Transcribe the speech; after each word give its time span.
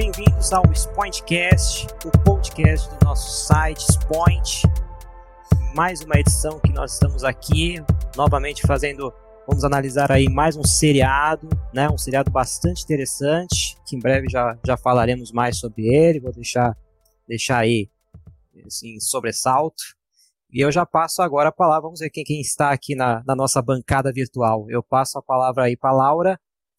Bem-vindos 0.00 0.52
ao 0.52 0.62
Spointcast, 0.72 1.88
o 2.06 2.10
podcast 2.22 2.88
do 2.88 3.04
nosso 3.04 3.48
site 3.48 3.80
Spoint. 3.90 4.62
Mais 5.74 6.02
uma 6.02 6.14
edição 6.20 6.60
que 6.60 6.72
nós 6.72 6.92
estamos 6.92 7.24
aqui, 7.24 7.82
novamente 8.16 8.62
fazendo, 8.64 9.12
vamos 9.44 9.64
analisar 9.64 10.12
aí 10.12 10.28
mais 10.28 10.54
um 10.54 10.62
seriado, 10.62 11.48
né? 11.74 11.88
Um 11.90 11.98
seriado 11.98 12.30
bastante 12.30 12.84
interessante, 12.84 13.76
que 13.84 13.96
em 13.96 13.98
breve 13.98 14.28
já, 14.30 14.56
já 14.64 14.76
falaremos 14.76 15.32
mais 15.32 15.58
sobre 15.58 15.88
ele. 15.88 16.20
Vou 16.20 16.32
deixar, 16.32 16.78
deixar 17.26 17.58
aí 17.58 17.90
assim, 18.64 19.00
sobressalto. 19.00 19.82
E 20.52 20.60
eu 20.60 20.70
já 20.70 20.86
passo 20.86 21.22
agora 21.22 21.48
a 21.48 21.52
palavra, 21.52 21.82
vamos 21.82 21.98
ver 21.98 22.10
quem, 22.10 22.22
quem 22.22 22.40
está 22.40 22.70
aqui 22.70 22.94
na, 22.94 23.24
na 23.26 23.34
nossa 23.34 23.60
bancada 23.60 24.12
virtual. 24.12 24.64
Eu 24.70 24.80
passo 24.80 25.18
a 25.18 25.22
palavra 25.22 25.64
aí 25.64 25.76
para 25.76 25.90
Laura 25.90 26.38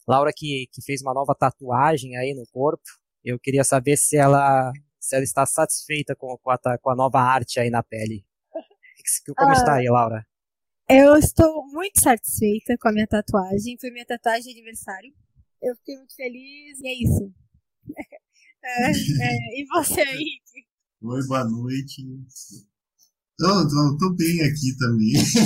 Laura 0.09 0.31
que, 0.35 0.65
que 0.71 0.81
fez 0.81 1.03
uma 1.03 1.13
nova 1.13 1.35
tatuagem 1.35 2.17
aí 2.17 2.33
no 2.33 2.43
corpo. 2.51 2.81
Eu 3.29 3.39
queria 3.39 3.63
saber 3.63 3.97
se 3.97 4.17
ela, 4.17 4.71
se 4.99 5.15
ela 5.15 5.23
está 5.23 5.45
satisfeita 5.45 6.15
com, 6.15 6.37
com, 6.37 6.51
a, 6.51 6.57
com 6.77 6.89
a 6.89 6.95
nova 6.95 7.19
arte 7.19 7.59
aí 7.59 7.69
na 7.69 7.83
pele. 7.83 8.25
Como 9.37 9.51
ah, 9.51 9.53
está 9.53 9.75
aí, 9.75 9.89
Laura? 9.89 10.25
Eu 10.89 11.15
estou 11.15 11.65
muito 11.67 12.01
satisfeita 12.01 12.77
com 12.77 12.89
a 12.89 12.91
minha 12.91 13.07
tatuagem. 13.07 13.77
Foi 13.79 13.91
minha 13.91 14.05
tatuagem 14.05 14.53
de 14.53 14.59
aniversário. 14.59 15.13
Eu 15.61 15.75
fiquei 15.77 15.95
muito 15.97 16.15
feliz 16.15 16.79
e 16.81 16.87
é 16.87 16.93
isso. 16.93 17.33
é, 18.63 18.91
é, 18.91 19.61
e 19.61 19.65
você, 19.67 20.01
Henrique? 20.09 20.67
Oi, 21.01 21.27
boa 21.27 21.43
noite. 21.45 22.03
Estou 23.39 24.13
bem 24.17 24.41
aqui 24.41 24.75
também. 24.77 25.13
Estou 25.13 25.39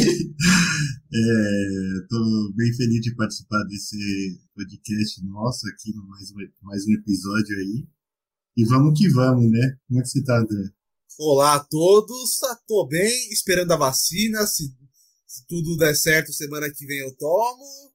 é, 2.50 2.53
bem 2.55 2.73
feliz 2.73 3.02
de 3.02 3.16
participar 3.16 3.63
desse 3.66 4.41
podcast 4.55 5.23
nosso 5.25 5.67
aqui, 5.67 5.94
mais 6.08 6.31
um, 6.31 6.38
mais 6.63 6.88
um 6.88 6.91
episódio 6.94 7.55
aí. 7.55 7.88
E 8.58 8.66
vamos 8.66 9.00
que 9.00 9.08
vamos, 9.09 9.47
né? 9.52 9.77
Como 9.88 10.00
é 10.00 10.02
que 10.02 10.09
você 10.09 10.22
está, 10.22 10.39
André? 10.39 10.72
Olá 11.19 11.53
a 11.53 11.63
todos, 11.63 12.41
estou 12.41 12.88
bem, 12.88 13.30
esperando 13.31 13.73
a 13.73 13.77
vacina. 13.77 14.47
Se, 14.47 14.75
se 15.28 15.45
tudo 15.45 15.78
der 15.78 15.95
certo, 15.95 16.33
semana 16.33 16.72
que 16.72 16.88
vem 16.88 16.97
eu 16.97 17.16
tomo. 17.16 17.94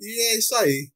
E 0.00 0.32
é 0.32 0.38
isso 0.38 0.54
aí. 0.54 0.90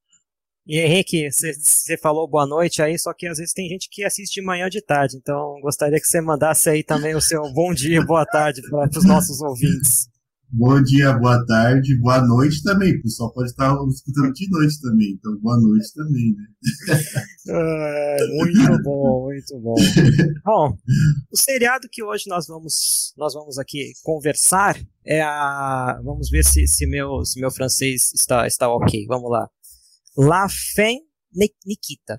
E 0.70 0.78
Henrique, 0.78 1.28
você 1.32 1.98
falou 1.98 2.30
boa 2.30 2.46
noite 2.46 2.80
aí, 2.80 2.96
só 2.96 3.12
que 3.12 3.26
às 3.26 3.38
vezes 3.38 3.52
tem 3.52 3.68
gente 3.68 3.88
que 3.90 4.04
assiste 4.04 4.34
de 4.34 4.46
manhã 4.46 4.66
ou 4.66 4.70
de 4.70 4.80
tarde, 4.80 5.16
então 5.16 5.58
gostaria 5.60 5.98
que 5.98 6.06
você 6.06 6.20
mandasse 6.20 6.70
aí 6.70 6.84
também 6.84 7.12
o 7.12 7.20
seu 7.20 7.42
bom 7.52 7.74
dia, 7.74 8.00
boa 8.06 8.24
tarde 8.24 8.62
para 8.70 8.88
os 8.96 9.04
nossos 9.04 9.40
ouvintes. 9.40 10.08
Bom 10.52 10.80
dia, 10.80 11.12
boa 11.12 11.44
tarde, 11.44 11.96
boa 11.98 12.24
noite 12.24 12.62
também. 12.62 12.96
O 12.96 13.02
pessoal 13.02 13.32
pode 13.32 13.50
estar 13.50 13.76
escutando 13.88 14.32
de 14.32 14.48
noite 14.48 14.80
também, 14.80 15.10
então 15.18 15.36
boa 15.40 15.60
noite 15.60 15.92
também, 15.92 16.36
né? 16.36 16.44
É, 17.48 18.16
muito 18.38 18.82
bom, 18.84 19.24
muito 19.24 19.58
bom. 19.58 19.74
Bom, 20.44 20.76
o 21.32 21.36
seriado 21.36 21.88
que 21.90 22.02
hoje 22.04 22.24
nós 22.28 22.46
vamos, 22.46 23.12
nós 23.16 23.34
vamos 23.34 23.58
aqui 23.58 23.90
conversar 24.04 24.80
é 25.04 25.20
a. 25.20 26.00
Vamos 26.04 26.30
ver 26.30 26.44
se, 26.44 26.64
se, 26.68 26.86
meu, 26.86 27.24
se 27.24 27.40
meu 27.40 27.50
francês 27.50 28.12
está, 28.14 28.46
está 28.46 28.68
ok. 28.68 29.04
Vamos 29.08 29.30
lá. 29.30 29.48
La 30.20 30.48
Fin 30.48 31.00
Nikita. 31.66 32.18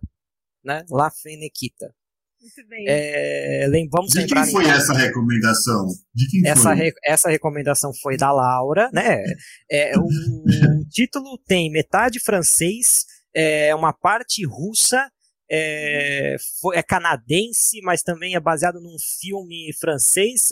Né? 0.64 0.86
La 0.90 1.12
Fin 1.12 1.38
Nikita. 1.38 1.94
Muito 2.42 2.68
bem. 2.68 2.86
É, 2.88 3.70
vamos 3.92 4.12
de 4.12 4.26
quem 4.26 4.46
foi 4.46 4.64
então, 4.64 4.76
essa 4.76 4.94
recomendação? 4.94 5.86
De 6.14 6.28
quem 6.28 6.48
essa, 6.48 6.64
foi? 6.64 6.76
Re, 6.76 6.94
essa 7.06 7.30
recomendação 7.30 7.92
foi 8.02 8.18
da 8.18 8.32
Laura, 8.32 8.90
né? 8.92 9.24
É, 9.70 9.96
o, 9.96 10.02
o 10.02 10.86
título 10.90 11.38
tem 11.46 11.72
metade 11.72 12.20
francês, 12.20 13.06
é 13.36 13.76
uma 13.76 13.94
parte 13.94 14.44
russa, 14.44 15.08
é, 15.52 16.36
é, 16.74 16.82
canadense, 16.82 17.80
mas 17.84 18.02
também 18.02 18.34
é 18.34 18.40
baseado 18.40 18.82
num 18.82 18.96
filme 19.20 19.72
francês. 19.80 20.50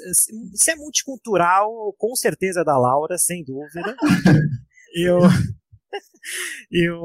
Isso 0.54 0.70
é 0.70 0.76
multicultural, 0.76 1.72
com 1.98 2.16
certeza 2.16 2.62
é 2.62 2.64
da 2.66 2.78
Laura, 2.78 3.18
sem 3.18 3.44
dúvida. 3.44 3.96
Eu, 4.94 5.20
eu 6.72 7.00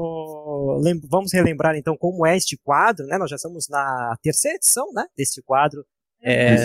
vamos 1.09 1.33
relembrar 1.33 1.75
então 1.75 1.97
como 1.97 2.25
é 2.25 2.35
este 2.35 2.57
quadro, 2.57 3.05
né? 3.07 3.17
Nós 3.17 3.29
já 3.29 3.35
estamos 3.35 3.67
na 3.69 4.17
terceira 4.21 4.57
edição, 4.57 4.91
né? 4.93 5.05
Deste 5.17 5.41
quadro 5.41 5.85
é, 6.21 6.55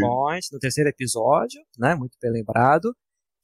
Point, 0.00 0.48
no 0.52 0.58
terceiro 0.58 0.88
episódio, 0.88 1.60
né? 1.78 1.94
Muito 1.94 2.16
bem 2.20 2.32
lembrado. 2.32 2.94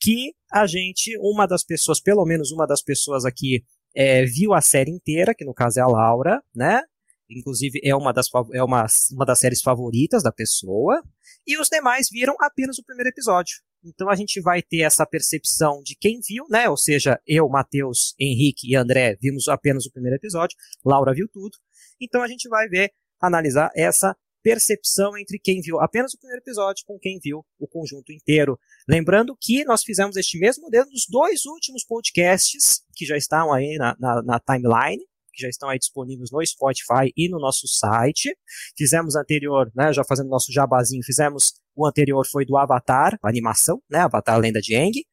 Que 0.00 0.34
a 0.52 0.66
gente, 0.66 1.16
uma 1.18 1.46
das 1.46 1.64
pessoas, 1.64 2.00
pelo 2.00 2.24
menos 2.24 2.50
uma 2.50 2.66
das 2.66 2.82
pessoas 2.82 3.24
aqui, 3.24 3.64
é, 3.94 4.24
viu 4.24 4.52
a 4.52 4.60
série 4.60 4.90
inteira, 4.90 5.34
que 5.34 5.44
no 5.44 5.54
caso 5.54 5.78
é 5.78 5.82
a 5.82 5.86
Laura, 5.86 6.42
né? 6.54 6.82
Inclusive 7.28 7.80
é 7.82 7.94
uma 7.94 8.12
das, 8.12 8.28
é 8.52 8.62
uma, 8.62 8.86
uma 9.12 9.24
das 9.24 9.38
séries 9.38 9.62
favoritas 9.62 10.22
da 10.22 10.32
pessoa. 10.32 11.02
E 11.46 11.58
os 11.58 11.68
demais 11.68 12.08
viram 12.10 12.34
apenas 12.40 12.78
o 12.78 12.84
primeiro 12.84 13.08
episódio. 13.08 13.56
Então 13.84 14.08
a 14.08 14.14
gente 14.14 14.40
vai 14.40 14.62
ter 14.62 14.80
essa 14.80 15.04
percepção 15.04 15.82
de 15.82 15.94
quem 15.94 16.20
viu, 16.26 16.46
né? 16.48 16.68
Ou 16.68 16.76
seja, 16.76 17.20
eu, 17.26 17.48
Matheus, 17.48 18.14
Henrique 18.18 18.70
e 18.70 18.76
André 18.76 19.16
vimos 19.20 19.48
apenas 19.48 19.84
o 19.86 19.92
primeiro 19.92 20.16
episódio, 20.16 20.56
Laura 20.84 21.12
viu 21.12 21.28
tudo. 21.32 21.56
Então 22.00 22.22
a 22.22 22.28
gente 22.28 22.48
vai 22.48 22.68
ver, 22.68 22.92
analisar 23.20 23.70
essa 23.74 24.16
percepção 24.42 25.16
entre 25.16 25.38
quem 25.38 25.62
viu 25.62 25.80
apenas 25.80 26.12
o 26.12 26.18
primeiro 26.18 26.42
episódio 26.42 26.84
com 26.86 26.98
quem 26.98 27.18
viu 27.18 27.44
o 27.58 27.66
conjunto 27.66 28.12
inteiro. 28.12 28.58
Lembrando 28.86 29.34
que 29.40 29.64
nós 29.64 29.82
fizemos 29.82 30.16
este 30.16 30.38
mesmo 30.38 30.64
modelo 30.64 30.86
nos 30.90 31.06
dois 31.08 31.46
últimos 31.46 31.82
podcasts 31.82 32.82
que 32.94 33.06
já 33.06 33.16
estão 33.16 33.52
aí 33.52 33.76
na, 33.78 33.96
na, 33.98 34.22
na 34.22 34.40
timeline 34.40 35.02
que 35.34 35.42
já 35.42 35.48
estão 35.48 35.68
aí 35.68 35.78
disponíveis 35.78 36.30
no 36.30 36.44
Spotify 36.44 37.12
e 37.16 37.28
no 37.28 37.38
nosso 37.38 37.66
site. 37.66 38.36
Fizemos 38.76 39.16
anterior, 39.16 39.70
né, 39.74 39.92
já 39.92 40.04
fazendo 40.04 40.28
nosso 40.28 40.52
jabazinho, 40.52 41.02
fizemos 41.04 41.52
o 41.76 41.86
anterior 41.86 42.24
foi 42.26 42.44
do 42.44 42.56
Avatar, 42.56 43.18
a 43.22 43.28
animação, 43.28 43.82
né, 43.90 43.98
Avatar 43.98 44.38
Lenda 44.38 44.60
de 44.60 44.74
Aang. 44.74 45.04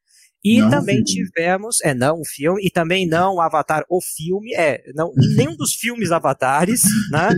E 0.44 0.59
não 0.59 0.72
também 0.72 1.04
tivemos, 1.04 1.82
é 1.84 1.94
não 1.94 2.20
o 2.20 2.26
filme, 2.26 2.66
e 2.66 2.72
também 2.72 3.08
não 3.08 3.36
o 3.36 3.42
Avatar 3.42 3.84
o 3.88 4.02
filme, 4.02 4.56
é, 4.56 4.82
não, 4.96 5.12
nenhum 5.38 5.56
dos 5.56 5.76
filmes 5.76 6.12
Avatares, 6.12 6.82
né, 7.12 7.30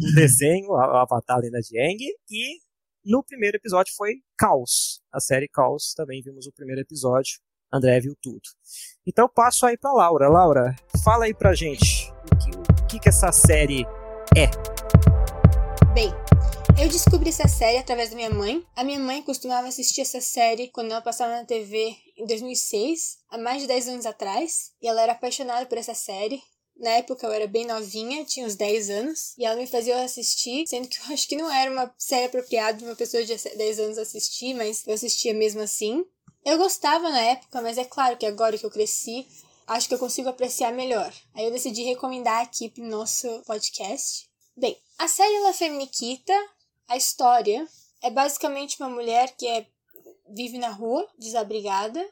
o 0.00 0.14
desenho, 0.14 0.68
o 0.68 0.76
Avatar 0.76 1.40
Lenda 1.40 1.58
de 1.60 1.76
Aang, 1.76 2.04
e 2.30 2.58
no 3.04 3.24
primeiro 3.24 3.56
episódio 3.56 3.92
foi 3.96 4.14
Caos, 4.38 5.02
a 5.12 5.18
série 5.18 5.48
Caos, 5.48 5.94
também 5.96 6.22
vimos 6.22 6.46
o 6.46 6.52
primeiro 6.52 6.80
episódio, 6.80 7.40
André 7.74 7.98
viu 7.98 8.16
tudo. 8.22 8.40
Então 9.04 9.28
passo 9.28 9.66
aí 9.66 9.76
para 9.76 9.92
Laura. 9.92 10.28
Laura, 10.28 10.76
fala 11.02 11.24
aí 11.24 11.34
pra 11.34 11.54
gente 11.54 12.08
que, 12.36 12.50
o 12.50 12.86
que, 12.86 12.98
que 12.98 13.08
essa 13.08 13.30
série 13.32 13.86
é. 14.36 14.48
Bem, 15.94 16.12
eu 16.76 16.88
descobri 16.88 17.28
essa 17.28 17.46
série 17.46 17.78
através 17.78 18.10
da 18.10 18.16
minha 18.16 18.30
mãe. 18.30 18.64
A 18.74 18.82
minha 18.82 18.98
mãe 18.98 19.22
costumava 19.22 19.68
assistir 19.68 20.00
essa 20.00 20.20
série 20.20 20.68
quando 20.68 20.90
ela 20.90 21.00
passava 21.00 21.32
na 21.32 21.44
TV 21.44 21.96
em 22.16 22.26
2006, 22.26 23.18
há 23.30 23.38
mais 23.38 23.62
de 23.62 23.68
10 23.68 23.88
anos 23.88 24.06
atrás, 24.06 24.72
e 24.82 24.88
ela 24.88 25.02
era 25.02 25.12
apaixonada 25.12 25.66
por 25.66 25.78
essa 25.78 25.94
série. 25.94 26.42
Na 26.76 26.90
época 26.90 27.26
eu 27.26 27.32
era 27.32 27.46
bem 27.46 27.66
novinha, 27.66 28.24
tinha 28.24 28.44
uns 28.44 28.56
10 28.56 28.90
anos, 28.90 29.34
e 29.38 29.44
ela 29.44 29.56
me 29.56 29.66
fazia 29.66 30.02
assistir, 30.02 30.66
sendo 30.66 30.88
que 30.88 30.98
eu 30.98 31.04
acho 31.14 31.28
que 31.28 31.36
não 31.36 31.50
era 31.50 31.70
uma 31.70 31.92
série 31.96 32.26
apropriada 32.26 32.78
de 32.78 32.84
uma 32.84 32.96
pessoa 32.96 33.24
de 33.24 33.34
10 33.36 33.78
anos 33.78 33.98
assistir, 33.98 34.54
mas 34.54 34.84
eu 34.86 34.94
assistia 34.94 35.32
mesmo 35.32 35.60
assim. 35.60 36.04
Eu 36.44 36.58
gostava 36.58 37.08
na 37.08 37.20
época, 37.20 37.62
mas 37.62 37.78
é 37.78 37.84
claro 37.84 38.16
que 38.16 38.26
agora 38.26 38.58
que 38.58 38.66
eu 38.66 38.70
cresci, 38.70 39.26
acho 39.66 39.88
que 39.88 39.94
eu 39.94 39.98
consigo 39.98 40.28
apreciar 40.28 40.72
melhor. 40.72 41.12
Aí 41.34 41.44
eu 41.44 41.50
decidi 41.50 41.82
recomendar 41.82 42.42
aqui 42.42 42.68
pro 42.68 42.84
nosso 42.84 43.42
podcast. 43.46 44.28
Bem, 44.56 44.78
a 44.98 45.08
série 45.08 45.40
La 45.40 45.52
Feminiquita, 45.52 46.32
a 46.88 46.96
história, 46.96 47.66
é 48.02 48.10
basicamente 48.10 48.80
uma 48.80 48.88
mulher 48.88 49.34
que 49.36 49.46
é, 49.46 49.66
vive 50.28 50.58
na 50.58 50.68
rua, 50.68 51.08
desabrigada. 51.18 52.06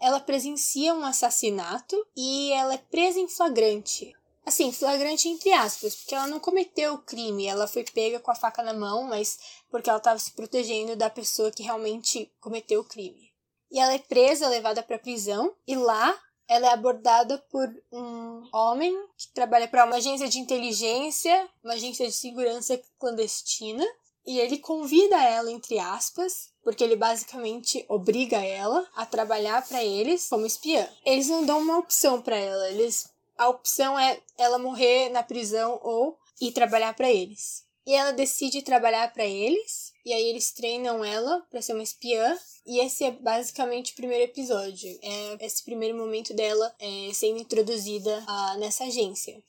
Ela 0.00 0.20
presencia 0.20 0.94
um 0.94 1.04
assassinato 1.04 1.96
e 2.16 2.52
ela 2.52 2.74
é 2.74 2.78
presa 2.78 3.20
em 3.20 3.28
flagrante. 3.28 4.12
Assim, 4.44 4.72
flagrante 4.72 5.28
entre 5.28 5.52
aspas, 5.52 5.94
porque 5.94 6.14
ela 6.14 6.26
não 6.26 6.40
cometeu 6.40 6.94
o 6.94 7.02
crime, 7.02 7.46
ela 7.46 7.68
foi 7.68 7.84
pega 7.84 8.18
com 8.18 8.30
a 8.30 8.34
faca 8.34 8.60
na 8.60 8.72
mão, 8.72 9.04
mas 9.04 9.38
porque 9.70 9.88
ela 9.88 9.98
estava 9.98 10.18
se 10.18 10.32
protegendo 10.32 10.96
da 10.96 11.08
pessoa 11.08 11.52
que 11.52 11.62
realmente 11.62 12.32
cometeu 12.40 12.80
o 12.80 12.84
crime. 12.84 13.32
E 13.70 13.78
ela 13.78 13.94
é 13.94 13.98
presa, 13.98 14.48
levada 14.48 14.82
para 14.82 14.98
prisão, 14.98 15.54
e 15.66 15.76
lá 15.76 16.18
ela 16.52 16.66
é 16.68 16.72
abordada 16.72 17.38
por 17.50 17.68
um 17.90 18.46
homem 18.52 18.94
que 19.16 19.28
trabalha 19.28 19.66
para 19.66 19.84
uma 19.86 19.96
agência 19.96 20.28
de 20.28 20.38
inteligência, 20.38 21.48
uma 21.64 21.74
agência 21.74 22.06
de 22.06 22.12
segurança 22.12 22.80
clandestina, 22.98 23.84
e 24.26 24.38
ele 24.38 24.58
convida 24.58 25.16
ela, 25.16 25.50
entre 25.50 25.78
aspas, 25.78 26.50
porque 26.62 26.84
ele 26.84 26.94
basicamente 26.94 27.84
obriga 27.88 28.36
ela 28.36 28.86
a 28.94 29.04
trabalhar 29.04 29.66
para 29.66 29.82
eles 29.82 30.28
como 30.28 30.46
espiã. 30.46 30.86
Eles 31.04 31.28
não 31.28 31.44
dão 31.44 31.58
uma 31.58 31.78
opção 31.78 32.20
para 32.20 32.36
ela, 32.36 32.70
eles 32.70 33.10
a 33.36 33.48
opção 33.48 33.98
é 33.98 34.20
ela 34.38 34.58
morrer 34.58 35.08
na 35.08 35.22
prisão 35.22 35.80
ou 35.82 36.18
ir 36.40 36.52
trabalhar 36.52 36.94
para 36.94 37.10
eles. 37.10 37.64
E 37.86 37.94
ela 37.94 38.12
decide 38.12 38.62
trabalhar 38.62 39.12
para 39.12 39.24
eles, 39.24 39.91
e 40.04 40.12
aí 40.12 40.24
eles 40.24 40.52
treinam 40.52 41.04
ela 41.04 41.40
para 41.50 41.62
ser 41.62 41.74
uma 41.74 41.82
espiã, 41.82 42.38
e 42.66 42.80
esse 42.84 43.04
é 43.04 43.10
basicamente 43.10 43.92
o 43.92 43.96
primeiro 43.96 44.24
episódio. 44.24 44.98
É 45.02 45.44
esse 45.44 45.64
primeiro 45.64 45.96
momento 45.96 46.32
dela 46.34 46.74
é, 46.78 47.12
sendo 47.12 47.40
introduzida 47.40 48.22
a, 48.26 48.56
nessa 48.58 48.84
agência. 48.84 49.42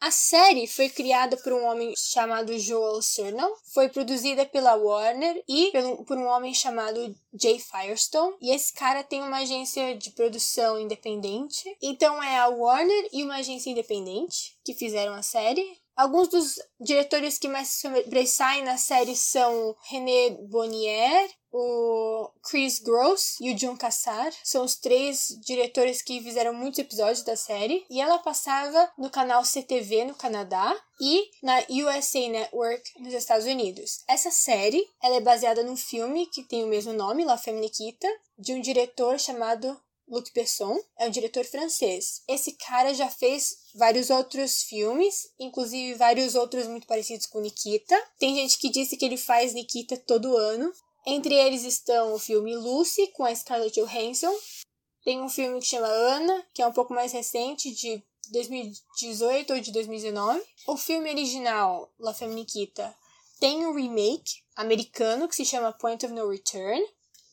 A 0.00 0.12
série 0.12 0.68
foi 0.68 0.88
criada 0.88 1.36
por 1.36 1.52
um 1.52 1.64
homem 1.64 1.92
chamado 1.96 2.56
Joel 2.56 3.02
Cernal, 3.02 3.50
foi 3.74 3.88
produzida 3.88 4.46
pela 4.46 4.76
Warner 4.76 5.42
e 5.48 5.72
por 6.06 6.16
um 6.16 6.26
homem 6.26 6.54
chamado 6.54 7.16
Jay 7.34 7.58
Firestone. 7.58 8.36
E 8.40 8.54
esse 8.54 8.72
cara 8.72 9.02
tem 9.02 9.22
uma 9.22 9.38
agência 9.38 9.96
de 9.96 10.10
produção 10.12 10.78
independente. 10.78 11.76
Então 11.82 12.22
é 12.22 12.38
a 12.38 12.46
Warner 12.46 13.08
e 13.12 13.24
uma 13.24 13.38
agência 13.38 13.70
independente 13.70 14.56
que 14.64 14.72
fizeram 14.72 15.14
a 15.14 15.22
série. 15.22 15.66
Alguns 15.98 16.28
dos 16.28 16.54
diretores 16.80 17.38
que 17.38 17.48
mais 17.48 17.80
sobressaem 17.80 18.62
na 18.62 18.78
série 18.78 19.16
são 19.16 19.74
René 19.90 20.30
Bonnier, 20.48 21.28
o 21.50 22.30
Chris 22.48 22.78
Gross 22.78 23.36
e 23.40 23.50
o 23.50 23.54
John 23.56 23.76
Cassar 23.76 24.32
são 24.44 24.64
os 24.64 24.76
três 24.76 25.36
diretores 25.44 26.00
que 26.00 26.22
fizeram 26.22 26.54
muitos 26.54 26.78
episódios 26.78 27.24
da 27.24 27.34
série 27.34 27.84
e 27.90 28.00
ela 28.00 28.20
passava 28.20 28.92
no 28.96 29.10
canal 29.10 29.44
CTV 29.44 30.04
no 30.04 30.14
Canadá 30.14 30.72
e 31.00 31.30
na 31.42 31.58
USA 31.68 32.28
Network 32.28 33.02
nos 33.02 33.12
Estados 33.12 33.46
Unidos. 33.46 34.04
Essa 34.06 34.30
série 34.30 34.88
ela 35.02 35.16
é 35.16 35.20
baseada 35.20 35.64
num 35.64 35.76
filme 35.76 36.26
que 36.26 36.44
tem 36.44 36.62
o 36.62 36.68
mesmo 36.68 36.92
nome, 36.92 37.24
La 37.24 37.36
Femme 37.36 37.60
Nikita, 37.60 38.06
de 38.38 38.52
um 38.52 38.60
diretor 38.60 39.18
chamado 39.18 39.76
Luc 40.08 40.32
Besson, 40.32 40.78
é 40.98 41.06
um 41.06 41.10
diretor 41.10 41.44
francês. 41.44 42.22
Esse 42.26 42.52
cara 42.52 42.94
já 42.94 43.08
fez 43.08 43.58
vários 43.74 44.10
outros 44.10 44.62
filmes, 44.62 45.30
inclusive 45.38 45.94
vários 45.94 46.34
outros 46.34 46.66
muito 46.66 46.86
parecidos 46.86 47.26
com 47.26 47.40
Nikita. 47.40 47.96
Tem 48.18 48.34
gente 48.34 48.58
que 48.58 48.70
disse 48.70 48.96
que 48.96 49.04
ele 49.04 49.16
faz 49.16 49.52
Nikita 49.52 49.96
todo 49.96 50.36
ano, 50.36 50.72
entre 51.06 51.34
eles 51.34 51.64
estão 51.64 52.14
o 52.14 52.18
filme 52.18 52.56
Lucy, 52.56 53.06
com 53.08 53.24
a 53.24 53.34
Scarlett 53.34 53.80
Johansson. 53.80 54.34
Tem 55.04 55.22
um 55.22 55.28
filme 55.28 55.58
que 55.60 55.66
chama 55.66 55.86
Ana, 55.86 56.46
que 56.52 56.60
é 56.60 56.66
um 56.66 56.72
pouco 56.72 56.92
mais 56.92 57.12
recente, 57.12 57.70
de 57.72 58.02
2018 58.30 59.52
ou 59.54 59.60
de 59.60 59.72
2019. 59.72 60.42
O 60.66 60.76
filme 60.76 61.10
original, 61.10 61.90
La 61.98 62.12
Femme 62.12 62.34
Nikita, 62.34 62.94
tem 63.40 63.66
um 63.66 63.74
remake 63.74 64.42
americano 64.56 65.28
que 65.28 65.36
se 65.36 65.44
chama 65.44 65.72
Point 65.72 66.04
of 66.04 66.14
No 66.14 66.28
Return. 66.28 66.82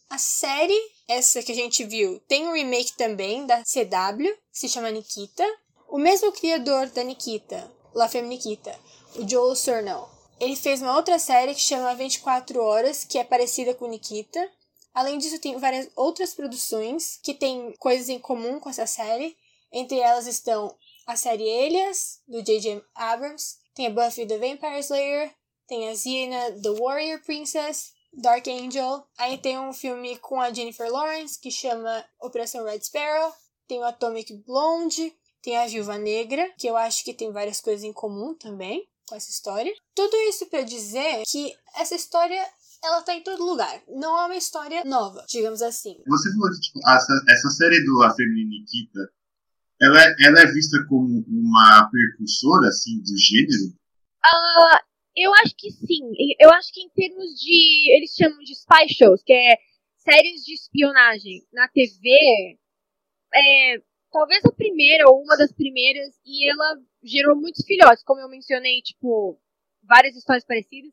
A 0.09 0.17
série, 0.17 0.79
essa 1.07 1.41
que 1.41 1.51
a 1.51 1.55
gente 1.55 1.83
viu, 1.83 2.19
tem 2.27 2.47
um 2.47 2.53
remake 2.53 2.95
também 2.95 3.45
da 3.45 3.63
CW, 3.63 4.31
que 4.51 4.59
se 4.59 4.69
chama 4.69 4.91
Nikita. 4.91 5.43
O 5.89 5.97
mesmo 5.97 6.31
criador 6.31 6.87
da 6.87 7.03
Nikita, 7.03 7.71
La 7.93 8.07
Femme 8.07 8.27
Nikita, 8.27 8.77
o 9.15 9.27
Joel 9.27 9.55
Surnell, 9.55 10.09
ele 10.39 10.55
fez 10.55 10.81
uma 10.81 10.95
outra 10.95 11.17
série 11.17 11.53
que 11.53 11.61
chama 11.61 11.95
24 11.95 12.61
Horas, 12.61 13.03
que 13.03 13.17
é 13.17 13.23
parecida 13.23 13.73
com 13.73 13.87
Nikita. 13.87 14.51
Além 14.93 15.17
disso, 15.17 15.39
tem 15.39 15.57
várias 15.57 15.89
outras 15.95 16.33
produções 16.33 17.19
que 17.23 17.33
têm 17.33 17.73
coisas 17.79 18.09
em 18.09 18.19
comum 18.19 18.59
com 18.59 18.69
essa 18.69 18.85
série. 18.85 19.35
Entre 19.71 19.99
elas 19.99 20.27
estão 20.27 20.75
a 21.07 21.15
série 21.15 21.47
Elias, 21.47 22.21
do 22.27 22.41
J.J. 22.41 22.81
Abrams, 22.95 23.57
tem 23.73 23.87
a 23.87 23.89
Buffy 23.89 24.25
the 24.25 24.37
Vampire 24.37 24.79
Slayer, 24.79 25.31
tem 25.67 25.89
a 25.89 25.95
Xena 25.95 26.51
the 26.61 26.69
Warrior 26.79 27.21
Princess, 27.23 27.93
Dark 28.15 28.47
Angel. 28.47 29.05
Aí 29.17 29.37
tem 29.37 29.59
um 29.59 29.73
filme 29.73 30.17
com 30.19 30.39
a 30.39 30.51
Jennifer 30.51 30.91
Lawrence 30.91 31.39
que 31.39 31.51
chama 31.51 32.03
Operação 32.19 32.65
Red 32.65 32.81
Sparrow, 32.81 33.33
tem 33.67 33.79
o 33.79 33.83
Atomic 33.83 34.33
Blonde, 34.45 35.13
tem 35.41 35.57
a 35.57 35.67
Viúva 35.67 35.97
Negra, 35.97 36.51
que 36.57 36.67
eu 36.67 36.75
acho 36.77 37.03
que 37.03 37.13
tem 37.13 37.31
várias 37.31 37.61
coisas 37.61 37.83
em 37.83 37.93
comum 37.93 38.33
também 38.33 38.87
com 39.07 39.15
essa 39.15 39.29
história. 39.29 39.71
Tudo 39.95 40.15
isso 40.29 40.47
para 40.47 40.63
dizer 40.63 41.23
que 41.27 41.53
essa 41.75 41.95
história 41.95 42.41
ela 42.83 43.01
tá 43.01 43.13
em 43.13 43.23
todo 43.23 43.43
lugar. 43.43 43.81
Não 43.87 44.17
é 44.19 44.25
uma 44.25 44.35
história 44.35 44.83
nova, 44.85 45.25
digamos 45.27 45.61
assim. 45.61 45.97
Você 46.07 46.31
falou 46.31 46.51
que 46.51 46.59
tipo, 46.59 46.79
essa, 46.87 47.13
essa 47.29 47.49
série 47.49 47.83
do 47.83 48.03
A 48.03 48.13
Nikita, 48.17 49.09
ela, 49.81 50.03
é, 50.03 50.15
ela 50.21 50.39
é 50.41 50.51
vista 50.51 50.77
como 50.87 51.23
uma 51.27 51.89
precursora 51.89 52.67
assim 52.69 52.99
do 52.99 53.17
gênero? 53.17 53.73
Uh, 54.25 54.84
eu 55.15 55.33
acho 55.35 55.55
que 55.57 55.71
sim. 55.71 56.11
Eu 56.39 56.51
acho 56.51 56.73
que 56.73 56.81
em 56.81 56.89
termos 56.89 57.39
de 57.39 57.95
eles 57.95 58.13
chamam 58.13 58.39
de 58.39 58.53
spy 58.53 58.87
shows, 58.93 59.23
que 59.23 59.33
é 59.33 59.57
séries 59.97 60.43
de 60.43 60.53
espionagem 60.53 61.45
na 61.53 61.67
TV, 61.69 62.09
é, 63.33 63.81
talvez 64.11 64.43
a 64.45 64.51
primeira 64.51 65.09
ou 65.09 65.21
uma 65.21 65.37
das 65.37 65.51
primeiras, 65.51 66.15
e 66.25 66.49
ela 66.49 66.77
gerou 67.03 67.35
muitos 67.35 67.65
filhotes, 67.65 68.03
como 68.03 68.21
eu 68.21 68.29
mencionei, 68.29 68.81
tipo, 68.81 69.39
várias 69.83 70.15
histórias 70.15 70.45
parecidas. 70.45 70.91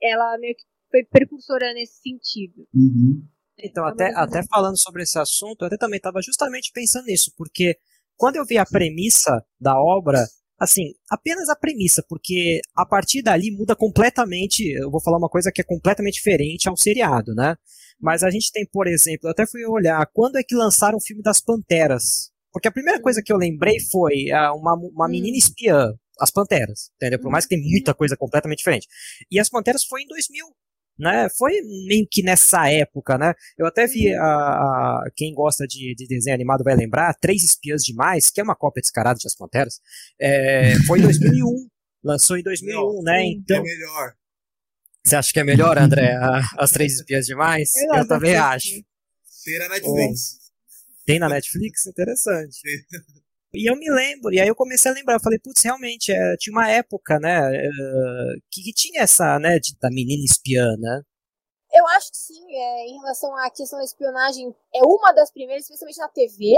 Ela 0.00 0.36
meio 0.38 0.54
que 0.54 0.64
foi 0.90 1.04
precursora 1.04 1.72
nesse 1.72 2.00
sentido. 2.00 2.66
Uhum. 2.74 3.26
Então, 3.58 3.84
até, 3.86 4.12
até 4.14 4.42
falando 4.46 4.78
sobre 4.78 5.02
esse 5.02 5.18
assunto, 5.18 5.62
eu 5.62 5.66
até 5.66 5.76
também 5.76 5.96
estava 5.96 6.20
justamente 6.20 6.72
pensando 6.72 7.06
nisso, 7.06 7.32
porque 7.36 7.78
quando 8.16 8.36
eu 8.36 8.44
vi 8.44 8.58
a 8.58 8.66
premissa 8.66 9.44
da 9.60 9.80
obra, 9.80 10.18
assim, 10.62 10.94
apenas 11.10 11.48
a 11.48 11.56
premissa, 11.56 12.04
porque 12.08 12.60
a 12.76 12.86
partir 12.86 13.20
dali 13.20 13.50
muda 13.50 13.74
completamente, 13.74 14.60
eu 14.60 14.92
vou 14.92 15.02
falar 15.02 15.18
uma 15.18 15.28
coisa 15.28 15.50
que 15.50 15.60
é 15.60 15.64
completamente 15.64 16.14
diferente 16.14 16.68
ao 16.68 16.76
seriado, 16.76 17.34
né? 17.34 17.56
Mas 18.00 18.22
a 18.22 18.30
gente 18.30 18.52
tem, 18.52 18.64
por 18.64 18.86
exemplo, 18.86 19.26
eu 19.26 19.32
até 19.32 19.44
fui 19.44 19.66
olhar, 19.66 20.06
quando 20.12 20.36
é 20.36 20.42
que 20.42 20.54
lançaram 20.54 20.98
o 20.98 21.02
filme 21.02 21.20
das 21.20 21.40
Panteras? 21.40 22.30
Porque 22.52 22.68
a 22.68 22.72
primeira 22.72 23.00
coisa 23.00 23.20
que 23.24 23.32
eu 23.32 23.36
lembrei 23.36 23.80
foi 23.90 24.26
uh, 24.30 24.54
uma, 24.56 24.74
uma 24.74 25.08
menina 25.08 25.34
hum. 25.34 25.38
espiã, 25.38 25.92
as 26.20 26.30
Panteras, 26.30 26.92
entendeu? 26.94 27.18
Por 27.18 27.30
mais 27.30 27.44
que 27.44 27.56
tem 27.56 27.64
muita 27.64 27.92
coisa 27.92 28.16
completamente 28.16 28.58
diferente. 28.58 28.86
E 29.30 29.40
as 29.40 29.48
Panteras 29.48 29.82
foi 29.84 30.02
em 30.02 30.06
2000, 30.06 30.46
né? 31.02 31.28
Foi 31.36 31.52
meio 31.88 32.06
que 32.08 32.22
nessa 32.22 32.70
época, 32.70 33.18
né? 33.18 33.34
Eu 33.58 33.66
até 33.66 33.88
vi 33.88 34.14
a, 34.14 34.24
a 34.24 35.04
quem 35.16 35.34
gosta 35.34 35.66
de, 35.66 35.94
de, 35.96 36.06
desenho 36.06 36.34
animado 36.34 36.62
vai 36.62 36.76
lembrar, 36.76 37.12
Três 37.14 37.42
Espiãs 37.42 37.82
Demais, 37.82 38.30
que 38.30 38.40
é 38.40 38.44
uma 38.44 38.54
cópia 38.54 38.80
descarada 38.80 39.18
de 39.18 39.26
As 39.26 39.34
Panteras. 39.34 39.80
É, 40.20 40.76
foi 40.86 41.00
em 41.00 41.02
2001, 41.02 41.68
lançou 42.04 42.38
em 42.38 42.42
2001, 42.44 42.78
Não, 42.78 43.02
né? 43.02 43.24
Então, 43.24 43.56
é 43.56 43.62
melhor. 43.62 44.12
Você 45.04 45.16
acha 45.16 45.32
que 45.32 45.40
é 45.40 45.44
melhor, 45.44 45.76
André, 45.76 46.16
As 46.56 46.70
Três 46.70 46.94
Espiãs 46.94 47.26
Demais? 47.26 47.70
Eu, 47.74 47.96
eu 47.96 48.06
também 48.06 48.36
acho. 48.36 48.68
Ter 49.44 49.60
a 49.60 49.68
Netflix. 49.68 50.38
Tem 51.04 51.18
na 51.18 51.28
Netflix? 51.28 51.86
Interessante. 51.86 52.60
E 53.54 53.70
eu 53.70 53.76
me 53.76 53.90
lembro, 53.90 54.32
e 54.32 54.40
aí 54.40 54.48
eu 54.48 54.54
comecei 54.54 54.90
a 54.90 54.94
lembrar, 54.94 55.16
eu 55.16 55.20
falei, 55.20 55.38
putz, 55.38 55.62
realmente, 55.62 56.10
é, 56.10 56.36
tinha 56.38 56.52
uma 56.52 56.70
época, 56.70 57.18
né, 57.20 57.38
uh, 57.68 58.40
que, 58.50 58.62
que, 58.62 58.72
tinha 58.72 59.02
essa, 59.02 59.38
né, 59.38 59.58
de, 59.58 59.76
da 59.78 59.90
menina 59.90 60.24
espiã, 60.24 60.74
né? 60.78 61.02
Eu 61.70 61.86
acho 61.88 62.10
que 62.10 62.16
sim, 62.16 62.42
é, 62.50 62.86
em 62.86 62.98
relação 62.98 63.36
à 63.36 63.50
questão 63.50 63.78
da 63.78 63.84
espionagem, 63.84 64.54
é 64.74 64.82
uma 64.82 65.12
das 65.12 65.30
primeiras, 65.30 65.64
especialmente 65.64 65.98
na 65.98 66.08
TV, 66.08 66.56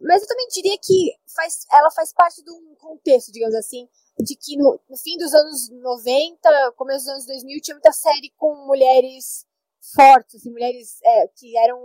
mas 0.00 0.22
eu 0.22 0.28
também 0.28 0.48
diria 0.48 0.76
que 0.82 1.14
faz, 1.34 1.64
ela 1.72 1.90
faz 1.92 2.12
parte 2.12 2.42
de 2.42 2.50
um 2.50 2.74
contexto, 2.74 3.32
digamos 3.32 3.54
assim, 3.54 3.88
de 4.18 4.36
que 4.36 4.56
no, 4.56 4.80
no 4.88 4.96
fim 4.96 5.16
dos 5.16 5.32
anos 5.32 5.70
90, 5.70 6.72
começo 6.76 7.04
dos 7.04 7.12
anos 7.12 7.26
2000, 7.26 7.60
tinha 7.60 7.74
muita 7.74 7.92
série 7.92 8.32
com 8.36 8.66
mulheres 8.66 9.46
fortes, 9.94 10.36
assim, 10.36 10.50
mulheres 10.50 10.98
é, 11.02 11.28
que 11.36 11.56
eram 11.58 11.78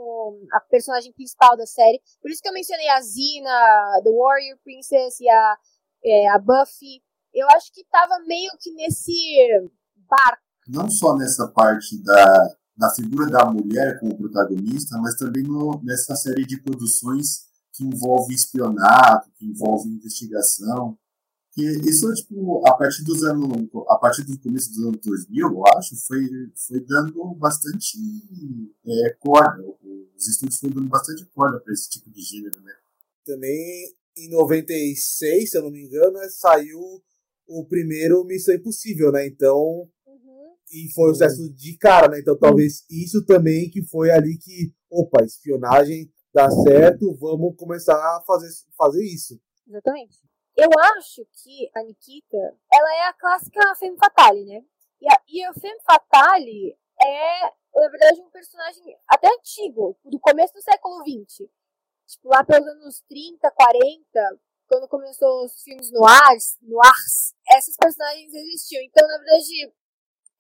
a 0.54 0.60
personagem 0.60 1.12
principal 1.14 1.56
da 1.58 1.66
série. 1.66 2.02
Por 2.22 2.32
isso 2.32 2.42
que 2.42 2.50
eu 2.50 2.54
mencionei 2.54 2.88
a 2.90 3.02
Zina, 3.02 4.02
The 4.04 4.10
Warrior 4.10 4.58
Princess 4.64 5.20
e 5.20 5.30
a, 5.30 5.58
é, 6.04 6.30
a 6.30 6.40
Buffy. 6.40 7.02
Eu 7.34 7.48
acho 7.56 7.72
que 7.74 7.86
tava 7.92 8.20
meio 8.26 8.52
que 8.60 8.72
nesse 8.74 9.14
barco. 10.10 10.42
Não 10.68 10.90
só 10.90 11.16
nessa 11.16 11.48
parte 11.48 12.02
da, 12.04 12.56
da 12.78 12.90
figura 12.92 13.30
da 13.30 13.46
mulher 13.46 14.00
como 14.00 14.18
protagonista, 14.18 14.98
mas 14.98 15.16
também 15.16 15.44
no, 15.44 15.82
nessa 15.84 16.16
série 16.16 16.46
de 16.46 16.62
produções 16.62 17.52
que 17.74 17.84
envolve 17.84 18.34
espionado, 18.34 19.32
que 19.36 19.46
envolve 19.46 19.90
investigação. 19.90 20.98
Que 21.54 21.64
isso, 21.90 22.12
tipo, 22.14 22.66
a 22.66 22.74
partir 22.74 23.04
dos 23.04 23.24
anos, 23.24 23.70
a 23.90 23.98
partir 23.98 24.24
do 24.24 24.40
começo 24.40 24.70
dos 24.72 24.86
anos 24.86 25.02
2000, 25.02 25.48
eu 25.48 25.68
acho, 25.78 25.98
foi, 26.08 26.22
foi 26.56 26.80
dando 26.80 27.36
bastante 27.36 27.98
é, 28.86 29.10
corda. 29.20 29.62
Os 30.16 30.28
estúdios 30.30 30.60
foram 30.60 30.76
dando 30.76 30.88
bastante 30.90 31.26
corda 31.26 31.60
para 31.60 31.74
esse 31.74 31.90
tipo 31.90 32.10
de 32.10 32.22
gênero, 32.22 32.62
né? 32.62 32.72
Também, 33.26 33.94
em 34.18 34.30
96, 34.30 35.50
se 35.50 35.58
eu 35.58 35.64
não 35.64 35.72
me 35.72 35.84
engano, 35.84 36.14
né, 36.14 36.30
saiu 36.30 36.80
o 37.46 37.66
primeiro 37.66 38.24
Missão 38.24 38.56
Impossível, 38.56 39.12
né? 39.12 39.28
Então, 39.28 39.90
uhum. 40.08 40.56
e 40.72 40.90
foi 40.94 41.12
um 41.12 41.14
sucesso 41.14 41.54
de 41.54 41.78
cara, 41.78 42.08
né? 42.08 42.20
Então, 42.22 42.38
talvez 42.38 42.86
isso 42.90 43.26
também 43.26 43.70
que 43.70 43.84
foi 43.84 44.10
ali 44.10 44.38
que, 44.38 44.74
opa, 44.90 45.22
espionagem 45.26 46.10
dá 46.34 46.50
certo, 46.50 47.14
vamos 47.18 47.56
começar 47.58 47.96
a 47.96 48.24
fazer, 48.26 48.48
fazer 48.78 49.04
isso. 49.04 49.38
Exatamente. 49.68 50.18
Eu 50.56 50.70
acho 50.98 51.26
que 51.32 51.72
a 51.76 51.84
Nikita, 51.84 52.58
ela 52.72 52.96
é 52.96 53.08
a 53.08 53.14
clássica 53.14 53.76
Femme 53.76 53.98
Fatale, 53.98 54.46
né? 54.46 54.64
E 55.02 55.12
a, 55.12 55.22
e 55.28 55.44
a 55.44 55.54
Femme 55.54 55.80
Fatale 55.82 56.78
é, 57.02 57.44
na 57.74 57.90
verdade, 57.90 58.22
um 58.22 58.30
personagem 58.30 58.84
até 59.08 59.28
antigo, 59.28 59.98
do 60.06 60.20
começo 60.20 60.54
do 60.54 60.62
século 60.62 61.02
XX. 61.02 61.50
Tipo, 62.08 62.30
lá 62.30 62.44
pelos 62.44 62.68
anos 62.68 63.02
30, 63.08 63.50
40, 63.50 64.40
quando 64.68 64.88
começou 64.88 65.46
os 65.46 65.64
filmes 65.64 65.92
noirs, 65.92 66.58
noirs, 66.62 67.34
essas 67.50 67.76
personagens 67.78 68.34
existiam. 68.34 68.84
Então, 68.84 69.08
na 69.08 69.18
verdade, 69.18 69.74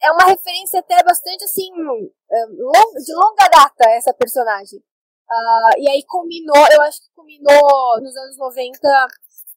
é 0.03 0.11
uma 0.11 0.25
referência 0.25 0.79
até 0.79 1.01
bastante, 1.03 1.43
assim, 1.43 1.71
de 1.71 3.13
longa 3.13 3.47
data, 3.49 3.89
essa 3.91 4.13
personagem. 4.13 4.79
Uh, 4.79 5.79
e 5.79 5.89
aí 5.89 6.03
culminou, 6.05 6.67
eu 6.73 6.81
acho 6.81 7.01
que 7.01 7.13
culminou 7.15 8.01
nos 8.01 8.15
anos 8.17 8.37
90 8.37 9.07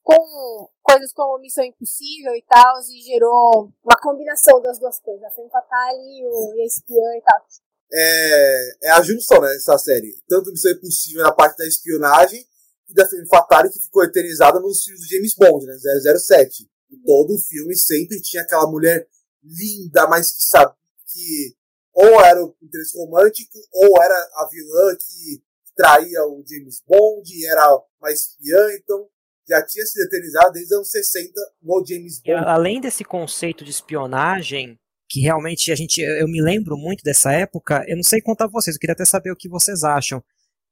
com 0.05 0.69
coisas 0.83 1.11
como 1.11 1.41
Missão 1.41 1.63
Impossível 1.65 2.35
e 2.35 2.43
tal, 2.47 2.79
e 2.79 3.01
gerou 3.01 3.73
uma 3.83 3.99
combinação 3.99 4.61
das 4.61 4.77
duas 4.77 4.99
coisas, 4.99 5.23
a 5.23 5.31
Femme 5.31 5.49
Fatale 5.49 5.97
e, 5.97 6.23
o, 6.23 6.53
e 6.55 6.61
a 6.61 6.65
espiã 6.65 7.17
e 7.17 7.21
tal. 7.21 7.47
É, 7.91 8.77
é 8.83 8.91
a 8.91 9.01
junção, 9.01 9.41
né, 9.41 9.47
dessa 9.47 9.75
série. 9.79 10.15
Tanto 10.27 10.51
Missão 10.51 10.71
Impossível 10.71 11.23
na 11.23 11.31
parte 11.31 11.57
da 11.57 11.65
espionagem 11.65 12.45
e 12.87 12.93
da 12.93 13.07
Femme 13.07 13.27
Fatale 13.27 13.71
que 13.71 13.81
ficou 13.81 14.03
eternizada 14.03 14.59
nos 14.59 14.83
filmes 14.83 15.01
do 15.01 15.07
James 15.07 15.33
Bond, 15.33 15.65
né, 15.65 15.75
007. 15.75 16.69
E 16.91 16.97
todo 16.97 17.33
o 17.33 17.39
filme 17.39 17.75
sempre 17.75 18.21
tinha 18.21 18.43
aquela 18.43 18.69
mulher 18.69 19.07
linda, 19.43 20.07
mas 20.07 20.31
que 20.31 20.43
sabe 20.43 20.75
que 21.07 21.55
ou 21.93 22.21
era 22.21 22.43
o 22.43 22.55
interesse 22.61 22.95
romântico 22.95 23.57
ou 23.71 24.03
era 24.03 24.15
a 24.35 24.47
vilã 24.51 24.95
que 24.95 25.43
traía 25.75 26.23
o 26.25 26.43
James 26.45 26.83
Bond, 26.85 27.45
era 27.47 27.81
uma 27.99 28.11
espiã, 28.11 28.71
então 28.75 29.09
já 29.47 29.65
tinha 29.65 29.85
se 29.85 30.01
eternizado 30.01 30.53
desde 30.53 30.73
os 30.73 30.77
anos 30.77 30.89
60 30.89 31.31
no 31.61 31.85
James 31.85 32.21
Bond. 32.21 32.45
Além 32.45 32.81
desse 32.81 33.03
conceito 33.03 33.63
de 33.63 33.71
espionagem, 33.71 34.77
que 35.09 35.21
realmente 35.21 35.71
a 35.71 35.75
gente, 35.75 36.01
eu 36.01 36.27
me 36.27 36.41
lembro 36.41 36.77
muito 36.77 37.03
dessa 37.03 37.31
época, 37.31 37.83
eu 37.87 37.95
não 37.95 38.03
sei 38.03 38.21
contar 38.21 38.47
vocês, 38.47 38.75
eu 38.75 38.79
queria 38.79 38.93
até 38.93 39.05
saber 39.05 39.31
o 39.31 39.35
que 39.35 39.47
vocês 39.47 39.83
acham. 39.83 40.23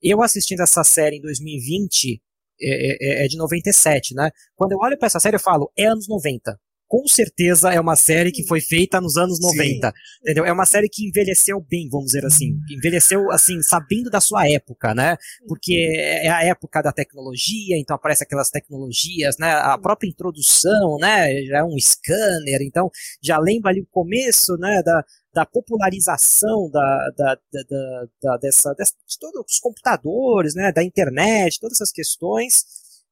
Eu 0.01 0.21
assistindo 0.21 0.61
essa 0.61 0.83
série 0.83 1.17
em 1.17 1.21
2020, 1.21 2.21
é, 2.61 3.21
é, 3.21 3.25
é 3.25 3.27
de 3.27 3.37
97, 3.37 4.13
né? 4.15 4.31
Quando 4.55 4.73
eu 4.73 4.79
olho 4.79 4.97
para 4.97 5.07
essa 5.07 5.19
série, 5.19 5.35
eu 5.35 5.39
falo, 5.39 5.71
é 5.77 5.85
anos 5.85 6.07
90 6.07 6.59
com 6.93 7.07
certeza 7.07 7.73
é 7.73 7.79
uma 7.79 7.95
série 7.95 8.31
que 8.31 8.45
foi 8.45 8.61
feita 8.61 9.01
nos 9.01 9.17
anos 9.17 9.39
90. 9.41 9.87
Sim. 9.87 9.93
Entendeu? 10.21 10.45
É 10.45 10.53
uma 10.53 10.63
série 10.63 10.87
que 10.87 11.07
envelheceu 11.07 11.59
bem, 11.59 11.89
vamos 11.89 12.11
dizer 12.11 12.23
assim. 12.23 12.55
Envelheceu, 12.69 13.31
assim, 13.31 13.63
sabendo 13.63 14.11
da 14.11 14.21
sua 14.21 14.47
época, 14.47 14.93
né? 14.93 15.17
Porque 15.47 15.73
é 15.97 16.29
a 16.29 16.43
época 16.43 16.83
da 16.83 16.91
tecnologia, 16.91 17.79
então 17.79 17.95
aparece 17.95 18.23
aquelas 18.23 18.51
tecnologias, 18.51 19.39
né? 19.39 19.53
A 19.53 19.75
própria 19.75 20.07
introdução, 20.07 20.99
né? 20.99 21.43
Já 21.45 21.57
é 21.57 21.63
um 21.63 21.75
scanner, 21.79 22.61
então 22.61 22.91
já 23.23 23.39
lembra 23.39 23.71
ali 23.71 23.81
o 23.81 23.87
começo, 23.89 24.55
né? 24.57 24.83
Da, 24.83 25.03
da 25.33 25.45
popularização 25.47 26.69
da, 26.69 27.09
da, 27.17 27.39
da, 27.51 28.07
da 28.21 28.37
dessa, 28.37 28.71
dessa, 28.75 28.93
de 29.07 29.17
todos 29.17 29.43
os 29.51 29.59
computadores, 29.59 30.53
né? 30.53 30.71
Da 30.71 30.83
internet, 30.83 31.59
todas 31.59 31.77
essas 31.77 31.91
questões. 31.91 32.65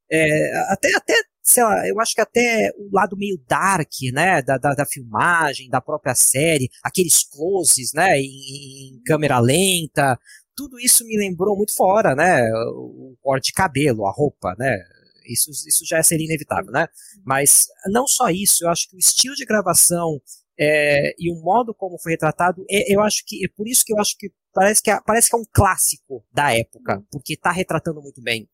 É, 0.08 0.56
até, 0.68 0.94
até 0.96 1.31
sei 1.42 1.64
lá, 1.64 1.88
eu 1.88 2.00
acho 2.00 2.14
que 2.14 2.22
até 2.22 2.72
o 2.78 2.90
lado 2.92 3.18
meio 3.18 3.38
dark, 3.48 3.92
né, 4.14 4.42
da, 4.42 4.58
da, 4.58 4.74
da 4.74 4.86
filmagem, 4.86 5.70
da 5.70 5.82
própria 5.82 6.14
série, 6.14 6.70
aqueles 6.84 7.24
closes, 7.24 7.92
né, 7.94 8.20
em, 8.20 8.96
em, 8.96 9.02
câmera 9.06 9.40
lenta, 9.40 10.20
tudo 10.56 10.80
isso 10.80 11.06
me 11.06 11.18
lembrou 11.18 11.58
muito 11.58 11.74
fora, 11.76 12.16
né, 12.16 12.48
o 12.76 13.16
corte 13.22 13.48
de 13.48 13.54
cabelo, 13.54 14.06
a 14.06 14.12
roupa, 14.12 14.56
né, 14.58 14.78
isso, 15.26 15.50
isso 15.50 15.86
já 15.86 16.02
seria 16.04 16.26
inevitável, 16.26 16.72
né, 16.72 16.88
mas 17.26 17.66
não 17.88 18.06
só 18.08 18.30
isso, 18.30 18.64
eu 18.64 18.70
acho 18.70 18.88
que 18.90 18.96
o 18.96 19.00
estilo 19.00 19.36
de 19.36 19.46
gravação 19.46 20.22
é, 20.60 21.16
e 21.18 21.32
o 21.32 21.42
modo 21.42 21.74
como 21.74 21.98
foi 21.98 22.12
retratado, 22.12 22.64
é, 22.70 22.94
eu 22.94 23.02
acho 23.02 23.24
que, 23.26 23.44
é 23.44 23.50
por 23.56 23.68
isso 23.68 23.84
que 23.84 23.94
eu 23.94 24.00
acho 24.00 24.16
que 24.16 24.30
parece 24.54 24.82
que 24.82 24.92
é, 24.92 25.00
parece 25.04 25.30
que 25.30 25.36
é 25.36 25.40
um 25.40 25.46
clássico 25.52 26.24
da 26.32 26.56
época, 26.56 27.04
porque 27.10 27.34
está 27.34 27.52
retratando 27.52 28.02
muito 28.02 28.22
bem. 28.22 28.48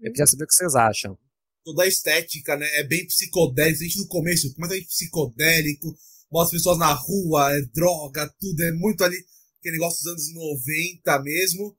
Eu 0.00 0.12
queria 0.12 0.26
saber 0.26 0.44
o 0.44 0.46
que 0.46 0.54
vocês 0.54 0.74
acham 0.74 1.18
toda 1.64 1.84
a 1.84 1.86
estética, 1.86 2.56
né? 2.56 2.66
É 2.76 2.84
bem 2.84 3.06
psicodélico. 3.06 3.82
A 3.82 3.86
gente 3.86 3.98
no 3.98 4.08
começo, 4.08 4.48
completamente 4.54 4.88
psicodélico. 4.88 5.96
Mostra 6.30 6.56
pessoas 6.56 6.78
na 6.78 6.92
rua, 6.92 7.56
é 7.56 7.62
droga, 7.62 8.28
tudo. 8.40 8.62
É 8.62 8.72
muito 8.72 9.04
ali, 9.04 9.16
aquele 9.58 9.78
negócio 9.78 10.02
dos 10.02 10.12
anos 10.12 10.34
90 10.34 11.22
mesmo. 11.22 11.76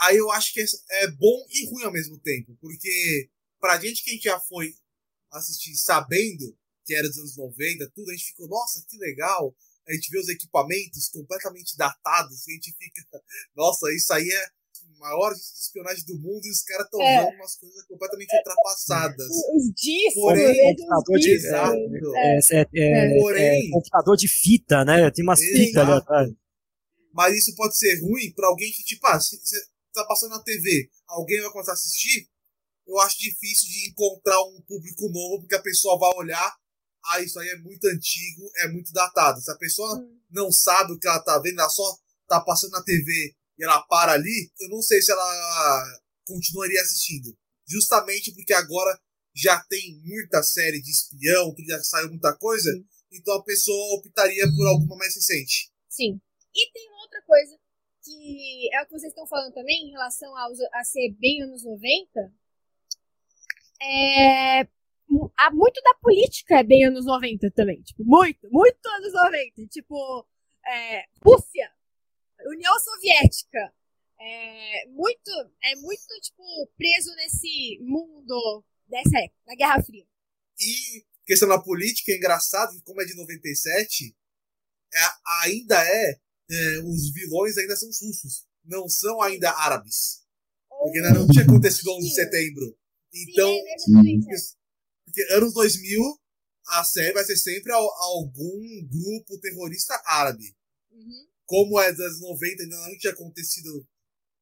Aí 0.00 0.16
eu 0.16 0.30
acho 0.30 0.52
que 0.52 0.60
é, 0.60 0.64
é 1.02 1.10
bom 1.12 1.46
e 1.50 1.66
ruim 1.70 1.84
ao 1.84 1.92
mesmo 1.92 2.18
tempo. 2.20 2.56
Porque 2.60 3.30
pra 3.60 3.80
gente 3.80 4.02
que 4.02 4.10
a 4.10 4.12
gente 4.12 4.24
já 4.24 4.40
foi 4.40 4.74
assistir 5.32 5.74
sabendo 5.76 6.56
que 6.84 6.94
era 6.94 7.08
dos 7.08 7.18
anos 7.18 7.36
90, 7.36 7.90
tudo, 7.94 8.10
a 8.10 8.14
gente 8.14 8.26
ficou, 8.26 8.48
nossa, 8.48 8.84
que 8.88 8.98
legal. 8.98 9.56
A 9.88 9.92
gente 9.92 10.10
vê 10.10 10.18
os 10.18 10.28
equipamentos 10.28 11.08
completamente 11.08 11.76
datados, 11.76 12.46
a 12.46 12.52
gente 12.52 12.74
fica, 12.78 13.02
nossa, 13.56 13.92
isso 13.92 14.12
aí 14.12 14.28
é 14.28 14.48
maior 15.04 15.34
de 15.34 15.40
espionagem 15.40 16.04
do 16.06 16.18
mundo 16.18 16.46
e 16.46 16.50
os 16.50 16.62
caras 16.62 16.86
estão 16.86 17.00
é. 17.02 17.20
usando 17.20 17.34
umas 17.34 17.56
coisas 17.56 17.84
completamente 17.84 18.34
ultrapassadas. 18.34 19.28
Os 19.54 19.72
discos, 19.74 20.22
Porém, 20.22 20.74
computador 20.74 21.18
de, 21.18 21.30
exato. 21.30 21.76
É, 22.16 22.38
é, 22.52 22.66
é, 22.74 23.20
Porém, 23.20 23.70
computador 23.70 24.16
de 24.16 24.28
fita, 24.28 24.84
né? 24.84 25.10
Tem 25.10 25.22
umas 25.22 25.40
fitas 25.40 25.76
ali 25.76 25.92
atrás. 25.92 26.30
Mas 27.12 27.36
isso 27.36 27.54
pode 27.54 27.76
ser 27.76 28.00
ruim 28.00 28.32
para 28.34 28.48
alguém 28.48 28.72
que, 28.72 28.82
tipo, 28.82 29.06
ah, 29.06 29.20
se 29.20 29.38
você 29.38 29.56
tá 29.92 30.04
passando 30.04 30.30
na 30.30 30.42
TV, 30.42 30.88
alguém 31.06 31.40
vai 31.42 31.50
começar 31.50 31.72
a 31.72 31.74
assistir, 31.74 32.26
eu 32.86 32.98
acho 33.00 33.18
difícil 33.18 33.68
de 33.68 33.90
encontrar 33.90 34.42
um 34.42 34.60
público 34.62 35.08
novo, 35.10 35.40
porque 35.40 35.54
a 35.54 35.62
pessoa 35.62 35.98
vai 35.98 36.12
olhar, 36.16 36.56
ah, 37.04 37.20
isso 37.20 37.38
aí 37.38 37.48
é 37.50 37.58
muito 37.58 37.84
antigo, 37.86 38.50
é 38.56 38.68
muito 38.68 38.90
datado. 38.92 39.40
Se 39.40 39.50
a 39.50 39.56
pessoa 39.56 39.96
hum. 39.98 40.18
não 40.30 40.50
sabe 40.50 40.92
o 40.92 40.98
que 40.98 41.06
ela 41.06 41.20
tá 41.20 41.38
vendo, 41.38 41.60
ela 41.60 41.68
só 41.68 41.84
tá 42.26 42.40
passando 42.40 42.72
na 42.72 42.82
TV 42.82 43.36
e 43.58 43.64
ela 43.64 43.82
para 43.82 44.12
ali, 44.12 44.50
eu 44.60 44.68
não 44.68 44.82
sei 44.82 45.00
se 45.00 45.12
ela 45.12 46.00
continuaria 46.26 46.80
assistindo. 46.80 47.36
Justamente 47.66 48.32
porque 48.32 48.52
agora 48.52 48.98
já 49.34 49.60
tem 49.68 50.00
muita 50.04 50.42
série 50.42 50.80
de 50.80 50.90
espião, 50.90 51.54
já 51.66 51.82
saiu 51.82 52.08
muita 52.08 52.36
coisa, 52.36 52.70
Sim. 52.70 52.86
então 53.12 53.34
a 53.34 53.42
pessoa 53.42 53.98
optaria 53.98 54.44
por 54.56 54.66
alguma 54.68 54.96
mais 54.96 55.14
recente. 55.14 55.72
Sim. 55.88 56.20
E 56.54 56.72
tem 56.72 56.88
outra 57.02 57.22
coisa 57.22 57.58
que 58.04 58.68
é 58.72 58.82
o 58.82 58.86
que 58.86 58.92
vocês 58.92 59.10
estão 59.10 59.26
falando 59.26 59.52
também 59.52 59.88
em 59.88 59.90
relação 59.90 60.36
aos, 60.36 60.58
a 60.72 60.84
ser 60.84 61.10
bem 61.18 61.42
anos 61.42 61.64
90. 61.64 62.32
É, 63.82 64.60
há 65.36 65.50
muito 65.52 65.80
da 65.82 65.94
política 65.94 66.60
é 66.60 66.62
bem 66.62 66.84
anos 66.84 67.06
90 67.06 67.50
também. 67.52 67.82
Tipo, 67.82 68.04
muito, 68.04 68.48
muito 68.50 68.86
anos 68.86 69.12
90. 69.12 69.66
Tipo, 69.68 70.26
é, 70.66 71.04
Rússia 71.24 71.73
União 72.48 72.78
Soviética. 72.78 73.74
É 74.20 74.86
muito, 74.88 75.30
é 75.62 75.76
muito, 75.76 76.20
tipo, 76.22 76.42
preso 76.76 77.14
nesse 77.16 77.78
mundo 77.82 78.64
dessa 78.88 79.18
época, 79.18 79.40
da 79.46 79.54
Guerra 79.54 79.82
Fria. 79.82 80.06
E 80.58 81.04
questão 81.26 81.48
da 81.48 81.60
política, 81.60 82.12
é 82.12 82.16
engraçado 82.16 82.74
que 82.74 82.82
como 82.82 83.02
é 83.02 83.04
de 83.04 83.14
97, 83.16 84.16
é, 84.94 84.98
ainda 85.42 85.76
é, 85.82 86.20
é, 86.50 86.78
os 86.84 87.12
vilões 87.12 87.58
ainda 87.58 87.76
são 87.76 87.88
russos, 87.88 88.46
não 88.64 88.88
são 88.88 89.20
ainda 89.20 89.50
árabes. 89.50 90.22
Porque 90.68 90.98
ainda 90.98 91.18
não 91.18 91.26
tinha 91.26 91.44
acontecido 91.44 91.92
11 91.92 92.08
de 92.08 92.14
setembro. 92.14 92.78
Então, 93.12 93.50
Sim, 93.78 94.20
é 94.20 94.34
porque 95.04 95.22
anos 95.32 95.54
2000, 95.54 96.00
a 96.68 96.84
série 96.84 97.12
vai 97.12 97.24
ser 97.24 97.36
sempre 97.36 97.72
algum 97.72 98.86
grupo 98.86 99.38
terrorista 99.40 100.00
árabe. 100.06 100.54
Uhum 100.90 101.33
como 101.46 101.80
é 101.80 101.92
das 101.92 102.20
90 102.20 102.62
ainda 102.62 102.76
não 102.76 102.98
tinha 102.98 103.12
acontecido 103.12 103.86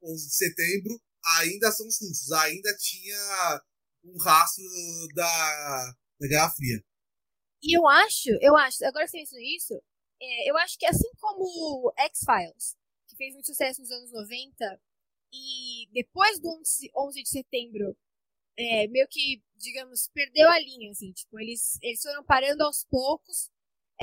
11 0.03 0.29
de 0.29 0.35
setembro, 0.35 1.01
ainda 1.39 1.71
são 1.71 1.87
os 1.87 2.01
russos, 2.01 2.33
ainda 2.33 2.75
tinha 2.77 3.63
um 4.05 4.19
rastro 4.19 4.65
da, 5.15 5.95
da 6.21 6.29
Guerra 6.29 6.51
Fria. 6.51 6.85
E 7.63 7.77
eu 7.77 7.87
acho, 7.87 8.31
eu 8.41 8.57
acho, 8.57 8.85
agora 8.85 9.07
você 9.07 9.19
mencionou 9.19 9.47
isso, 9.47 9.75
é, 10.21 10.51
eu 10.51 10.57
acho 10.59 10.77
que 10.79 10.87
assim 10.87 11.09
como 11.19 11.93
X-Files, 11.97 12.77
que 13.09 13.17
fez 13.17 13.35
muito 13.35 13.47
sucesso 13.47 13.81
nos 13.81 13.91
anos 13.91 14.11
90, 14.11 14.81
e 15.33 15.89
depois 15.93 16.41
do 16.41 16.49
11 16.49 17.23
de 17.23 17.29
setembro, 17.29 17.97
é, 18.59 18.87
meio 18.89 19.07
que, 19.09 19.43
digamos, 19.57 20.09
perdeu 20.13 20.49
a 20.51 20.59
linha, 20.59 20.91
assim, 20.91 21.13
tipo, 21.13 21.39
eles, 21.41 21.79
eles 21.81 22.03
foram 22.03 22.25
parando 22.25 22.63
aos 22.65 22.85
poucos, 22.85 23.51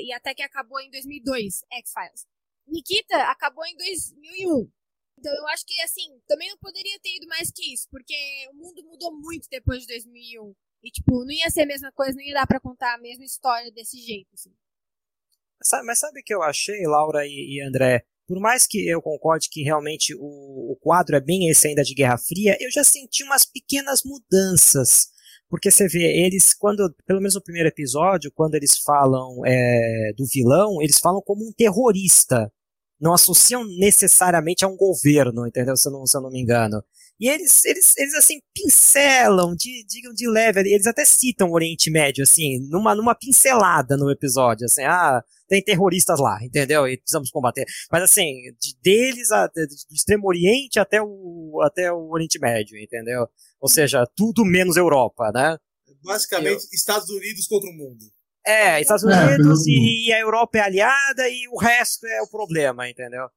e 0.00 0.12
até 0.12 0.34
que 0.34 0.42
acabou 0.42 0.80
em 0.80 0.90
2002, 0.90 1.62
X-Files. 1.70 2.26
Nikita 2.66 3.16
acabou 3.30 3.64
em 3.66 3.76
2001. 3.76 4.70
Então 5.18 5.34
eu 5.34 5.46
acho 5.48 5.64
que, 5.66 5.78
assim, 5.82 6.18
também 6.26 6.48
não 6.48 6.58
poderia 6.58 6.98
ter 7.00 7.16
ido 7.16 7.26
mais 7.28 7.50
que 7.50 7.74
isso, 7.74 7.86
porque 7.90 8.14
o 8.52 8.56
mundo 8.56 8.82
mudou 8.84 9.12
muito 9.12 9.48
depois 9.50 9.82
de 9.82 9.88
2001. 9.88 10.54
E, 10.82 10.90
tipo, 10.90 11.24
não 11.24 11.30
ia 11.30 11.50
ser 11.50 11.62
a 11.62 11.66
mesma 11.66 11.92
coisa, 11.92 12.14
não 12.14 12.22
ia 12.22 12.34
dar 12.34 12.46
pra 12.46 12.58
contar 12.58 12.94
a 12.94 12.98
mesma 12.98 13.24
história 13.24 13.70
desse 13.70 13.98
jeito, 13.98 14.30
assim. 14.32 14.50
Mas 15.84 15.98
sabe 15.98 16.20
o 16.20 16.24
que 16.24 16.34
eu 16.34 16.42
achei, 16.42 16.86
Laura 16.86 17.26
e, 17.26 17.58
e, 17.58 17.62
André? 17.62 18.06
Por 18.26 18.40
mais 18.40 18.66
que 18.66 18.88
eu 18.88 19.02
concorde 19.02 19.50
que 19.50 19.62
realmente 19.62 20.14
o, 20.14 20.72
o 20.72 20.76
quadro 20.80 21.16
é 21.16 21.20
bem 21.20 21.50
esse 21.50 21.68
ainda 21.68 21.82
de 21.82 21.94
Guerra 21.94 22.16
Fria, 22.16 22.56
eu 22.60 22.70
já 22.70 22.82
senti 22.82 23.22
umas 23.24 23.44
pequenas 23.44 24.02
mudanças. 24.04 25.08
Porque 25.50 25.70
você 25.70 25.88
vê, 25.88 26.24
eles, 26.24 26.54
quando, 26.54 26.94
pelo 27.04 27.18
menos 27.18 27.34
no 27.34 27.42
primeiro 27.42 27.68
episódio, 27.68 28.32
quando 28.34 28.54
eles 28.54 28.78
falam 28.78 29.44
é, 29.44 30.12
do 30.16 30.24
vilão, 30.24 30.80
eles 30.80 30.98
falam 30.98 31.20
como 31.20 31.46
um 31.46 31.52
terrorista 31.52 32.50
não 33.00 33.14
associam 33.14 33.64
necessariamente 33.78 34.64
a 34.64 34.68
um 34.68 34.76
governo, 34.76 35.46
entendeu? 35.46 35.76
Se 35.76 35.88
eu 35.88 35.92
não, 35.92 36.06
se 36.06 36.16
eu 36.16 36.20
não 36.20 36.30
me 36.30 36.40
engano. 36.40 36.84
E 37.20 37.28
eles, 37.28 37.64
eles, 37.66 37.94
eles 37.98 38.14
assim, 38.14 38.40
pincelam, 38.54 39.54
de, 39.54 39.84
digam 39.86 40.14
de 40.14 40.26
leve, 40.26 40.60
eles 40.60 40.86
até 40.86 41.04
citam 41.04 41.50
o 41.50 41.54
Oriente 41.54 41.90
Médio, 41.90 42.22
assim, 42.22 42.66
numa, 42.70 42.94
numa 42.94 43.14
pincelada 43.14 43.94
no 43.96 44.10
episódio, 44.10 44.64
assim, 44.64 44.84
ah, 44.84 45.22
tem 45.46 45.62
terroristas 45.62 46.18
lá, 46.18 46.38
entendeu? 46.42 46.88
E 46.88 46.96
precisamos 46.96 47.30
combater. 47.30 47.66
Mas 47.92 48.04
assim, 48.04 48.32
de, 48.58 48.74
deles, 48.82 49.30
a, 49.30 49.46
do 49.48 49.94
Extremo 49.94 50.26
Oriente 50.26 50.80
até 50.80 51.02
o, 51.02 51.60
até 51.62 51.92
o 51.92 52.08
Oriente 52.10 52.38
Médio, 52.38 52.78
entendeu? 52.78 53.28
Ou 53.60 53.68
seja, 53.68 54.06
tudo 54.16 54.44
menos 54.44 54.78
Europa, 54.78 55.30
né? 55.34 55.58
basicamente 56.02 56.64
eu... 56.64 56.68
Estados 56.72 57.08
Unidos 57.10 57.46
contra 57.46 57.68
o 57.68 57.72
mundo. 57.72 58.04
É, 58.46 58.80
Estados 58.80 59.04
é, 59.04 59.06
Unidos 59.06 59.66
é, 59.66 59.70
e 59.70 60.12
a 60.12 60.20
Europa 60.20 60.58
é 60.58 60.62
aliada 60.62 61.28
e 61.28 61.46
o 61.48 61.58
resto 61.58 62.06
é 62.06 62.22
o 62.22 62.30
problema, 62.30 62.88
entendeu? 62.88 63.28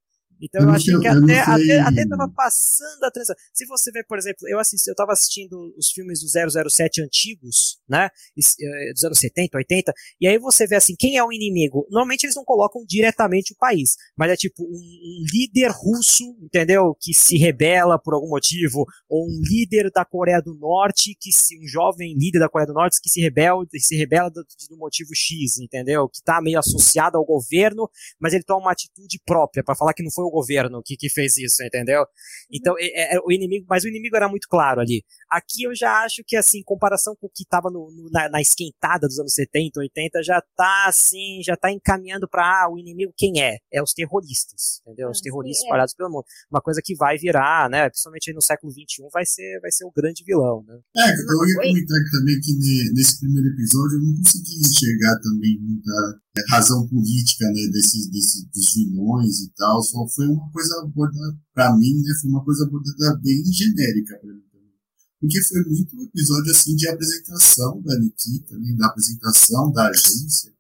Então 0.44 0.62
eu, 0.62 0.68
eu 0.68 0.74
achei 0.74 1.00
que 1.00 1.08
até, 1.08 1.40
até, 1.40 1.80
até 1.80 2.06
tava 2.06 2.30
passando 2.36 3.04
a 3.04 3.12
transição. 3.12 3.36
Se 3.54 3.66
você 3.66 3.92
ver, 3.92 4.06
por 4.06 4.18
exemplo, 4.18 4.48
eu 4.50 4.60
assisti, 4.60 4.90
eu 4.90 4.96
tava 4.96 5.14
assistindo 5.14 5.74
os 5.78 5.90
filmes 5.90 6.20
do 6.20 6.70
007 6.70 7.02
antigos, 7.02 7.80
né? 7.88 8.10
Eh, 8.38 8.94
dos 8.94 9.04
anos 9.06 9.20
70, 9.20 9.58
80, 9.58 9.94
e 10.20 10.28
aí 10.28 10.38
você 10.38 10.68
vê 10.68 10.76
assim, 10.76 10.96
quem 11.00 11.18
é 11.18 11.24
o 11.24 11.32
inimigo? 11.32 11.88
Normalmente 11.90 12.26
eles 12.26 12.36
não 12.36 12.44
colocam 12.44 12.84
diretamente 12.86 13.54
o 13.54 13.58
país, 13.58 13.96
mas 14.18 14.32
é 14.32 14.36
tipo 14.36 14.64
um, 14.64 14.68
um 14.68 15.24
líder 15.32 15.72
russo, 15.72 16.36
entendeu? 16.42 16.96
Que 17.00 17.14
se 17.14 17.38
rebela 17.38 17.98
por 17.98 18.14
algum 18.14 18.30
motivo, 18.30 18.86
ou 19.08 19.26
um 19.26 19.42
líder 19.42 19.90
da 19.92 20.04
Coreia 20.04 20.42
do 20.42 20.54
Norte, 20.56 21.16
que 21.20 21.32
se 21.32 21.58
um 21.58 21.68
jovem 21.68 22.16
líder 22.18 22.40
da 22.40 22.50
Coreia 22.50 22.68
do 22.68 22.74
Norte 22.74 23.00
que 23.02 23.10
se 23.10 23.22
rebela, 23.22 23.66
se 23.78 23.96
rebela 23.96 24.30
do, 24.30 24.44
do 24.70 24.78
motivo 24.78 25.12
X, 25.14 25.58
entendeu? 25.58 26.10
Que 26.10 26.22
tá 26.22 26.42
meio 26.42 26.60
associado 26.60 27.18
ao 27.18 27.26
governo, 27.26 27.90
mas 28.20 28.34
ele 28.34 28.44
toma 28.44 28.66
uma 28.66 28.72
atitude 28.72 29.22
própria 29.26 29.64
para 29.64 29.76
falar 29.76 29.94
que 29.94 30.04
não 30.04 30.12
foi 30.12 30.26
o 30.26 30.33
governo 30.34 30.82
que, 30.84 30.98
que 30.98 31.10
fez 31.10 31.38
isso, 31.38 31.64
entendeu? 31.64 32.06
Então, 32.52 32.76
é, 32.78 33.16
é, 33.16 33.20
o 33.24 33.32
inimigo, 33.32 33.66
mas 33.70 33.84
o 33.84 33.88
inimigo 33.88 34.16
era 34.16 34.28
muito 34.28 34.48
claro 34.50 34.82
ali. 34.82 35.04
Aqui 35.30 35.64
eu 35.64 35.76
já 35.76 36.04
acho 36.04 36.24
que, 36.26 36.36
assim, 36.36 36.60
em 36.60 36.64
comparação 36.64 37.16
com 37.20 37.28
o 37.28 37.30
que 37.30 37.44
estava 37.44 37.70
na, 38.12 38.30
na, 38.30 38.42
esquentada 38.42 39.08
dos 39.08 39.20
anos 39.20 39.34
70, 39.34 39.80
80, 39.80 40.24
já 40.24 40.42
tá, 40.56 40.86
assim, 40.88 41.42
já 41.44 41.56
tá 41.56 41.72
encaminhando 41.72 42.28
para 42.28 42.44
ah, 42.44 42.70
o 42.72 42.78
inimigo 42.78 43.14
quem 43.16 43.42
é? 43.42 43.58
É 43.72 43.82
os 43.82 43.94
terroristas, 43.94 44.82
entendeu? 44.82 45.10
Os 45.10 45.20
ah, 45.20 45.24
terroristas 45.24 45.62
é. 45.62 45.66
espalhados 45.66 45.94
pelo 45.94 46.10
mundo. 46.10 46.26
Uma 46.52 46.62
coisa 46.62 46.82
que 46.84 46.96
vai 46.96 47.18
virar, 47.18 47.70
né, 47.70 47.90
principalmente 47.90 48.30
aí 48.30 48.36
no 48.36 48.42
século 48.42 48.72
XXI, 48.72 49.08
vai 49.12 49.26
ser, 49.26 49.60
vai 49.62 49.72
ser 49.72 49.86
o 49.86 49.92
grande 49.92 50.24
vilão, 50.26 50.64
né? 50.68 50.80
É, 50.98 51.10
eu 51.10 51.48
ia 51.48 51.56
comentar 51.56 52.00
também 52.12 52.40
que 52.42 52.54
nesse 52.94 53.20
primeiro 53.20 53.48
episódio 53.50 53.98
eu 53.98 54.04
não 54.04 54.16
consegui 54.18 54.60
enxergar 54.60 55.20
também 55.20 55.60
muita 55.60 56.24
razão 56.50 56.88
política 56.88 57.46
né, 57.46 57.70
desses, 57.72 58.10
desses 58.10 58.44
dos 58.46 58.74
vilões 58.74 59.42
e 59.42 59.54
tal, 59.56 59.82
só 59.82 60.08
foi 60.08 60.23
uma 60.28 60.52
coisa 60.52 60.82
abordada, 60.82 61.40
para 61.54 61.76
mim, 61.78 61.94
né, 62.02 62.14
foi 62.22 62.30
uma 62.30 62.44
coisa 62.44 62.66
abordada 62.66 63.20
bem 63.22 63.44
genérica 63.46 64.18
para 64.18 64.34
mim 64.34 64.44
também. 64.52 64.74
Porque 65.20 65.42
foi 65.44 65.64
muito 65.66 65.96
um 65.96 66.04
episódio 66.04 66.52
assim 66.52 66.76
de 66.76 66.88
apresentação 66.88 67.82
da 67.82 68.00
Nikita, 68.00 68.58
né, 68.58 68.76
da 68.78 68.88
apresentação 68.88 69.72
da 69.72 69.88
agência. 69.88 70.54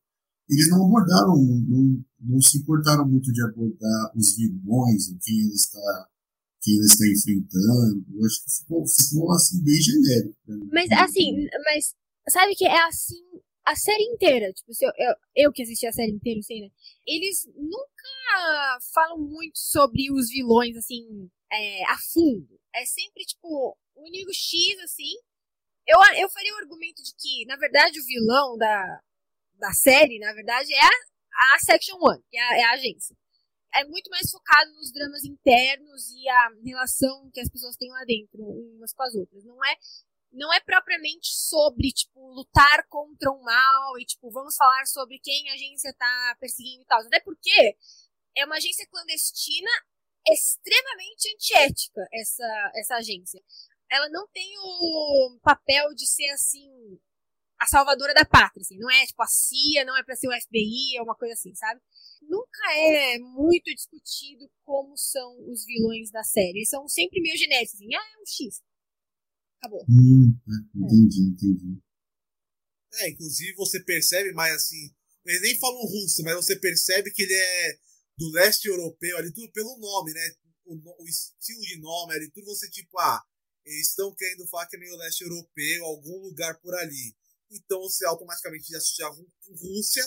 Eles 0.49 0.69
não 0.69 0.85
abordaram, 0.85 1.35
não, 1.37 2.03
não 2.19 2.41
se 2.41 2.57
importaram 2.57 3.07
muito 3.07 3.31
de 3.31 3.41
abordar 3.43 4.11
os 4.15 4.35
vilões, 4.35 5.07
o 5.09 5.17
quem 5.19 5.39
ele 5.39 5.53
está 5.53 6.09
quem 6.61 6.75
ele 6.75 6.85
está 6.85 7.05
enfrentando. 7.05 8.05
Eu 8.13 8.25
acho 8.25 8.43
que 8.45 8.51
ficou, 8.51 8.85
ficou 8.87 9.31
assim 9.33 9.61
bem 9.63 9.75
genérico. 9.75 10.35
Mas 10.71 10.89
assim, 10.91 11.47
mas 11.65 11.93
sabe 12.29 12.55
que 12.55 12.65
é 12.65 12.87
assim 12.87 13.21
a 13.65 13.75
série 13.75 14.03
inteira, 14.03 14.51
tipo, 14.51 14.73
se 14.73 14.85
eu, 14.85 14.91
eu, 14.97 15.15
eu, 15.35 15.51
que 15.53 15.63
assisti 15.63 15.87
a 15.87 15.93
série 15.93 16.11
inteira, 16.11 16.41
sei, 16.41 16.61
né? 16.61 16.69
Eles 17.07 17.45
nunca 17.55 18.79
falam 18.93 19.17
muito 19.17 19.57
sobre 19.57 20.11
os 20.11 20.29
vilões, 20.29 20.75
assim, 20.75 21.29
é, 21.51 21.85
a 21.85 21.97
fundo. 22.13 22.59
É 22.75 22.85
sempre, 22.85 23.23
tipo, 23.25 23.77
o 23.95 24.07
inimigo 24.07 24.33
X, 24.33 24.79
assim. 24.83 25.13
Eu, 25.87 25.97
eu 26.21 26.29
faria 26.29 26.53
o 26.53 26.57
argumento 26.57 27.01
de 27.03 27.13
que, 27.17 27.45
na 27.45 27.55
verdade, 27.55 27.99
o 27.99 28.05
vilão 28.05 28.57
da, 28.57 29.01
da 29.55 29.71
série, 29.71 30.19
na 30.19 30.33
verdade, 30.33 30.73
é 30.73 30.85
a, 30.85 31.55
a 31.55 31.59
Section 31.59 31.97
1, 31.97 32.21
que 32.29 32.37
é 32.37 32.41
a, 32.41 32.57
é 32.57 32.63
a 32.63 32.71
agência. 32.73 33.15
É 33.75 33.85
muito 33.85 34.09
mais 34.09 34.29
focado 34.29 34.71
nos 34.73 34.91
dramas 34.91 35.23
internos 35.23 36.09
e 36.11 36.29
a 36.29 36.49
relação 36.63 37.29
que 37.33 37.39
as 37.39 37.49
pessoas 37.49 37.75
têm 37.75 37.89
lá 37.89 38.03
dentro, 38.05 38.43
umas 38.43 38.93
com 38.93 39.03
as 39.03 39.15
outras. 39.15 39.43
Não 39.45 39.63
é 39.65 39.75
não 40.33 40.51
é 40.51 40.59
propriamente 40.59 41.27
sobre, 41.27 41.91
tipo, 41.91 42.19
lutar 42.33 42.85
contra 42.89 43.31
o 43.31 43.41
mal 43.43 43.99
e, 43.99 44.05
tipo, 44.05 44.31
vamos 44.31 44.55
falar 44.55 44.85
sobre 44.87 45.19
quem 45.19 45.49
a 45.49 45.53
agência 45.53 45.93
tá 45.93 46.37
perseguindo 46.39 46.81
e 46.81 46.85
tal. 46.85 46.99
Até 47.01 47.19
porque 47.19 47.77
é 48.35 48.45
uma 48.45 48.55
agência 48.55 48.87
clandestina 48.87 49.69
extremamente 50.27 51.29
antiética, 51.33 52.01
essa, 52.11 52.71
essa 52.75 52.95
agência. 52.95 53.41
Ela 53.91 54.09
não 54.09 54.27
tem 54.29 54.57
o 54.57 55.39
papel 55.43 55.93
de 55.93 56.07
ser, 56.07 56.29
assim, 56.29 56.67
a 57.59 57.67
salvadora 57.67 58.13
da 58.13 58.25
pátria, 58.25 58.61
assim. 58.61 58.77
Não 58.79 58.89
é, 58.89 59.05
tipo, 59.05 59.21
a 59.21 59.27
CIA, 59.27 59.85
não 59.85 59.95
é 59.95 60.03
pra 60.03 60.15
ser 60.15 60.29
o 60.29 60.41
FBI, 60.41 60.97
é 60.97 61.03
uma 61.03 61.15
coisa 61.15 61.33
assim, 61.33 61.53
sabe? 61.53 61.79
Nunca 62.23 62.75
é 62.75 63.19
muito 63.19 63.65
discutido 63.75 64.49
como 64.65 64.97
são 64.97 65.37
os 65.47 65.63
vilões 65.65 66.09
da 66.09 66.23
série. 66.23 66.59
Eles 66.59 66.69
são 66.69 66.87
sempre 66.87 67.21
meio 67.21 67.37
genéricos, 67.37 67.75
assim. 67.75 67.93
Ah, 67.93 68.11
é 68.15 68.21
um 68.21 68.25
X 68.25 68.63
Acabou. 69.63 69.85
Hum, 69.87 70.37
é, 70.49 70.77
entendi, 70.77 71.21
entendi. 71.21 71.81
É, 72.95 73.09
inclusive 73.11 73.55
você 73.55 73.81
percebe 73.81 74.33
mais 74.33 74.53
assim. 74.55 74.93
Eles 75.25 75.41
nem 75.41 75.57
falam 75.57 75.81
russo, 75.85 76.21
mas 76.21 76.35
você 76.35 76.59
percebe 76.59 77.11
que 77.11 77.23
ele 77.23 77.33
é 77.33 77.79
do 78.17 78.29
leste 78.31 78.67
europeu, 78.67 79.17
ali 79.17 79.33
tudo 79.33 79.49
pelo 79.53 79.77
nome, 79.77 80.11
né? 80.11 80.31
O, 80.65 80.75
o 81.01 81.07
estilo 81.07 81.61
de 81.61 81.79
nome 81.79 82.13
ali, 82.13 82.29
tudo 82.31 82.45
você 82.45 82.69
tipo, 82.69 82.99
ah, 82.99 83.23
eles 83.65 83.87
estão 83.87 84.13
querendo 84.13 84.45
falar 84.49 84.67
que 84.67 84.75
é 84.75 84.79
meio 84.79 84.97
leste 84.97 85.21
europeu, 85.21 85.85
algum 85.85 86.19
lugar 86.19 86.59
por 86.59 86.75
ali. 86.75 87.15
Então 87.49 87.79
você 87.79 88.05
automaticamente 88.05 88.69
já 88.69 88.77
associava 88.77 89.15
com 89.15 89.55
Rússia 89.55 90.03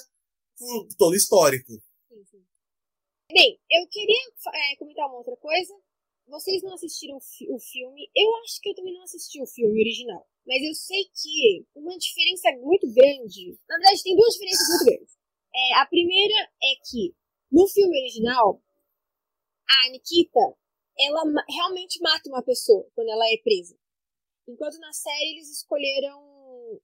por 0.58 0.86
todo 0.98 1.16
histórico. 1.16 1.72
Sim, 2.08 2.24
sim. 2.30 2.44
Bem, 3.32 3.58
eu 3.70 3.88
queria 3.88 4.20
é, 4.52 4.76
comentar 4.76 5.06
uma 5.06 5.16
outra 5.16 5.36
coisa 5.38 5.74
vocês 6.26 6.62
não 6.62 6.74
assistiram 6.74 7.16
o 7.16 7.58
filme. 7.58 8.10
Eu 8.14 8.36
acho 8.42 8.60
que 8.60 8.70
eu 8.70 8.74
também 8.74 8.94
não 8.94 9.02
assisti 9.02 9.40
o 9.40 9.46
filme 9.46 9.80
original. 9.80 10.26
Mas 10.46 10.62
eu 10.62 10.74
sei 10.74 11.04
que 11.14 11.66
uma 11.74 11.96
diferença 11.96 12.50
muito 12.60 12.86
grande. 12.92 13.58
Na 13.68 13.76
verdade, 13.76 14.02
tem 14.02 14.16
duas 14.16 14.32
diferenças 14.34 14.68
muito 14.68 14.84
grandes. 14.86 15.18
É, 15.54 15.74
a 15.74 15.86
primeira 15.86 16.34
é 16.62 16.74
que 16.88 17.14
no 17.50 17.66
filme 17.68 17.98
original, 18.00 18.62
a 19.68 19.90
Nikita 19.90 20.56
ela 20.98 21.22
realmente 21.48 22.00
mata 22.00 22.28
uma 22.28 22.42
pessoa 22.42 22.88
quando 22.94 23.10
ela 23.10 23.24
é 23.26 23.36
presa. 23.42 23.76
Enquanto 24.48 24.78
na 24.78 24.92
série 24.92 25.32
eles 25.32 25.50
escolheram 25.50 26.80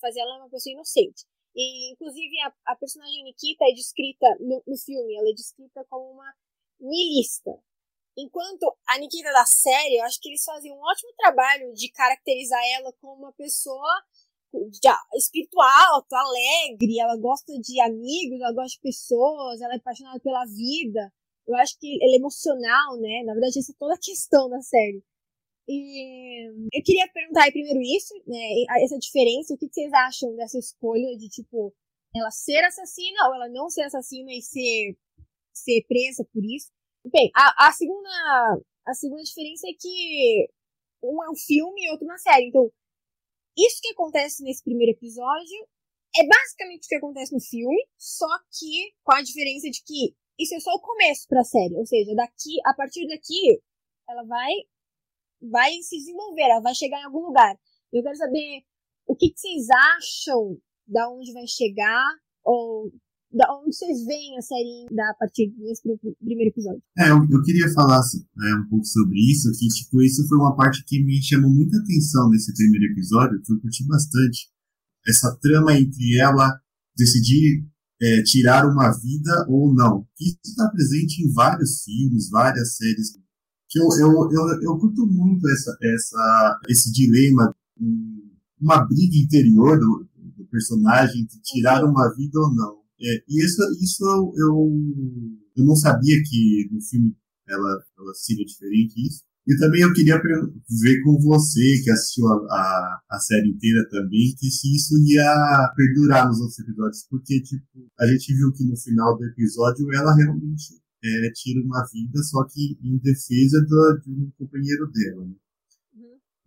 fazer 0.00 0.20
ela 0.20 0.38
uma 0.38 0.50
pessoa 0.50 0.72
inocente. 0.72 1.24
E, 1.54 1.92
inclusive, 1.92 2.38
a, 2.40 2.54
a 2.72 2.76
personagem 2.76 3.24
Nikita 3.24 3.64
é 3.64 3.72
descrita 3.72 4.26
no, 4.40 4.62
no 4.66 4.76
filme, 4.76 5.16
ela 5.16 5.30
é 5.30 5.32
descrita 5.32 5.84
como 5.88 6.12
uma 6.12 6.34
milista. 6.78 7.50
Enquanto 8.16 8.74
a 8.88 8.98
Nikita 8.98 9.30
da 9.30 9.44
série, 9.44 9.96
eu 9.96 10.04
acho 10.04 10.18
que 10.20 10.30
eles 10.30 10.42
fazem 10.42 10.72
um 10.72 10.80
ótimo 10.80 11.12
trabalho 11.18 11.72
de 11.74 11.90
caracterizar 11.90 12.60
ela 12.74 12.92
como 12.94 13.24
uma 13.24 13.32
pessoa 13.32 14.04
espiritual, 15.14 16.06
alegre, 16.10 16.98
ela 16.98 17.16
gosta 17.16 17.52
de 17.60 17.80
amigos, 17.80 18.40
ela 18.40 18.54
gosta 18.54 18.76
de 18.76 18.80
pessoas, 18.80 19.60
ela 19.60 19.74
é 19.74 19.76
apaixonada 19.76 20.18
pela 20.20 20.46
vida. 20.46 21.12
Eu 21.46 21.54
acho 21.56 21.78
que 21.78 21.98
ela 22.02 22.14
é 22.14 22.16
emocional, 22.16 22.96
né? 22.98 23.22
Na 23.24 23.34
verdade, 23.34 23.58
essa 23.58 23.72
é 23.72 23.74
toda 23.78 23.94
a 23.94 24.00
questão 24.00 24.48
da 24.48 24.60
série. 24.62 25.02
E 25.68 26.48
eu 26.72 26.82
queria 26.82 27.08
perguntar 27.12 27.44
aí 27.44 27.52
primeiro 27.52 27.80
isso, 27.82 28.14
né? 28.26 28.64
Essa 28.82 28.98
diferença, 28.98 29.52
o 29.52 29.58
que 29.58 29.68
vocês 29.68 29.92
acham 29.92 30.34
dessa 30.36 30.58
escolha 30.58 31.16
de, 31.18 31.28
tipo, 31.28 31.74
ela 32.14 32.30
ser 32.30 32.64
assassina 32.64 33.28
ou 33.28 33.34
ela 33.34 33.48
não 33.48 33.68
ser 33.68 33.82
assassina 33.82 34.32
e 34.32 34.40
ser, 34.40 34.96
ser 35.52 35.84
presa 35.86 36.24
por 36.32 36.42
isso? 36.44 36.70
Bem, 37.12 37.30
a, 37.36 37.68
a, 37.68 37.72
segunda, 37.72 38.08
a 38.84 38.94
segunda 38.94 39.22
diferença 39.22 39.68
é 39.68 39.72
que 39.78 40.48
um 41.02 41.22
é 41.22 41.30
um 41.30 41.36
filme 41.36 41.84
e 41.84 41.90
outro 41.90 42.04
uma 42.04 42.18
série. 42.18 42.48
Então, 42.48 42.68
isso 43.56 43.80
que 43.80 43.90
acontece 43.90 44.42
nesse 44.42 44.62
primeiro 44.62 44.92
episódio 44.92 45.68
é 46.16 46.26
basicamente 46.26 46.86
o 46.86 46.88
que 46.88 46.96
acontece 46.96 47.32
no 47.32 47.40
filme, 47.40 47.86
só 47.96 48.26
que 48.50 48.92
com 49.04 49.14
a 49.14 49.22
diferença 49.22 49.70
de 49.70 49.82
que 49.84 50.16
isso 50.38 50.54
é 50.54 50.60
só 50.60 50.72
o 50.72 50.80
começo 50.80 51.28
pra 51.28 51.44
série. 51.44 51.76
Ou 51.76 51.86
seja, 51.86 52.12
daqui, 52.14 52.56
a 52.64 52.74
partir 52.74 53.06
daqui, 53.06 53.62
ela 54.08 54.24
vai, 54.24 54.52
vai 55.40 55.72
se 55.82 55.96
desenvolver, 55.98 56.42
ela 56.42 56.60
vai 56.60 56.74
chegar 56.74 57.00
em 57.00 57.04
algum 57.04 57.26
lugar. 57.26 57.56
Eu 57.92 58.02
quero 58.02 58.16
saber 58.16 58.62
o 59.06 59.14
que, 59.14 59.30
que 59.30 59.38
vocês 59.38 59.68
acham 59.70 60.58
da 60.86 61.08
onde 61.08 61.32
vai 61.32 61.46
chegar, 61.46 62.04
ou 62.42 62.90
da 63.32 63.46
onde 63.54 63.74
vocês 63.74 64.04
veem 64.04 64.38
a 64.38 64.42
série 64.42 64.86
da 64.94 65.10
a 65.10 65.14
partir 65.14 65.50
desse 65.58 65.82
primeiro 65.82 66.50
episódio? 66.50 66.82
É, 66.98 67.10
eu, 67.10 67.18
eu 67.30 67.42
queria 67.42 67.72
falar 67.72 68.00
é, 68.00 68.54
um 68.54 68.68
pouco 68.68 68.84
sobre 68.84 69.18
isso, 69.30 69.50
que 69.52 69.68
tipo, 69.68 70.02
isso 70.02 70.26
foi 70.28 70.38
uma 70.38 70.56
parte 70.56 70.84
que 70.84 71.02
me 71.04 71.22
chamou 71.22 71.50
muita 71.50 71.76
atenção 71.78 72.30
nesse 72.30 72.54
primeiro 72.54 72.92
episódio, 72.92 73.40
que 73.42 73.52
eu 73.52 73.60
curti 73.60 73.86
bastante. 73.86 74.48
Essa 75.06 75.36
trama 75.40 75.72
entre 75.78 76.18
ela 76.18 76.60
decidir 76.96 77.64
é, 78.00 78.22
tirar 78.22 78.66
uma 78.66 78.90
vida 78.90 79.46
ou 79.48 79.72
não. 79.74 80.06
Isso 80.20 80.38
está 80.44 80.68
presente 80.70 81.22
em 81.22 81.32
vários 81.32 81.82
filmes, 81.82 82.28
várias 82.30 82.76
séries. 82.76 83.12
Que 83.68 83.80
eu, 83.80 83.88
eu, 83.98 84.30
eu, 84.30 84.62
eu 84.62 84.78
curto 84.78 85.06
muito 85.06 85.48
essa, 85.48 85.76
essa, 85.82 86.60
esse 86.68 86.92
dilema, 86.92 87.54
uma 88.60 88.84
briga 88.84 89.16
interior 89.16 89.78
do, 89.78 90.08
do 90.36 90.44
personagem 90.46 91.22
entre 91.22 91.40
tirar 91.40 91.84
uma 91.84 92.08
vida 92.14 92.38
ou 92.38 92.54
não. 92.54 92.85
É, 93.00 93.24
e 93.28 93.44
isso, 93.44 93.62
isso 93.82 94.04
eu, 94.04 94.32
eu, 94.36 94.72
eu 95.56 95.64
não 95.64 95.76
sabia 95.76 96.16
que 96.24 96.68
no 96.72 96.80
filme 96.80 97.14
ela, 97.48 97.84
ela 97.98 98.14
seria 98.14 98.44
diferente 98.44 98.94
isso. 99.06 99.22
E 99.46 99.56
também 99.58 99.82
eu 99.82 99.92
queria 99.92 100.20
ver 100.20 101.02
com 101.04 101.20
você, 101.20 101.80
que 101.84 101.90
assistiu 101.90 102.26
a, 102.26 102.34
a, 102.34 103.00
a, 103.12 103.18
série 103.20 103.48
inteira 103.48 103.88
também, 103.88 104.34
que 104.36 104.50
se 104.50 104.74
isso 104.74 104.94
ia 105.06 105.72
perdurar 105.76 106.26
nos 106.26 106.40
outros 106.40 106.58
episódios, 106.58 107.06
porque, 107.08 107.40
tipo, 107.42 107.64
a 108.00 108.06
gente 108.08 108.34
viu 108.34 108.52
que 108.52 108.64
no 108.64 108.76
final 108.76 109.16
do 109.16 109.24
episódio 109.24 109.86
ela 109.94 110.16
realmente 110.16 110.74
é, 111.04 111.30
tira 111.30 111.64
uma 111.64 111.86
vida, 111.92 112.20
só 112.24 112.44
que 112.44 112.76
em 112.82 112.98
defesa 112.98 113.60
do, 113.60 114.00
de 114.04 114.10
um 114.10 114.32
companheiro 114.36 114.90
dela, 114.90 115.24
né? 115.26 115.34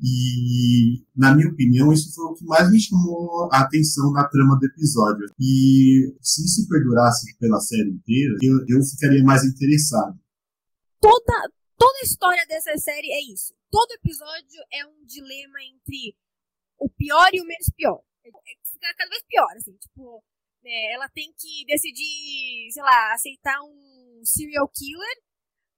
E, 0.02 1.04
na 1.16 1.36
minha 1.36 1.50
opinião, 1.50 1.92
isso 1.92 2.14
foi 2.14 2.26
o 2.26 2.34
que 2.34 2.46
mais 2.46 2.72
me 2.72 2.80
chamou 2.80 3.50
a 3.52 3.62
atenção 3.62 4.12
na 4.12 4.28
trama 4.28 4.58
do 4.58 4.66
episódio. 4.66 5.26
E 5.40 6.16
se 6.22 6.46
isso 6.46 6.68
perdurasse 6.70 7.38
pela 7.38 7.60
série 7.60 7.90
inteira, 7.90 8.38
eu, 8.42 8.60
eu 8.68 8.84
ficaria 8.84 9.24
mais 9.24 9.44
interessado. 9.44 10.18
Toda, 11.02 11.50
Toda 11.80 11.98
a 12.00 12.04
história 12.04 12.46
dessa 12.46 12.78
série 12.78 13.10
é 13.10 13.22
isso. 13.32 13.56
Todo 13.72 13.94
episódio 13.94 14.62
é 14.70 14.86
um 14.86 15.06
dilema 15.06 15.64
entre 15.64 16.14
o 16.78 16.90
pior 16.90 17.30
e 17.32 17.40
o 17.40 17.46
menos 17.46 17.70
pior. 17.74 18.04
É, 18.26 18.30
fica 18.30 18.94
cada 18.98 19.10
vez 19.10 19.24
pior, 19.24 19.48
assim. 19.56 19.78
Tipo, 19.78 20.22
né, 20.62 20.92
ela 20.92 21.08
tem 21.08 21.34
que 21.38 21.66
decidir, 21.66 22.70
sei 22.74 22.84
lá, 22.84 23.14
aceitar 23.14 23.62
um 23.62 24.22
serial 24.26 24.68
killer 24.68 25.24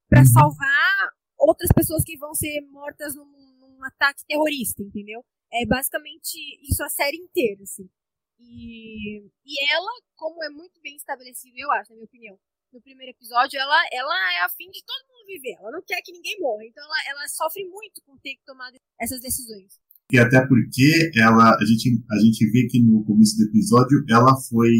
para 0.10 0.22
uhum. 0.22 0.26
salvar 0.26 1.12
outras 1.38 1.70
pessoas 1.72 2.04
que 2.04 2.18
vão 2.18 2.34
ser 2.34 2.62
mortas 2.72 3.14
num, 3.14 3.51
num, 3.82 3.88
ataque 3.88 4.24
terrorista, 4.28 4.84
entendeu? 4.84 5.26
É 5.52 5.66
basicamente 5.66 6.38
isso 6.62 6.84
a 6.84 6.90
série 6.90 7.18
inteira, 7.18 7.64
assim. 7.64 7.90
E, 8.40 9.20
e 9.46 9.74
ela, 9.74 9.92
como 10.16 10.44
é 10.44 10.50
muito 10.50 10.80
bem 10.82 10.96
estabelecido, 10.96 11.58
eu 11.58 11.72
acho, 11.72 11.90
na 11.90 11.96
minha 11.96 12.06
opinião, 12.06 12.40
no 12.74 12.82
primeiro 12.82 13.12
episódio, 13.12 13.60
ela, 13.60 13.78
ela 13.92 14.16
é 14.38 14.46
afim 14.46 14.70
de 14.72 14.82
todo 14.86 15.08
mundo 15.10 15.28
viver. 15.28 15.58
Ela 15.60 15.72
não 15.72 15.84
quer 15.86 16.02
que 16.02 16.14
ninguém 16.14 16.40
morra. 16.40 16.66
Então 16.66 16.84
ela, 16.84 16.96
ela 17.10 17.28
sofre 17.28 17.68
muito 17.68 18.02
com 18.06 18.18
ter 18.18 18.36
que 18.36 18.46
tomar 18.46 18.72
essas 19.00 19.20
decisões. 19.20 19.78
E 20.12 20.18
até 20.18 20.46
porque 20.48 21.12
ela, 21.16 21.56
a, 21.56 21.66
gente, 21.66 22.04
a 22.10 22.18
gente 22.20 22.50
vê 22.52 22.68
que 22.68 22.82
no 22.82 23.04
começo 23.04 23.38
do 23.38 23.44
episódio 23.44 24.04
ela 24.10 24.36
foi 24.50 24.72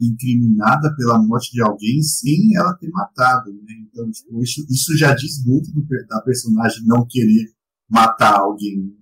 incriminada 0.00 0.94
pela 0.96 1.22
morte 1.22 1.52
de 1.52 1.62
alguém 1.62 2.02
sem 2.02 2.56
ela 2.56 2.74
ter 2.74 2.88
matado. 2.90 3.52
Né? 3.52 3.74
Então, 3.86 4.10
tipo, 4.10 4.42
isso, 4.42 4.66
isso 4.68 4.96
já 4.96 5.14
diz 5.14 5.44
muito 5.44 5.72
do, 5.72 5.86
da 6.08 6.20
personagem 6.22 6.84
não 6.86 7.06
querer 7.06 7.46
matar 7.90 8.38
alguém. 8.38 8.96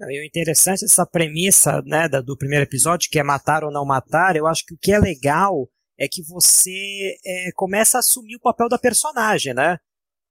E 0.00 0.20
o 0.20 0.24
interessante 0.24 0.80
dessa 0.80 1.06
premissa 1.06 1.80
né, 1.82 2.08
do 2.08 2.36
primeiro 2.36 2.64
episódio, 2.64 3.08
que 3.08 3.20
é 3.20 3.22
matar 3.22 3.62
ou 3.62 3.70
não 3.70 3.84
matar, 3.84 4.34
eu 4.34 4.48
acho 4.48 4.66
que 4.66 4.74
o 4.74 4.78
que 4.78 4.92
é 4.92 4.98
legal 4.98 5.68
é 5.96 6.08
que 6.08 6.22
você 6.22 7.16
é, 7.24 7.52
começa 7.54 7.98
a 7.98 8.00
assumir 8.00 8.34
o 8.34 8.40
papel 8.40 8.68
da 8.68 8.78
personagem, 8.78 9.54
né? 9.54 9.78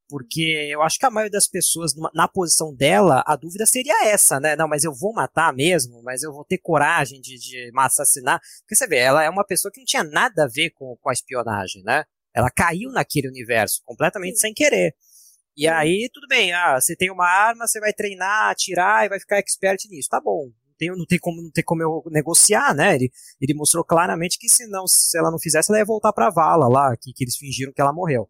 Porque 0.09 0.41
eu 0.69 0.81
acho 0.81 0.99
que 0.99 1.05
a 1.05 1.09
maioria 1.09 1.31
das 1.31 1.47
pessoas, 1.47 1.93
na 2.13 2.27
posição 2.27 2.75
dela, 2.75 3.23
a 3.25 3.37
dúvida 3.37 3.65
seria 3.65 4.09
essa, 4.09 4.41
né? 4.41 4.57
Não, 4.57 4.67
mas 4.67 4.83
eu 4.83 4.93
vou 4.93 5.13
matar 5.13 5.53
mesmo, 5.53 6.03
mas 6.03 6.21
eu 6.21 6.33
vou 6.33 6.43
ter 6.43 6.57
coragem 6.57 7.21
de, 7.21 7.39
de 7.39 7.71
assassinar. 7.77 8.41
Porque 8.59 8.75
você 8.75 8.85
vê, 8.85 8.97
ela 8.97 9.23
é 9.23 9.29
uma 9.29 9.45
pessoa 9.45 9.71
que 9.71 9.79
não 9.79 9.85
tinha 9.85 10.03
nada 10.03 10.43
a 10.43 10.47
ver 10.49 10.71
com, 10.71 10.97
com 10.99 11.09
a 11.09 11.13
espionagem, 11.13 11.81
né? 11.83 12.03
Ela 12.33 12.49
caiu 12.49 12.91
naquele 12.91 13.29
universo, 13.29 13.81
completamente 13.85 14.37
sem 14.37 14.53
querer. 14.53 14.93
E 15.55 15.67
aí, 15.67 16.09
tudo 16.13 16.27
bem, 16.27 16.53
ah, 16.53 16.79
você 16.79 16.95
tem 16.95 17.11
uma 17.11 17.27
arma, 17.27 17.67
você 17.67 17.79
vai 17.79 17.93
treinar, 17.93 18.49
atirar 18.49 19.05
e 19.05 19.09
vai 19.09 19.19
ficar 19.19 19.37
expert 19.37 19.79
nisso. 19.89 20.09
Tá 20.09 20.19
bom, 20.21 20.49
tem, 20.81 20.89
não, 20.89 21.05
tem 21.05 21.19
como, 21.19 21.41
não 21.41 21.51
tem 21.51 21.63
como 21.63 21.83
eu 21.83 22.03
negociar, 22.09 22.73
né? 22.73 22.95
Ele, 22.95 23.11
ele 23.39 23.53
mostrou 23.53 23.83
claramente 23.83 24.39
que 24.39 24.49
se, 24.49 24.65
não, 24.67 24.87
se 24.87 25.17
ela 25.17 25.29
não 25.29 25.37
fizesse, 25.37 25.71
ela 25.71 25.79
ia 25.79 25.85
voltar 25.85 26.11
pra 26.11 26.31
vala 26.31 26.67
lá, 26.67 26.95
que, 26.97 27.13
que 27.13 27.23
eles 27.23 27.37
fingiram 27.37 27.71
que 27.71 27.81
ela 27.81 27.93
morreu. 27.93 28.27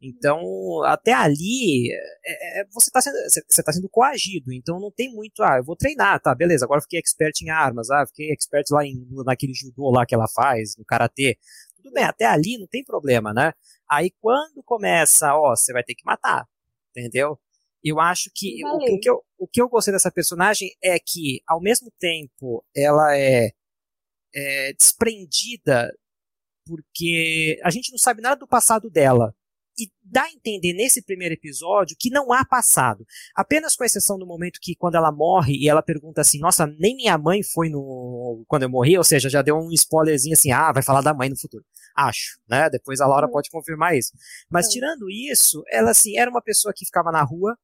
Então, 0.00 0.40
até 0.84 1.12
ali, 1.12 1.90
é, 2.24 2.60
é, 2.60 2.64
você 2.72 2.88
está 2.88 3.00
sendo, 3.00 3.16
você 3.48 3.62
tá 3.64 3.72
sendo 3.72 3.88
coagido, 3.88 4.52
então 4.52 4.78
não 4.78 4.92
tem 4.92 5.12
muito, 5.12 5.42
ah, 5.42 5.56
eu 5.58 5.64
vou 5.64 5.74
treinar, 5.74 6.20
tá, 6.20 6.32
beleza, 6.36 6.64
agora 6.64 6.80
fiquei 6.80 7.00
expert 7.00 7.34
em 7.42 7.50
armas, 7.50 7.90
ah, 7.90 8.06
fiquei 8.06 8.30
expert 8.30 8.64
lá 8.70 8.86
em, 8.86 8.94
naquele 9.26 9.52
judô 9.52 9.90
lá 9.90 10.06
que 10.06 10.14
ela 10.14 10.28
faz, 10.28 10.76
no 10.78 10.84
karatê. 10.84 11.36
Tudo 11.76 11.92
bem, 11.92 12.04
até 12.04 12.26
ali 12.26 12.58
não 12.58 12.68
tem 12.68 12.84
problema, 12.84 13.34
né? 13.34 13.52
Aí 13.90 14.12
quando 14.20 14.62
começa, 14.64 15.34
ó, 15.34 15.56
você 15.56 15.72
vai 15.72 15.82
ter 15.82 15.96
que 15.96 16.04
matar, 16.04 16.46
entendeu? 16.98 17.38
Eu 17.82 18.00
acho 18.00 18.30
que 18.34 18.64
o, 18.64 18.96
o, 18.96 19.00
que 19.00 19.08
eu, 19.08 19.24
o 19.38 19.46
que 19.46 19.62
eu 19.62 19.68
gostei 19.68 19.92
dessa 19.92 20.10
personagem 20.10 20.70
é 20.82 20.98
que, 20.98 21.40
ao 21.46 21.60
mesmo 21.60 21.92
tempo, 21.98 22.64
ela 22.74 23.16
é, 23.16 23.52
é 24.34 24.72
desprendida 24.72 25.92
porque 26.66 27.58
a 27.64 27.70
gente 27.70 27.90
não 27.90 27.98
sabe 27.98 28.20
nada 28.20 28.36
do 28.36 28.46
passado 28.46 28.90
dela 28.90 29.34
e 29.78 29.90
dá 30.02 30.24
a 30.24 30.30
entender 30.30 30.72
nesse 30.72 31.02
primeiro 31.02 31.34
episódio 31.34 31.96
que 31.98 32.10
não 32.10 32.32
há 32.32 32.44
passado. 32.44 33.06
Apenas 33.34 33.76
com 33.76 33.84
exceção 33.84 34.18
do 34.18 34.26
momento 34.26 34.58
que 34.60 34.74
quando 34.74 34.96
ela 34.96 35.12
morre 35.12 35.54
e 35.56 35.68
ela 35.68 35.82
pergunta 35.82 36.20
assim: 36.20 36.38
"Nossa, 36.40 36.66
nem 36.78 36.96
minha 36.96 37.16
mãe 37.16 37.42
foi 37.42 37.68
no 37.68 38.44
quando 38.48 38.64
eu 38.64 38.70
morri", 38.70 38.98
ou 38.98 39.04
seja, 39.04 39.28
já 39.28 39.42
deu 39.42 39.56
um 39.56 39.70
spoilerzinho 39.72 40.34
assim: 40.34 40.50
"Ah, 40.50 40.72
vai 40.72 40.82
falar 40.82 41.02
da 41.02 41.14
mãe 41.14 41.28
no 41.28 41.38
futuro". 41.38 41.64
Acho, 41.96 42.38
né? 42.48 42.68
Depois 42.70 43.00
a 43.00 43.06
Laura 43.06 43.26
uhum. 43.26 43.32
pode 43.32 43.50
confirmar 43.50 43.96
isso. 43.96 44.12
Mas 44.50 44.66
uhum. 44.66 44.72
tirando 44.72 45.10
isso, 45.10 45.62
ela 45.70 45.90
assim 45.90 46.18
era 46.18 46.30
uma 46.30 46.42
pessoa 46.42 46.72
que 46.74 46.84
ficava 46.84 47.10
na 47.12 47.22
rua, 47.22 47.56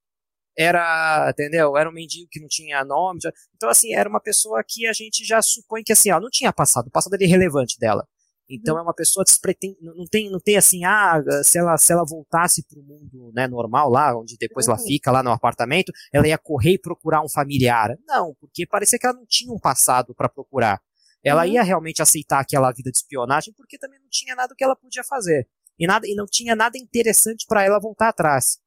era, 0.56 1.30
entendeu? 1.30 1.76
Era 1.76 1.88
um 1.88 1.92
mendigo 1.92 2.28
que 2.30 2.40
não 2.40 2.48
tinha 2.48 2.84
nome. 2.84 3.20
Já... 3.22 3.32
Então, 3.56 3.68
assim, 3.68 3.94
era 3.94 4.08
uma 4.08 4.20
pessoa 4.20 4.62
que 4.66 4.86
a 4.86 4.92
gente 4.92 5.24
já 5.24 5.42
supõe 5.42 5.82
que, 5.84 5.92
assim, 5.92 6.10
ó, 6.10 6.20
não 6.20 6.30
tinha 6.30 6.52
passado. 6.52 6.86
O 6.88 6.90
passado 6.90 7.14
era 7.14 7.24
irrelevante 7.24 7.78
dela. 7.78 8.06
Então, 8.48 8.74
uhum. 8.74 8.80
é 8.80 8.82
uma 8.82 8.94
pessoa 8.94 9.24
despretende, 9.24 9.76
não 9.80 10.04
tem, 10.04 10.30
não 10.30 10.38
tem 10.38 10.56
assim, 10.56 10.84
ah, 10.84 11.22
se 11.42 11.58
ela, 11.58 11.76
se 11.78 11.92
ela 11.92 12.04
voltasse 12.04 12.62
para 12.66 12.78
o 12.78 12.82
mundo 12.82 13.32
né, 13.34 13.48
normal 13.48 13.88
lá, 13.90 14.18
onde 14.18 14.36
depois 14.38 14.68
ela 14.68 14.78
fica 14.78 15.10
lá 15.10 15.22
no 15.22 15.30
apartamento, 15.30 15.92
ela 16.12 16.28
ia 16.28 16.36
correr 16.36 16.72
e 16.72 16.78
procurar 16.78 17.22
um 17.22 17.28
familiar. 17.28 17.96
Não, 18.06 18.34
porque 18.38 18.66
parecia 18.66 18.98
que 18.98 19.06
ela 19.06 19.16
não 19.16 19.26
tinha 19.26 19.52
um 19.52 19.58
passado 19.58 20.14
para 20.14 20.28
procurar. 20.28 20.80
Ela 21.22 21.42
uhum. 21.44 21.52
ia 21.52 21.62
realmente 21.62 22.02
aceitar 22.02 22.40
aquela 22.40 22.70
vida 22.70 22.90
de 22.90 22.98
espionagem 22.98 23.54
porque 23.56 23.78
também 23.78 23.98
não 23.98 24.08
tinha 24.10 24.34
nada 24.34 24.54
que 24.56 24.62
ela 24.62 24.76
podia 24.76 25.02
fazer. 25.04 25.48
E, 25.78 25.86
nada, 25.86 26.06
e 26.06 26.14
não 26.14 26.26
tinha 26.26 26.54
nada 26.54 26.78
interessante 26.78 27.46
para 27.48 27.64
ela 27.64 27.80
voltar 27.80 28.08
atrás 28.08 28.58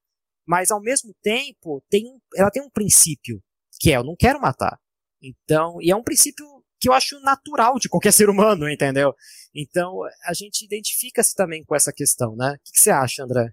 mas 0.48 0.72
ao 0.72 0.82
mesmo 0.82 1.14
tempo 1.22 1.84
tem 1.90 2.06
ela 2.34 2.50
tem 2.50 2.64
um 2.64 2.70
princípio 2.70 3.44
que 3.80 3.92
é 3.92 3.98
eu 3.98 4.04
não 4.04 4.16
quero 4.16 4.42
matar. 4.42 4.80
Então, 5.22 5.80
e 5.82 5.92
é 5.92 5.96
um 5.96 6.04
princípio 6.04 6.46
que 6.80 6.90
eu 6.90 6.94
acho 6.94 7.20
natural 7.22 7.80
de 7.80 7.90
qualquer 7.90 8.12
ser 8.14 8.30
humano, 8.30 8.70
entendeu? 8.70 9.14
Então, 9.54 10.00
a 10.26 10.34
gente 10.34 10.64
identifica-se 10.66 11.34
também 11.36 11.64
com 11.64 11.76
essa 11.76 11.92
questão, 11.92 12.36
né? 12.36 12.54
O 12.54 12.72
que, 12.72 12.80
você 12.80 12.90
acha, 12.90 13.24
André? 13.24 13.52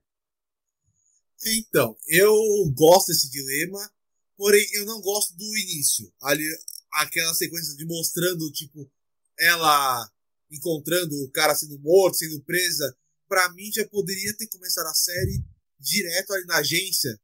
Então, 1.47 1.97
eu 2.09 2.35
gosto 2.75 3.09
desse 3.09 3.31
dilema, 3.31 3.91
porém 4.37 4.67
eu 4.75 4.85
não 4.87 5.01
gosto 5.01 5.35
do 5.37 5.57
início. 5.59 6.13
Ali, 6.23 6.45
aquela 6.93 7.35
sequência 7.35 7.77
de 7.77 7.85
mostrando, 7.85 8.51
tipo, 8.53 8.91
ela 9.39 10.11
encontrando 10.51 11.15
o 11.23 11.31
cara 11.31 11.55
sendo 11.55 11.79
morto, 11.81 12.17
sendo 12.17 12.43
presa. 12.43 12.97
Pra 13.29 13.53
mim 13.53 13.71
já 13.73 13.87
poderia 13.89 14.37
ter 14.37 14.47
começado 14.49 14.87
a 14.87 14.95
série 14.95 15.43
direto 15.79 16.33
ali 16.33 16.47
na 16.47 16.59
agência, 16.59 17.19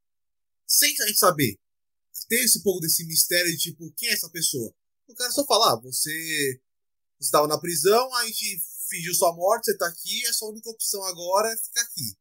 sem 0.66 0.94
a 1.02 1.06
gente 1.06 1.18
saber. 1.18 1.58
Tem 2.28 2.42
esse 2.42 2.62
pouco 2.62 2.80
desse 2.80 3.04
mistério 3.06 3.50
de 3.50 3.58
tipo, 3.58 3.90
quem 3.96 4.08
é 4.08 4.12
essa 4.12 4.28
pessoa? 4.30 4.74
O 5.10 5.14
cara 5.14 5.30
só 5.32 5.44
fala, 5.44 5.72
ah, 5.72 5.80
você 5.80 6.60
estava 7.20 7.46
na 7.48 7.58
prisão, 7.58 8.14
a 8.16 8.26
gente 8.26 8.62
fingiu 8.88 9.14
sua 9.14 9.34
morte, 9.34 9.64
você 9.64 9.76
tá 9.76 9.86
aqui, 9.86 10.26
a 10.26 10.32
sua 10.32 10.50
única 10.50 10.70
opção 10.70 11.02
agora 11.04 11.52
é 11.52 11.56
ficar 11.56 11.82
aqui. 11.82 12.16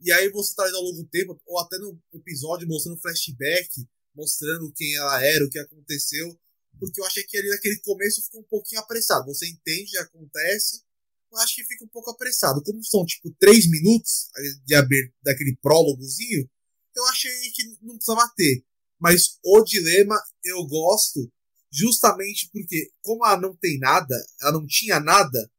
E 0.00 0.10
aí 0.12 0.28
você 0.30 0.60
ali 0.60 0.74
ao 0.74 0.82
longo 0.82 1.02
do 1.02 1.08
tempo, 1.08 1.40
ou 1.46 1.60
até 1.60 1.78
no 1.78 1.98
episódio 2.12 2.66
mostrando 2.66 3.00
flashback, 3.00 3.86
mostrando 4.14 4.72
quem 4.72 4.96
ela 4.96 5.24
era, 5.24 5.44
o 5.44 5.48
que 5.48 5.58
aconteceu, 5.58 6.38
porque 6.80 7.00
eu 7.00 7.04
achei 7.04 7.22
que 7.22 7.38
ali 7.38 7.48
naquele 7.48 7.78
começo 7.80 8.22
ficou 8.24 8.40
um 8.40 8.48
pouquinho 8.48 8.80
apressado. 8.80 9.26
Você 9.26 9.48
entende, 9.48 9.96
acontece, 9.98 10.82
eu 11.30 11.38
acho 11.38 11.54
que 11.54 11.64
fica 11.64 11.84
um 11.84 11.88
pouco 11.88 12.10
apressado. 12.10 12.62
Como 12.62 12.84
são, 12.84 13.06
tipo, 13.06 13.34
três 13.38 13.70
minutos 13.70 14.28
de 14.66 14.74
abrir 14.74 15.14
daquele 15.22 15.56
prólogozinho, 15.62 16.50
eu 16.94 17.04
achei 17.06 17.30
que 17.52 17.64
não 17.80 17.94
precisava 17.94 18.28
ter. 18.36 18.64
Mas 18.98 19.38
o 19.44 19.62
dilema 19.62 20.20
eu 20.44 20.66
gosto 20.66 21.32
justamente 21.72 22.50
porque, 22.52 22.90
como 23.00 23.24
ela 23.24 23.40
não 23.40 23.56
tem 23.56 23.78
nada, 23.78 24.14
ela 24.40 24.52
não 24.52 24.66
tinha 24.66 25.00
nada, 25.00 25.50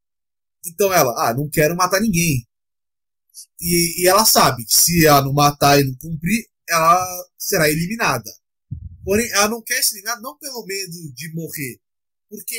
então 0.66 0.94
ela, 0.94 1.30
ah, 1.30 1.34
não 1.34 1.50
quero 1.50 1.76
matar 1.76 2.00
ninguém. 2.00 2.48
E, 3.60 4.04
e 4.04 4.08
ela 4.08 4.24
sabe 4.26 4.64
que 4.64 4.78
se 4.78 5.06
ela 5.06 5.24
não 5.24 5.34
matar 5.34 5.80
e 5.80 5.84
não 5.84 5.96
cumprir, 5.96 6.48
ela 6.70 7.26
será 7.38 7.70
eliminada. 7.70 8.32
Porém, 9.04 9.30
ela 9.32 9.50
não 9.50 9.62
quer 9.62 9.84
se 9.84 9.96
eliminar 9.96 10.22
não 10.22 10.38
pelo 10.38 10.66
medo 10.66 11.14
de 11.14 11.34
morrer, 11.34 11.82
porque 12.30 12.58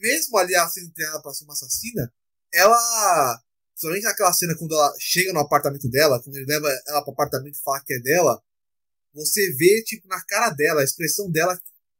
mesmo 0.00 0.36
ali 0.38 0.54
ela 0.54 0.68
sendo 0.68 0.92
treinada 0.92 1.20
para 1.22 1.32
ser 1.32 1.44
uma 1.44 1.54
assassina, 1.54 2.12
ela. 2.52 3.42
Principalmente 3.72 4.04
naquela 4.04 4.32
cena 4.32 4.56
quando 4.58 4.74
ela 4.74 4.92
chega 4.98 5.32
no 5.32 5.38
apartamento 5.38 5.88
dela, 5.88 6.20
quando 6.20 6.34
ele 6.34 6.46
leva 6.46 6.68
ela 6.88 7.00
pro 7.02 7.12
apartamento 7.12 7.54
e 7.54 7.62
fala 7.62 7.80
que 7.84 7.94
é 7.94 8.00
dela, 8.00 8.42
você 9.14 9.52
vê, 9.52 9.82
tipo, 9.84 10.08
na 10.08 10.20
cara 10.24 10.50
dela, 10.50 10.80
a 10.80 10.84
expressão 10.84 11.30
dela, 11.30 11.56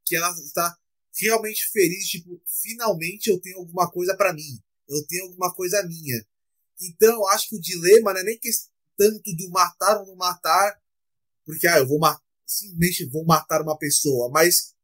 que 0.09 0.16
ela 0.16 0.31
está 0.31 0.77
realmente 1.16 1.71
feliz, 1.71 2.09
tipo, 2.09 2.40
finalmente 2.62 3.29
eu 3.29 3.40
tenho 3.40 3.59
alguma 3.59 3.90
coisa 3.90 4.16
para 4.16 4.33
mim. 4.33 4.61
Eu 4.88 5.05
tenho 5.07 5.25
alguma 5.25 5.53
coisa 5.55 5.83
minha. 5.83 6.25
Então, 6.81 7.14
eu 7.14 7.29
acho 7.29 7.49
que 7.49 7.57
o 7.57 7.61
dilema 7.61 8.12
não 8.12 8.21
é 8.21 8.25
nem 8.25 8.38
que 8.38 8.51
tanto 8.97 9.35
do 9.37 9.51
matar 9.51 10.01
ou 10.01 10.07
não 10.07 10.16
matar, 10.16 10.81
porque 11.44 11.66
ah, 11.66 11.79
eu 11.79 11.87
vou 11.87 11.99
matar, 11.99 12.23
simplesmente 12.47 13.07
vou 13.07 13.25
matar 13.25 13.62
uma 13.62 13.77
pessoa, 13.77 14.31
mas 14.31 14.75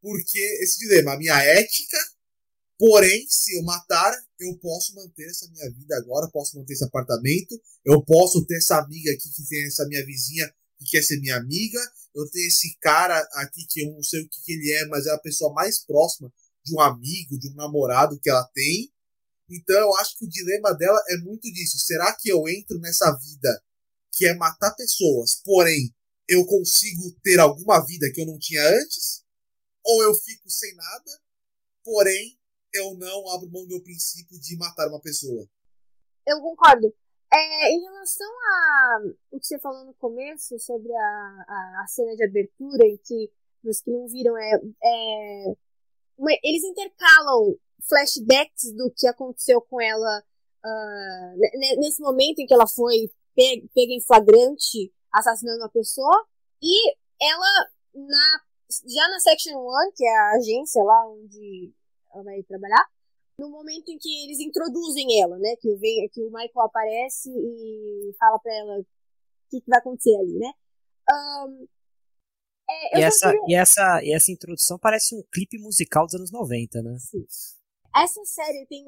porque 0.00 0.38
esse 0.60 0.78
dilema, 0.78 1.14
a 1.14 1.18
minha 1.18 1.36
ética, 1.42 1.96
porém, 2.78 3.26
se 3.28 3.56
eu 3.56 3.62
matar, 3.62 4.14
eu 4.38 4.56
posso 4.58 4.94
manter 4.94 5.28
essa 5.28 5.48
minha 5.48 5.70
vida 5.70 5.96
agora, 5.96 6.30
posso 6.30 6.58
manter 6.58 6.74
esse 6.74 6.84
apartamento, 6.84 7.58
eu 7.84 8.02
posso 8.02 8.44
ter 8.44 8.56
essa 8.56 8.78
amiga 8.78 9.10
aqui 9.10 9.30
que 9.30 9.48
tem 9.48 9.66
essa 9.66 9.86
minha 9.86 10.04
vizinha 10.04 10.52
que 10.78 10.90
quer 10.90 11.02
ser 11.02 11.18
minha 11.20 11.36
amiga, 11.36 11.80
eu 12.14 12.30
tenho 12.30 12.46
esse 12.46 12.76
cara 12.80 13.18
aqui 13.34 13.66
que 13.68 13.82
eu 13.82 13.92
não 13.92 14.02
sei 14.02 14.22
o 14.22 14.28
que, 14.28 14.42
que 14.42 14.52
ele 14.52 14.72
é, 14.72 14.86
mas 14.86 15.06
é 15.06 15.10
a 15.10 15.18
pessoa 15.18 15.52
mais 15.52 15.84
próxima 15.84 16.32
de 16.64 16.74
um 16.74 16.80
amigo, 16.80 17.38
de 17.38 17.50
um 17.50 17.54
namorado 17.54 18.18
que 18.20 18.30
ela 18.30 18.48
tem. 18.54 18.92
Então 19.50 19.76
eu 19.76 19.94
acho 19.96 20.16
que 20.18 20.24
o 20.24 20.28
dilema 20.28 20.72
dela 20.74 21.02
é 21.10 21.16
muito 21.18 21.52
disso. 21.52 21.78
Será 21.78 22.14
que 22.14 22.28
eu 22.28 22.48
entro 22.48 22.78
nessa 22.78 23.10
vida 23.12 23.62
que 24.12 24.26
é 24.26 24.34
matar 24.34 24.74
pessoas, 24.74 25.40
porém 25.44 25.94
eu 26.28 26.46
consigo 26.46 27.02
ter 27.22 27.38
alguma 27.38 27.84
vida 27.84 28.10
que 28.12 28.20
eu 28.20 28.26
não 28.26 28.38
tinha 28.38 28.62
antes? 28.62 29.24
Ou 29.84 30.02
eu 30.02 30.14
fico 30.14 30.48
sem 30.48 30.74
nada, 30.74 31.20
porém 31.82 32.38
eu 32.72 32.94
não 32.94 33.28
abro 33.32 33.50
mão 33.50 33.62
do 33.62 33.68
meu 33.68 33.82
princípio 33.82 34.38
de 34.40 34.56
matar 34.56 34.88
uma 34.88 35.00
pessoa? 35.00 35.46
Eu 36.26 36.40
concordo. 36.40 36.94
É, 37.36 37.72
em 37.72 37.80
relação 37.80 38.30
a 38.30 39.00
o 39.32 39.40
que 39.40 39.46
você 39.46 39.58
falou 39.58 39.84
no 39.84 39.94
começo 39.94 40.56
sobre 40.58 40.94
a, 40.94 41.44
a, 41.48 41.82
a 41.82 41.86
cena 41.88 42.14
de 42.14 42.24
abertura, 42.24 42.86
em 42.86 42.96
que 42.98 43.30
os 43.64 43.80
que 43.80 43.90
não 43.90 44.06
viram 44.06 44.36
é, 44.38 44.60
é 44.84 45.54
uma, 46.16 46.30
eles 46.44 46.62
intercalam 46.62 47.56
flashbacks 47.88 48.72
do 48.76 48.90
que 48.96 49.06
aconteceu 49.08 49.60
com 49.60 49.80
ela 49.80 50.22
uh, 50.64 51.78
nesse 51.80 52.00
momento 52.00 52.38
em 52.38 52.46
que 52.46 52.54
ela 52.54 52.68
foi 52.68 53.10
pega, 53.34 53.66
pega 53.74 53.92
em 53.92 54.00
flagrante 54.00 54.92
assassinando 55.12 55.62
uma 55.62 55.70
pessoa 55.70 56.26
e 56.62 56.94
ela 57.20 57.68
na 57.94 58.40
já 58.86 59.08
na 59.08 59.20
Section 59.20 59.58
1, 59.58 59.92
que 59.94 60.04
é 60.04 60.16
a 60.16 60.30
agência 60.36 60.82
lá 60.82 61.08
onde 61.08 61.72
ela 62.12 62.24
vai 62.24 62.42
trabalhar, 62.42 62.84
no 63.38 63.50
momento 63.50 63.88
em 63.88 63.98
que 63.98 64.24
eles 64.24 64.38
introduzem 64.40 65.20
ela, 65.20 65.38
né? 65.38 65.56
Que 65.60 65.68
o, 65.68 65.78
que 65.78 66.22
o 66.22 66.30
Michael 66.30 66.66
aparece 66.66 67.30
e 67.30 68.14
fala 68.18 68.38
pra 68.38 68.54
ela 68.54 68.80
o 68.80 68.86
que, 69.50 69.60
que 69.60 69.68
vai 69.68 69.78
acontecer 69.78 70.16
ali, 70.16 70.38
né? 70.38 70.52
Um, 71.10 71.66
é, 72.68 72.98
e, 72.98 73.02
essa, 73.02 73.30
queria... 73.30 73.46
e, 73.48 73.54
essa, 73.54 74.02
e 74.02 74.14
essa 74.14 74.32
introdução 74.32 74.78
parece 74.78 75.14
um 75.14 75.22
clipe 75.32 75.58
musical 75.58 76.06
dos 76.06 76.14
anos 76.14 76.32
90, 76.32 76.82
né? 76.82 76.96
Sim. 76.98 77.26
Essa 77.94 78.24
série 78.24 78.66
tem. 78.66 78.84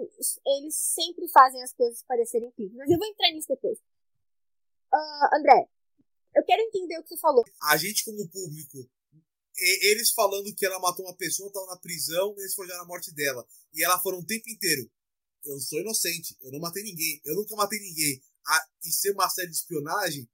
Eles 0.46 0.74
sempre 0.74 1.28
fazem 1.28 1.62
as 1.62 1.72
coisas 1.72 2.02
parecerem 2.02 2.50
clipes, 2.52 2.76
mas 2.76 2.90
eu 2.90 2.98
vou 2.98 3.06
entrar 3.06 3.30
nisso 3.30 3.48
depois. 3.48 3.78
Uh, 4.92 5.36
André, 5.36 5.68
eu 6.34 6.44
quero 6.44 6.62
entender 6.62 6.98
o 6.98 7.02
que 7.02 7.10
você 7.10 7.20
falou. 7.20 7.44
A 7.70 7.76
gente, 7.76 8.04
como 8.04 8.28
público, 8.28 8.90
eles 9.58 10.10
falando 10.10 10.54
que 10.54 10.66
ela 10.66 10.78
matou 10.78 11.04
uma 11.04 11.16
pessoa, 11.16 11.48
estava 11.48 11.66
na 11.66 11.76
prisão, 11.76 12.34
eles 12.38 12.54
forjaram 12.54 12.82
a 12.82 12.86
morte 12.86 13.12
dela. 13.12 13.46
E 13.72 13.84
ela 13.84 14.00
falou 14.00 14.20
o 14.20 14.26
tempo 14.26 14.48
inteiro: 14.50 14.90
Eu 15.44 15.58
sou 15.60 15.80
inocente, 15.80 16.36
eu 16.42 16.52
não 16.52 16.60
matei 16.60 16.82
ninguém, 16.82 17.20
eu 17.24 17.34
nunca 17.34 17.56
matei 17.56 17.80
ninguém. 17.80 18.22
Ah, 18.46 18.66
e 18.84 18.92
ser 18.92 19.12
uma 19.12 19.28
série 19.28 19.48
de 19.48 19.56
espionagem, 19.56 20.28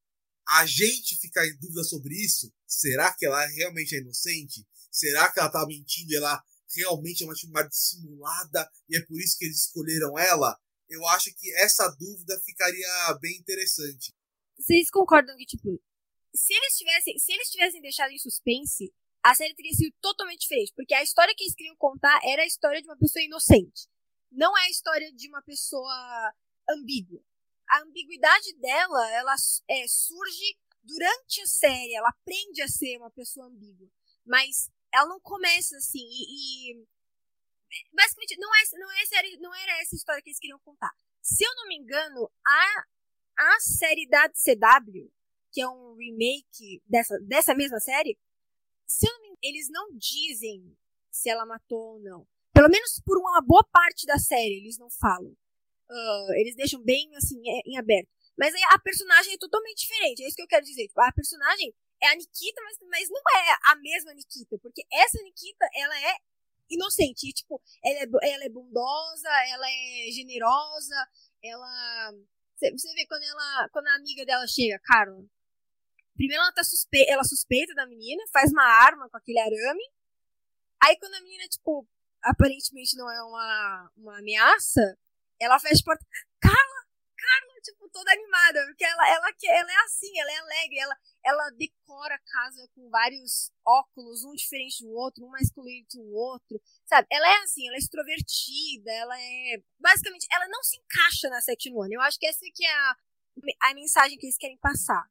a 0.48 0.66
gente 0.66 1.16
ficar 1.16 1.46
em 1.46 1.56
dúvida 1.56 1.84
sobre 1.84 2.14
isso, 2.14 2.52
será 2.66 3.12
que 3.14 3.24
ela 3.24 3.44
realmente 3.46 3.94
é 3.94 4.00
inocente? 4.00 4.66
Será 4.90 5.32
que 5.32 5.40
ela 5.40 5.48
tá 5.48 5.64
mentindo 5.66 6.14
ela 6.14 6.42
realmente 6.74 7.22
é 7.22 7.26
uma 7.26 7.34
tipo 7.34 7.52
dissimulada 7.68 8.70
e 8.88 8.96
é 8.96 9.00
por 9.06 9.18
isso 9.20 9.38
que 9.38 9.44
eles 9.44 9.58
escolheram 9.58 10.18
ela? 10.18 10.58
Eu 10.88 11.06
acho 11.08 11.34
que 11.34 11.50
essa 11.54 11.88
dúvida 11.88 12.38
ficaria 12.44 13.18
bem 13.20 13.38
interessante. 13.38 14.14
Vocês 14.58 14.90
concordam 14.90 15.34
que, 15.36 15.46
tipo, 15.46 15.82
se 16.34 16.52
eles 16.52 16.76
tivessem, 16.76 17.18
se 17.18 17.32
eles 17.32 17.48
tivessem 17.48 17.80
deixado 17.80 18.10
em 18.10 18.18
suspense, 18.18 18.92
a 19.22 19.34
série 19.34 19.54
teria 19.54 19.72
sido 19.72 19.94
totalmente 20.00 20.40
diferente, 20.40 20.72
porque 20.74 20.94
a 20.94 21.02
história 21.02 21.34
que 21.36 21.44
eles 21.44 21.54
queriam 21.54 21.76
contar 21.76 22.20
era 22.24 22.42
a 22.42 22.46
história 22.46 22.80
de 22.82 22.88
uma 22.88 22.96
pessoa 22.96 23.22
inocente. 23.22 23.88
Não 24.30 24.56
é 24.58 24.62
a 24.62 24.70
história 24.70 25.12
de 25.12 25.28
uma 25.28 25.42
pessoa 25.42 26.34
ambígua. 26.68 27.22
A 27.68 27.82
ambiguidade 27.82 28.52
dela, 28.54 29.10
ela 29.12 29.34
é, 29.68 29.86
surge 29.86 30.58
durante 30.82 31.40
a 31.40 31.46
série, 31.46 31.94
ela 31.94 32.08
aprende 32.08 32.62
a 32.62 32.68
ser 32.68 32.98
uma 32.98 33.10
pessoa 33.10 33.46
ambígua. 33.46 33.88
Mas 34.26 34.70
ela 34.92 35.06
não 35.06 35.20
começa 35.20 35.76
assim 35.76 36.02
e, 36.02 36.72
e 36.72 36.86
basicamente 37.92 38.36
não 38.38 38.54
é 38.54 38.62
não 38.72 38.90
é 38.90 39.06
série, 39.06 39.36
não 39.38 39.54
era 39.54 39.80
essa 39.80 39.94
história 39.94 40.20
que 40.20 40.30
eles 40.30 40.38
queriam 40.38 40.58
contar. 40.60 40.90
Se 41.20 41.44
eu 41.44 41.54
não 41.54 41.68
me 41.68 41.76
engano, 41.76 42.30
a 42.44 42.84
a 43.38 43.60
série 43.60 44.06
da 44.08 44.28
CW, 44.28 45.10
que 45.50 45.60
é 45.60 45.68
um 45.68 45.94
remake 45.94 46.82
dessa 46.86 47.18
dessa 47.20 47.54
mesma 47.54 47.80
série, 47.80 48.18
se 48.92 49.06
não 49.06 49.36
eles 49.42 49.68
não 49.70 49.96
dizem 49.96 50.76
se 51.10 51.28
ela 51.28 51.46
matou 51.46 51.94
ou 51.94 52.00
não. 52.00 52.26
Pelo 52.52 52.68
menos 52.68 53.00
por 53.04 53.18
uma 53.18 53.40
boa 53.40 53.64
parte 53.64 54.06
da 54.06 54.18
série, 54.18 54.58
eles 54.58 54.78
não 54.78 54.90
falam. 54.90 55.34
Uh, 55.90 56.32
eles 56.34 56.54
deixam 56.54 56.80
bem 56.82 57.14
assim 57.16 57.40
em 57.66 57.78
aberto. 57.78 58.08
Mas 58.38 58.54
a 58.70 58.78
personagem 58.78 59.34
é 59.34 59.38
totalmente 59.38 59.80
diferente. 59.80 60.22
É 60.22 60.26
isso 60.26 60.36
que 60.36 60.42
eu 60.42 60.48
quero 60.48 60.64
dizer. 60.64 60.86
Tipo, 60.86 61.00
a 61.00 61.12
personagem 61.12 61.74
é 62.00 62.08
a 62.08 62.16
Nikita, 62.16 62.62
mas, 62.62 62.78
mas 62.88 63.08
não 63.10 63.22
é 63.36 63.56
a 63.72 63.76
mesma 63.76 64.14
Nikita. 64.14 64.58
Porque 64.58 64.82
essa 64.92 65.22
Nikita, 65.22 65.68
ela 65.74 66.00
é 66.00 66.16
inocente. 66.70 67.28
E, 67.28 67.32
tipo, 67.32 67.60
ela 67.84 67.98
é, 67.98 68.32
ela 68.34 68.44
é 68.44 68.48
bondosa, 68.48 69.28
ela 69.48 69.66
é 69.66 70.10
generosa, 70.12 71.08
ela. 71.42 72.12
Você 72.56 72.94
vê 72.94 73.06
quando 73.06 73.24
ela. 73.24 73.68
Quando 73.70 73.86
a 73.88 73.96
amiga 73.96 74.24
dela 74.24 74.46
chega, 74.46 74.78
Carla, 74.84 75.22
Primeiro 76.14 76.42
ela 76.42 76.52
tá 76.52 76.62
suspe 76.62 77.04
ela 77.08 77.24
suspeita 77.24 77.74
da 77.74 77.86
menina, 77.86 78.22
faz 78.32 78.52
uma 78.52 78.64
arma 78.64 79.08
com 79.08 79.16
aquele 79.16 79.38
arame. 79.38 79.84
Aí 80.84 80.96
quando 80.98 81.14
a 81.14 81.20
menina, 81.20 81.44
tipo, 81.48 81.86
aparentemente 82.22 82.96
não 82.96 83.10
é 83.10 83.22
uma, 83.22 83.90
uma 83.96 84.18
ameaça, 84.18 84.98
ela 85.40 85.58
fecha 85.58 85.80
a 85.80 85.84
porta. 85.84 86.06
Carla! 86.40 86.82
Carla, 87.16 87.60
tipo, 87.62 87.88
toda 87.90 88.10
animada, 88.10 88.66
porque 88.66 88.84
ela, 88.84 89.08
ela, 89.08 89.28
ela 89.44 89.72
é 89.72 89.76
assim, 89.84 90.18
ela 90.18 90.32
é 90.32 90.38
alegre, 90.38 90.78
ela, 90.78 90.96
ela 91.24 91.50
decora 91.50 92.16
a 92.16 92.18
casa 92.18 92.68
com 92.74 92.90
vários 92.90 93.52
óculos, 93.64 94.24
um 94.24 94.34
diferente 94.34 94.82
do 94.82 94.90
outro, 94.90 95.24
um 95.24 95.28
mais 95.28 95.48
colorido 95.52 95.86
que 95.88 95.98
o 95.98 96.12
outro, 96.12 96.60
sabe? 96.84 97.06
Ela 97.12 97.28
é 97.28 97.36
assim, 97.44 97.68
ela 97.68 97.76
é 97.76 97.78
extrovertida, 97.78 98.90
ela 98.90 99.20
é... 99.20 99.62
Basicamente, 99.78 100.26
ela 100.32 100.48
não 100.48 100.64
se 100.64 100.78
encaixa 100.78 101.28
na 101.28 101.40
Section 101.40 101.76
One. 101.76 101.94
Eu 101.94 102.00
acho 102.00 102.18
que 102.18 102.26
essa 102.26 102.44
aqui 102.44 102.66
é 102.66 102.72
a, 102.72 102.96
a 103.70 103.74
mensagem 103.74 104.18
que 104.18 104.26
eles 104.26 104.36
querem 104.36 104.58
passar. 104.58 105.08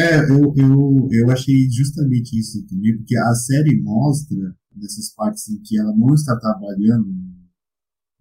É, 0.00 0.30
eu, 0.30 0.54
eu, 0.56 1.08
eu 1.10 1.30
achei 1.30 1.68
justamente 1.70 2.38
isso 2.38 2.66
também, 2.66 2.96
porque 2.96 3.14
a 3.18 3.34
série 3.34 3.78
mostra, 3.82 4.56
nessas 4.74 5.12
partes 5.14 5.46
em 5.50 5.60
que 5.60 5.78
ela 5.78 5.94
não 5.94 6.14
está 6.14 6.34
trabalhando 6.38 7.06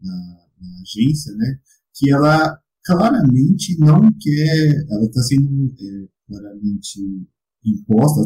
na, 0.02 0.14
na 0.60 0.82
agência, 0.82 1.34
né, 1.38 1.58
que 1.94 2.12
ela 2.12 2.60
claramente 2.84 3.80
não 3.80 4.12
quer, 4.20 4.86
ela 4.90 5.06
está 5.06 5.22
sendo 5.22 5.74
é, 5.80 6.08
claramente 6.28 7.00
imposta 7.64 8.22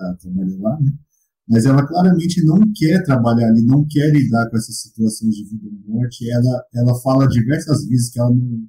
a, 0.00 0.10
a, 0.10 0.16
trabalhar 0.16 0.58
lá, 0.58 0.80
né, 0.80 0.90
mas 1.48 1.66
ela 1.66 1.86
claramente 1.86 2.44
não 2.44 2.58
quer 2.74 3.04
trabalhar 3.04 3.48
ali, 3.48 3.62
não 3.62 3.86
quer 3.88 4.10
lidar 4.12 4.50
com 4.50 4.56
essas 4.56 4.80
situações 4.82 5.34
de 5.34 5.44
vida 5.44 5.66
e 5.66 5.90
morte. 5.90 6.30
Ela, 6.30 6.64
ela 6.74 7.00
fala 7.00 7.26
diversas 7.26 7.86
vezes 7.86 8.10
que 8.10 8.20
ela 8.20 8.30
não, 8.34 8.68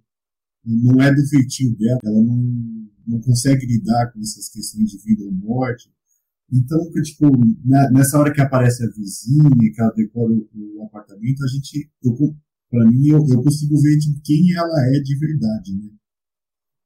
não 0.66 1.02
é 1.04 1.14
do 1.14 1.26
feitio 1.28 1.76
dela, 1.78 2.00
ela 2.06 2.24
não 2.24 2.79
não 3.10 3.20
consegue 3.22 3.66
lidar 3.66 4.12
com 4.14 4.20
essas 4.22 4.50
questões 4.50 4.90
de 4.92 4.98
vida 5.00 5.24
ou 5.24 5.32
morte. 5.32 5.92
Então, 6.52 6.80
tipo, 7.04 7.26
nessa 7.92 8.18
hora 8.18 8.34
que 8.34 8.42
aparece 8.42 8.84
a 8.84 8.90
vizinha, 8.90 9.74
que 9.74 9.82
ela 9.82 9.92
decora 9.92 10.32
o, 10.32 10.50
o 10.54 10.86
apartamento, 10.86 11.44
a 11.44 11.48
gente, 11.48 11.92
eu, 12.04 12.16
pra 12.70 12.86
mim, 12.86 13.08
eu, 13.08 13.26
eu 13.30 13.44
consigo 13.44 13.80
ver 13.82 13.98
tipo, 14.00 14.22
quem 14.24 14.54
ela 14.54 14.96
é 14.96 15.00
de 15.00 15.18
verdade, 15.18 15.74
né? 15.76 15.92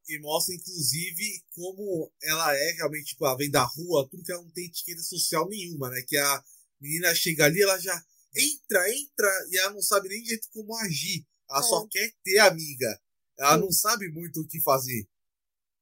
E 0.10 0.20
mostra, 0.20 0.54
inclusive, 0.54 1.24
como 1.56 2.12
ela 2.22 2.54
é 2.54 2.72
realmente, 2.74 3.08
tipo, 3.08 3.26
ela 3.26 3.38
vem 3.38 3.50
da 3.50 3.64
rua, 3.64 4.08
tudo 4.10 4.24
que 4.24 4.32
ela 4.34 4.42
não 4.42 4.52
tem 4.52 4.66
etiqueta 4.66 5.02
social 5.02 5.48
nenhuma, 5.48 5.90
né? 5.90 6.02
Que 6.06 6.18
a 6.18 6.44
menina 6.82 7.16
chega 7.16 7.46
ali, 7.46 7.62
ela 7.62 7.80
já 7.80 7.96
entra, 8.36 8.94
entra, 8.94 9.30
e 9.50 9.58
ela 9.60 9.74
não 9.74 9.82
sabe 9.82 10.10
nem 10.10 10.26
jeito 10.26 10.50
como 10.52 10.76
agir. 10.76 11.26
Ela 11.50 11.60
é. 11.60 11.64
só 11.64 11.88
quer 11.88 12.12
ter 12.22 12.40
amiga. 12.40 13.00
Ela 13.40 13.56
Sim. 13.56 13.62
não 13.62 13.72
sabe 13.72 14.10
muito 14.10 14.42
o 14.42 14.48
que 14.48 14.62
fazer. 14.62 15.08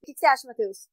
O 0.02 0.06
que, 0.06 0.14
que 0.14 0.20
você 0.20 0.26
acha, 0.26 0.48
Matheus? 0.48 0.88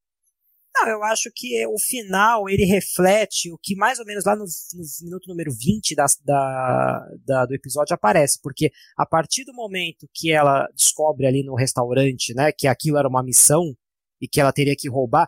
Não, 0.77 0.89
eu 0.89 1.03
acho 1.03 1.31
que 1.35 1.67
o 1.67 1.79
final 1.79 2.49
ele 2.49 2.65
reflete 2.65 3.51
o 3.51 3.59
que 3.59 3.75
mais 3.75 3.99
ou 3.99 4.05
menos 4.05 4.25
lá 4.25 4.37
no, 4.37 4.45
no 4.45 4.85
minuto 5.03 5.29
número 5.29 5.51
20 5.51 5.95
da, 5.95 6.07
da, 6.25 7.09
da, 7.27 7.47
do 7.47 7.55
episódio 7.55 7.95
aparece, 7.95 8.39
porque 8.43 8.71
a 8.97 9.05
partir 9.07 9.45
do 9.45 9.53
momento 9.53 10.09
que 10.15 10.31
ela 10.31 10.69
descobre 10.75 11.27
ali 11.27 11.43
no 11.43 11.57
restaurante, 11.57 12.35
né, 12.35 12.53
que 12.53 12.69
aquilo 12.69 12.99
era 12.99 13.09
uma 13.09 13.23
missão 13.23 13.75
e 14.21 14.29
que 14.29 14.41
ela 14.41 14.53
teria 14.53 14.77
que 14.77 14.89
roubar, 14.89 15.27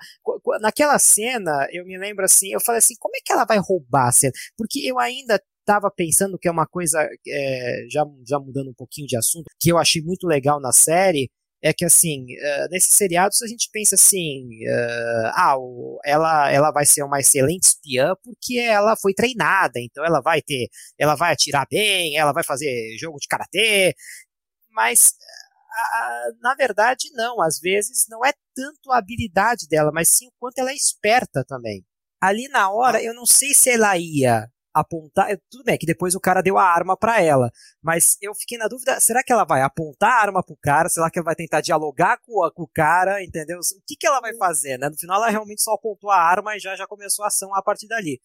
naquela 0.60 0.98
cena 0.98 1.66
eu 1.72 1.84
me 1.84 1.98
lembro 1.98 2.24
assim, 2.24 2.52
eu 2.52 2.60
falei 2.60 2.78
assim, 2.78 2.94
como 2.98 3.16
é 3.16 3.20
que 3.24 3.32
ela 3.32 3.44
vai 3.44 3.58
roubar 3.58 4.08
a 4.08 4.12
cena? 4.12 4.32
Porque 4.56 4.80
eu 4.80 4.98
ainda 4.98 5.40
estava 5.60 5.90
pensando 5.90 6.38
que 6.38 6.48
é 6.48 6.50
uma 6.50 6.66
coisa, 6.66 7.00
é, 7.28 7.86
já, 7.90 8.04
já 8.26 8.38
mudando 8.38 8.70
um 8.70 8.74
pouquinho 8.74 9.06
de 9.06 9.16
assunto, 9.16 9.46
que 9.58 9.70
eu 9.70 9.78
achei 9.78 10.02
muito 10.02 10.26
legal 10.26 10.60
na 10.60 10.72
série, 10.72 11.30
é 11.62 11.72
que 11.72 11.84
assim, 11.84 12.24
uh, 12.24 12.68
nesses 12.70 12.94
seriados 12.94 13.42
a 13.42 13.46
gente 13.46 13.68
pensa 13.72 13.94
assim, 13.94 14.48
uh, 14.66 15.32
ah, 15.34 15.58
o, 15.58 15.98
ela, 16.04 16.50
ela 16.50 16.70
vai 16.70 16.86
ser 16.86 17.02
uma 17.02 17.20
excelente 17.20 17.64
espiã 17.64 18.14
porque 18.22 18.58
ela 18.58 18.96
foi 18.96 19.12
treinada, 19.12 19.78
então 19.78 20.04
ela 20.04 20.20
vai 20.20 20.40
ter, 20.40 20.68
ela 20.98 21.14
vai 21.14 21.32
atirar 21.32 21.66
bem, 21.70 22.16
ela 22.16 22.32
vai 22.32 22.42
fazer 22.42 22.96
jogo 22.98 23.18
de 23.18 23.28
karatê, 23.28 23.94
mas 24.70 25.08
uh, 25.08 26.38
na 26.40 26.54
verdade 26.54 27.10
não, 27.12 27.40
às 27.42 27.58
vezes 27.60 28.06
não 28.08 28.24
é 28.24 28.32
tanto 28.54 28.90
a 28.92 28.98
habilidade 28.98 29.68
dela, 29.68 29.90
mas 29.92 30.08
sim 30.08 30.28
o 30.28 30.32
quanto 30.38 30.58
ela 30.58 30.70
é 30.70 30.74
esperta 30.74 31.44
também. 31.46 31.84
Ali 32.20 32.48
na 32.48 32.70
hora, 32.70 33.02
eu 33.02 33.14
não 33.14 33.26
sei 33.26 33.54
se 33.54 33.70
ela 33.70 33.96
ia 33.98 34.48
apontar. 34.74 35.28
Tudo 35.50 35.64
bem, 35.64 35.78
que 35.78 35.86
depois 35.86 36.14
o 36.14 36.20
cara 36.20 36.40
deu 36.42 36.58
a 36.58 36.64
arma 36.64 36.96
para 36.96 37.20
ela. 37.20 37.50
Mas 37.82 38.16
eu 38.20 38.34
fiquei 38.34 38.58
na 38.58 38.68
dúvida: 38.68 38.98
será 39.00 39.22
que 39.22 39.32
ela 39.32 39.44
vai 39.44 39.62
apontar 39.62 40.10
a 40.10 40.22
arma 40.22 40.42
pro 40.42 40.56
cara? 40.62 40.88
Será 40.88 41.10
que 41.10 41.18
ela 41.18 41.24
vai 41.24 41.34
tentar 41.34 41.60
dialogar 41.60 42.18
com, 42.22 42.44
a, 42.44 42.52
com 42.52 42.62
o 42.62 42.68
cara? 42.68 43.22
Entendeu? 43.22 43.58
O 43.58 43.82
que, 43.86 43.96
que 43.96 44.06
ela 44.06 44.20
vai 44.20 44.34
fazer, 44.36 44.78
né? 44.78 44.88
No 44.88 44.98
final, 44.98 45.16
ela 45.16 45.30
realmente 45.30 45.62
só 45.62 45.72
apontou 45.74 46.10
a 46.10 46.16
arma 46.16 46.56
e 46.56 46.60
já, 46.60 46.76
já 46.76 46.86
começou 46.86 47.24
a 47.24 47.28
ação 47.28 47.54
a 47.54 47.62
partir 47.62 47.86
dali. 47.88 48.20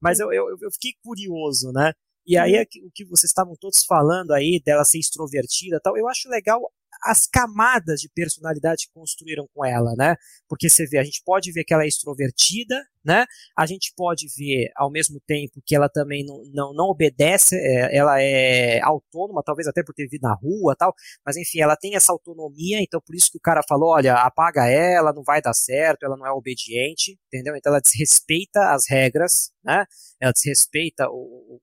Mas 0.00 0.18
eu, 0.20 0.32
eu, 0.32 0.46
eu 0.60 0.70
fiquei 0.72 0.92
curioso, 1.02 1.72
né? 1.72 1.92
E 2.26 2.36
aí, 2.36 2.62
o 2.62 2.90
que 2.94 3.04
vocês 3.06 3.30
estavam 3.30 3.56
todos 3.58 3.84
falando 3.84 4.32
aí, 4.32 4.60
dela 4.64 4.84
ser 4.84 4.98
extrovertida 4.98 5.80
tal, 5.82 5.96
eu 5.96 6.06
acho 6.08 6.28
legal 6.28 6.60
as 7.02 7.26
camadas 7.26 8.00
de 8.00 8.08
personalidade 8.08 8.86
que 8.86 8.92
construíram 8.92 9.46
com 9.54 9.64
ela, 9.64 9.94
né? 9.96 10.16
Porque 10.48 10.68
você 10.68 10.86
vê, 10.86 10.98
a 10.98 11.04
gente 11.04 11.22
pode 11.24 11.50
ver 11.52 11.64
que 11.64 11.72
ela 11.72 11.84
é 11.84 11.88
extrovertida, 11.88 12.76
né? 13.04 13.24
A 13.56 13.66
gente 13.66 13.92
pode 13.96 14.26
ver 14.36 14.70
ao 14.76 14.90
mesmo 14.90 15.20
tempo 15.26 15.62
que 15.64 15.74
ela 15.74 15.88
também 15.88 16.24
não, 16.24 16.42
não, 16.52 16.74
não 16.74 16.84
obedece, 16.86 17.56
é, 17.56 17.96
ela 17.96 18.20
é 18.20 18.80
autônoma, 18.82 19.42
talvez 19.44 19.66
até 19.66 19.82
por 19.82 19.94
ter 19.94 20.06
vindo 20.08 20.22
na 20.22 20.34
rua 20.34 20.76
tal, 20.76 20.94
mas 21.24 21.36
enfim, 21.36 21.60
ela 21.60 21.76
tem 21.76 21.96
essa 21.96 22.12
autonomia, 22.12 22.80
então 22.80 23.00
por 23.00 23.14
isso 23.14 23.30
que 23.30 23.38
o 23.38 23.40
cara 23.40 23.62
falou, 23.68 23.90
olha, 23.90 24.14
apaga 24.16 24.66
ela, 24.66 25.12
não 25.12 25.22
vai 25.22 25.40
dar 25.40 25.54
certo, 25.54 26.04
ela 26.04 26.16
não 26.16 26.26
é 26.26 26.32
obediente, 26.32 27.18
entendeu? 27.28 27.56
Então 27.56 27.72
ela 27.72 27.80
desrespeita 27.80 28.72
as 28.72 28.84
regras, 28.88 29.50
né? 29.64 29.84
Ela 30.20 30.32
desrespeita 30.32 31.08
o, 31.08 31.14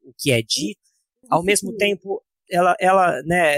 o, 0.03 0.09
o 0.09 0.13
que 0.17 0.31
é 0.31 0.41
dito. 0.41 0.81
Ao 1.29 1.43
mesmo 1.43 1.75
tempo, 1.75 2.23
ela, 2.49 2.75
ela, 2.79 3.21
né, 3.23 3.57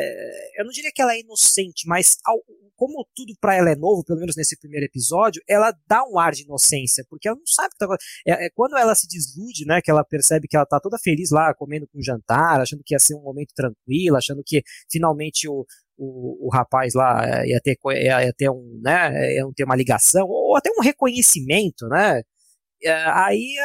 eu 0.58 0.66
não 0.66 0.72
diria 0.72 0.92
que 0.94 1.02
ela 1.02 1.14
é 1.14 1.20
inocente, 1.20 1.88
mas 1.88 2.18
ao, 2.26 2.40
como 2.80 3.06
tudo 3.14 3.34
para 3.42 3.56
ela 3.56 3.70
é 3.70 3.76
novo, 3.76 4.06
pelo 4.06 4.20
menos 4.20 4.38
nesse 4.38 4.58
primeiro 4.58 4.86
episódio, 4.86 5.42
ela 5.48 5.74
dá 5.86 6.02
um 6.06 6.18
ar 6.18 6.32
de 6.32 6.44
inocência, 6.44 7.06
porque 7.10 7.28
ela 7.28 7.36
não 7.38 7.46
sabe 7.46 7.68
o 7.68 7.72
que 7.72 7.78
tá. 7.78 7.98
É, 8.26 8.46
é, 8.46 8.50
quando 8.52 8.78
ela 8.78 8.96
se 8.96 9.06
deslude, 9.06 9.66
né, 9.66 9.82
que 9.82 9.92
ela 9.92 10.04
percebe 10.04 10.48
que 10.48 10.56
ela 10.56 10.66
tá 10.66 10.80
toda 10.80 10.98
feliz 10.98 11.30
lá, 11.30 11.54
comendo 11.54 11.88
com 11.92 12.02
jantar, 12.02 12.62
achando 12.62 12.82
que 12.86 12.96
ia 12.96 13.00
ser 13.00 13.16
um 13.16 13.22
momento 13.22 13.54
tranquilo, 13.54 14.16
achando 14.16 14.42
que 14.46 14.64
finalmente 14.90 15.48
o, 15.50 15.66
o, 15.98 16.48
o 16.48 16.50
rapaz 16.50 16.94
lá 16.94 17.42
é, 17.44 17.50
ia 17.50 17.60
ter, 17.60 17.78
ia 17.86 18.34
ter 18.34 18.50
um, 18.50 18.80
né, 18.82 19.36
ia 19.36 19.44
ter 19.54 19.66
uma 19.66 19.76
ligação, 19.76 20.26
ou 20.30 20.56
até 20.56 20.70
um 20.72 20.82
reconhecimento, 20.82 21.86
né, 21.90 22.20
é, 22.20 22.24
aí 22.88 23.56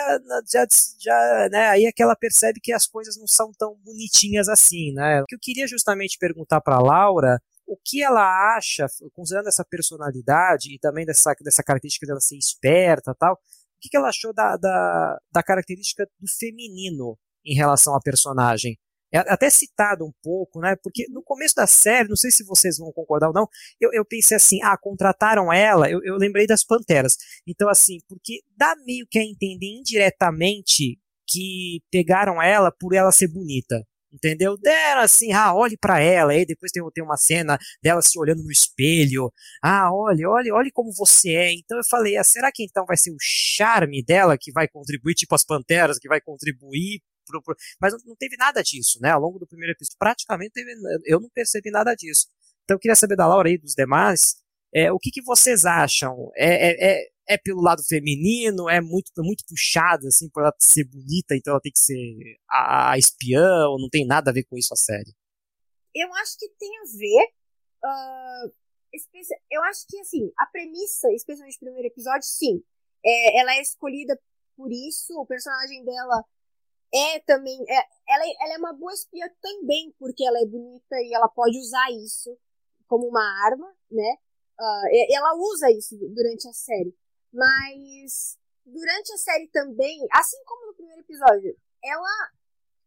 já, 0.51 0.67
já, 0.99 1.49
né, 1.51 1.69
aí 1.69 1.85
é 1.87 1.93
que 1.93 2.03
ela 2.03 2.17
percebe 2.17 2.61
que 2.61 2.73
as 2.73 2.87
coisas 2.87 3.17
não 3.17 3.27
são 3.27 3.53
tão 3.57 3.77
bonitinhas 3.85 4.49
assim, 4.49 4.93
né? 4.93 5.23
O 5.23 5.27
que 5.27 5.37
eu 5.37 5.41
queria 5.41 5.67
justamente 5.69 6.19
perguntar 6.19 6.61
para 6.61 6.81
Laura, 6.81 7.41
o 7.67 7.77
que 7.83 8.03
ela 8.03 8.57
acha, 8.57 8.87
considerando 9.13 9.49
essa 9.49 9.65
personalidade 9.65 10.75
e 10.75 10.79
também 10.79 11.07
dessa, 11.07 11.35
dessa 11.41 11.63
característica 11.63 12.07
dela 12.07 12.21
ser 12.21 12.37
esperta 12.37 13.15
tal, 13.19 13.35
o 13.35 13.39
que, 13.81 13.89
que 13.89 13.97
ela 13.97 14.09
achou 14.09 14.33
da, 14.33 14.57
da, 14.57 15.19
da 15.33 15.43
característica 15.43 16.07
do 16.19 16.27
feminino 16.39 17.19
em 17.45 17.55
relação 17.55 17.95
à 17.95 18.01
personagem? 18.01 18.79
É 19.15 19.33
até 19.33 19.49
citado 19.49 20.05
um 20.05 20.13
pouco, 20.21 20.61
né? 20.61 20.75
Porque 20.83 21.07
no 21.09 21.23
começo 21.23 21.55
da 21.55 21.69
série, 21.69 22.09
não 22.09 22.17
sei 22.17 22.33
se 22.33 22.45
vocês 22.45 22.79
vão 22.79 22.91
concordar 22.93 23.29
ou 23.29 23.33
não, 23.33 23.49
eu, 23.81 23.91
eu 23.93 24.05
pensei 24.05 24.37
assim, 24.37 24.61
ah, 24.63 24.77
contrataram 24.77 25.53
ela, 25.53 25.89
eu, 25.89 26.01
eu 26.03 26.17
lembrei 26.17 26.49
das 26.49 26.65
Panteras. 26.65 27.17
Então, 27.47 27.69
assim, 27.69 27.99
porque 28.09 28.41
dá 28.57 28.75
meio 28.85 29.07
que 29.09 29.19
a 29.19 29.23
entender 29.23 29.69
indiretamente 29.69 30.99
que 31.29 31.81
pegaram 31.93 32.43
ela 32.43 32.73
por 32.73 32.93
ela 32.93 33.13
ser 33.13 33.29
bonita. 33.29 33.87
Entendeu? 34.13 34.57
Deram 34.57 35.03
assim, 35.03 35.33
ah, 35.33 35.55
olhe 35.55 35.77
para 35.77 36.01
ela, 36.01 36.33
aí 36.33 36.47
depois 36.47 36.71
tem, 36.71 36.83
tem 36.93 37.03
uma 37.03 37.17
cena 37.17 37.59
dela 37.83 38.01
se 38.01 38.19
olhando 38.19 38.43
no 38.45 38.51
espelho. 38.51 39.33
Ah, 39.63 39.93
olhe, 39.93 40.25
olhe, 40.27 40.53
olhe 40.53 40.71
como 40.73 40.93
você 40.93 41.31
é. 41.35 41.53
Então 41.53 41.79
eu 41.79 41.85
falei, 41.85 42.17
ah, 42.17 42.25
será 42.25 42.51
que 42.53 42.65
então 42.65 42.85
vai 42.87 42.97
ser 42.97 43.11
o 43.11 43.17
charme 43.21 44.05
dela 44.05 44.37
que 44.39 44.53
vai 44.53 44.69
contribuir, 44.69 45.15
tipo 45.15 45.35
as 45.35 45.45
panteras, 45.45 45.99
que 45.99 46.09
vai 46.09 46.21
contribuir 46.21 47.01
pro, 47.25 47.43
pro, 47.43 47.57
mas 47.81 47.93
não 48.05 48.17
teve 48.17 48.37
nada 48.37 48.63
disso, 48.63 48.99
né? 49.01 49.11
Ao 49.11 49.21
longo 49.21 49.39
do 49.39 49.47
primeiro 49.47 49.73
episódio, 49.73 49.99
praticamente 49.99 50.53
teve, 50.53 50.75
eu 51.05 51.21
não 51.21 51.29
percebi 51.31 51.71
nada 51.71 51.95
disso. 51.95 52.27
Então 52.65 52.77
eu 52.77 52.81
queria 52.81 52.97
saber 52.97 53.17
da 53.17 53.27
Laura 53.27 53.51
e 53.51 53.59
dos 53.59 53.75
demais, 53.75 54.37
é, 54.75 54.91
o 54.91 54.99
que, 54.99 55.11
que 55.11 55.23
vocês 55.23 55.65
acham? 55.65 56.33
É, 56.35 56.49
é, 56.49 56.91
é, 56.91 57.09
é, 57.29 57.39
pelo 57.39 57.63
lado 57.63 57.83
feminino? 57.85 58.69
É 58.69 58.81
muito, 58.81 59.13
muito 59.19 59.45
puxada, 59.49 60.09
assim, 60.09 60.29
por 60.29 60.43
ela 60.43 60.53
ser 60.59 60.85
bonita, 60.85 61.37
então 61.37 61.53
ela 61.53 61.61
tem 61.61 61.71
que 61.71 61.79
ser 61.79 62.39
a, 62.51 62.93
a 62.93 62.99
espiã, 62.99 63.69
ou 63.69 63.79
não 63.79 63.89
tem 63.89 64.05
nada 64.05 64.31
a 64.31 64.35
ver 64.35 64.43
com 64.45 64.59
isso 64.59 64.75
a 64.75 64.77
série? 64.77 65.15
Eu 65.95 66.13
acho 66.15 66.37
que 66.37 66.49
tem 66.59 66.71
a 66.77 66.83
ver. 66.99 67.25
Uh, 67.85 68.55
eu 69.51 69.63
acho 69.65 69.87
que, 69.89 70.01
assim, 70.01 70.33
a 70.37 70.47
premissa, 70.47 71.09
especialmente 71.13 71.59
no 71.61 71.67
primeiro 71.67 71.89
episódio, 71.89 72.25
sim. 72.25 72.61
É, 73.05 73.41
ela 73.41 73.55
é 73.55 73.61
escolhida 73.61 74.19
por 74.57 74.73
isso, 74.73 75.15
o 75.21 75.27
personagem 75.27 75.85
dela 75.85 76.25
é 76.95 77.21
também. 77.21 77.59
É, 77.69 77.77
ela, 78.09 78.25
ela 78.41 78.55
é 78.55 78.59
uma 78.59 78.73
boa 78.73 78.93
espia 78.93 79.31
também, 79.41 79.95
porque 79.99 80.25
ela 80.25 80.39
é 80.41 80.47
bonita 80.47 80.97
e 81.01 81.13
ela 81.13 81.29
pode 81.29 81.59
usar 81.59 81.91
isso 81.93 82.39
como 82.87 83.09
uma 83.09 83.23
arma, 83.45 83.75
né? 83.91 84.17
Uh, 84.59 85.15
ela 85.15 85.35
usa 85.35 85.71
isso 85.71 85.97
durante 86.15 86.49
a 86.49 86.53
série. 86.53 86.95
Mas 87.33 88.39
durante 88.65 89.13
a 89.13 89.19
série 89.19 89.49
também, 89.49 90.07
assim 90.13 90.43
como 90.45 90.67
no 90.69 90.75
primeiro 90.75 91.01
episódio, 91.01 91.57
ela, 91.83 92.31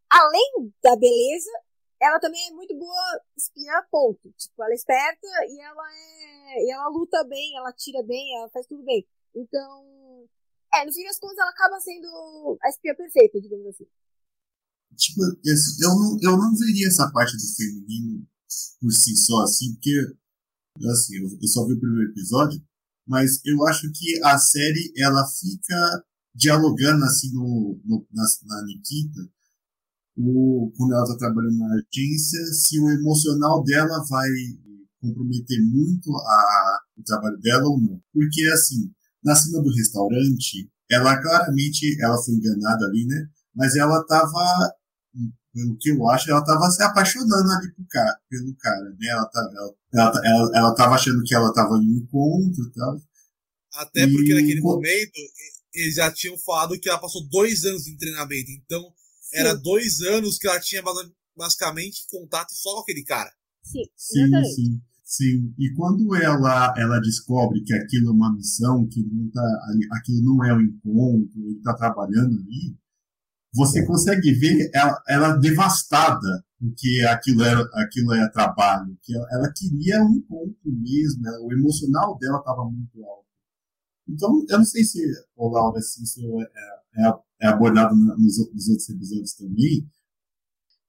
além 0.10 0.74
da 0.82 0.96
beleza, 0.96 1.52
ela 2.00 2.20
também 2.20 2.48
é 2.48 2.52
muito 2.52 2.76
boa 2.76 3.22
espiã, 3.36 3.84
ponto. 3.91 4.32
Tipo, 4.38 4.63
ela 4.63 4.72
é 4.72 4.76
esperta 4.76 5.28
e 5.50 5.60
ela 5.60 5.84
é. 5.91 6.63
E 6.63 6.72
ela 6.72 6.88
luta 6.89 7.24
bem, 7.26 7.58
ela 7.58 7.74
tira 7.74 8.02
bem, 8.04 8.38
ela 8.38 8.50
faz 8.50 8.65
tudo 8.67 8.84
bem. 8.84 9.06
Então. 9.36 10.28
É, 10.73 10.86
no 10.86 10.91
fim 10.91 11.03
das 11.03 11.19
contas, 11.19 11.38
ela 11.38 11.49
acaba 11.49 11.80
sendo 11.80 12.58
a 12.62 12.69
espiã 12.69 12.93
perfeita, 12.95 13.39
digamos 13.39 13.67
assim. 13.67 13.86
Tipo, 14.95 15.21
eu 15.23 15.89
não, 15.95 16.17
eu 16.21 16.38
não 16.38 16.56
veria 16.56 16.88
essa 16.88 17.12
parte 17.12 17.36
do 17.38 17.56
feminino 17.56 18.27
por 18.80 18.91
si 18.91 19.15
só, 19.15 19.43
assim, 19.43 19.73
porque, 19.73 20.15
assim, 20.89 21.17
eu, 21.17 21.47
só 21.47 21.65
vi 21.67 21.73
o 21.73 21.80
primeiro 21.80 22.12
episódio, 22.12 22.62
mas 23.08 23.39
eu 23.45 23.65
acho 23.67 23.91
que 23.91 24.21
a 24.23 24.38
série, 24.38 24.93
ela 24.97 25.25
fica 25.27 26.06
dialogando, 26.34 27.03
assim, 27.06 27.32
no, 27.34 27.80
no 27.86 28.08
na, 28.12 28.23
na 28.45 28.65
Nikita, 28.65 29.30
o, 30.17 30.71
quando 30.75 30.93
ela 30.93 31.03
está 31.03 31.17
trabalhando 31.17 31.58
na 31.58 31.75
agência, 31.75 32.43
se 32.53 32.80
o 32.80 32.89
emocional 32.89 33.63
dela 33.63 34.03
vai 34.10 34.30
comprometer 34.99 35.62
muito 35.62 36.12
a, 36.15 36.80
o 36.97 37.03
trabalho 37.03 37.38
dela 37.39 37.67
ou 37.67 37.80
não. 37.80 38.01
Porque, 38.12 38.43
assim, 38.47 38.91
na 39.28 39.36
cena 39.36 39.62
do 39.62 39.74
restaurante, 39.74 40.70
ela 40.90 41.22
claramente 41.22 42.02
ela 42.02 42.18
foi 42.24 42.34
enganada 42.34 42.86
ali, 42.86 43.06
né? 43.06 43.28
Mas 43.54 43.76
ela 43.76 44.00
estava 44.00 44.74
pelo 45.54 45.78
que 45.78 45.90
eu 45.90 46.08
acho, 46.10 46.30
ela 46.30 46.40
estava 46.40 46.69
se 46.69 46.84
apaixonando 46.84 47.52
ali 47.52 47.73
cara, 47.90 48.19
pelo 48.30 48.56
cara, 48.56 48.90
né? 49.00 49.08
Ela, 49.08 49.25
tá, 49.25 49.40
ela, 49.40 49.75
ela, 49.94 50.21
ela, 50.23 50.58
ela 50.58 50.75
tava 50.75 50.96
achando 50.96 51.23
que 51.23 51.34
ela 51.34 51.50
estava 51.50 51.75
em 51.78 51.94
um 51.94 51.98
encontro 51.98 52.63
e 52.63 52.71
tal. 52.71 53.02
Até 53.73 54.04
e 54.04 54.12
porque 54.12 54.34
naquele 54.34 54.62
momento 54.62 55.19
eles 55.73 55.96
já 55.96 56.12
tinham 56.12 56.38
falado 56.38 56.80
que 56.80 56.88
ela 56.88 57.00
passou 57.00 57.28
dois 57.28 57.65
anos 57.65 57.84
de 57.84 57.98
treinamento. 57.98 58.52
Então, 58.52 58.82
Sim. 59.21 59.38
era 59.38 59.54
dois 59.56 60.02
anos 60.02 60.38
que 60.38 60.48
ela 60.48 60.60
tinha 60.60 60.84
basicamente 61.36 62.06
contato 62.10 62.52
só 62.54 62.75
com 62.75 62.82
aquele 62.82 63.04
cara. 63.04 63.32
Sim, 63.63 63.84
sim, 63.96 64.44
sim. 64.46 64.82
Sim, 65.08 65.53
e 65.58 65.73
quando 65.73 66.13
ela, 66.15 66.73
ela 66.77 66.99
descobre 66.99 67.63
que 67.63 67.73
aquilo 67.73 68.10
é 68.10 68.12
uma 68.12 68.33
missão, 68.35 68.85
que 68.87 69.01
não 69.03 69.29
tá, 69.31 69.41
aquilo 69.93 70.21
não 70.21 70.43
é 70.43 70.53
um 70.53 70.62
encontro, 70.62 71.39
ele 71.47 71.58
está 71.58 71.73
trabalhando 71.73 72.35
ali, 72.35 72.77
você 73.55 73.85
consegue 73.85 74.33
ver 74.33 74.69
ela, 74.73 75.01
ela 75.08 75.37
devastada 75.37 76.45
porque 76.60 77.05
aquilo 77.10 77.43
era 77.43 77.62
aquilo 77.75 78.13
é 78.13 78.29
trabalho, 78.29 78.97
que 79.03 79.15
ela, 79.15 79.27
ela 79.31 79.53
queria 79.55 80.01
um 80.03 80.19
ponto 80.21 80.58
mesmo, 80.65 81.21
né? 81.21 81.31
o 81.41 81.53
emocional 81.53 82.17
dela 82.17 82.39
estava 82.39 82.63
muito 82.65 83.03
alto. 83.05 83.27
Então, 84.10 84.43
eu 84.49 84.58
não 84.58 84.65
sei 84.65 84.83
se, 84.83 84.99
o 85.35 85.49
Laura, 85.49 85.79
se 85.81 86.03
isso 86.03 86.21
é, 86.41 87.08
é, 87.08 87.13
é 87.41 87.47
abordado 87.47 87.95
nos, 87.95 88.37
nos, 88.53 88.69
outros 88.69 88.89
episódios 88.89 89.33
também. 89.33 89.87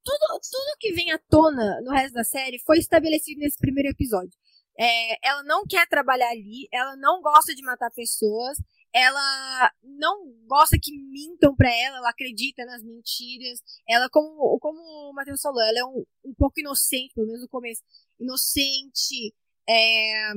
Tudo, 0.09 0.41
tudo 0.41 0.79
que 0.81 0.93
vem 0.93 1.13
à 1.13 1.19
tona 1.19 1.83
no 1.83 1.91
resto 1.91 2.15
da 2.15 2.25
série 2.25 2.59
foi 2.61 2.79
estabelecido 2.79 3.41
nesse 3.41 3.59
primeiro 3.59 3.91
episódio. 3.91 4.33
É, 4.81 5.29
ela 5.29 5.43
não 5.43 5.67
quer 5.67 5.87
trabalhar 5.87 6.31
ali, 6.31 6.67
ela 6.73 6.97
não 6.97 7.21
gosta 7.21 7.55
de 7.55 7.63
matar 7.63 7.91
pessoas, 7.91 8.57
ela 8.91 9.71
não 9.83 10.33
gosta 10.47 10.79
que 10.81 10.97
mintam 10.97 11.55
para 11.55 11.71
ela, 11.71 11.99
ela 11.99 12.09
acredita 12.09 12.65
nas 12.65 12.83
mentiras. 12.83 13.61
Ela, 13.87 14.09
como, 14.09 14.59
como 14.61 14.79
o 15.11 15.13
Matheus 15.13 15.43
falou, 15.43 15.61
ela 15.61 15.79
é 15.79 15.85
um, 15.85 16.07
um 16.25 16.35
pouco 16.35 16.59
inocente, 16.59 17.13
pelo 17.13 17.27
menos 17.27 17.43
no 17.43 17.49
começo. 17.49 17.83
Inocente, 18.19 19.35
é, 19.69 20.33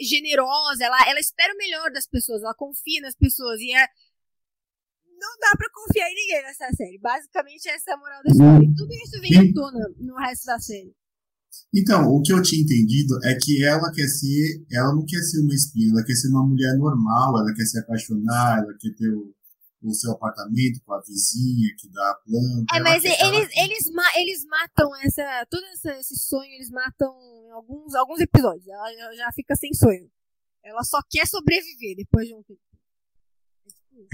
generosa, 0.00 0.82
ela, 0.82 1.10
ela 1.10 1.20
espera 1.20 1.52
o 1.52 1.58
melhor 1.58 1.90
das 1.90 2.06
pessoas, 2.06 2.42
ela 2.42 2.54
confia 2.54 3.02
nas 3.02 3.14
pessoas. 3.14 3.60
E 3.60 3.74
é, 3.74 3.86
não 5.22 5.38
dá 5.38 5.56
pra 5.56 5.70
confiar 5.72 6.10
em 6.10 6.14
ninguém 6.14 6.42
nessa 6.42 6.68
série. 6.74 6.98
Basicamente, 6.98 7.68
essa 7.68 7.92
é 7.92 7.94
a 7.94 7.96
moral 7.96 8.22
da 8.24 8.30
história. 8.30 8.66
E 8.66 8.74
tudo 8.74 8.92
isso 8.92 9.20
vem 9.20 9.38
à 9.38 9.54
tona 9.54 9.88
no 9.98 10.16
resto 10.16 10.46
da 10.46 10.58
série. 10.58 10.92
Então, 11.72 12.08
o 12.08 12.22
que 12.22 12.32
eu 12.32 12.42
tinha 12.42 12.62
entendido 12.62 13.14
é 13.24 13.34
que 13.40 13.62
ela 13.64 13.92
quer 13.92 14.08
ser, 14.08 14.64
ela 14.72 14.94
não 14.94 15.04
quer 15.06 15.20
ser 15.22 15.40
uma 15.42 15.54
espiã, 15.54 15.90
ela 15.90 16.04
quer 16.04 16.14
ser 16.14 16.28
uma 16.28 16.46
mulher 16.46 16.76
normal, 16.76 17.38
ela 17.38 17.54
quer 17.54 17.64
se 17.64 17.78
apaixonar, 17.78 18.58
ela 18.58 18.74
quer 18.80 18.90
ter 18.96 19.10
o, 19.12 19.34
o 19.82 19.94
seu 19.94 20.12
apartamento 20.12 20.80
com 20.84 20.94
a 20.94 21.00
vizinha 21.00 21.68
que 21.78 21.90
dá 21.90 22.10
a 22.10 22.14
planta. 22.24 22.76
É, 22.76 22.80
mas 22.80 23.04
eles, 23.04 23.20
ela... 23.20 23.36
eles, 23.36 23.86
eles 24.16 24.44
matam 24.46 24.96
essa, 25.04 25.46
todo 25.50 25.62
esse 26.00 26.16
sonho, 26.16 26.50
eles 26.52 26.70
matam 26.70 27.14
em 27.46 27.50
alguns, 27.50 27.94
alguns 27.94 28.20
episódios. 28.20 28.66
Ela 28.66 29.14
já 29.14 29.30
fica 29.32 29.54
sem 29.54 29.72
sonho. 29.74 30.10
Ela 30.64 30.82
só 30.84 31.00
quer 31.10 31.26
sobreviver 31.26 31.96
depois 31.96 32.26
de 32.26 32.34
um 32.34 32.42
tempo. 32.42 32.60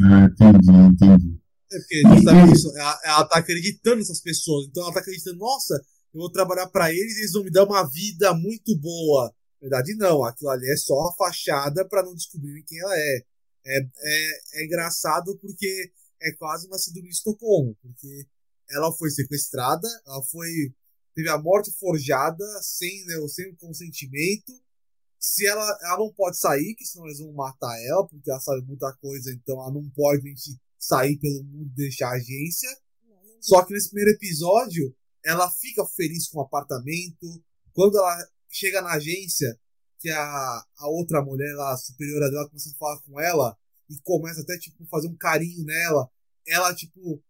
Ah, 0.04 0.24
entendi, 0.24 0.70
entendi. 0.70 1.40
É 1.70 1.78
porque 1.78 2.02
justamente 2.14 2.56
isso, 2.56 2.76
ela, 2.76 3.00
ela 3.04 3.24
tá 3.26 3.38
acreditando 3.38 3.96
nessas 3.96 4.20
pessoas, 4.20 4.66
então 4.66 4.84
ela 4.84 4.92
tá 4.92 5.00
acreditando, 5.00 5.38
nossa, 5.38 5.74
eu 6.14 6.20
vou 6.20 6.32
trabalhar 6.32 6.66
para 6.68 6.92
eles 6.92 7.16
e 7.16 7.20
eles 7.20 7.32
vão 7.32 7.44
me 7.44 7.50
dar 7.50 7.64
uma 7.64 7.86
vida 7.88 8.32
muito 8.34 8.76
boa. 8.78 9.34
Na 9.60 9.68
verdade, 9.68 9.94
não, 9.96 10.24
aquilo 10.24 10.50
ali 10.50 10.70
é 10.70 10.76
só 10.76 10.94
a 11.08 11.14
fachada 11.14 11.84
para 11.86 12.02
não 12.02 12.14
descobrirem 12.14 12.64
quem 12.66 12.78
ela 12.80 12.96
é. 12.96 13.24
É, 13.66 13.78
é. 13.80 14.40
é 14.54 14.64
engraçado 14.64 15.36
porque 15.38 15.92
é 16.22 16.32
quase 16.32 16.66
uma 16.66 16.78
síndrome 16.78 17.08
de 17.08 17.14
Estocolmo, 17.14 17.76
porque 17.82 18.26
ela 18.70 18.92
foi 18.92 19.10
sequestrada, 19.10 19.86
ela 20.06 20.22
foi 20.24 20.48
teve 21.14 21.28
a 21.30 21.38
morte 21.38 21.72
forjada 21.72 22.44
sem, 22.62 23.04
né, 23.06 23.14
sem 23.28 23.52
consentimento. 23.56 24.52
Se 25.18 25.46
ela, 25.46 25.78
ela 25.82 25.98
não 25.98 26.12
pode 26.12 26.38
sair, 26.38 26.74
que 26.74 26.84
senão 26.84 27.06
eles 27.06 27.18
vão 27.18 27.32
matar 27.32 27.74
ela, 27.86 28.06
porque 28.06 28.30
ela 28.30 28.40
sabe 28.40 28.64
muita 28.66 28.92
coisa, 29.00 29.32
então 29.32 29.60
ela 29.60 29.72
não 29.72 29.88
pode 29.90 30.32
sair 30.78 31.18
pelo 31.18 31.42
mundo 31.44 31.70
e 31.72 31.76
deixar 31.76 32.08
a 32.08 32.16
agência. 32.16 32.70
Só 33.40 33.64
que 33.64 33.72
nesse 33.72 33.90
primeiro 33.90 34.16
episódio, 34.16 34.94
ela 35.24 35.50
fica 35.50 35.84
feliz 35.86 36.28
com 36.28 36.38
o 36.38 36.42
apartamento. 36.42 37.42
Quando 37.72 37.98
ela 37.98 38.16
chega 38.48 38.80
na 38.80 38.92
agência, 38.92 39.58
que 39.98 40.08
a, 40.10 40.64
a 40.78 40.88
outra 40.88 41.22
mulher 41.22 41.52
lá, 41.54 41.72
a 41.72 41.76
superiora 41.76 42.30
dela, 42.30 42.48
começa 42.48 42.70
a 42.70 42.78
falar 42.78 43.00
com 43.02 43.20
ela 43.20 43.56
e 43.90 43.98
começa 44.02 44.40
até, 44.40 44.56
tipo, 44.58 44.86
fazer 44.86 45.08
um 45.08 45.16
carinho 45.16 45.64
nela. 45.64 46.08
Ela, 46.46 46.74
tipo, 46.74 47.22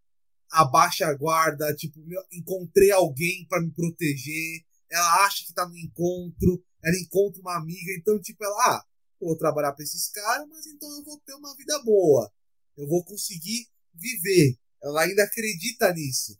abaixa 0.50 1.06
a 1.06 1.14
guarda, 1.14 1.74
tipo, 1.74 2.00
encontrei 2.32 2.90
alguém 2.90 3.46
para 3.48 3.62
me 3.62 3.70
proteger. 3.72 4.64
Ela 4.90 5.26
acha 5.26 5.44
que 5.44 5.52
tá 5.52 5.66
no 5.66 5.76
encontro, 5.76 6.62
ela 6.82 6.96
encontra 6.96 7.40
uma 7.40 7.56
amiga, 7.56 7.92
então, 7.98 8.20
tipo, 8.20 8.44
ela, 8.44 8.54
ah, 8.54 8.84
eu 9.20 9.28
vou 9.28 9.36
trabalhar 9.36 9.72
para 9.72 9.82
esses 9.82 10.10
caras, 10.10 10.46
mas 10.48 10.66
então 10.66 10.88
eu 10.96 11.04
vou 11.04 11.18
ter 11.20 11.34
uma 11.34 11.54
vida 11.56 11.82
boa. 11.84 12.30
Eu 12.76 12.86
vou 12.86 13.04
conseguir 13.04 13.66
viver. 13.92 14.56
Ela 14.82 15.02
ainda 15.02 15.24
acredita 15.24 15.92
nisso. 15.92 16.38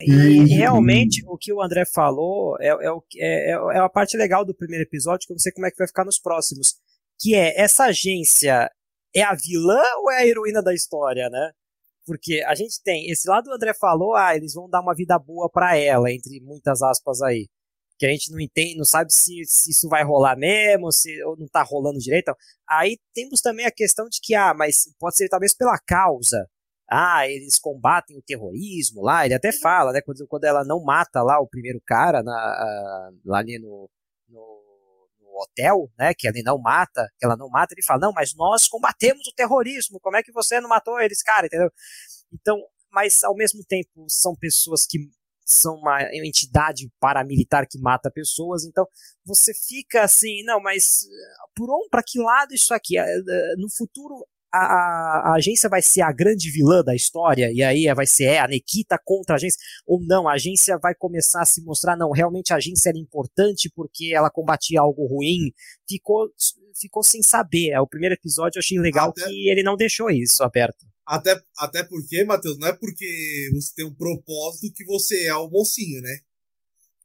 E 0.00 0.54
realmente 0.54 1.24
o 1.26 1.36
que 1.36 1.52
o 1.52 1.60
André 1.60 1.84
falou 1.84 2.56
é, 2.60 2.68
é, 2.68 2.90
é, 3.16 3.50
é 3.50 3.78
a 3.78 3.88
parte 3.88 4.16
legal 4.16 4.44
do 4.44 4.54
primeiro 4.54 4.84
episódio, 4.84 5.26
que 5.26 5.32
eu 5.32 5.34
não 5.34 5.40
sei 5.40 5.52
como 5.52 5.66
é 5.66 5.70
que 5.70 5.78
vai 5.78 5.88
ficar 5.88 6.04
nos 6.04 6.18
próximos. 6.20 6.76
Que 7.18 7.34
é 7.34 7.60
essa 7.60 7.86
agência 7.86 8.70
é 9.14 9.22
a 9.22 9.34
vilã 9.34 9.82
ou 10.02 10.10
é 10.10 10.18
a 10.18 10.26
heroína 10.26 10.62
da 10.62 10.72
história, 10.72 11.28
né? 11.28 11.52
Porque 12.06 12.42
a 12.46 12.54
gente 12.54 12.80
tem 12.82 13.10
esse 13.10 13.28
lado 13.28 13.50
o 13.50 13.52
André 13.52 13.74
falou, 13.74 14.14
ah, 14.14 14.34
eles 14.36 14.54
vão 14.54 14.68
dar 14.68 14.80
uma 14.80 14.94
vida 14.94 15.18
boa 15.18 15.50
para 15.50 15.76
ela, 15.76 16.10
entre 16.10 16.40
muitas 16.40 16.80
aspas 16.80 17.20
aí. 17.20 17.48
Que 17.98 18.06
a 18.06 18.10
gente 18.10 18.30
não 18.30 18.40
entende, 18.40 18.76
não 18.76 18.84
sabe 18.84 19.12
se, 19.12 19.44
se 19.44 19.70
isso 19.70 19.88
vai 19.88 20.04
rolar 20.04 20.36
mesmo, 20.36 20.92
se 20.92 21.22
ou 21.24 21.36
não 21.36 21.48
tá 21.48 21.62
rolando 21.62 21.98
direito. 21.98 22.34
Aí 22.68 22.98
temos 23.12 23.40
também 23.40 23.66
a 23.66 23.72
questão 23.72 24.08
de 24.08 24.20
que, 24.22 24.34
ah, 24.34 24.54
mas 24.54 24.84
pode 24.98 25.16
ser 25.16 25.28
talvez 25.28 25.54
pela 25.54 25.78
causa 25.78 26.48
ah, 26.90 27.28
eles 27.28 27.58
combatem 27.58 28.16
o 28.16 28.22
terrorismo 28.22 29.02
lá, 29.02 29.26
ele 29.26 29.34
até 29.34 29.52
fala, 29.52 29.92
né, 29.92 30.00
quando, 30.00 30.26
quando 30.26 30.44
ela 30.44 30.64
não 30.64 30.82
mata 30.82 31.22
lá 31.22 31.38
o 31.38 31.46
primeiro 31.46 31.80
cara 31.86 32.22
na, 32.22 33.10
lá 33.26 33.38
ali 33.38 33.58
no, 33.58 33.90
no, 34.26 35.08
no, 35.20 35.42
hotel, 35.42 35.90
né, 35.98 36.14
que 36.14 36.26
ele 36.26 36.42
não 36.42 36.58
mata, 36.58 37.06
que 37.18 37.26
ela 37.26 37.36
não 37.36 37.50
mata, 37.50 37.74
ele 37.74 37.84
fala, 37.84 38.00
não, 38.00 38.12
mas 38.12 38.34
nós 38.34 38.66
combatemos 38.66 39.26
o 39.26 39.34
terrorismo, 39.34 40.00
como 40.00 40.16
é 40.16 40.22
que 40.22 40.32
você 40.32 40.60
não 40.60 40.68
matou 40.70 40.98
eles, 40.98 41.22
cara, 41.22 41.46
entendeu? 41.46 41.70
Então, 42.32 42.58
mas 42.90 43.22
ao 43.22 43.34
mesmo 43.36 43.62
tempo 43.64 44.06
são 44.08 44.34
pessoas 44.34 44.86
que 44.86 44.98
são 45.52 45.76
uma 45.76 46.02
entidade 46.14 46.90
paramilitar 47.00 47.66
que 47.68 47.78
mata 47.78 48.10
pessoas, 48.10 48.64
então 48.64 48.86
você 49.24 49.52
fica 49.54 50.02
assim, 50.02 50.42
não, 50.44 50.60
mas 50.60 51.06
por 51.54 51.70
onde, 51.70 51.88
para 51.88 52.02
que 52.06 52.18
lado 52.18 52.54
isso 52.54 52.72
aqui? 52.74 52.98
Eh, 52.98 53.02
eh, 53.02 53.54
no 53.56 53.68
futuro 53.70 54.26
a, 54.52 55.30
a, 55.30 55.34
agência 55.34 55.68
vai 55.68 55.82
ser 55.82 56.00
a 56.00 56.12
grande 56.12 56.50
vilã 56.50 56.82
da 56.82 56.94
história, 56.94 57.50
e 57.52 57.62
aí 57.62 57.92
vai 57.94 58.06
ser 58.06 58.24
é, 58.24 58.38
a 58.38 58.48
Nikita 58.48 58.98
contra 59.04 59.34
a 59.34 59.36
agência, 59.36 59.58
ou 59.86 60.00
não, 60.02 60.26
a 60.26 60.32
agência 60.32 60.78
vai 60.78 60.94
começar 60.94 61.42
a 61.42 61.46
se 61.46 61.62
mostrar, 61.62 61.96
não, 61.96 62.10
realmente 62.10 62.52
a 62.52 62.56
agência 62.56 62.88
era 62.88 62.98
importante 62.98 63.70
porque 63.74 64.12
ela 64.14 64.30
combatia 64.30 64.80
algo 64.80 65.06
ruim, 65.06 65.52
ficou, 65.88 66.28
ficou 66.80 67.02
sem 67.02 67.22
saber. 67.22 67.70
É, 67.70 67.80
o 67.80 67.86
primeiro 67.86 68.14
episódio 68.14 68.58
eu 68.58 68.60
achei 68.60 68.78
legal 68.78 69.10
até, 69.10 69.24
que 69.24 69.50
ele 69.50 69.62
não 69.62 69.76
deixou 69.76 70.10
isso 70.10 70.42
aberto. 70.42 70.86
Até, 71.08 71.42
até 71.56 71.82
porque, 71.82 72.22
Matheus, 72.22 72.58
não 72.58 72.68
é 72.68 72.76
porque 72.76 73.50
você 73.54 73.72
tem 73.74 73.86
um 73.86 73.94
propósito 73.94 74.74
que 74.74 74.84
você 74.84 75.24
é 75.24 75.34
o 75.34 75.48
mocinho, 75.48 76.02
né? 76.02 76.20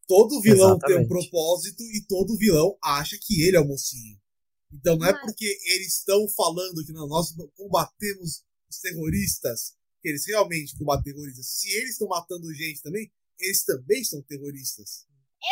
Todo 0.05 0.41
vilão 0.41 0.71
Exatamente. 0.71 0.97
tem 0.97 1.05
um 1.05 1.07
propósito 1.07 1.81
e 1.83 2.05
todo 2.05 2.37
vilão 2.37 2.77
acha 2.83 3.17
que 3.21 3.41
ele 3.43 3.55
é 3.55 3.61
o 3.61 3.65
mocinho. 3.65 4.19
Então 4.73 4.97
não 4.97 5.07
é 5.07 5.13
porque 5.21 5.45
eles 5.45 5.99
estão 5.99 6.27
falando 6.35 6.83
que 6.85 6.91
não, 6.91 7.07
nós 7.07 7.33
combatemos 7.55 8.43
os 8.69 8.79
terroristas, 8.81 9.73
que 10.01 10.09
eles 10.09 10.27
realmente 10.27 10.77
combatem 10.77 11.13
terroristas. 11.13 11.47
Se 11.47 11.71
eles 11.71 11.91
estão 11.91 12.09
matando 12.09 12.53
gente 12.53 12.81
também, 12.81 13.09
eles 13.39 13.63
também 13.63 14.03
são 14.03 14.21
terroristas. 14.23 15.07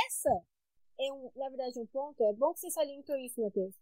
Essa 0.08 0.30
é, 1.00 1.14
um, 1.14 1.32
na 1.38 1.48
verdade, 1.48 1.80
um 1.80 1.88
ponto. 1.88 2.22
É 2.22 2.34
bom 2.34 2.54
que 2.54 2.60
você 2.60 2.72
salientou 2.72 3.16
isso, 3.16 3.40
Matheus. 3.40 3.74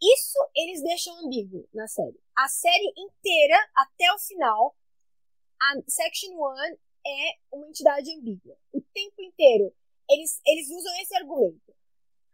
Isso 0.00 0.38
eles 0.54 0.82
deixam 0.82 1.24
ambíguo 1.24 1.68
na 1.74 1.86
série. 1.86 2.18
A 2.36 2.48
série 2.48 2.92
inteira, 2.96 3.56
até 3.74 4.12
o 4.14 4.18
final, 4.18 4.74
a 5.60 5.74
Section 5.88 6.32
1 6.32 6.78
é 7.06 7.38
uma 7.52 7.68
entidade 7.68 8.14
ambígua. 8.14 8.56
O 8.72 8.80
tempo 8.80 9.22
inteiro. 9.22 9.74
Eles, 10.08 10.40
eles 10.44 10.68
usam 10.70 10.92
esse 11.02 11.14
argumento 11.16 11.70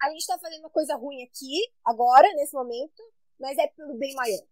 a 0.02 0.10
gente 0.10 0.26
tá 0.26 0.38
fazendo 0.38 0.60
uma 0.60 0.70
coisa 0.70 0.94
ruim 0.96 1.22
aqui, 1.22 1.72
agora, 1.84 2.28
nesse 2.34 2.54
momento, 2.54 3.02
mas 3.38 3.56
é 3.58 3.66
pelo 3.68 3.94
bem 3.94 4.14
maior. 4.14 4.42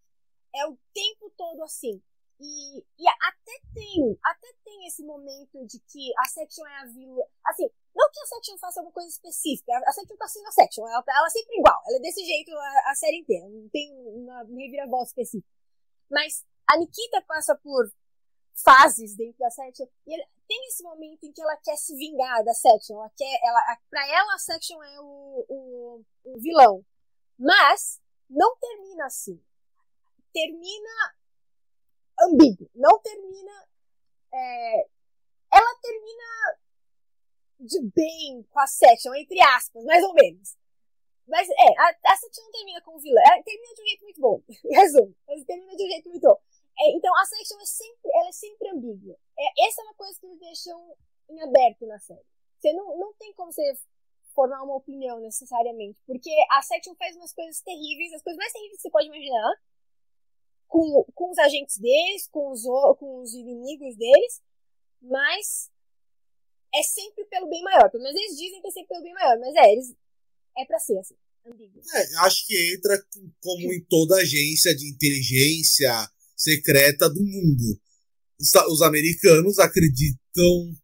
É 0.55 0.67
o 0.67 0.77
tempo 0.93 1.33
todo 1.37 1.63
assim. 1.63 2.03
E, 2.41 2.79
e 2.79 3.09
até 3.09 3.61
tem, 3.73 4.19
até 4.25 4.53
tem 4.65 4.87
esse 4.87 5.05
momento 5.05 5.65
de 5.67 5.79
que 5.81 6.13
a 6.19 6.29
Section 6.29 6.67
é 6.67 6.83
a 6.83 6.87
vila. 6.87 7.25
Assim, 7.47 7.71
não 7.95 8.11
que 8.11 8.21
a 8.21 8.27
Section 8.27 8.59
faça 8.59 8.81
alguma 8.81 8.93
coisa 8.93 9.09
específica, 9.09 9.73
a 9.87 9.93
Section 9.93 10.17
tá 10.17 10.27
sendo 10.27 10.49
a 10.49 10.53
Section, 10.53 10.89
ela, 10.89 11.05
ela 11.07 11.27
é 11.27 11.31
sempre 11.31 11.57
igual, 11.57 11.81
ela 11.87 11.97
é 11.97 12.01
desse 12.01 12.25
jeito 12.25 12.51
a, 12.53 12.91
a 12.91 12.95
série 12.97 13.19
inteira, 13.19 13.49
não 13.49 13.69
tem 13.69 13.93
uma 13.93 14.43
reviravolta 14.43 15.11
específica. 15.11 15.49
Mas 16.11 16.45
a 16.67 16.77
Nikita 16.77 17.23
passa 17.23 17.55
por 17.57 17.89
fases 18.55 19.17
dentro 19.17 19.39
da 19.39 19.51
Section. 19.51 19.87
E 20.07 20.15
ele, 20.15 20.27
tem 20.47 20.67
esse 20.67 20.83
momento 20.83 21.25
em 21.25 21.33
que 21.33 21.43
ela 21.43 21.57
quer 21.57 21.77
se 21.77 21.97
vingar 21.97 22.45
da 22.45 22.53
Section. 22.53 22.97
Ela 22.97 23.11
quer, 23.17 23.41
ela, 23.43 23.79
pra 23.91 24.07
ela, 24.09 24.35
a 24.35 24.39
Section 24.39 24.83
é 24.83 25.01
o, 25.01 25.47
o, 25.49 26.05
o 26.25 26.41
vilão. 26.41 26.85
Mas 27.39 28.01
não 28.29 28.57
termina 28.59 29.07
assim. 29.07 29.43
Termina 30.33 31.15
ambíguo. 32.21 32.71
Não 32.75 32.99
termina. 33.01 33.69
É, 34.33 34.87
ela 35.53 35.79
termina 35.81 36.59
de 37.61 37.81
bem 37.95 38.43
com 38.51 38.59
a 38.59 38.67
Section, 38.67 39.15
entre 39.15 39.41
aspas, 39.41 39.85
mais 39.85 40.03
ou 40.05 40.15
menos. 40.15 40.57
Mas 41.27 41.49
é, 41.49 41.79
a, 41.79 42.13
a 42.13 42.17
Section 42.17 42.45
não 42.45 42.53
termina 42.53 42.81
com 42.83 42.97
o 42.97 43.01
vilão. 43.01 43.23
Ela 43.25 43.43
termina 43.43 43.75
de 43.75 43.83
um 43.83 43.87
jeito 43.87 44.03
muito 44.03 44.21
bom. 44.21 44.43
Resumo. 44.71 45.15
Ela 45.29 45.45
termina 45.45 45.77
de 45.77 45.85
um 45.85 45.89
jeito 45.89 46.09
muito 46.09 46.23
bom. 46.23 46.41
É, 46.79 46.91
então, 46.91 47.15
a 47.17 47.25
seleção 47.25 47.61
é 47.61 47.67
sempre, 47.67 48.11
ela 48.13 48.29
é 48.29 48.33
sempre 48.33 48.69
ambígua. 48.69 49.17
É, 49.39 49.67
essa 49.67 49.81
é 49.81 49.85
uma 49.85 49.95
coisa 49.95 50.19
que 50.19 50.27
eles 50.27 50.41
deixam 50.41 50.97
em 51.31 51.41
aberto 51.41 51.87
na 51.87 51.99
série. 52.01 52.25
Você 52.59 52.73
não, 52.73 52.99
não 52.99 53.13
tem 53.15 53.33
como 53.35 53.53
você 53.53 53.63
formar 54.35 54.63
uma 54.63 54.75
opinião 54.75 55.21
necessariamente, 55.21 56.01
porque 56.07 56.31
a 56.51 56.61
Section 56.63 56.95
faz 56.97 57.15
umas 57.17 57.33
coisas 57.33 57.61
terríveis, 57.61 58.13
as 58.13 58.23
coisas 58.23 58.37
mais 58.37 58.53
terríveis 58.53 58.79
que 58.79 58.83
você 58.83 58.91
pode 58.91 59.07
imaginar, 59.07 59.55
com, 60.75 61.05
com 61.15 61.31
os 61.31 61.39
agentes 61.39 61.79
deles, 61.79 62.27
com 62.33 62.51
os, 62.51 62.65
com 62.99 63.23
os 63.23 63.33
inimigos 63.33 63.95
deles, 63.97 64.43
mas 65.01 65.71
é 66.75 66.83
sempre 66.83 67.25
pelo 67.27 67.49
bem 67.49 67.63
maior. 67.63 67.89
Pelo 67.93 68.03
menos 68.03 68.21
eles 68.21 68.37
dizem 68.37 68.61
que 68.61 68.67
é 68.67 68.71
sempre 68.73 68.89
pelo 68.89 69.05
bem 69.05 69.15
maior, 69.15 69.39
mas 69.39 69.55
é, 69.55 69.73
eles, 69.73 69.95
é 70.59 70.65
pra 70.65 70.81
ser 70.81 70.99
assim. 70.99 71.15
É, 71.95 72.17
acho 72.27 72.45
que 72.49 72.75
entra 72.75 73.01
como 73.41 73.73
em 73.73 73.85
toda 73.85 74.17
agência 74.17 74.75
de 74.75 74.91
inteligência, 74.91 75.93
secreta 76.37 77.09
do 77.09 77.23
mundo. 77.23 77.81
Os, 78.41 78.53
os 78.73 78.83
americanos 78.83 79.61
acreditam 79.61 80.75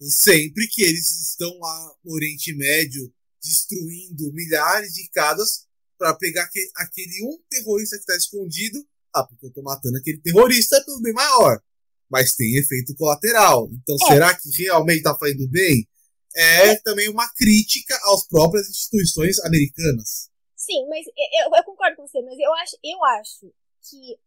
sempre 0.00 0.66
que 0.66 0.82
eles 0.82 1.08
estão 1.28 1.56
lá 1.60 1.94
no 2.02 2.14
Oriente 2.14 2.52
Médio 2.52 3.14
destruindo 3.40 4.32
milhares 4.32 4.92
de 4.92 5.08
casas 5.10 5.68
para 5.96 6.14
pegar 6.14 6.42
aquele, 6.42 6.70
aquele 6.74 7.24
um 7.26 7.38
terrorista 7.48 7.94
que 7.94 8.02
está 8.02 8.16
escondido. 8.16 8.84
Ah, 9.14 9.24
porque 9.24 9.46
eu 9.46 9.52
tô 9.52 9.62
matando 9.62 9.96
aquele 9.98 10.20
terrorista, 10.20 10.76
é 10.76 10.84
tudo 10.84 11.02
bem 11.02 11.12
maior. 11.12 11.60
Mas 12.08 12.34
tem 12.34 12.56
efeito 12.56 12.94
colateral. 12.96 13.68
Então, 13.72 13.96
é. 14.02 14.12
será 14.12 14.34
que 14.36 14.48
realmente 14.62 15.02
tá 15.02 15.16
fazendo 15.18 15.48
bem? 15.48 15.86
É, 16.34 16.68
é 16.68 16.76
também 16.82 17.08
uma 17.08 17.28
crítica 17.34 17.94
às 18.12 18.26
próprias 18.28 18.68
instituições 18.68 19.38
americanas. 19.40 20.30
Sim, 20.56 20.86
mas 20.88 21.06
eu, 21.06 21.50
eu, 21.56 21.64
concordo 21.64 21.96
com 21.96 22.06
você, 22.06 22.20
mas 22.22 22.38
eu 22.38 22.52
acho, 22.54 22.76
eu 22.84 23.04
acho 23.04 23.52
que 23.82 24.18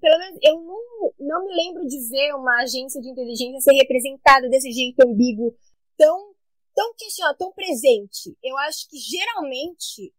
pelo 0.00 0.18
menos 0.18 0.38
eu 0.42 0.60
não, 0.60 1.14
não 1.18 1.46
me 1.46 1.54
lembro 1.54 1.86
de 1.86 1.98
ver 2.10 2.34
uma 2.34 2.62
agência 2.62 3.00
de 3.00 3.08
inteligência 3.08 3.60
ser 3.60 3.72
representada 3.72 4.48
desse 4.50 4.70
jeito 4.70 5.00
ambíguo, 5.00 5.56
tão, 5.96 6.34
tão 6.74 6.94
questionado, 6.94 7.38
tão 7.38 7.52
presente. 7.52 8.36
Eu 8.42 8.58
acho 8.58 8.88
que 8.90 8.98
geralmente 8.98 10.12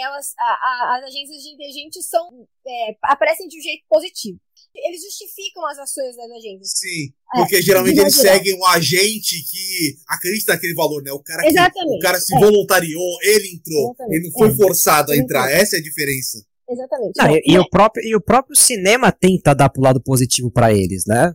elas, 0.00 0.34
a, 0.38 0.44
a, 0.44 0.98
as 0.98 1.04
agências 1.04 1.42
de 1.42 1.54
inteligência 1.54 2.02
são, 2.02 2.46
é, 2.66 2.96
aparecem 3.02 3.48
de 3.48 3.58
um 3.58 3.62
jeito 3.62 3.84
positivo. 3.88 4.38
Eles 4.74 5.02
justificam 5.02 5.66
as 5.66 5.78
ações 5.78 6.16
das 6.16 6.30
agências. 6.30 6.72
Sim, 6.76 7.12
é, 7.34 7.38
porque 7.38 7.56
é, 7.56 7.62
geralmente 7.62 7.98
eles 7.98 8.14
seguem 8.14 8.54
um 8.54 8.64
agente 8.66 9.36
que 9.50 9.96
acredita 10.08 10.52
naquele 10.52 10.74
valor, 10.74 11.02
né? 11.02 11.10
O 11.10 11.20
cara, 11.20 11.42
que, 11.42 11.84
o 11.84 11.98
cara 11.98 12.20
se 12.20 12.36
é. 12.36 12.38
voluntariou, 12.38 13.18
ele 13.22 13.54
entrou, 13.54 13.90
Exatamente. 13.90 14.16
ele 14.16 14.24
não 14.26 14.32
foi 14.32 14.56
forçado 14.56 15.12
a 15.12 15.16
entrar. 15.16 15.50
Essa 15.50 15.76
é 15.76 15.78
a 15.80 15.82
diferença. 15.82 16.44
Exatamente. 16.70 17.12
Não, 17.16 17.30
e, 17.34 17.42
e, 17.46 17.58
o 17.58 17.68
próprio, 17.68 18.04
e 18.06 18.14
o 18.14 18.20
próprio 18.20 18.54
cinema 18.54 19.10
tenta 19.10 19.54
dar 19.54 19.70
pro 19.70 19.82
lado 19.82 20.02
positivo 20.02 20.50
para 20.50 20.72
eles, 20.72 21.04
né? 21.06 21.32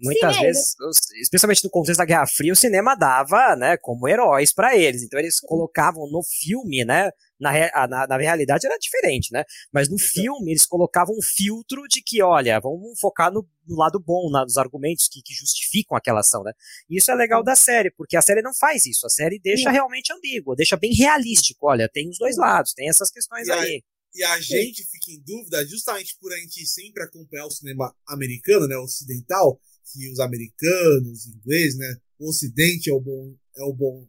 Muitas 0.00 0.34
Sim, 0.34 0.40
é, 0.40 0.46
vezes, 0.46 0.74
é. 0.80 1.20
especialmente 1.20 1.64
no 1.64 1.70
contexto 1.70 1.98
da 1.98 2.04
Guerra 2.04 2.26
Fria, 2.26 2.52
o 2.52 2.56
cinema 2.56 2.94
dava, 2.94 3.56
né, 3.56 3.76
como 3.76 4.08
heróis 4.08 4.52
para 4.52 4.76
eles. 4.76 5.02
Então 5.02 5.18
eles 5.18 5.40
colocavam 5.40 6.10
no 6.10 6.20
filme, 6.22 6.84
né, 6.84 7.10
na, 7.44 7.86
na, 7.86 8.06
na, 8.06 8.16
realidade 8.16 8.66
era 8.66 8.78
diferente, 8.78 9.32
né? 9.32 9.44
Mas 9.72 9.88
no 9.88 9.98
filme 9.98 10.50
eles 10.50 10.66
colocavam 10.66 11.14
um 11.14 11.22
filtro 11.22 11.82
de 11.88 12.02
que, 12.02 12.22
olha, 12.22 12.58
vamos 12.58 12.98
focar 12.98 13.32
no, 13.32 13.46
no 13.66 13.76
lado 13.76 14.00
bom, 14.00 14.30
na, 14.30 14.42
nos 14.42 14.56
argumentos 14.56 15.08
que, 15.08 15.22
que, 15.22 15.34
justificam 15.34 15.96
aquela 15.96 16.20
ação, 16.20 16.42
né? 16.42 16.52
E 16.88 16.96
isso 16.96 17.10
é 17.10 17.14
legal 17.14 17.44
da 17.44 17.54
série, 17.54 17.90
porque 17.90 18.16
a 18.16 18.22
série 18.22 18.42
não 18.42 18.54
faz 18.54 18.86
isso. 18.86 19.06
A 19.06 19.10
série 19.10 19.38
deixa 19.38 19.70
realmente 19.70 20.12
ambígua, 20.12 20.56
deixa 20.56 20.76
bem 20.76 20.92
realístico. 20.94 21.68
Olha, 21.68 21.88
tem 21.88 22.08
os 22.08 22.18
dois 22.18 22.36
lados, 22.36 22.72
tem 22.72 22.88
essas 22.88 23.10
questões 23.10 23.46
e 23.46 23.52
aí. 23.52 23.82
E 24.14 24.22
a 24.22 24.40
gente 24.40 24.84
fica 24.84 25.10
em 25.10 25.20
dúvida 25.22 25.66
justamente 25.66 26.16
por 26.20 26.32
a 26.32 26.36
gente 26.36 26.64
sempre 26.66 27.02
acompanhar 27.02 27.46
o 27.46 27.50
cinema 27.50 27.92
americano, 28.06 28.68
né, 28.68 28.76
ocidental, 28.76 29.60
que 29.92 30.08
os 30.08 30.20
americanos, 30.20 31.26
os 31.26 31.26
ingleses, 31.26 31.76
né, 31.76 31.96
o 32.18 32.28
ocidente 32.28 32.88
é 32.88 32.92
o 32.92 33.00
bom, 33.00 33.34
é 33.56 33.64
o 33.64 33.72
bom, 33.72 34.06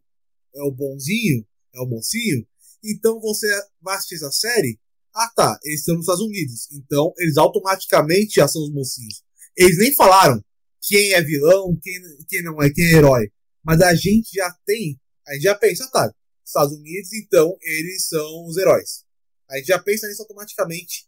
é 0.53 0.61
o 0.61 0.71
bonzinho, 0.71 1.45
é 1.73 1.81
o 1.81 1.88
mocinho. 1.88 2.47
Então 2.86 3.19
você 3.19 3.47
vai 3.81 3.95
assistir 3.95 4.15
essa 4.15 4.31
série, 4.31 4.79
ah 5.13 5.29
tá, 5.36 5.59
eles 5.63 5.79
estão 5.79 5.95
nos 5.95 6.03
Estados 6.05 6.23
Unidos, 6.23 6.71
então 6.71 7.13
eles 7.17 7.38
automaticamente 7.38 8.36
já 8.36 8.47
são 8.47 8.61
os 8.61 8.71
mocinhos. 8.71 9.23
Eles 9.57 9.77
nem 9.77 9.93
falaram 9.93 10.43
quem 10.81 11.13
é 11.13 11.21
vilão, 11.21 11.77
quem, 11.81 11.93
quem 12.27 12.43
não 12.43 12.61
é, 12.61 12.69
quem 12.69 12.86
é 12.86 12.97
herói. 12.97 13.31
Mas 13.63 13.81
a 13.81 13.95
gente 13.95 14.29
já 14.33 14.53
tem, 14.65 14.99
a 15.27 15.33
gente 15.33 15.43
já 15.43 15.55
pensa, 15.55 15.89
tá, 15.91 16.13
Estados 16.45 16.77
Unidos, 16.77 17.11
então 17.13 17.57
eles 17.61 18.07
são 18.07 18.45
os 18.45 18.57
heróis. 18.57 19.03
A 19.49 19.57
gente 19.57 19.67
já 19.67 19.81
pensa 19.81 20.07
nisso 20.07 20.21
automaticamente. 20.21 21.07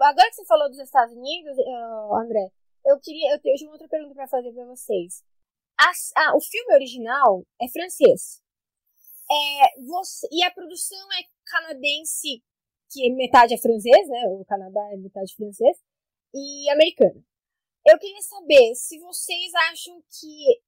Agora 0.00 0.28
que 0.28 0.36
você 0.36 0.44
falou 0.44 0.68
dos 0.68 0.78
Estados 0.78 1.14
Unidos, 1.14 1.56
uh, 1.58 2.16
André, 2.16 2.50
eu 2.84 2.98
queria. 3.00 3.34
Eu 3.34 3.40
tenho 3.40 3.70
outra 3.70 3.88
pergunta 3.88 4.14
para 4.14 4.28
fazer 4.28 4.52
para 4.52 4.66
vocês. 4.66 5.22
o 6.34 6.40
filme 6.40 6.74
original 6.74 7.44
é 7.60 7.68
francês. 7.68 8.41
É, 9.30 9.80
você, 9.82 10.28
e 10.30 10.42
a 10.42 10.50
produção 10.50 10.98
é 11.12 11.24
canadense, 11.46 12.42
que 12.90 13.10
metade 13.10 13.54
é 13.54 13.58
francês, 13.58 14.08
né? 14.08 14.26
O 14.28 14.44
Canadá 14.44 14.80
é 14.92 14.96
metade 14.96 15.34
francês, 15.34 15.76
e 16.34 16.70
americana. 16.70 17.22
Eu 17.86 17.98
queria 17.98 18.22
saber 18.22 18.74
se 18.74 18.98
vocês 18.98 19.54
acham 19.70 20.02
que. 20.20 20.62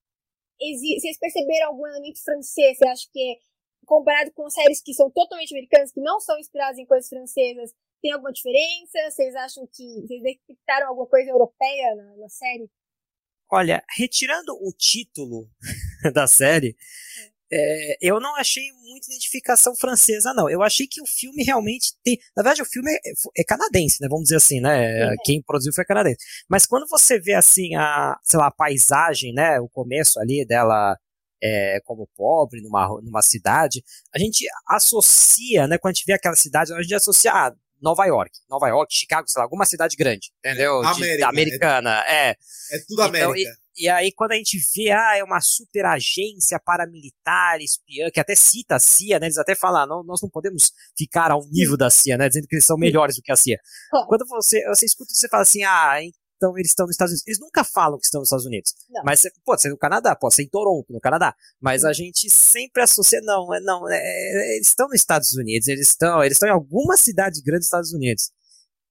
Vocês 1.00 1.18
perceberam 1.18 1.68
algum 1.68 1.86
elemento 1.86 2.22
francês? 2.22 2.78
Você 2.78 2.88
acha 2.88 3.08
que 3.12 3.38
comparado 3.84 4.32
com 4.32 4.48
séries 4.48 4.80
que 4.82 4.94
são 4.94 5.10
totalmente 5.10 5.52
americanas, 5.52 5.92
que 5.92 6.00
não 6.00 6.18
são 6.20 6.38
inspiradas 6.38 6.78
em 6.78 6.86
coisas 6.86 7.08
francesas, 7.08 7.74
tem 8.00 8.12
alguma 8.12 8.32
diferença? 8.32 9.10
Vocês 9.10 9.34
acham 9.34 9.66
que 9.66 10.00
vocês 10.02 10.22
detectaram 10.22 10.88
alguma 10.88 11.06
coisa 11.06 11.30
europeia 11.30 11.94
na, 11.96 12.16
na 12.16 12.28
série? 12.28 12.70
Olha, 13.50 13.84
retirando 13.96 14.54
o 14.54 14.72
título 14.72 15.50
da 16.14 16.26
série, 16.26 16.76
é, 17.18 17.32
eu 18.00 18.20
não 18.20 18.34
achei 18.36 18.64
muita 18.82 19.06
identificação 19.08 19.74
francesa, 19.76 20.32
não. 20.34 20.48
Eu 20.48 20.62
achei 20.62 20.86
que 20.86 21.00
o 21.00 21.06
filme 21.06 21.42
realmente 21.44 21.94
tem. 22.02 22.18
Na 22.36 22.42
verdade, 22.42 22.62
o 22.62 22.66
filme 22.66 22.90
é, 22.90 23.12
é 23.38 23.44
canadense, 23.44 23.98
né? 24.00 24.08
Vamos 24.08 24.24
dizer 24.24 24.36
assim, 24.36 24.60
né? 24.60 25.12
É. 25.12 25.14
Quem 25.24 25.42
produziu 25.42 25.72
foi 25.72 25.84
canadense. 25.84 26.18
Mas 26.48 26.66
quando 26.66 26.86
você 26.88 27.18
vê 27.20 27.34
assim 27.34 27.74
a, 27.74 28.18
sei 28.22 28.38
lá, 28.38 28.46
a 28.46 28.54
paisagem, 28.54 29.32
né? 29.32 29.60
O 29.60 29.68
começo 29.68 30.18
ali 30.20 30.44
dela 30.46 30.96
é, 31.44 31.80
como 31.84 32.08
pobre 32.16 32.62
numa, 32.62 32.88
numa 33.02 33.20
cidade, 33.20 33.82
a 34.14 34.18
gente 34.18 34.46
associa, 34.66 35.66
né, 35.66 35.76
quando 35.76 35.92
a 35.92 35.94
gente 35.94 36.06
vê 36.06 36.14
aquela 36.14 36.36
cidade, 36.36 36.72
a 36.72 36.80
gente 36.80 36.94
associa 36.94 37.32
a 37.32 37.48
ah, 37.48 37.54
Nova 37.82 38.06
York, 38.06 38.30
Nova 38.48 38.66
York, 38.68 38.94
Chicago, 38.94 39.28
sei 39.28 39.40
lá, 39.40 39.44
alguma 39.44 39.66
cidade 39.66 39.94
grande, 39.94 40.32
entendeu? 40.38 40.82
É, 40.82 40.86
América, 40.86 41.16
De, 41.16 41.24
americana, 41.24 42.04
é. 42.06 42.30
É, 42.30 42.78
tudo 42.88 42.94
então, 42.94 43.04
América. 43.04 43.50
E, 43.50 43.63
e, 43.76 43.88
aí, 43.88 44.12
quando 44.12 44.32
a 44.32 44.36
gente 44.36 44.58
vê, 44.74 44.90
ah, 44.90 45.16
é 45.16 45.24
uma 45.24 45.40
super 45.40 45.84
agência 45.84 46.60
paramilitar, 46.64 47.60
espiã, 47.60 48.10
que 48.10 48.20
até 48.20 48.34
cita 48.34 48.76
a 48.76 48.78
CIA, 48.78 49.18
né? 49.18 49.26
Eles 49.26 49.38
até 49.38 49.54
falam, 49.54 49.82
ah, 49.82 49.86
não, 49.86 50.04
nós 50.04 50.20
não 50.22 50.28
podemos 50.28 50.72
ficar 50.96 51.30
ao 51.30 51.44
nível 51.50 51.76
da 51.76 51.90
CIA, 51.90 52.16
né? 52.16 52.28
Dizendo 52.28 52.46
que 52.46 52.54
eles 52.54 52.64
são 52.64 52.76
melhores 52.76 53.16
do 53.16 53.22
que 53.22 53.32
a 53.32 53.36
CIA. 53.36 53.58
Quando 54.06 54.26
você, 54.26 54.64
você 54.68 54.86
escuta, 54.86 55.12
você 55.12 55.28
fala 55.28 55.42
assim, 55.42 55.64
ah, 55.64 55.98
então 56.36 56.56
eles 56.58 56.70
estão 56.70 56.86
nos 56.86 56.94
Estados 56.94 57.12
Unidos. 57.12 57.26
Eles 57.26 57.40
nunca 57.40 57.64
falam 57.64 57.98
que 57.98 58.04
estão 58.04 58.20
nos 58.20 58.28
Estados 58.28 58.46
Unidos. 58.46 58.74
Não. 58.90 59.02
Mas 59.04 59.22
pode 59.44 59.62
ser 59.62 59.70
no 59.70 59.78
Canadá, 59.78 60.14
pode 60.14 60.34
ser 60.34 60.42
em 60.42 60.48
Toronto, 60.48 60.92
no 60.92 61.00
Canadá. 61.00 61.34
Mas 61.60 61.84
a 61.84 61.92
gente 61.92 62.28
sempre 62.30 62.82
associa, 62.82 63.20
não, 63.22 63.52
é, 63.54 63.60
não, 63.60 63.88
é, 63.90 63.96
é, 63.96 64.56
eles 64.56 64.68
estão 64.68 64.86
nos 64.86 65.00
Estados 65.00 65.32
Unidos, 65.34 65.68
eles 65.68 65.88
estão, 65.88 66.22
eles 66.22 66.34
estão 66.34 66.48
em 66.48 66.52
alguma 66.52 66.96
cidade 66.96 67.40
grande 67.42 67.60
dos 67.60 67.66
Estados 67.66 67.92
Unidos. 67.92 68.30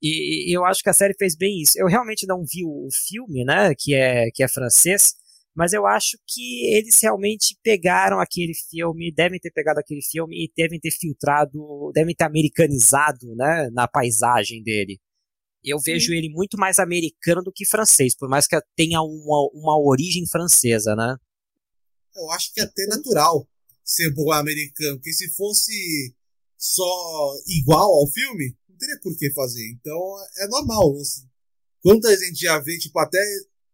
E, 0.03 0.51
e, 0.51 0.53
eu 0.53 0.65
acho 0.65 0.83
que 0.83 0.89
a 0.89 0.93
série 0.93 1.15
fez 1.17 1.35
bem 1.35 1.61
isso. 1.61 1.79
Eu 1.79 1.87
realmente 1.87 2.27
não 2.27 2.43
vi 2.43 2.65
o, 2.65 2.89
filme, 3.07 3.45
né, 3.45 3.73
que 3.77 3.95
é, 3.95 4.29
que 4.31 4.43
é 4.43 4.47
francês, 4.49 5.13
mas 5.55 5.71
eu 5.71 5.87
acho 5.87 6.17
que 6.27 6.65
eles 6.75 6.99
realmente 7.01 7.57
pegaram 7.63 8.19
aquele 8.19 8.53
filme, 8.69 9.13
devem 9.13 9.39
ter 9.39 9.51
pegado 9.51 9.79
aquele 9.79 10.01
filme 10.03 10.45
e 10.45 10.51
devem 10.55 10.79
ter 10.79 10.91
filtrado, 10.91 11.91
devem 11.93 12.13
ter 12.13 12.25
americanizado, 12.25 13.33
né, 13.35 13.69
na 13.71 13.87
paisagem 13.87 14.61
dele 14.61 14.99
eu 15.63 15.79
vejo 15.79 16.07
Sim. 16.07 16.17
ele 16.17 16.29
muito 16.29 16.57
mais 16.57 16.77
americano 16.77 17.41
do 17.41 17.51
que 17.51 17.65
francês, 17.65 18.15
por 18.15 18.29
mais 18.29 18.45
que 18.45 18.59
tenha 18.75 19.01
uma, 19.01 19.49
uma 19.53 19.79
origem 19.79 20.27
francesa, 20.27 20.95
né? 20.95 21.15
Eu 22.15 22.29
acho 22.31 22.53
que 22.53 22.59
é 22.59 22.63
até 22.63 22.85
natural 22.87 23.47
ser 23.83 24.13
bom 24.13 24.31
americano, 24.31 24.97
porque 24.97 25.13
se 25.13 25.33
fosse 25.33 26.15
só 26.57 27.33
igual 27.47 27.89
ao 27.91 28.07
filme, 28.07 28.55
teria 28.85 28.99
por 29.01 29.17
que 29.17 29.31
fazer. 29.31 29.67
Então 29.71 29.97
é 30.37 30.47
normal. 30.47 30.95
Quanta 31.81 32.15
gente 32.17 32.39
já 32.39 32.59
vê, 32.59 32.77
tipo, 32.77 32.97
até 32.99 33.19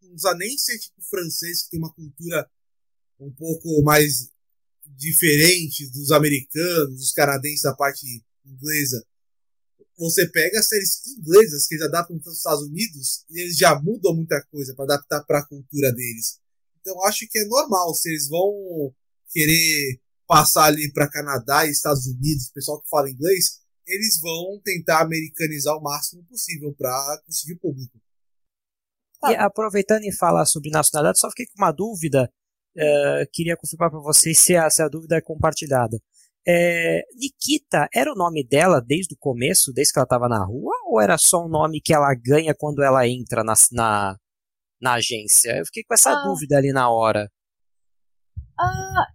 não 0.02 0.38
nem 0.38 0.58
ser 0.58 0.78
tipo 0.80 1.02
francês, 1.02 1.64
que 1.64 1.72
tem 1.72 1.80
uma 1.80 1.94
cultura 1.94 2.50
um 3.20 3.32
pouco 3.32 3.82
mais 3.84 4.30
diferente 4.86 5.90
dos 5.92 6.12
americanos, 6.12 6.96
dos 6.96 7.12
canadenses 7.12 7.62
da 7.62 7.76
parte 7.76 8.24
inglesa 8.46 9.06
você 10.00 10.26
pega 10.30 10.60
as 10.60 10.68
séries 10.68 11.06
inglesas 11.08 11.68
que 11.68 11.76
eles 11.76 11.86
adaptam 11.86 12.18
para 12.18 12.32
os 12.32 12.38
Estados 12.38 12.64
Unidos 12.64 13.26
e 13.30 13.42
eles 13.42 13.58
já 13.58 13.78
mudam 13.80 14.16
muita 14.16 14.42
coisa 14.50 14.74
para 14.74 14.86
adaptar 14.86 15.24
para 15.26 15.40
a 15.40 15.46
cultura 15.46 15.92
deles. 15.92 16.40
Então 16.80 17.04
acho 17.04 17.28
que 17.30 17.38
é 17.38 17.46
normal 17.46 17.94
se 17.94 18.10
eles 18.10 18.30
vão 18.30 18.96
querer 19.30 20.00
passar 20.26 20.66
ali 20.66 20.92
para 20.94 21.10
Canadá 21.10 21.66
e 21.66 21.72
Estados 21.72 22.08
Unidos, 22.08 22.50
pessoal 22.54 22.82
que 22.82 22.88
fala 22.88 23.10
inglês, 23.10 23.60
eles 23.90 24.20
vão 24.20 24.60
tentar 24.64 25.02
americanizar 25.02 25.76
o 25.76 25.82
máximo 25.82 26.24
possível 26.26 26.74
para 26.78 27.22
conseguir 27.26 27.54
o 27.54 27.60
público. 27.60 28.00
E 29.28 29.36
aproveitando 29.36 30.04
e 30.04 30.16
falar 30.16 30.46
sobre 30.46 30.70
nacionalidade, 30.70 31.20
só 31.20 31.30
fiquei 31.30 31.46
com 31.48 31.58
uma 31.58 31.72
dúvida. 31.72 32.32
Uh, 32.76 33.28
queria 33.34 33.58
confirmar 33.58 33.90
para 33.90 34.00
vocês 34.00 34.40
se 34.40 34.56
a, 34.56 34.70
se 34.70 34.82
a 34.82 34.88
dúvida 34.88 35.18
é 35.18 35.22
compartilhada. 35.22 36.00
É, 36.48 37.04
Nikita 37.16 37.88
era 37.94 38.12
o 38.12 38.16
nome 38.16 38.44
dela 38.44 38.82
desde 38.82 39.14
o 39.14 39.18
começo, 39.18 39.74
desde 39.74 39.94
que 39.94 40.00
ela 40.00 40.06
estava 40.06 40.30
na 40.30 40.44
rua, 40.44 40.74
ou 40.86 41.02
era 41.02 41.18
só 41.18 41.46
um 41.46 41.50
nome 41.50 41.82
que 41.82 41.94
ela 41.94 42.14
ganha 42.16 42.56
quando 42.58 42.82
ela 42.82 43.08
entra 43.08 43.44
na, 43.44 43.54
na, 43.72 44.18
na 44.82 44.94
agência? 44.94 45.58
Eu 45.58 45.66
fiquei 45.66 45.84
com 45.84 45.94
essa 45.94 46.12
ah, 46.12 46.24
dúvida 46.24 46.58
ali 46.58 46.72
na 46.72 46.90
hora. 46.90 47.30
Ah, 48.58 49.06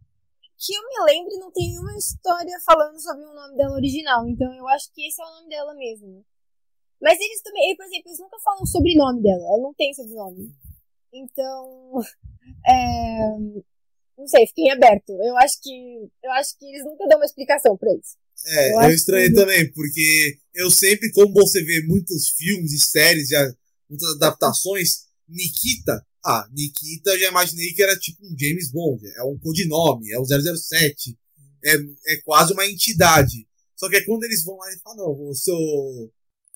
que 0.58 0.74
eu 0.74 0.82
me 0.82 1.12
lembre, 1.12 1.36
não 1.38 1.50
tem 1.50 1.68
nenhuma 1.68 1.96
história 1.96 2.58
falando 2.64 3.00
sobre 3.00 3.24
o 3.24 3.34
nome 3.34 3.56
dela 3.56 3.74
original, 3.74 4.26
então 4.28 4.52
eu 4.54 4.66
acho 4.68 4.92
que 4.92 5.06
esse 5.06 5.20
é 5.20 5.24
o 5.24 5.34
nome 5.36 5.48
dela 5.48 5.74
mesmo. 5.74 6.24
Mas 7.00 7.20
eles 7.20 7.42
também, 7.42 7.76
por 7.76 7.84
exemplo, 7.84 8.08
eles 8.08 8.18
nunca 8.18 8.38
falam 8.42 8.62
o 8.62 8.66
sobrenome 8.66 9.22
dela, 9.22 9.42
ela 9.42 9.58
não 9.58 9.74
tem 9.74 9.92
sobrenome. 9.92 10.50
Então, 11.12 12.00
é, 12.66 13.38
não 14.16 14.26
sei, 14.26 14.46
fiquei 14.46 14.70
aberto. 14.70 15.10
Eu 15.10 15.36
acho 15.38 15.60
que 15.60 16.08
eu 16.22 16.30
acho 16.32 16.58
que 16.58 16.64
eles 16.66 16.84
nunca 16.84 17.06
dão 17.06 17.18
uma 17.18 17.26
explicação 17.26 17.76
para 17.76 17.92
isso. 17.94 18.16
É, 18.46 18.72
eu, 18.74 18.82
eu 18.82 18.90
estranhei 18.90 19.28
que... 19.28 19.34
também, 19.34 19.72
porque 19.72 20.38
eu 20.54 20.70
sempre, 20.70 21.10
como 21.12 21.32
você 21.32 21.62
vê 21.62 21.82
muitos 21.86 22.30
filmes 22.30 22.72
e 22.72 22.78
séries, 22.78 23.28
já, 23.28 23.54
muitas 23.88 24.10
adaptações, 24.16 25.06
Nikita, 25.28 26.04
ah, 26.24 26.48
Nikita 26.52 27.18
já 27.18 27.28
imaginei 27.28 27.72
que 27.72 27.82
era 27.82 27.98
tipo 27.98 28.24
um 28.24 28.34
James 28.38 28.72
Bond, 28.72 29.06
é 29.16 29.22
um 29.24 29.38
codinome, 29.38 30.10
é 30.10 30.18
o 30.18 30.24
007, 30.24 31.18
é, 31.64 31.74
é 32.14 32.16
quase 32.24 32.52
uma 32.52 32.66
entidade. 32.66 33.46
Só 33.76 33.88
que 33.88 33.96
é 33.96 34.04
quando 34.04 34.24
eles 34.24 34.44
vão 34.44 34.56
lá 34.56 34.72
e 34.72 34.78
falam, 34.80 34.98
não, 34.98 35.30
o 35.30 35.34
seu. 35.34 35.56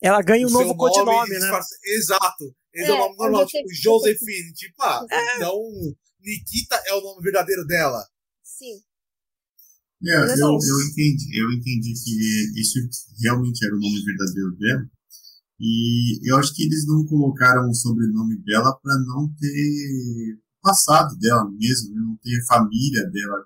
Ela 0.00 0.22
ganha 0.22 0.46
um 0.46 0.50
novo 0.50 0.74
codinome, 0.76 1.38
né? 1.38 1.60
Exato. 1.84 2.54
Esse 2.72 2.90
é, 2.90 2.94
o 2.94 2.98
nome 2.98 3.16
normal, 3.16 3.46
tipo 3.46 3.68
Josephine. 3.74 4.52
Tipo, 4.54 4.82
ah, 4.82 5.04
é. 5.10 5.36
então 5.36 5.60
Nikita 6.20 6.80
é 6.86 6.94
o 6.94 7.00
nome 7.00 7.22
verdadeiro 7.22 7.66
dela. 7.66 8.06
Sim. 8.42 8.80
É, 10.06 10.14
eu, 10.14 10.48
eu 10.48 10.80
entendi, 10.88 11.40
eu 11.40 11.50
entendi 11.52 11.92
que 11.92 12.60
isso 12.60 12.78
realmente 13.20 13.66
era 13.66 13.74
o 13.74 13.80
nome 13.80 14.04
verdadeiro 14.04 14.56
dela. 14.56 14.90
E 15.60 16.20
eu 16.28 16.36
acho 16.36 16.54
que 16.54 16.62
eles 16.62 16.86
não 16.86 17.04
colocaram 17.04 17.68
o 17.68 17.74
sobrenome 17.74 18.36
dela 18.42 18.78
para 18.82 18.96
não 19.00 19.28
ter 19.34 20.38
passado 20.62 21.16
dela 21.18 21.50
mesmo, 21.50 21.94
né? 21.94 22.00
não 22.00 22.16
ter 22.16 22.44
família 22.46 23.04
dela 23.10 23.44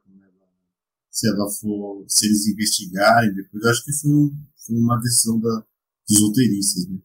se 1.13 1.29
ela 1.29 1.49
for, 1.51 2.05
se 2.09 2.25
eles 2.25 2.47
investigarem 2.47 3.35
depois, 3.35 3.63
eu 3.63 3.71
acho 3.71 3.85
que 3.85 3.93
foi, 3.93 4.11
um, 4.11 4.47
foi 4.57 4.77
uma 4.77 4.99
decisão 4.99 5.39
da, 5.39 5.65
dos 6.09 6.21
roteiristas, 6.21 6.89
né? 6.89 6.99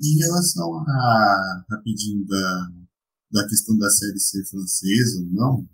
Em 0.00 0.16
relação 0.18 0.78
a, 0.78 1.64
rapidinho, 1.68 2.24
da, 2.26 2.72
da 3.32 3.48
questão 3.48 3.76
da 3.76 3.90
série 3.90 4.18
ser 4.20 4.44
francesa 4.46 5.20
ou 5.20 5.26
não, 5.26 5.68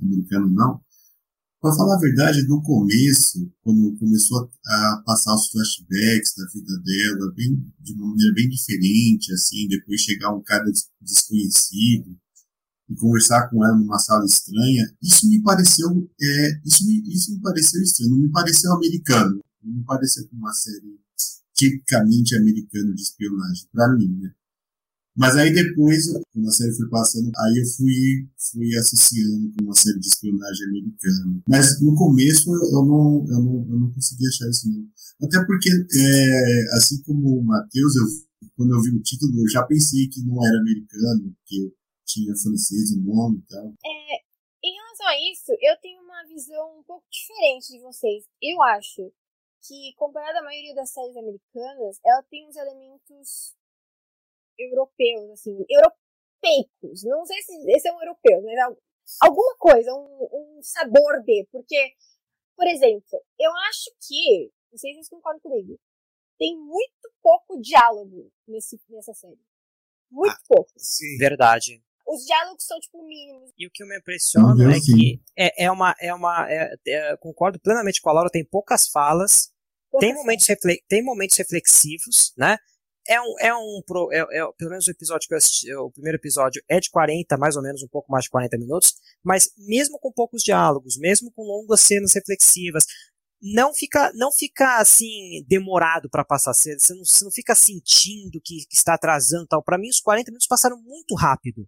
americano 0.00 0.48
não, 0.50 0.80
para 1.60 1.74
falar 1.74 1.96
a 1.96 2.00
verdade, 2.00 2.46
no 2.46 2.62
começo, 2.62 3.50
quando 3.62 3.96
começou 3.98 4.48
a, 4.64 5.02
passar 5.04 5.34
os 5.34 5.48
flashbacks 5.48 6.34
da 6.36 6.46
vida 6.52 6.78
dela, 6.82 7.32
bem, 7.34 7.72
de 7.80 7.92
uma 7.94 8.08
maneira 8.08 8.32
bem 8.34 8.48
diferente, 8.48 9.32
assim, 9.32 9.66
depois 9.68 10.00
chegar 10.00 10.32
um 10.34 10.42
cara 10.42 10.64
desconhecido 11.00 12.16
e 12.88 12.94
conversar 12.94 13.48
com 13.50 13.64
ela 13.64 13.76
numa 13.76 13.98
sala 13.98 14.24
estranha, 14.24 14.94
isso 15.02 15.28
me 15.28 15.42
pareceu, 15.42 15.88
é, 16.20 16.60
isso 16.64 16.86
me, 16.86 17.02
isso 17.12 17.34
me 17.34 17.40
pareceu 17.40 17.82
estranho, 17.82 18.10
não 18.10 18.22
me 18.22 18.30
pareceu 18.30 18.72
americano, 18.72 19.40
não 19.62 19.72
me 19.74 19.84
pareceu 19.84 20.28
uma 20.32 20.52
série 20.52 20.98
tipicamente 21.54 22.36
americana 22.36 22.94
de 22.94 23.02
espionagem, 23.02 23.68
para 23.72 23.92
mim, 23.96 24.16
né? 24.20 24.32
Mas 25.18 25.34
aí 25.34 25.52
depois, 25.52 26.06
quando 26.32 26.46
a 26.46 26.52
série 26.52 26.76
foi 26.76 26.88
passando, 26.88 27.32
aí 27.34 27.58
eu 27.58 27.66
fui, 27.74 28.30
fui 28.38 28.70
associando 28.78 29.50
com 29.50 29.64
uma 29.64 29.74
série 29.74 29.98
de 29.98 30.06
espionagem 30.06 30.66
americana. 30.68 31.42
Mas 31.48 31.82
no 31.82 31.92
começo 31.96 32.48
eu 32.54 32.86
não, 32.86 33.26
eu 33.26 33.40
não, 33.42 33.66
eu 33.66 33.78
não 33.82 33.92
consegui 33.92 34.28
achar 34.28 34.48
isso 34.48 34.70
não. 34.70 34.86
Até 35.26 35.44
porque, 35.44 35.70
é, 35.74 36.76
assim 36.78 37.02
como 37.02 37.40
o 37.40 37.42
Matheus, 37.42 37.96
eu, 37.96 38.06
quando 38.54 38.72
eu 38.72 38.80
vi 38.80 38.94
o 38.94 39.02
título, 39.02 39.42
eu 39.42 39.50
já 39.50 39.66
pensei 39.66 40.06
que 40.06 40.22
não 40.22 40.38
era 40.38 40.56
americano, 40.56 41.34
porque 41.34 41.74
tinha 42.06 42.32
francês 42.36 42.94
no 42.96 43.12
nome 43.12 43.42
e 43.42 43.46
tal. 43.50 43.66
É, 43.66 44.22
em 44.62 44.72
relação 44.72 45.06
a 45.08 45.18
isso, 45.34 45.50
eu 45.50 45.74
tenho 45.82 46.00
uma 46.00 46.22
visão 46.30 46.78
um 46.78 46.84
pouco 46.84 47.04
diferente 47.10 47.72
de 47.74 47.82
vocês. 47.82 48.22
Eu 48.40 48.62
acho 48.62 49.10
que, 49.66 49.92
comparado 49.96 50.38
à 50.38 50.42
maioria 50.42 50.76
das 50.76 50.92
séries 50.92 51.16
americanas, 51.16 51.98
ela 52.06 52.22
tem 52.30 52.48
uns 52.48 52.54
elementos 52.54 53.57
europeus, 54.58 55.30
assim, 55.30 55.64
europeicos. 55.68 57.04
Não 57.04 57.24
sei 57.24 57.42
se 57.42 57.52
esse 57.70 57.88
é 57.88 57.92
um 57.92 58.00
europeu, 58.00 58.42
mas 58.42 58.76
alguma 59.20 59.56
coisa, 59.58 59.92
um, 59.94 60.28
um 60.32 60.60
sabor 60.62 61.22
de. 61.24 61.46
Porque, 61.50 61.92
por 62.56 62.66
exemplo, 62.66 63.24
eu 63.38 63.50
acho 63.68 63.90
que, 64.06 64.50
não 64.70 64.78
sei 64.78 64.92
se 64.92 64.96
vocês 64.96 65.08
concordam 65.08 65.40
comigo, 65.40 65.78
tem 66.38 66.56
muito 66.56 67.10
pouco 67.22 67.60
diálogo 67.60 68.30
nesse, 68.46 68.80
nessa 68.88 69.12
série. 69.14 69.40
Muito 70.10 70.36
ah, 70.36 70.44
pouco. 70.48 70.70
Sim. 70.76 71.18
Verdade. 71.18 71.82
Os 72.06 72.24
diálogos 72.24 72.64
são, 72.64 72.80
tipo, 72.80 73.06
mínimos. 73.06 73.50
E 73.58 73.66
o 73.66 73.70
que 73.70 73.84
me 73.84 73.98
impressiona 73.98 74.74
é 74.74 74.80
que 74.80 75.20
é, 75.36 75.64
é 75.64 75.70
uma. 75.70 75.94
É 76.00 76.14
uma 76.14 76.50
é, 76.50 76.74
é, 76.86 77.16
concordo 77.18 77.60
plenamente 77.60 78.00
com 78.00 78.08
a 78.08 78.14
Laura, 78.14 78.30
tem 78.30 78.44
poucas 78.44 78.88
falas, 78.88 79.52
poucas 79.90 80.08
tem 80.08 80.16
momentos, 80.16 80.46
tem 80.88 81.04
momentos 81.04 81.36
reflexivos, 81.36 82.32
né? 82.36 82.56
É 83.08 83.20
um, 83.20 83.34
é 83.40 83.54
um 83.54 83.80
é, 84.12 84.18
é, 84.18 84.52
pelo 84.56 84.70
menos 84.70 84.86
o 84.86 84.90
episódio 84.90 85.26
que 85.26 85.34
eu 85.34 85.38
assisti, 85.38 85.74
o 85.74 85.90
primeiro 85.90 86.18
episódio 86.18 86.62
é 86.68 86.78
de 86.78 86.90
40, 86.90 87.36
mais 87.38 87.56
ou 87.56 87.62
menos 87.62 87.82
um 87.82 87.88
pouco 87.88 88.12
mais 88.12 88.24
de 88.24 88.30
40 88.30 88.58
minutos, 88.58 88.94
mas 89.24 89.50
mesmo 89.56 89.98
com 89.98 90.12
poucos 90.12 90.42
diálogos, 90.42 90.98
mesmo 90.98 91.32
com 91.32 91.42
longas 91.42 91.80
cenas 91.80 92.12
reflexivas, 92.14 92.84
não 93.40 93.72
fica 93.72 94.12
não 94.14 94.32
fica 94.32 94.78
assim 94.80 95.44
demorado 95.46 96.10
para 96.10 96.24
passar 96.24 96.52
cedo, 96.54 96.80
você 96.80 96.94
não, 96.94 97.04
você 97.04 97.24
não 97.24 97.30
fica 97.30 97.54
sentindo 97.54 98.40
que, 98.44 98.66
que 98.68 98.76
está 98.76 98.94
atrasando 98.94 99.46
tal. 99.46 99.62
Para 99.62 99.78
mim 99.78 99.88
os 99.88 100.00
40 100.00 100.30
minutos 100.30 100.46
passaram 100.46 100.76
muito 100.82 101.14
rápido. 101.14 101.66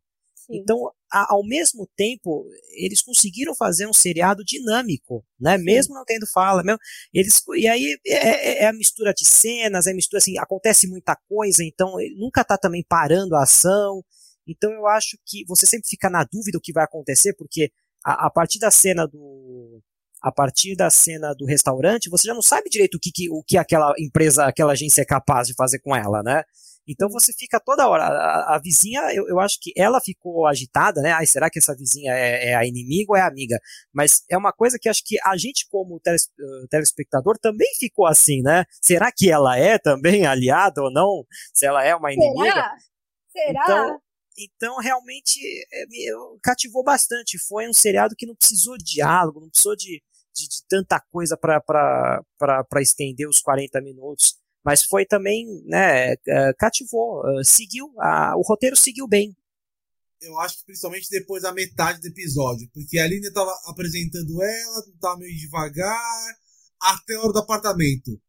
Então, 0.52 0.90
a, 1.12 1.32
ao 1.34 1.44
mesmo 1.46 1.88
tempo, 1.96 2.46
eles 2.74 3.02
conseguiram 3.02 3.54
fazer 3.54 3.86
um 3.86 3.92
seriado 3.92 4.44
dinâmico, 4.44 5.24
né? 5.38 5.58
Sim. 5.58 5.64
Mesmo 5.64 5.94
não 5.94 6.04
tendo 6.04 6.26
fala, 6.26 6.62
mesmo, 6.62 6.78
eles 7.12 7.42
e 7.56 7.68
aí 7.68 7.98
é, 8.06 8.14
é, 8.14 8.62
é, 8.64 8.66
a 8.66 8.72
mistura 8.72 9.12
de 9.12 9.24
cenas, 9.24 9.86
é 9.86 9.92
a 9.92 9.94
mistura 9.94 10.18
assim, 10.18 10.38
acontece 10.38 10.86
muita 10.86 11.16
coisa, 11.28 11.64
então 11.64 11.94
nunca 12.16 12.44
tá 12.44 12.56
também 12.58 12.84
parando 12.88 13.36
a 13.36 13.42
ação. 13.42 14.02
Então 14.46 14.72
eu 14.72 14.86
acho 14.86 15.16
que 15.26 15.44
você 15.46 15.66
sempre 15.66 15.88
fica 15.88 16.10
na 16.10 16.24
dúvida 16.24 16.58
o 16.58 16.60
que 16.60 16.72
vai 16.72 16.84
acontecer, 16.84 17.34
porque 17.34 17.70
a, 18.04 18.26
a 18.26 18.30
partir 18.30 18.58
da 18.58 18.70
cena 18.70 19.06
do 19.06 19.82
a 20.22 20.30
partir 20.30 20.76
da 20.76 20.90
cena 20.90 21.34
do 21.34 21.46
restaurante, 21.46 22.10
você 22.10 22.26
já 22.28 22.34
não 22.34 22.42
sabe 22.42 22.68
direito 22.68 22.96
o 22.96 23.00
que, 23.00 23.10
que, 23.10 23.30
o 23.30 23.42
que 23.42 23.56
aquela 23.56 23.94
empresa, 23.98 24.44
aquela 24.44 24.72
agência 24.72 25.00
é 25.02 25.04
capaz 25.04 25.48
de 25.48 25.54
fazer 25.54 25.78
com 25.78 25.96
ela, 25.96 26.22
né? 26.22 26.44
Então 26.90 27.08
você 27.08 27.32
fica 27.32 27.60
toda 27.60 27.88
hora. 27.88 28.04
A, 28.04 28.56
a 28.56 28.58
vizinha, 28.58 29.00
eu, 29.14 29.28
eu, 29.28 29.38
acho 29.38 29.58
que 29.60 29.72
ela 29.76 30.00
ficou 30.00 30.46
agitada, 30.46 31.00
né? 31.00 31.12
Ai, 31.12 31.24
será 31.24 31.48
que 31.48 31.60
essa 31.60 31.74
vizinha 31.74 32.12
é, 32.12 32.50
é, 32.50 32.54
a 32.56 32.66
inimiga 32.66 33.12
ou 33.12 33.16
é 33.16 33.20
a 33.20 33.28
amiga? 33.28 33.60
Mas 33.92 34.24
é 34.28 34.36
uma 34.36 34.52
coisa 34.52 34.76
que 34.80 34.88
acho 34.88 35.02
que 35.04 35.16
a 35.24 35.36
gente, 35.36 35.68
como 35.70 35.96
uh, 35.96 36.68
telespectador, 36.68 37.38
também 37.38 37.68
ficou 37.78 38.06
assim, 38.06 38.42
né? 38.42 38.64
Será 38.82 39.12
que 39.12 39.30
ela 39.30 39.56
é 39.56 39.78
também 39.78 40.26
aliada 40.26 40.82
ou 40.82 40.92
não? 40.92 41.24
Se 41.54 41.64
ela 41.64 41.84
é 41.84 41.94
uma 41.94 42.12
inimiga? 42.12 42.52
Será? 42.52 42.76
Será? 43.32 43.62
Então, 43.62 44.00
então 44.36 44.76
realmente 44.78 45.38
é, 45.72 45.84
cativou 46.42 46.82
bastante. 46.82 47.38
Foi 47.38 47.68
um 47.68 47.72
seriado 47.72 48.16
que 48.16 48.26
não 48.26 48.34
precisou 48.34 48.76
de 48.76 48.94
diálogo, 48.94 49.40
não 49.40 49.48
precisou 49.48 49.76
de, 49.76 50.02
de, 50.34 50.48
de 50.48 50.66
tanta 50.68 51.00
coisa 51.12 51.36
para 51.36 52.22
estender 52.80 53.28
os 53.28 53.38
40 53.38 53.80
minutos 53.80 54.39
mas 54.64 54.82
foi 54.84 55.06
também, 55.06 55.46
né, 55.64 56.12
é, 56.12 56.52
cativou, 56.58 57.22
é, 57.28 57.44
seguiu, 57.44 57.92
a, 57.98 58.36
o 58.36 58.42
roteiro 58.42 58.76
seguiu 58.76 59.06
bem. 59.06 59.36
Eu 60.20 60.38
acho 60.40 60.58
que 60.58 60.66
principalmente 60.66 61.08
depois 61.10 61.42
da 61.42 61.52
metade 61.52 62.00
do 62.00 62.08
episódio, 62.08 62.68
porque 62.74 62.98
a 62.98 63.04
Aline 63.04 63.26
estava 63.26 63.58
apresentando 63.66 64.42
ela, 64.42 64.84
estava 64.94 65.16
meio 65.16 65.34
devagar, 65.38 66.36
até 66.78 67.14
a 67.14 67.20
hora 67.20 67.32
do 67.32 67.38
apartamento. 67.38 68.20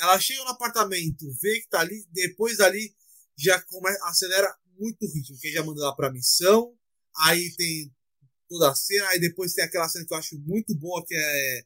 Ela 0.00 0.18
chega 0.18 0.42
no 0.44 0.50
apartamento, 0.50 1.32
vê 1.40 1.60
que 1.60 1.68
tá 1.68 1.80
ali, 1.80 2.04
depois 2.12 2.58
dali 2.58 2.94
já 3.36 3.60
começa, 3.62 4.04
acelera 4.06 4.52
muito 4.78 5.04
o 5.04 5.12
ritmo, 5.12 5.36
porque 5.36 5.52
já 5.52 5.62
manda 5.62 5.80
ela 5.80 5.94
pra 5.94 6.12
missão, 6.12 6.74
aí 7.24 7.54
tem 7.56 7.92
toda 8.48 8.70
a 8.70 8.74
cena, 8.74 9.08
aí 9.08 9.20
depois 9.20 9.52
tem 9.52 9.64
aquela 9.64 9.88
cena 9.88 10.04
que 10.06 10.12
eu 10.12 10.18
acho 10.18 10.38
muito 10.40 10.74
boa, 10.74 11.04
que 11.06 11.14
é 11.14 11.62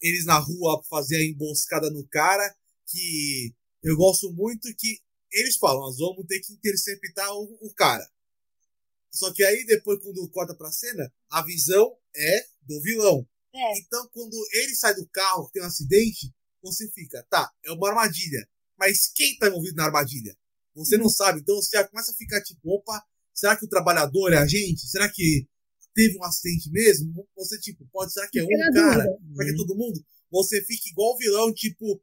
eles 0.00 0.26
na 0.26 0.38
rua 0.38 0.82
fazer 0.88 1.16
a 1.16 1.24
emboscada 1.24 1.90
no 1.90 2.06
cara, 2.08 2.54
que 2.86 3.54
eu 3.82 3.96
gosto 3.96 4.32
muito 4.32 4.68
que 4.76 4.98
eles 5.32 5.56
falam, 5.56 5.80
nós 5.80 5.98
vamos 5.98 6.26
ter 6.26 6.40
que 6.40 6.52
interceptar 6.52 7.32
o, 7.34 7.58
o 7.60 7.74
cara. 7.74 8.08
Só 9.10 9.32
que 9.32 9.44
aí 9.44 9.64
depois 9.66 10.02
quando 10.02 10.28
corta 10.30 10.54
pra 10.54 10.72
cena, 10.72 11.12
a 11.30 11.42
visão 11.42 11.96
é 12.14 12.46
do 12.62 12.80
vilão. 12.80 13.26
É. 13.54 13.78
Então 13.78 14.08
quando 14.12 14.36
ele 14.52 14.74
sai 14.74 14.94
do 14.94 15.06
carro, 15.08 15.50
tem 15.52 15.62
um 15.62 15.66
acidente, 15.66 16.32
você 16.62 16.90
fica, 16.90 17.24
tá, 17.28 17.52
é 17.64 17.72
uma 17.72 17.88
armadilha. 17.88 18.48
Mas 18.78 19.08
quem 19.08 19.36
tá 19.38 19.48
envolvido 19.48 19.76
na 19.76 19.84
armadilha? 19.84 20.36
Você 20.74 20.96
não 20.96 21.08
sabe. 21.08 21.40
Então 21.40 21.54
você 21.56 21.76
já 21.76 21.86
começa 21.86 22.10
a 22.10 22.14
ficar 22.14 22.42
tipo, 22.42 22.60
opa, 22.74 23.02
será 23.32 23.56
que 23.56 23.64
o 23.64 23.68
trabalhador 23.68 24.32
é 24.32 24.38
a 24.38 24.46
gente? 24.46 24.86
Será 24.86 25.08
que 25.08 25.46
teve 25.94 26.18
um 26.18 26.24
acidente 26.24 26.70
mesmo? 26.70 27.26
Você, 27.36 27.58
tipo, 27.60 27.86
pode, 27.92 28.12
será 28.12 28.28
que 28.28 28.40
é 28.40 28.44
um 28.44 28.48
cara? 28.48 29.04
Será 29.04 29.44
que 29.44 29.50
é 29.52 29.56
todo 29.56 29.76
mundo? 29.76 30.04
Você 30.30 30.62
fica 30.64 30.88
igual 30.88 31.14
o 31.14 31.18
vilão, 31.18 31.54
tipo, 31.54 32.02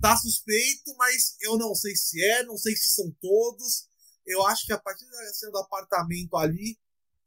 tá 0.00 0.16
suspeito, 0.16 0.94
mas 0.96 1.36
eu 1.40 1.56
não 1.56 1.74
sei 1.74 1.94
se 1.94 2.22
é, 2.22 2.42
não 2.44 2.56
sei 2.56 2.74
se 2.76 2.90
são 2.90 3.10
todos. 3.20 3.88
Eu 4.26 4.44
acho 4.46 4.66
que 4.66 4.72
a 4.72 4.78
partir 4.78 5.04
da 5.06 5.34
cena 5.34 5.52
do 5.52 5.58
apartamento 5.58 6.36
ali 6.36 6.78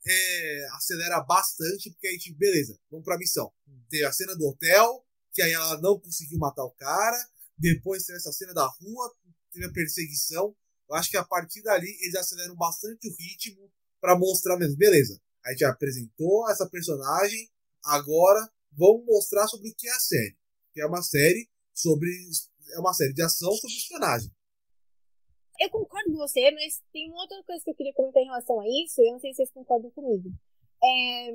é, 0.06 0.68
acelera 0.74 1.22
bastante, 1.22 1.92
porque 1.92 2.08
a 2.08 2.12
gente, 2.12 2.34
beleza, 2.34 2.78
vamos 2.90 3.06
pra 3.06 3.18
missão. 3.18 3.52
Tem 3.90 4.04
a 4.04 4.12
cena 4.12 4.36
do 4.36 4.48
hotel, 4.48 5.06
que 5.34 5.42
aí 5.42 5.52
ela 5.52 5.80
não 5.82 6.00
conseguiu 6.00 6.38
matar 6.38 6.64
o 6.64 6.72
cara. 6.72 7.18
Depois 7.58 8.06
tem 8.06 8.16
essa 8.16 8.32
cena 8.32 8.54
da 8.54 8.66
rua, 8.66 9.16
teve 9.52 9.66
a 9.66 9.72
perseguição. 9.72 10.56
Eu 10.90 10.96
acho 10.96 11.10
que 11.10 11.18
a 11.18 11.24
partir 11.24 11.62
dali 11.62 11.88
eles 12.02 12.16
aceleram 12.16 12.56
bastante 12.56 13.08
o 13.08 13.16
ritmo 13.16 13.72
para 14.02 14.18
mostrar 14.18 14.58
mesmo, 14.58 14.78
beleza. 14.78 15.22
A 15.46 15.52
gente 15.52 15.66
apresentou 15.66 16.50
essa 16.50 16.68
personagem, 16.70 17.50
agora 17.84 18.50
vamos 18.72 19.06
mostrar 19.06 19.48
sobre 19.48 19.70
o 19.70 19.76
que 19.76 19.88
é 19.88 19.92
a 19.92 20.00
série. 20.00 20.38
Que 20.74 20.82
é 20.82 20.86
uma 20.86 21.02
série 21.02 21.50
sobre. 21.74 22.10
É 22.74 22.80
uma 22.80 22.94
série 22.94 23.14
de 23.14 23.22
ação 23.22 23.52
sobre 23.54 23.76
espionagem. 23.76 24.32
Eu 25.60 25.70
concordo 25.70 26.12
com 26.12 26.18
você, 26.18 26.52
mas 26.52 26.82
tem 26.94 27.10
uma 27.10 27.22
outra 27.22 27.44
coisa 27.44 27.64
que 27.64 27.72
eu 27.72 27.76
queria 27.76 27.94
comentar 27.94 28.24
em 28.24 28.28
relação 28.28 28.60
a 28.62 28.66
isso, 28.66 29.02
eu 29.02 29.12
não 29.12 29.20
sei 29.20 29.32
se 29.32 29.38
vocês 29.38 29.52
concordam 29.52 29.92
comigo. 29.92 30.30
É, 30.82 31.30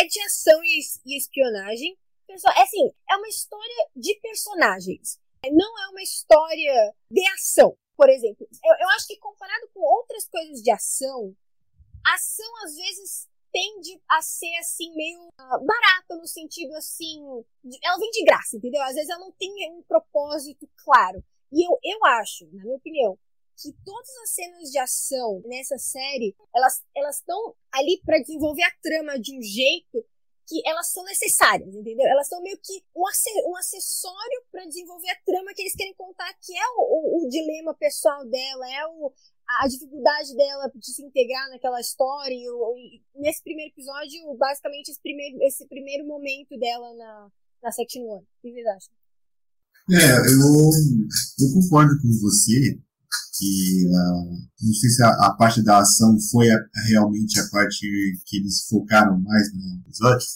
é 0.00 0.06
de 0.06 0.20
ação 0.20 0.62
e, 0.62 0.80
e 1.06 1.16
espionagem. 1.16 1.98
É 2.28 2.62
assim, 2.62 2.92
é 3.10 3.16
uma 3.16 3.28
história 3.28 3.88
de 3.96 4.14
personagens. 4.20 5.18
Não 5.50 5.78
é 5.82 5.88
uma 5.88 6.02
história 6.02 6.94
de 7.10 7.26
ação, 7.34 7.76
por 7.96 8.08
exemplo. 8.08 8.46
Eu, 8.64 8.74
eu 8.80 8.88
acho 8.90 9.08
que 9.08 9.18
comparado 9.18 9.68
com 9.74 9.80
outras 9.80 10.28
coisas 10.28 10.62
de 10.62 10.70
ação, 10.70 11.34
ação 12.06 12.56
às 12.64 12.76
vezes 12.76 13.28
tende 13.52 14.00
a 14.08 14.22
ser 14.22 14.54
assim 14.58 14.94
meio 14.94 15.20
uh, 15.20 15.64
barata 15.64 16.16
no 16.16 16.26
sentido 16.26 16.74
assim, 16.74 17.20
de, 17.64 17.78
ela 17.82 17.98
vem 17.98 18.10
de 18.10 18.24
graça, 18.24 18.56
entendeu? 18.56 18.82
Às 18.82 18.94
vezes 18.94 19.10
ela 19.10 19.20
não 19.20 19.32
tem 19.32 19.50
um 19.72 19.82
propósito 19.82 20.68
claro. 20.84 21.22
E 21.52 21.66
eu, 21.66 21.78
eu 21.82 22.04
acho, 22.04 22.46
na 22.52 22.62
minha 22.62 22.76
opinião, 22.76 23.18
que 23.60 23.72
todas 23.84 24.16
as 24.22 24.30
cenas 24.30 24.70
de 24.70 24.78
ação 24.78 25.42
nessa 25.44 25.76
série, 25.76 26.34
elas 26.54 27.16
estão 27.16 27.54
ali 27.72 28.00
para 28.04 28.18
desenvolver 28.18 28.62
a 28.62 28.74
trama 28.82 29.18
de 29.18 29.36
um 29.36 29.42
jeito 29.42 30.04
que 30.50 30.60
elas 30.66 30.90
são 30.92 31.04
necessárias, 31.04 31.72
entendeu? 31.72 32.04
Elas 32.08 32.26
são 32.26 32.42
meio 32.42 32.58
que 32.58 32.82
um, 32.96 33.04
um 33.50 33.56
acessório 33.56 34.44
para 34.50 34.64
desenvolver 34.64 35.10
a 35.10 35.20
trama 35.24 35.54
que 35.54 35.62
eles 35.62 35.76
querem 35.76 35.94
contar, 35.94 36.32
que 36.42 36.56
é 36.56 36.66
o, 36.76 36.80
o, 36.80 37.24
o 37.24 37.28
dilema 37.28 37.72
pessoal 37.74 38.24
dela, 38.26 38.68
é 38.68 38.86
o, 38.88 39.12
a 39.58 39.68
dificuldade 39.68 40.34
dela 40.36 40.70
de 40.74 40.86
se 40.86 41.02
integrar 41.02 41.48
naquela 41.50 41.80
história. 41.80 42.34
E, 42.34 43.02
e 43.14 43.20
nesse 43.20 43.42
primeiro 43.42 43.72
episódio, 43.72 44.36
basicamente, 44.38 44.90
esse 44.90 45.00
primeiro, 45.02 45.42
esse 45.42 45.66
primeiro 45.66 46.06
momento 46.06 46.58
dela 46.58 46.94
na, 46.94 47.28
na 47.62 47.72
Section 47.72 48.02
1. 48.02 48.06
O 48.06 48.26
que 48.42 48.52
vocês 48.52 48.66
acham? 48.66 48.94
É, 49.90 50.18
eu, 50.32 51.48
eu 51.48 51.54
concordo 51.54 52.00
com 52.00 52.08
você 52.20 52.78
que 53.36 53.86
uh, 53.88 54.30
não 54.62 54.74
sei 54.74 54.90
se 54.90 55.02
a, 55.02 55.08
a, 55.08 55.34
parte 55.34 55.64
da 55.64 55.78
ação 55.78 56.16
foi 56.30 56.50
a, 56.50 56.58
realmente 56.86 57.40
a 57.40 57.48
parte 57.48 57.80
que 58.26 58.36
eles 58.36 58.66
focaram 58.68 59.18
mais 59.20 59.52
no 59.52 59.80
episódio. 59.80 60.26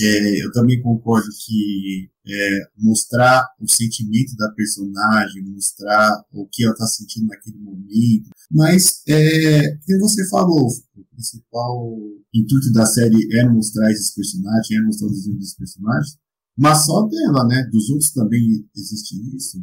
É, 0.00 0.44
eu 0.44 0.52
também 0.52 0.80
concordo 0.80 1.28
que 1.44 2.10
é, 2.26 2.60
mostrar 2.78 3.46
o 3.60 3.68
sentimento 3.68 4.36
da 4.36 4.50
personagem, 4.52 5.44
mostrar 5.44 6.24
o 6.32 6.46
que 6.50 6.64
ela 6.64 6.72
está 6.72 6.86
sentindo 6.86 7.26
naquele 7.26 7.58
momento. 7.58 8.30
Mas, 8.50 9.02
é, 9.08 9.76
como 9.86 10.00
você 10.00 10.28
falou, 10.28 10.68
o 10.96 11.04
principal 11.12 11.98
intuito 12.34 12.72
da 12.72 12.86
série 12.86 13.28
era 13.36 13.52
mostrar 13.52 13.90
esses 13.90 14.14
personagens, 14.14 14.70
era 14.70 14.84
mostrar 14.84 15.08
o 15.08 15.10
desenho 15.10 15.36
desses 15.36 15.56
personagens. 15.56 16.16
Mas 16.56 16.84
só 16.84 17.06
dela, 17.06 17.46
né? 17.46 17.68
Dos 17.72 17.90
outros 17.90 18.10
também 18.12 18.68
existe 18.76 19.16
isso 19.36 19.58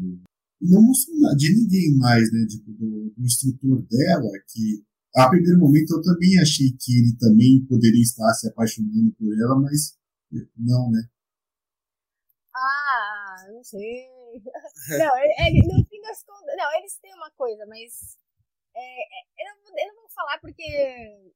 não 0.61 0.81
mostrou 0.81 1.35
de 1.35 1.55
ninguém 1.55 1.95
mais, 1.97 2.31
né? 2.31 2.45
Tipo, 2.47 2.71
do, 2.73 3.13
do, 3.15 3.23
instrutor 3.23 3.85
dela, 3.89 4.29
que 4.51 4.83
a 5.15 5.29
primeiro 5.29 5.59
momento 5.59 5.91
eu 5.91 6.01
também 6.01 6.39
achei 6.39 6.71
que 6.79 6.99
ele 6.99 7.15
também 7.17 7.65
poderia 7.67 8.01
estar 8.01 8.33
se 8.33 8.47
apaixonando 8.47 9.11
por 9.17 9.33
ela, 9.39 9.59
mas 9.59 9.95
não, 10.57 10.91
né? 10.91 11.09
Ah, 12.55 13.45
não 13.49 13.63
sei. 13.63 14.09
não, 14.97 15.17
ele, 15.17 15.61
no 15.67 15.85
fim 15.87 16.01
das 16.01 16.23
contas. 16.23 16.55
Não, 16.57 16.77
eles 16.77 16.97
têm 16.99 17.13
uma 17.13 17.31
coisa, 17.31 17.65
mas. 17.67 18.17
É, 18.75 18.79
é, 18.79 19.49
eu, 19.49 19.55
não, 19.63 19.79
eu 19.79 19.93
não 19.93 20.01
vou 20.01 20.09
falar 20.09 20.39
porque. 20.39 21.31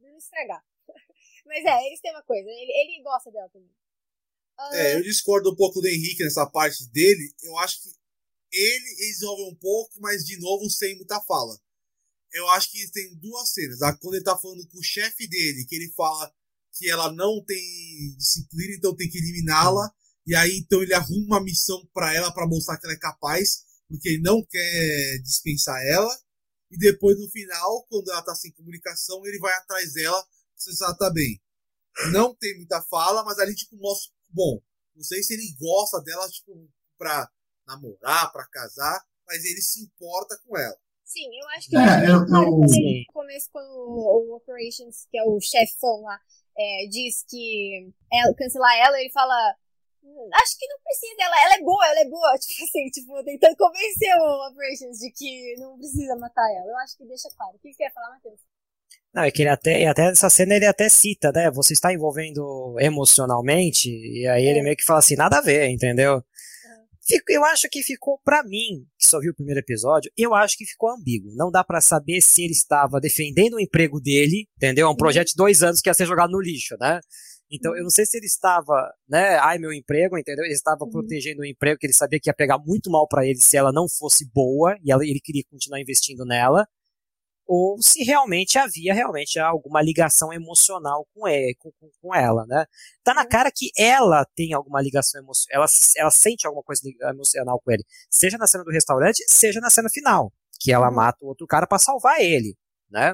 Não 0.00 0.16
estragar. 0.16 0.64
Mas 1.44 1.64
é, 1.64 1.86
eles 1.86 2.00
têm 2.00 2.12
uma 2.12 2.22
coisa. 2.22 2.48
Ele, 2.48 2.72
ele 2.72 3.02
gosta 3.02 3.32
dela 3.32 3.48
também. 3.48 3.74
Uh... 4.58 4.74
É, 4.74 4.94
eu 4.94 5.02
discordo 5.02 5.50
um 5.50 5.56
pouco 5.56 5.80
do 5.80 5.88
Henrique 5.88 6.22
nessa 6.22 6.46
parte 6.46 6.86
dele. 6.90 7.34
Eu 7.42 7.58
acho 7.58 7.82
que 7.82 7.88
ele 8.52 9.06
resolve 9.06 9.42
um 9.42 9.54
pouco, 9.56 10.00
mas 10.00 10.24
de 10.24 10.38
novo 10.38 10.68
sem 10.70 10.96
muita 10.96 11.20
fala. 11.22 11.58
Eu 12.32 12.48
acho 12.50 12.70
que 12.70 12.90
tem 12.92 13.16
duas 13.16 13.52
cenas. 13.52 13.78
Quando 14.00 14.14
ele 14.14 14.24
tá 14.24 14.38
falando 14.38 14.66
com 14.68 14.78
o 14.78 14.82
chefe 14.82 15.26
dele, 15.26 15.66
que 15.66 15.74
ele 15.74 15.92
fala 15.92 16.32
que 16.78 16.88
ela 16.88 17.12
não 17.12 17.44
tem 17.44 18.14
disciplina, 18.16 18.74
então 18.76 18.94
tem 18.94 19.10
que 19.10 19.18
eliminá-la. 19.18 19.90
E 20.26 20.34
aí 20.34 20.58
então 20.58 20.82
ele 20.82 20.94
arruma 20.94 21.36
uma 21.36 21.42
missão 21.42 21.84
para 21.92 22.14
ela 22.14 22.32
para 22.32 22.46
mostrar 22.46 22.78
que 22.78 22.86
ela 22.86 22.94
é 22.94 22.98
capaz, 22.98 23.64
porque 23.88 24.08
ele 24.10 24.22
não 24.22 24.44
quer 24.44 25.18
dispensar 25.22 25.84
ela. 25.86 26.16
E 26.70 26.78
depois 26.78 27.18
no 27.18 27.28
final, 27.30 27.84
quando 27.88 28.10
ela 28.10 28.22
tá 28.22 28.34
sem 28.34 28.52
comunicação, 28.52 29.26
ele 29.26 29.38
vai 29.38 29.52
atrás 29.54 29.94
dela, 29.94 30.22
se 30.54 30.84
ela 30.84 30.96
tá 30.96 31.10
bem. 31.10 31.40
Não 32.12 32.34
tem 32.34 32.56
muita 32.56 32.80
fala, 32.82 33.24
mas 33.24 33.38
ali 33.38 33.54
tipo 33.54 33.76
mostra, 33.76 34.12
bom, 34.28 34.62
não 34.94 35.02
sei 35.02 35.22
se 35.22 35.34
ele 35.34 35.56
gosta 35.58 36.00
dela 36.02 36.28
tipo 36.28 36.70
para 36.96 37.28
namorar, 37.66 38.30
para 38.32 38.46
casar, 38.48 39.04
mas 39.26 39.44
ele 39.44 39.60
se 39.60 39.82
importa 39.82 40.38
com 40.44 40.56
ela. 40.56 40.76
Sim, 41.08 41.26
eu 41.40 41.48
acho 41.56 41.70
que 41.70 41.76
é, 41.76 42.04
eu, 42.04 42.16
eu, 42.16 42.26
no 42.26 43.12
começo, 43.14 43.48
quando 43.50 43.70
o, 43.70 44.30
o 44.30 44.36
Operations, 44.36 45.06
que 45.10 45.16
é 45.16 45.22
o 45.24 45.40
chefão 45.40 46.02
lá, 46.02 46.20
é, 46.58 46.86
diz 46.88 47.24
que 47.28 47.90
ela, 48.12 48.34
cancelar 48.34 48.76
ela, 48.78 49.00
ele 49.00 49.10
fala. 49.10 49.54
Hum, 50.02 50.30
acho 50.34 50.58
que 50.58 50.66
não 50.66 50.78
precisa 50.82 51.16
dela, 51.16 51.36
ela 51.44 51.54
é 51.54 51.60
boa, 51.60 51.86
ela 51.86 52.00
é 52.00 52.08
boa. 52.08 52.34
Tipo 52.38 52.64
assim, 52.64 52.90
tipo, 52.90 53.24
tentando 53.24 53.56
convencer 53.56 54.14
o 54.16 54.48
Operations 54.48 54.98
de 54.98 55.12
que 55.12 55.54
não 55.58 55.78
precisa 55.78 56.16
matar 56.16 56.50
ela. 56.50 56.66
Eu 56.66 56.76
acho 56.78 56.96
que 56.96 57.04
deixa 57.04 57.28
claro. 57.36 57.56
O 57.56 57.58
que 57.60 57.72
você 57.72 57.84
ia 57.84 57.90
falar, 57.90 58.10
Matheus? 58.10 58.40
Não, 59.14 59.22
é 59.22 59.30
que 59.30 59.42
ele 59.42 59.48
até, 59.48 59.86
até 59.86 60.04
nessa 60.04 60.28
cena 60.30 60.54
ele 60.54 60.66
até 60.66 60.88
cita, 60.88 61.32
né? 61.32 61.50
Você 61.50 61.72
está 61.72 61.92
envolvendo 61.92 62.76
emocionalmente, 62.78 63.88
e 63.88 64.26
aí 64.26 64.46
é. 64.46 64.50
ele 64.50 64.62
meio 64.62 64.76
que 64.76 64.84
fala 64.84 64.98
assim, 64.98 65.16
nada 65.16 65.38
a 65.38 65.40
ver, 65.40 65.68
entendeu? 65.68 66.22
Eu 67.28 67.44
acho 67.44 67.68
que 67.70 67.82
ficou, 67.82 68.20
para 68.24 68.42
mim, 68.44 68.84
que 68.98 69.08
só 69.08 69.18
viu 69.18 69.32
o 69.32 69.34
primeiro 69.34 69.60
episódio, 69.60 70.10
eu 70.16 70.34
acho 70.34 70.56
que 70.56 70.66
ficou 70.66 70.90
ambíguo. 70.90 71.34
Não 71.34 71.50
dá 71.50 71.64
para 71.64 71.80
saber 71.80 72.20
se 72.20 72.42
ele 72.42 72.52
estava 72.52 73.00
defendendo 73.00 73.54
o 73.54 73.60
emprego 73.60 74.00
dele, 74.00 74.46
entendeu? 74.56 74.86
É 74.86 74.88
um 74.88 74.92
uhum. 74.92 74.96
projeto 74.96 75.28
de 75.28 75.36
dois 75.36 75.62
anos 75.62 75.80
que 75.80 75.88
ia 75.88 75.94
ser 75.94 76.06
jogado 76.06 76.30
no 76.30 76.40
lixo, 76.40 76.76
né? 76.78 77.00
Então, 77.50 77.74
eu 77.74 77.82
não 77.82 77.90
sei 77.90 78.04
se 78.04 78.18
ele 78.18 78.26
estava, 78.26 78.92
né, 79.08 79.38
ai 79.38 79.58
meu 79.58 79.72
emprego, 79.72 80.18
entendeu? 80.18 80.44
Ele 80.44 80.52
estava 80.52 80.84
uhum. 80.84 80.90
protegendo 80.90 81.40
o 81.40 81.46
emprego 81.46 81.78
que 81.78 81.86
ele 81.86 81.94
sabia 81.94 82.20
que 82.20 82.28
ia 82.28 82.34
pegar 82.34 82.58
muito 82.58 82.90
mal 82.90 83.08
para 83.08 83.26
ele 83.26 83.38
se 83.40 83.56
ela 83.56 83.72
não 83.72 83.86
fosse 83.88 84.28
boa 84.34 84.76
e 84.84 84.92
ela, 84.92 85.02
ele 85.02 85.20
queria 85.20 85.42
continuar 85.50 85.80
investindo 85.80 86.26
nela 86.26 86.66
ou 87.48 87.80
se 87.80 88.04
realmente 88.04 88.58
havia 88.58 88.92
realmente 88.92 89.40
alguma 89.40 89.80
ligação 89.80 90.30
emocional 90.30 91.08
com, 91.14 91.26
ele, 91.26 91.54
com, 91.54 91.72
com, 91.98 92.14
ela, 92.14 92.44
né? 92.46 92.66
Tá 93.02 93.14
na 93.14 93.24
cara 93.24 93.50
que 93.50 93.70
ela 93.76 94.26
tem 94.36 94.52
alguma 94.52 94.82
ligação 94.82 95.18
emocional, 95.18 95.62
ela, 95.62 95.66
ela 95.96 96.10
sente 96.10 96.46
alguma 96.46 96.62
coisa 96.62 96.82
emocional 97.10 97.58
com 97.64 97.72
ele, 97.72 97.82
seja 98.10 98.36
na 98.36 98.46
cena 98.46 98.64
do 98.64 98.70
restaurante, 98.70 99.24
seja 99.26 99.60
na 99.60 99.70
cena 99.70 99.88
final, 99.88 100.30
que 100.60 100.70
ela 100.70 100.90
uhum. 100.90 100.96
mata 100.96 101.24
o 101.24 101.28
outro 101.28 101.46
cara 101.46 101.66
para 101.66 101.78
salvar 101.78 102.20
ele, 102.20 102.54
né? 102.90 103.12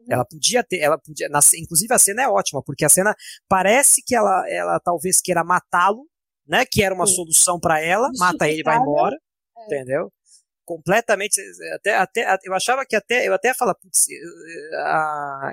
Uhum. 0.00 0.06
Ela 0.08 0.24
podia 0.24 0.64
ter, 0.64 0.78
ela 0.78 0.96
podia, 0.96 1.28
na, 1.28 1.40
inclusive 1.58 1.92
a 1.92 1.98
cena 1.98 2.22
é 2.22 2.28
ótima, 2.28 2.62
porque 2.62 2.86
a 2.86 2.88
cena 2.88 3.14
parece 3.46 4.02
que 4.02 4.16
ela, 4.16 4.48
ela 4.48 4.80
talvez 4.80 5.20
queira 5.20 5.44
matá-lo, 5.44 6.08
né? 6.48 6.64
Que 6.64 6.82
era 6.82 6.94
uma 6.94 7.06
Sim. 7.06 7.16
solução 7.16 7.60
para 7.60 7.82
ela, 7.82 8.08
mata 8.18 8.48
ele 8.48 8.60
e 8.60 8.64
vai 8.64 8.78
embora, 8.78 9.14
é. 9.58 9.64
entendeu? 9.66 10.10
Completamente 10.64 11.40
até, 11.74 11.96
até 11.96 12.38
eu 12.44 12.54
achava 12.54 12.84
que 12.86 12.96
até 12.96 13.28
eu 13.28 13.34
até 13.34 13.54
falar 13.54 13.74
putz, 13.74 14.06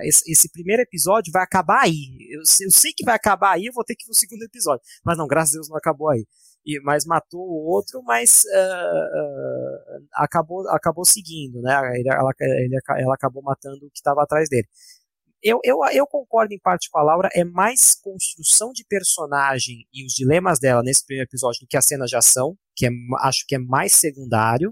esse, 0.03 0.31
esse, 0.31 0.51
primeiro 0.51 0.81
episódio 0.81 1.31
vai 1.31 1.43
acabar 1.43 1.81
aí. 1.83 2.17
Eu, 2.29 2.39
eu, 2.39 2.71
sei 2.71 2.93
que 2.95 3.05
vai 3.05 3.15
acabar 3.15 3.53
aí 3.53 3.65
eu 3.65 3.73
vou 3.73 3.83
ter 3.83 3.95
que 3.95 4.05
ir 4.05 4.09
no 4.09 4.15
segundo 4.15 4.43
episódio. 4.43 4.81
Mas 5.03 5.17
não 5.17 5.27
graças 5.27 5.53
a 5.53 5.57
Deus 5.57 5.69
não 5.69 5.77
acabou 5.77 6.09
aí. 6.09 6.25
E, 6.65 6.79
mas 6.81 7.05
matou 7.05 7.41
o 7.41 7.69
outro 7.69 8.03
mas 8.03 8.43
uh, 8.45 9.99
uh, 9.99 10.07
acabou 10.13 10.69
acabou 10.69 11.03
seguindo 11.05 11.59
né? 11.61 11.75
Ele, 11.95 12.09
ela, 12.09 12.31
ele, 12.39 12.77
ela 12.97 13.15
acabou 13.15 13.41
matando 13.41 13.85
o 13.85 13.89
que 13.89 13.97
estava 13.97 14.23
atrás 14.23 14.47
dele. 14.49 14.67
Eu, 15.43 15.59
eu, 15.63 15.79
eu 15.91 16.05
concordo 16.05 16.53
em 16.53 16.59
parte 16.59 16.87
com 16.91 16.99
a 16.99 17.03
Laura, 17.03 17.27
é 17.33 17.43
mais 17.43 17.95
construção 17.95 18.71
de 18.71 18.85
personagem 18.85 19.87
e 19.91 20.05
os 20.05 20.13
dilemas 20.13 20.59
dela 20.59 20.83
nesse 20.83 21.03
primeiro 21.03 21.27
episódio 21.27 21.61
do 21.61 21.67
que 21.67 21.75
a 21.75 21.81
cena 21.81 22.05
de 22.05 22.15
ação, 22.15 22.55
que 22.75 22.85
é, 22.85 22.89
acho 23.21 23.45
que 23.47 23.55
é 23.55 23.59
mais 23.59 23.93
secundário. 23.93 24.71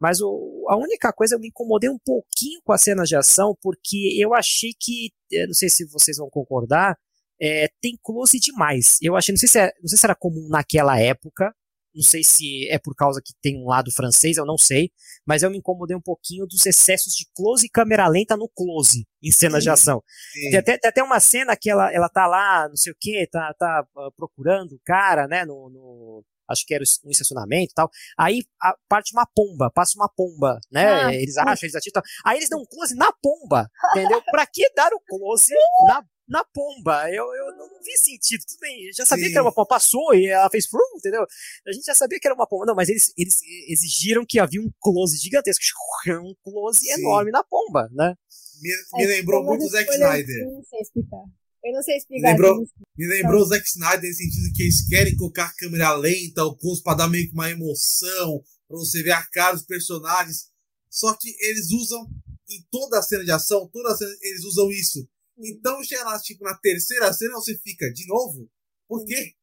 Mas 0.00 0.20
o, 0.20 0.66
a 0.68 0.76
única 0.76 1.12
coisa, 1.12 1.34
eu 1.34 1.40
me 1.40 1.48
incomodei 1.48 1.90
um 1.90 1.98
pouquinho 1.98 2.60
com 2.64 2.72
as 2.72 2.82
cenas 2.82 3.08
de 3.08 3.16
ação, 3.16 3.56
porque 3.60 4.16
eu 4.18 4.34
achei 4.34 4.72
que, 4.78 5.10
não 5.46 5.54
sei 5.54 5.68
se 5.68 5.84
vocês 5.86 6.18
vão 6.18 6.30
concordar, 6.30 6.96
é, 7.40 7.68
tem 7.80 7.98
close 8.02 8.38
demais. 8.38 8.98
Eu 9.02 9.16
achei, 9.16 9.32
não 9.32 9.38
sei, 9.38 9.48
se 9.48 9.58
é, 9.58 9.72
não 9.80 9.88
sei 9.88 9.98
se 9.98 10.06
era 10.06 10.14
comum 10.14 10.48
naquela 10.48 11.00
época, 11.00 11.52
não 11.94 12.02
sei 12.02 12.22
se 12.22 12.68
é 12.68 12.78
por 12.78 12.94
causa 12.94 13.20
que 13.24 13.32
tem 13.42 13.60
um 13.60 13.66
lado 13.66 13.90
francês, 13.90 14.36
eu 14.36 14.46
não 14.46 14.56
sei, 14.56 14.90
mas 15.26 15.42
eu 15.42 15.50
me 15.50 15.58
incomodei 15.58 15.96
um 15.96 16.00
pouquinho 16.00 16.46
dos 16.46 16.64
excessos 16.64 17.12
de 17.12 17.26
close 17.34 17.66
e 17.66 17.70
câmera 17.70 18.06
lenta 18.06 18.36
no 18.36 18.48
close 18.48 19.04
em 19.22 19.30
cenas 19.32 19.64
de 19.64 19.70
ação. 19.70 20.02
Tem 20.32 20.58
até, 20.58 20.78
tem 20.78 20.88
até, 20.88 21.02
uma 21.02 21.18
cena 21.18 21.56
que 21.56 21.68
ela, 21.68 21.92
ela 21.92 22.08
tá 22.08 22.26
lá, 22.26 22.68
não 22.68 22.76
sei 22.76 22.92
o 22.92 22.96
que, 23.00 23.26
tá, 23.26 23.52
tá 23.58 23.84
uh, 23.96 24.12
procurando 24.16 24.72
o 24.72 24.80
cara, 24.84 25.26
né, 25.26 25.44
no, 25.44 25.68
no 25.70 26.24
acho 26.48 26.64
que 26.66 26.74
era 26.74 26.84
um 27.04 27.10
estacionamento 27.10 27.72
e 27.72 27.74
tal. 27.74 27.90
Aí 28.18 28.44
a, 28.60 28.74
parte 28.88 29.12
uma 29.12 29.26
pomba, 29.26 29.70
passa 29.70 29.98
uma 29.98 30.08
pomba, 30.08 30.58
né? 30.70 31.04
Ah, 31.04 31.14
eles 31.14 31.36
acham, 31.36 31.66
eles 31.66 31.74
atiram. 31.74 32.02
Aí 32.24 32.38
eles 32.38 32.48
dão 32.48 32.60
um 32.60 32.66
close 32.66 32.94
na 32.94 33.12
pomba, 33.12 33.68
entendeu? 33.90 34.22
pra 34.30 34.46
que 34.46 34.68
dar 34.74 34.92
o 34.92 35.00
close 35.00 35.52
na 35.86 36.04
na 36.28 36.44
pomba. 36.44 37.10
Eu, 37.10 37.24
eu 37.24 37.56
não 37.56 37.68
vi 37.82 37.96
sentido. 37.96 38.44
Tudo 38.46 38.60
bem, 38.60 38.86
eu 38.86 38.92
já 38.92 39.06
sabia 39.06 39.24
Sim. 39.24 39.30
que 39.32 39.38
era 39.38 39.44
uma 39.44 39.54
pomba. 39.54 39.68
Passou 39.68 40.14
e 40.14 40.26
ela 40.26 40.50
fez 40.50 40.66
frum, 40.66 40.78
entendeu? 40.96 41.24
A 41.66 41.72
gente 41.72 41.84
já 41.84 41.94
sabia 41.94 42.20
que 42.20 42.26
era 42.26 42.34
uma 42.34 42.46
pomba. 42.46 42.66
Não, 42.66 42.74
mas 42.74 42.88
eles, 42.88 43.12
eles 43.16 43.40
exigiram 43.68 44.24
que 44.28 44.38
havia 44.38 44.60
um 44.60 44.70
close 44.78 45.16
gigantesco. 45.16 45.64
Um 46.08 46.34
close 46.42 46.80
Sim. 46.80 47.00
enorme 47.00 47.30
na 47.30 47.42
pomba, 47.42 47.88
né? 47.92 48.14
Me, 48.60 48.70
me 48.94 49.04
é, 49.04 49.06
lembrou 49.06 49.44
muito 49.44 49.64
o 49.64 49.68
Zack 49.68 49.90
Snyder. 49.90 50.46
Não 50.46 50.62
sei 50.64 50.80
explicar. 50.80 51.22
Eu 51.64 51.72
não 51.72 51.82
sei 51.82 51.96
explicar. 51.96 52.28
Me 52.28 52.32
lembrou, 52.32 52.66
me 52.96 53.06
lembrou 53.06 53.42
o 53.42 53.46
Zack 53.46 53.66
Snyder 53.68 54.08
no 54.08 54.16
sentido 54.16 54.52
que 54.54 54.62
eles 54.62 54.88
querem 54.88 55.16
colocar 55.16 55.46
a 55.46 55.54
câmera 55.54 55.94
lenta, 55.94 56.44
o 56.44 56.56
close 56.56 56.82
pra 56.82 56.94
dar 56.94 57.08
meio 57.08 57.26
que 57.26 57.34
uma 57.34 57.50
emoção, 57.50 58.42
pra 58.68 58.76
você 58.76 59.02
ver 59.02 59.12
a 59.12 59.26
cara 59.26 59.54
dos 59.54 59.66
personagens. 59.66 60.48
Só 60.90 61.14
que 61.14 61.34
eles 61.40 61.70
usam 61.70 62.08
em 62.48 62.66
toda 62.70 62.98
a 62.98 63.02
cena 63.02 63.24
de 63.24 63.30
ação, 63.30 63.68
toda 63.72 63.92
a 63.92 63.96
cena, 63.96 64.10
eles 64.22 64.44
usam 64.44 64.70
isso 64.70 65.06
então 65.38 65.82
chega 65.84 66.04
lá, 66.04 66.20
tipo, 66.20 66.42
na 66.42 66.56
terceira 66.58 67.12
cena 67.12 67.34
você 67.34 67.56
fica, 67.58 67.90
de 67.92 68.06
novo? 68.06 68.50
Por 68.88 69.04
quê? 69.04 69.34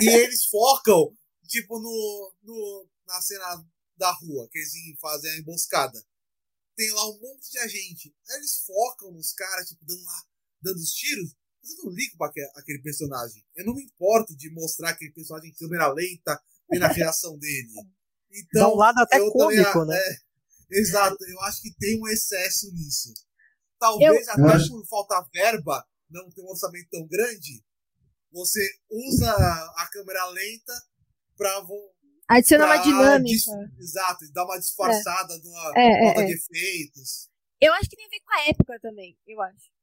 E 0.00 0.08
eles 0.08 0.46
focam, 0.46 1.14
tipo, 1.46 1.78
no, 1.78 2.34
no, 2.42 2.88
na 3.06 3.20
cena 3.20 3.64
da 3.96 4.10
rua, 4.12 4.48
que 4.50 4.58
eles 4.58 4.72
fazem 5.00 5.30
a 5.32 5.36
emboscada. 5.38 6.02
Tem 6.76 6.90
lá 6.92 7.10
um 7.10 7.20
monte 7.20 7.50
de 7.50 7.58
agente. 7.58 8.14
Aí 8.28 8.36
eles 8.36 8.64
focam 8.64 9.12
nos 9.12 9.32
caras, 9.32 9.68
tipo, 9.68 9.84
dando 9.84 10.02
lá, 10.02 10.24
dando 10.62 10.76
os 10.76 10.90
tiros. 10.90 11.34
Mas 11.62 11.70
eu 11.70 11.84
não 11.84 11.92
ligo 11.92 12.16
pra 12.16 12.32
aquele 12.56 12.80
personagem. 12.80 13.44
Eu 13.56 13.66
não 13.66 13.74
me 13.74 13.84
importo 13.84 14.36
de 14.36 14.50
mostrar 14.52 14.90
aquele 14.90 15.12
personagem 15.12 15.50
em 15.50 15.54
câmera 15.54 15.92
lenta 15.92 16.40
e 16.72 16.78
na 16.78 16.88
reação 16.88 17.38
dele. 17.38 17.72
Então, 18.30 18.62
Dá 18.62 18.68
um 18.68 18.76
lado 18.76 18.98
até 18.98 19.18
cômico, 19.18 19.72
também, 19.72 19.88
né? 19.88 20.00
É, 20.70 20.78
exato, 20.80 21.16
eu 21.26 21.40
acho 21.42 21.62
que 21.62 21.74
tem 21.78 22.00
um 22.00 22.08
excesso 22.08 22.70
nisso. 22.72 23.12
Talvez 23.78 24.26
eu, 24.26 24.32
até 24.32 24.56
eu 24.56 24.68
por 24.68 24.86
falta 24.86 25.26
verba, 25.32 25.84
não 26.10 26.30
ter 26.30 26.42
um 26.42 26.48
orçamento 26.48 26.88
tão 26.90 27.06
grande, 27.06 27.64
você 28.30 28.60
usa 28.90 29.32
a 29.32 29.88
câmera 29.90 30.26
lenta 30.26 30.72
para 31.36 31.64
adicionar 32.28 32.66
uma 32.66 32.76
dinâmica. 32.76 33.24
Dis, 33.24 33.46
exato, 33.78 34.30
dar 34.32 34.44
uma 34.44 34.58
disfarçada 34.58 35.34
é. 35.34 35.38
numa 35.38 35.72
é, 35.76 36.04
falta 36.04 36.22
é, 36.22 36.26
de 36.26 36.32
é. 36.32 36.36
efeitos. 36.36 37.30
Eu 37.60 37.72
acho 37.74 37.88
que 37.88 37.96
tem 37.96 38.06
a 38.06 38.10
ver 38.10 38.20
com 38.20 38.32
a 38.32 38.48
época 38.48 38.80
também, 38.80 39.16
eu 39.26 39.40
acho. 39.40 39.77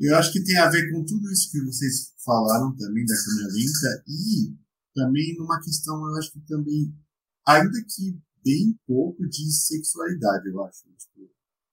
Eu 0.00 0.16
acho 0.16 0.32
que 0.32 0.44
tem 0.44 0.58
a 0.58 0.70
ver 0.70 0.90
com 0.90 1.04
tudo 1.04 1.30
isso 1.30 1.50
que 1.50 1.60
vocês 1.64 2.12
falaram 2.24 2.74
também 2.76 3.04
da 3.04 3.14
câmera 3.14 3.48
lenta 3.52 4.04
e 4.08 4.56
também 4.94 5.36
numa 5.38 5.60
questão, 5.60 5.94
eu 5.94 6.16
acho 6.16 6.32
que 6.32 6.40
também, 6.40 6.92
ainda 7.46 7.78
que 7.88 8.18
bem 8.44 8.78
pouco 8.86 9.28
de 9.28 9.52
sexualidade, 9.52 10.48
eu 10.48 10.64
acho. 10.64 10.84
Tipo, 10.84 11.30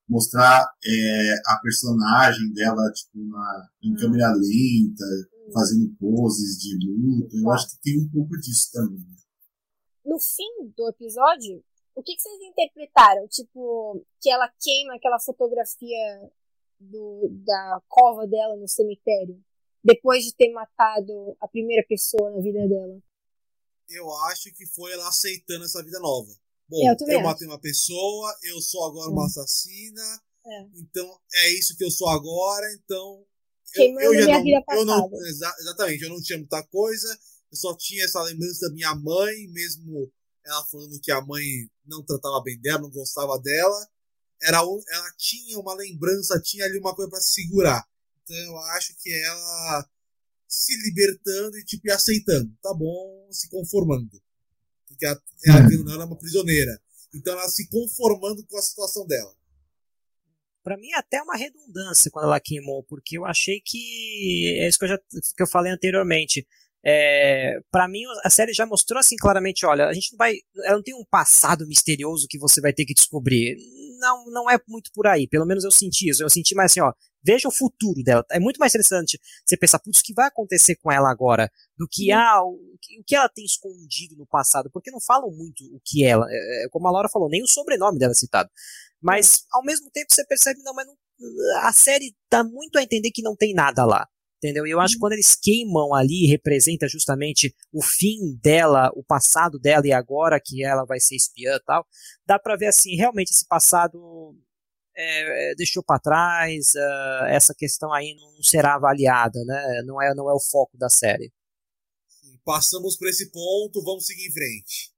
mostrar 0.08 0.70
é, 0.84 1.34
a 1.46 1.58
personagem 1.62 2.52
dela 2.52 2.90
tipo 2.92 3.18
na, 3.26 3.68
em 3.82 3.92
hum. 3.92 3.96
câmera 3.96 4.28
lenta, 4.32 5.04
hum. 5.04 5.52
fazendo 5.52 5.96
poses 5.98 6.58
de 6.58 6.76
luta. 6.78 7.36
Eu 7.36 7.50
acho 7.50 7.70
que 7.70 7.82
tem 7.82 8.00
um 8.00 8.08
pouco 8.08 8.38
disso 8.38 8.70
também. 8.72 8.98
Né? 8.98 9.16
No 10.04 10.18
fim 10.20 10.70
do 10.76 10.88
episódio, 10.88 11.64
o 11.94 12.02
que, 12.02 12.14
que 12.14 12.22
vocês 12.22 12.40
interpretaram? 12.42 13.26
Tipo, 13.28 14.04
que 14.20 14.30
ela 14.30 14.48
queima 14.60 14.94
aquela 14.94 15.18
fotografia 15.18 16.30
do, 16.78 17.28
da 17.44 17.80
cova 17.88 18.26
dela 18.26 18.56
no 18.56 18.68
cemitério, 18.68 19.42
depois 19.82 20.24
de 20.24 20.34
ter 20.34 20.52
matado 20.52 21.36
a 21.40 21.48
primeira 21.48 21.84
pessoa 21.88 22.30
na 22.30 22.40
vida 22.40 22.66
dela. 22.66 22.98
Eu 23.88 24.12
acho 24.24 24.52
que 24.52 24.66
foi 24.66 24.92
ela 24.92 25.08
aceitando 25.08 25.64
essa 25.64 25.82
vida 25.82 25.98
nova. 26.00 26.32
Bom, 26.68 26.78
eu, 26.82 26.96
eu 27.08 27.22
matei 27.22 27.46
uma 27.46 27.60
pessoa, 27.60 28.34
eu 28.42 28.60
sou 28.60 28.84
agora 28.84 29.10
uma 29.10 29.26
assassina, 29.26 30.02
é. 30.44 30.66
então 30.74 31.20
é 31.34 31.50
isso 31.52 31.76
que 31.76 31.84
eu 31.84 31.90
sou 31.90 32.08
agora, 32.08 32.66
então. 32.74 33.24
Eu, 33.74 34.00
eu 34.00 34.22
já 34.22 34.38
não, 34.40 34.78
eu 34.78 34.84
não. 34.84 35.26
Exa, 35.26 35.54
exatamente, 35.60 36.02
eu 36.02 36.10
não 36.10 36.20
tinha 36.20 36.38
muita 36.38 36.62
coisa, 36.64 37.08
eu 37.52 37.56
só 37.56 37.76
tinha 37.76 38.04
essa 38.04 38.22
lembrança 38.22 38.68
da 38.68 38.74
minha 38.74 38.94
mãe, 38.96 39.46
mesmo 39.48 40.10
ela 40.44 40.64
falando 40.66 41.00
que 41.00 41.12
a 41.12 41.20
mãe 41.20 41.42
não 41.84 42.04
tratava 42.04 42.42
bem 42.42 42.58
dela, 42.60 42.82
não 42.82 42.90
gostava 42.90 43.38
dela. 43.40 43.88
Era, 44.42 44.58
ela 44.58 45.12
tinha 45.16 45.58
uma 45.58 45.74
lembrança, 45.74 46.40
tinha 46.40 46.64
ali 46.64 46.78
uma 46.78 46.94
coisa 46.94 47.10
para 47.10 47.20
segurar. 47.20 47.84
Então 48.22 48.36
eu 48.36 48.58
acho 48.58 48.94
que 48.98 49.10
ela 49.10 49.88
se 50.48 50.76
libertando 50.82 51.58
e 51.58 51.64
tipo 51.64 51.90
aceitando, 51.90 52.52
tá 52.62 52.72
bom, 52.74 53.28
se 53.30 53.48
conformando 53.48 54.20
porque 54.96 55.04
ela, 55.04 55.22
ela, 55.46 55.92
ela 55.92 56.02
é 56.02 56.06
uma 56.06 56.16
prisioneira. 56.16 56.80
Então 57.14 57.34
ela 57.34 57.48
se 57.48 57.68
conformando 57.68 58.44
com 58.46 58.56
a 58.56 58.62
situação 58.62 59.06
dela. 59.06 59.34
Para 60.62 60.76
mim 60.76 60.90
é 60.90 60.98
até 60.98 61.22
uma 61.22 61.36
redundância 61.36 62.10
quando 62.10 62.24
ela 62.24 62.40
queimou, 62.40 62.82
porque 62.82 63.16
eu 63.16 63.24
achei 63.24 63.60
que 63.64 64.58
é 64.58 64.68
isso 64.68 64.78
que 64.78 64.84
eu 64.84 64.88
já 64.88 64.98
que 64.98 65.42
eu 65.42 65.46
falei 65.46 65.70
anteriormente. 65.70 66.46
É, 66.88 67.58
para 67.68 67.88
mim 67.88 68.02
a 68.22 68.30
série 68.30 68.52
já 68.52 68.64
mostrou 68.64 69.00
assim 69.00 69.16
claramente, 69.16 69.66
olha, 69.66 69.88
a 69.88 69.92
gente 69.92 70.12
não 70.12 70.18
vai, 70.18 70.36
ela 70.64 70.76
não 70.76 70.82
tem 70.84 70.94
um 70.94 71.04
passado 71.10 71.66
misterioso 71.66 72.28
que 72.30 72.38
você 72.38 72.60
vai 72.60 72.72
ter 72.72 72.84
que 72.84 72.94
descobrir. 72.94 73.56
Não, 73.98 74.26
não 74.26 74.48
é 74.48 74.56
muito 74.68 74.92
por 74.94 75.08
aí. 75.08 75.26
Pelo 75.26 75.44
menos 75.44 75.64
eu 75.64 75.72
senti 75.72 76.08
isso. 76.08 76.22
Eu 76.22 76.30
senti 76.30 76.54
mais 76.54 76.70
assim, 76.70 76.80
ó, 76.80 76.92
veja 77.24 77.48
o 77.48 77.52
futuro 77.52 78.04
dela. 78.04 78.24
É 78.30 78.38
muito 78.38 78.58
mais 78.58 78.72
interessante 78.72 79.18
você 79.44 79.56
pensar, 79.56 79.80
putz, 79.80 79.98
o 79.98 80.02
que 80.02 80.14
vai 80.14 80.28
acontecer 80.28 80.76
com 80.76 80.92
ela 80.92 81.10
agora? 81.10 81.50
Do 81.76 81.88
que, 81.90 82.12
ah, 82.12 82.40
o, 82.44 82.52
o 82.52 83.04
que 83.04 83.16
ela 83.16 83.28
tem 83.28 83.44
escondido 83.44 84.14
no 84.16 84.26
passado? 84.26 84.70
Porque 84.72 84.92
não 84.92 85.00
falam 85.00 85.30
muito 85.32 85.64
o 85.74 85.80
que 85.84 86.04
ela. 86.04 86.24
É, 86.30 86.66
é, 86.66 86.68
como 86.68 86.86
a 86.86 86.92
Laura 86.92 87.08
falou, 87.08 87.28
nem 87.28 87.42
o 87.42 87.48
sobrenome 87.48 87.98
dela 87.98 88.12
é 88.12 88.14
citado. 88.14 88.48
Mas, 89.02 89.44
ao 89.52 89.64
mesmo 89.64 89.90
tempo, 89.90 90.14
você 90.14 90.24
percebe, 90.24 90.62
não, 90.62 90.72
mas 90.72 90.86
não, 90.86 90.94
a 91.62 91.72
série 91.72 92.14
dá 92.30 92.44
muito 92.44 92.78
a 92.78 92.82
entender 92.82 93.10
que 93.10 93.22
não 93.22 93.34
tem 93.34 93.54
nada 93.54 93.84
lá. 93.84 94.06
Entendeu? 94.46 94.64
E 94.64 94.70
eu 94.70 94.80
acho 94.80 94.92
que 94.92 94.98
uhum. 94.98 95.00
quando 95.00 95.14
eles 95.14 95.34
queimam 95.34 95.92
ali, 95.92 96.26
representa 96.26 96.86
justamente 96.86 97.52
o 97.72 97.82
fim 97.82 98.38
dela, 98.40 98.92
o 98.94 99.02
passado 99.02 99.58
dela 99.58 99.84
e 99.84 99.92
agora 99.92 100.40
que 100.40 100.62
ela 100.62 100.84
vai 100.84 101.00
ser 101.00 101.16
espiã 101.16 101.56
e 101.56 101.64
tal, 101.64 101.84
dá 102.24 102.38
pra 102.38 102.56
ver 102.56 102.66
assim, 102.66 102.94
realmente 102.94 103.30
esse 103.30 103.44
passado 103.44 104.36
é, 104.96 105.50
é, 105.50 105.54
deixou 105.56 105.82
para 105.82 105.98
trás, 105.98 106.74
uh, 106.76 107.24
essa 107.26 107.52
questão 107.52 107.92
aí 107.92 108.14
não 108.14 108.40
será 108.40 108.76
avaliada, 108.76 109.44
né? 109.44 109.82
Não 109.84 110.00
é, 110.00 110.14
não 110.14 110.30
é 110.30 110.32
o 110.32 110.40
foco 110.40 110.78
da 110.78 110.88
série. 110.88 111.32
Passamos 112.44 112.96
por 112.96 113.08
esse 113.08 113.32
ponto, 113.32 113.82
vamos 113.82 114.06
seguir 114.06 114.28
em 114.28 114.32
frente. 114.32 114.94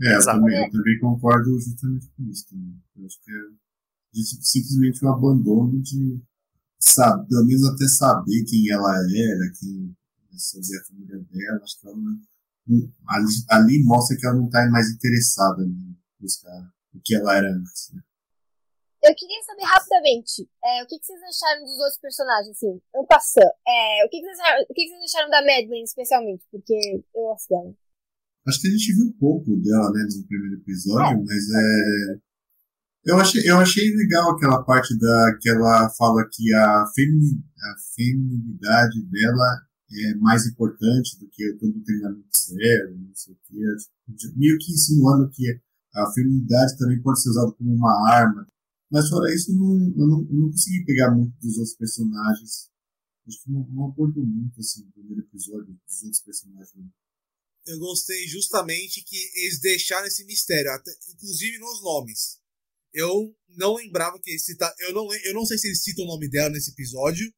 É, 0.00 0.16
eu 0.16 0.24
também, 0.24 0.64
eu 0.64 0.70
também, 0.70 0.98
concordo 1.00 1.60
justamente 1.60 2.10
com 2.16 2.24
isso. 2.30 2.48
Também. 2.48 2.82
Eu 2.96 3.04
acho 3.04 3.20
que 3.22 3.30
é 3.30 4.22
simplesmente 4.42 5.04
o 5.04 5.08
abandono 5.08 5.82
de 5.82 6.18
sabe, 6.86 7.28
pelo 7.28 7.46
menos 7.46 7.64
até 7.64 7.86
saber 7.88 8.44
quem 8.44 8.70
ela 8.70 8.94
era, 8.96 9.52
quem 9.58 9.96
sobre 10.38 10.76
a 10.78 10.84
família 10.84 11.18
dela. 11.30 11.60
Acho 11.62 11.80
que 11.80 11.86
ela 11.86 11.96
não, 11.96 12.20
ali, 13.08 13.26
ali 13.50 13.84
mostra 13.84 14.16
que 14.16 14.26
ela 14.26 14.36
não 14.36 14.46
está 14.46 14.68
mais 14.70 14.90
interessada 14.90 15.62
em 15.62 15.96
buscar 16.20 16.72
o 16.94 17.00
que 17.02 17.14
ela 17.14 17.36
era 17.36 17.48
antes. 17.48 17.92
Né? 17.92 18.02
Eu 19.04 19.14
queria 19.14 19.42
saber 19.42 19.64
rapidamente, 19.64 20.48
é, 20.64 20.82
o 20.82 20.86
que, 20.86 20.98
que, 20.98 21.04
vocês 21.04 21.20
acharam 21.22 21.64
dos 21.64 21.78
outros 21.78 21.98
personagens, 21.98 22.56
assim, 22.56 22.80
Ampassan. 22.96 23.50
É, 23.68 24.04
o, 24.06 24.08
que, 24.08 24.18
que, 24.20 24.24
vocês 24.24 24.40
acharam, 24.40 24.62
o 24.62 24.74
que, 24.74 24.84
que 24.84 24.90
vocês 24.90 25.14
acharam 25.14 25.30
da 25.30 25.40
Madeline, 25.42 25.84
especialmente? 25.84 26.44
Porque 26.50 27.04
eu 27.14 27.22
gosto 27.22 27.48
dela. 27.48 27.74
Acho 28.46 28.60
que 28.60 28.68
a 28.68 28.70
gente 28.70 28.94
viu 28.94 29.06
um 29.06 29.18
pouco 29.18 29.56
dela, 29.56 29.90
né, 29.92 30.06
no 30.08 30.26
primeiro 30.26 30.56
episódio, 30.56 31.20
é. 31.20 31.24
mas 31.24 31.44
é... 31.50 32.20
Eu 33.06 33.18
achei, 33.18 33.48
eu 33.48 33.58
achei 33.58 33.94
legal 33.94 34.30
aquela 34.30 34.62
parte 34.62 34.98
da 34.98 35.38
que 35.40 35.48
ela 35.48 35.90
fala 35.90 36.26
que 36.30 36.54
a, 36.54 36.86
femi, 36.94 37.44
a 37.62 37.74
feminilidade 37.94 39.02
dela 39.02 39.62
é 39.92 40.14
mais 40.14 40.46
importante 40.46 41.18
do 41.18 41.28
que 41.28 41.52
todo 41.54 41.76
o 41.76 41.84
treinamento 41.84 42.28
dela, 42.54 42.90
não 42.96 43.14
sei 43.14 43.34
o 43.34 43.38
que. 43.44 44.36
Meio 44.36 44.58
que 44.58 44.72
insinuando 44.72 45.30
que 45.30 45.60
a 45.94 46.12
feminilidade 46.12 46.78
também 46.78 47.00
pode 47.02 47.22
ser 47.22 47.30
usada 47.30 47.52
como 47.52 47.74
uma 47.74 48.10
arma 48.10 48.46
mas 48.94 49.08
fora 49.08 49.34
isso, 49.34 49.50
eu 49.50 49.56
não, 49.56 49.74
eu 49.74 50.06
não, 50.06 50.20
eu 50.30 50.34
não 50.34 50.50
consegui 50.52 50.84
pegar 50.84 51.10
muito 51.10 51.36
dos 51.40 51.58
outros 51.58 51.74
personagens. 51.74 52.70
Acho 53.26 53.42
que 53.42 53.50
não, 53.50 53.66
não 53.70 53.92
muito 54.24 54.60
assim, 54.60 54.84
no 54.84 54.92
primeiro 54.92 55.22
episódio 55.22 55.76
dos 55.84 56.02
outros 56.04 56.20
personagens. 56.20 56.92
Eu 57.66 57.78
gostei 57.80 58.28
justamente 58.28 59.02
que 59.02 59.16
eles 59.34 59.58
deixaram 59.58 60.06
esse 60.06 60.24
mistério, 60.24 60.70
até, 60.70 60.92
inclusive 61.12 61.58
nos 61.58 61.82
nomes. 61.82 62.38
Eu 62.94 63.36
não 63.48 63.74
lembrava 63.74 64.18
que 64.20 64.30
eles 64.30 64.44
citaram. 64.44 64.74
Eu 64.78 64.92
não, 64.92 65.12
eu 65.12 65.34
não 65.34 65.44
sei 65.44 65.58
se 65.58 65.66
eles 65.66 65.82
citam 65.82 66.04
o 66.04 66.08
nome 66.08 66.30
dela 66.30 66.50
nesse 66.50 66.70
episódio. 66.70 67.30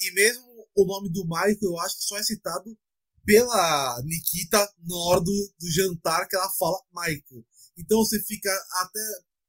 E 0.00 0.10
mesmo 0.12 0.42
o 0.74 0.84
nome 0.84 1.12
do 1.12 1.24
Michael, 1.24 1.58
eu 1.62 1.78
acho 1.80 1.98
que 1.98 2.04
só 2.04 2.16
é 2.16 2.22
citado 2.22 2.76
pela 3.24 4.02
Nikita 4.02 4.58
na 4.58 4.96
hora 4.96 5.20
do, 5.20 5.54
do 5.58 5.70
jantar 5.70 6.26
que 6.28 6.36
ela 6.36 6.50
fala 6.58 6.82
Michael. 6.92 7.44
Então 7.76 7.98
você 7.98 8.20
fica 8.22 8.50
até 8.82 9.00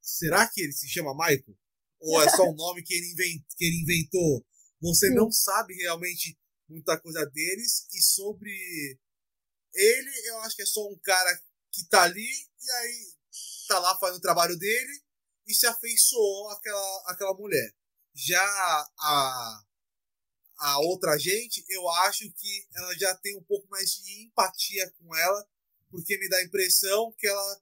será 0.02 0.48
que 0.48 0.62
ele 0.62 0.74
se 0.74 0.88
chama 0.88 1.14
Michael? 1.14 1.58
Ou 2.00 2.22
é 2.22 2.30
só 2.30 2.44
um 2.44 2.56
nome 2.56 2.84
que 2.84 2.94
ele, 2.94 3.12
invent, 3.12 3.44
que 3.58 3.66
ele 3.66 3.82
inventou? 3.82 4.46
Você 4.82 5.08
Sim. 5.08 5.16
não 5.16 5.32
sabe 5.32 5.74
realmente 5.76 6.38
muita 6.70 7.00
coisa 7.00 7.26
deles 7.26 7.88
e 7.94 8.02
sobre 8.02 8.52
ele, 9.74 10.30
eu 10.30 10.40
acho 10.40 10.56
que 10.56 10.62
é 10.62 10.66
só 10.66 10.88
um 10.88 10.98
cara 11.04 11.42
que 11.72 11.88
tá 11.90 12.04
ali 12.04 12.22
e 12.22 12.72
aí 12.72 13.14
tá 13.68 13.80
lá 13.80 13.98
fazendo 13.98 14.18
o 14.18 14.22
trabalho 14.22 14.58
dele 14.58 15.05
e 15.48 15.54
se 15.54 15.66
afeiçoou 15.68 16.50
àquela, 16.50 17.04
àquela 17.08 17.34
mulher. 17.34 17.74
Já 18.14 18.44
a, 19.00 19.64
a 20.58 20.80
outra 20.80 21.18
gente, 21.18 21.64
eu 21.70 21.88
acho 21.90 22.32
que 22.32 22.68
ela 22.74 22.98
já 22.98 23.16
tem 23.18 23.38
um 23.38 23.44
pouco 23.44 23.68
mais 23.70 23.92
de 23.92 24.24
empatia 24.24 24.90
com 24.92 25.16
ela, 25.16 25.48
porque 25.90 26.18
me 26.18 26.30
dá 26.30 26.38
a 26.38 26.44
impressão 26.44 27.14
que 27.18 27.28
ela 27.28 27.62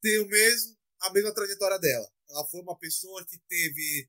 tem 0.00 0.20
o 0.20 0.28
mesmo, 0.28 0.76
a 1.00 1.10
mesma 1.10 1.34
trajetória 1.34 1.78
dela. 1.78 2.10
Ela 2.28 2.46
foi 2.46 2.60
uma 2.60 2.76
pessoa 2.78 3.24
que 3.24 3.38
teve 3.48 4.08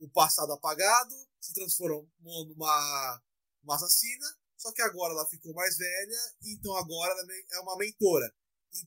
o 0.00 0.08
passado 0.10 0.52
apagado, 0.52 1.14
se 1.40 1.54
transformou 1.54 2.08
numa 2.20 3.22
uma 3.62 3.74
assassina, 3.74 4.26
só 4.56 4.72
que 4.72 4.80
agora 4.80 5.12
ela 5.12 5.28
ficou 5.28 5.52
mais 5.52 5.76
velha, 5.76 6.34
então 6.44 6.74
agora 6.76 7.12
ela 7.12 7.26
é 7.52 7.60
uma 7.60 7.76
mentora. 7.76 8.32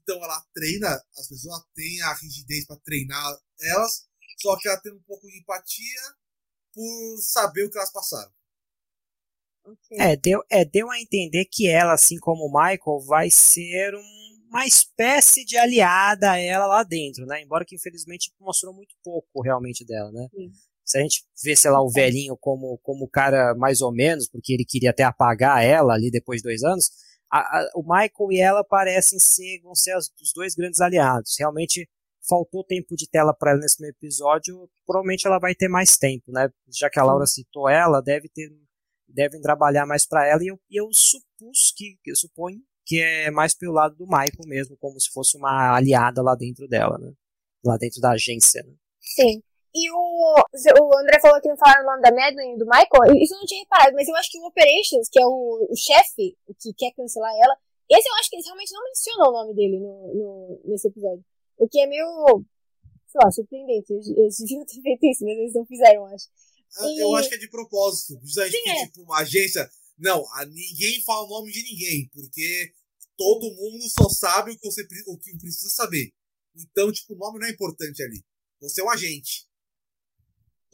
Então 0.02 0.24
ela 0.24 0.46
treina, 0.54 0.88
as 1.18 1.28
pessoas 1.28 1.64
têm 1.74 2.02
a 2.04 2.14
rigidez 2.14 2.66
para 2.66 2.78
treinar 2.78 3.38
elas, 3.62 4.08
só 4.42 4.58
que 4.58 4.68
ela 4.68 4.80
tem 4.80 4.94
um 4.94 5.02
pouco 5.02 5.28
de 5.28 5.40
empatia 5.40 6.16
por 6.74 7.18
saber 7.22 7.66
o 7.66 7.72
que 7.72 7.78
elas 7.78 7.92
passaram. 7.92 8.32
Okay. 9.64 9.98
É, 10.00 10.16
deu, 10.16 10.42
é, 10.50 10.66
deu 10.66 10.90
a 10.90 11.00
entender 11.00 11.46
que 11.46 11.68
ela, 11.68 11.94
assim 11.94 12.18
como 12.18 12.46
o 12.46 12.52
Michael, 12.52 13.06
vai 13.06 13.30
ser 13.30 13.94
um, 13.94 14.30
uma 14.50 14.66
espécie 14.66 15.46
de 15.46 15.58
aliada 15.58 16.32
a 16.32 16.38
ela 16.38 16.66
lá 16.66 16.84
dentro, 16.84 17.26
né? 17.26 17.42
Embora 17.42 17.66
que 17.66 17.76
infelizmente 17.76 18.34
mostrou 18.40 18.74
muito 18.74 18.96
pouco 19.04 19.42
realmente 19.42 19.86
dela, 19.86 20.12
né? 20.12 20.28
Sim. 20.34 20.52
Se 20.84 20.98
a 20.98 21.02
gente 21.02 21.24
vê, 21.44 21.56
sei 21.56 21.70
lá, 21.70 21.84
o 21.84 21.92
velhinho 21.92 22.36
como, 22.36 22.80
como 22.80 23.08
cara 23.08 23.54
mais 23.54 23.80
ou 23.80 23.92
menos, 23.92 24.28
porque 24.28 24.54
ele 24.54 24.66
queria 24.66 24.90
até 24.90 25.04
apagar 25.04 25.64
ela 25.64 25.94
ali 25.94 26.10
depois 26.10 26.42
de 26.42 26.48
dois 26.48 26.64
anos, 26.64 26.90
a, 27.32 27.40
a, 27.40 27.72
o 27.76 27.82
Michael 27.82 28.32
e 28.32 28.40
ela 28.40 28.64
parecem 28.64 29.20
ser, 29.20 29.62
vão 29.62 29.76
ser 29.76 29.92
as, 29.92 30.10
os 30.22 30.34
dois 30.34 30.56
grandes 30.56 30.82
aliados. 30.82 31.36
Realmente 31.38 31.88
faltou 32.28 32.64
tempo 32.64 32.96
de 32.96 33.10
tela 33.10 33.34
para 33.34 33.52
ela 33.52 33.60
nesse 33.60 33.84
episódio, 33.86 34.70
provavelmente 34.86 35.26
ela 35.26 35.40
vai 35.40 35.56
ter 35.56 35.68
mais 35.68 35.98
tempo, 35.98 36.32
né? 36.32 36.50
Já 36.70 36.90
que 36.90 37.00
a 37.00 37.04
Laura 37.04 37.26
citou 37.26 37.68
ela, 37.68 38.02
deve 38.02 38.30
ter 38.30 38.50
devem 39.12 39.42
trabalhar 39.42 39.88
mais 39.88 40.06
para 40.06 40.28
ela 40.28 40.44
e 40.44 40.48
eu, 40.48 40.60
eu 40.70 40.88
supus 40.94 41.72
que 41.76 41.98
eu 42.06 42.16
suponho 42.16 42.62
que 42.86 43.00
é 43.02 43.30
mais 43.30 43.56
pelo 43.56 43.74
lado 43.74 43.96
do 43.96 44.06
Michael 44.06 44.48
mesmo, 44.48 44.76
como 44.78 45.00
se 45.00 45.10
fosse 45.12 45.38
uma 45.38 45.76
aliada 45.76 46.24
lá 46.24 46.36
dentro 46.36 46.68
dela, 46.68 46.98
né? 46.98 47.14
Lá 47.64 47.78
dentro 47.78 48.02
da 48.02 48.12
agência, 48.12 48.64
né? 48.64 48.74
Sim. 49.00 49.44
E 49.74 49.92
o, 49.92 49.96
o 49.96 50.98
André 50.98 51.20
falou 51.22 51.40
que 51.42 51.48
não 51.48 51.58
falaram 51.58 51.84
o 51.84 51.86
nome 51.86 52.02
da 52.02 52.12
Madeline 52.12 52.56
e 52.56 52.58
do 52.58 52.66
Michael. 52.66 53.16
Isso 53.22 53.36
eu 53.36 53.40
não 53.40 53.46
tinha 53.46 53.62
reparado, 53.62 53.94
mas 53.94 54.08
eu 54.08 54.16
acho 54.16 54.32
que 54.32 54.40
o 54.40 54.48
Operations, 54.48 55.10
que 55.12 55.22
é 55.22 55.26
o, 55.26 55.68
o 55.70 55.76
chefe 55.76 56.36
que 56.60 56.74
quer 56.74 56.92
cancelar 56.94 57.32
ela, 57.36 57.56
esse 57.90 58.08
eu 58.08 58.16
acho 58.16 58.30
que 58.30 58.36
eles 58.36 58.46
realmente 58.46 58.72
não 58.72 58.84
mencionam 58.84 59.30
o 59.30 59.32
nome 59.32 59.56
dele 59.56 59.80
no, 59.80 60.14
no, 60.14 60.62
nesse 60.66 60.88
episódio. 60.88 61.26
O 61.58 61.68
que 61.68 61.80
é 61.80 61.88
meio, 61.88 62.46
sei 63.08 63.22
lá, 63.24 63.32
surpreendente. 63.32 63.94
Eles 63.94 64.38
deviam 64.38 64.66
ter 64.66 64.82
feito 64.82 65.06
isso, 65.06 65.26
mas 65.26 65.38
eles 65.38 65.54
não 65.54 65.66
fizeram, 65.66 66.06
acho. 66.06 66.28
E... 66.82 67.02
Eu 67.02 67.16
acho 67.16 67.30
que 67.30 67.36
é 67.36 67.40
de 67.40 67.50
propósito. 67.50 68.20
Justamente 68.22 68.58
Sim, 68.58 68.64
que, 68.64 68.70
é. 68.70 68.86
tipo, 68.86 69.02
uma 69.02 69.20
agência. 69.20 69.70
Não, 69.98 70.24
ninguém 70.48 71.02
fala 71.04 71.26
o 71.26 71.30
nome 71.30 71.52
de 71.52 71.64
ninguém, 71.64 72.10
porque 72.14 72.72
todo 73.18 73.54
mundo 73.54 73.90
só 73.90 74.08
sabe 74.08 74.52
o 74.52 74.58
que, 74.58 74.66
você, 74.66 74.88
o 75.08 75.18
que 75.18 75.38
precisa 75.38 75.70
saber. 75.70 76.14
Então, 76.56 76.92
tipo, 76.92 77.16
o 77.16 77.18
nome 77.18 77.40
não 77.40 77.48
é 77.48 77.52
importante 77.52 78.02
ali. 78.04 78.24
Você 78.62 78.82
é 78.82 78.84
um 78.84 78.90
agente. 78.90 79.49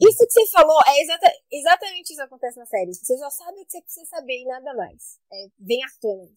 Isso 0.00 0.26
que 0.26 0.32
você 0.32 0.46
falou 0.48 0.78
é 0.86 1.02
exata, 1.02 1.32
exatamente 1.50 2.10
isso 2.10 2.16
que 2.16 2.22
acontece 2.22 2.58
na 2.58 2.66
série. 2.66 2.92
Você 2.92 3.16
só 3.16 3.30
sabe 3.30 3.60
o 3.60 3.64
que 3.64 3.72
você 3.72 3.82
precisa 3.82 4.06
saber 4.06 4.42
e 4.42 4.44
nada 4.44 4.74
mais. 4.74 5.18
É, 5.32 5.46
vem 5.58 5.82
à 5.82 5.88
tona. 6.00 6.30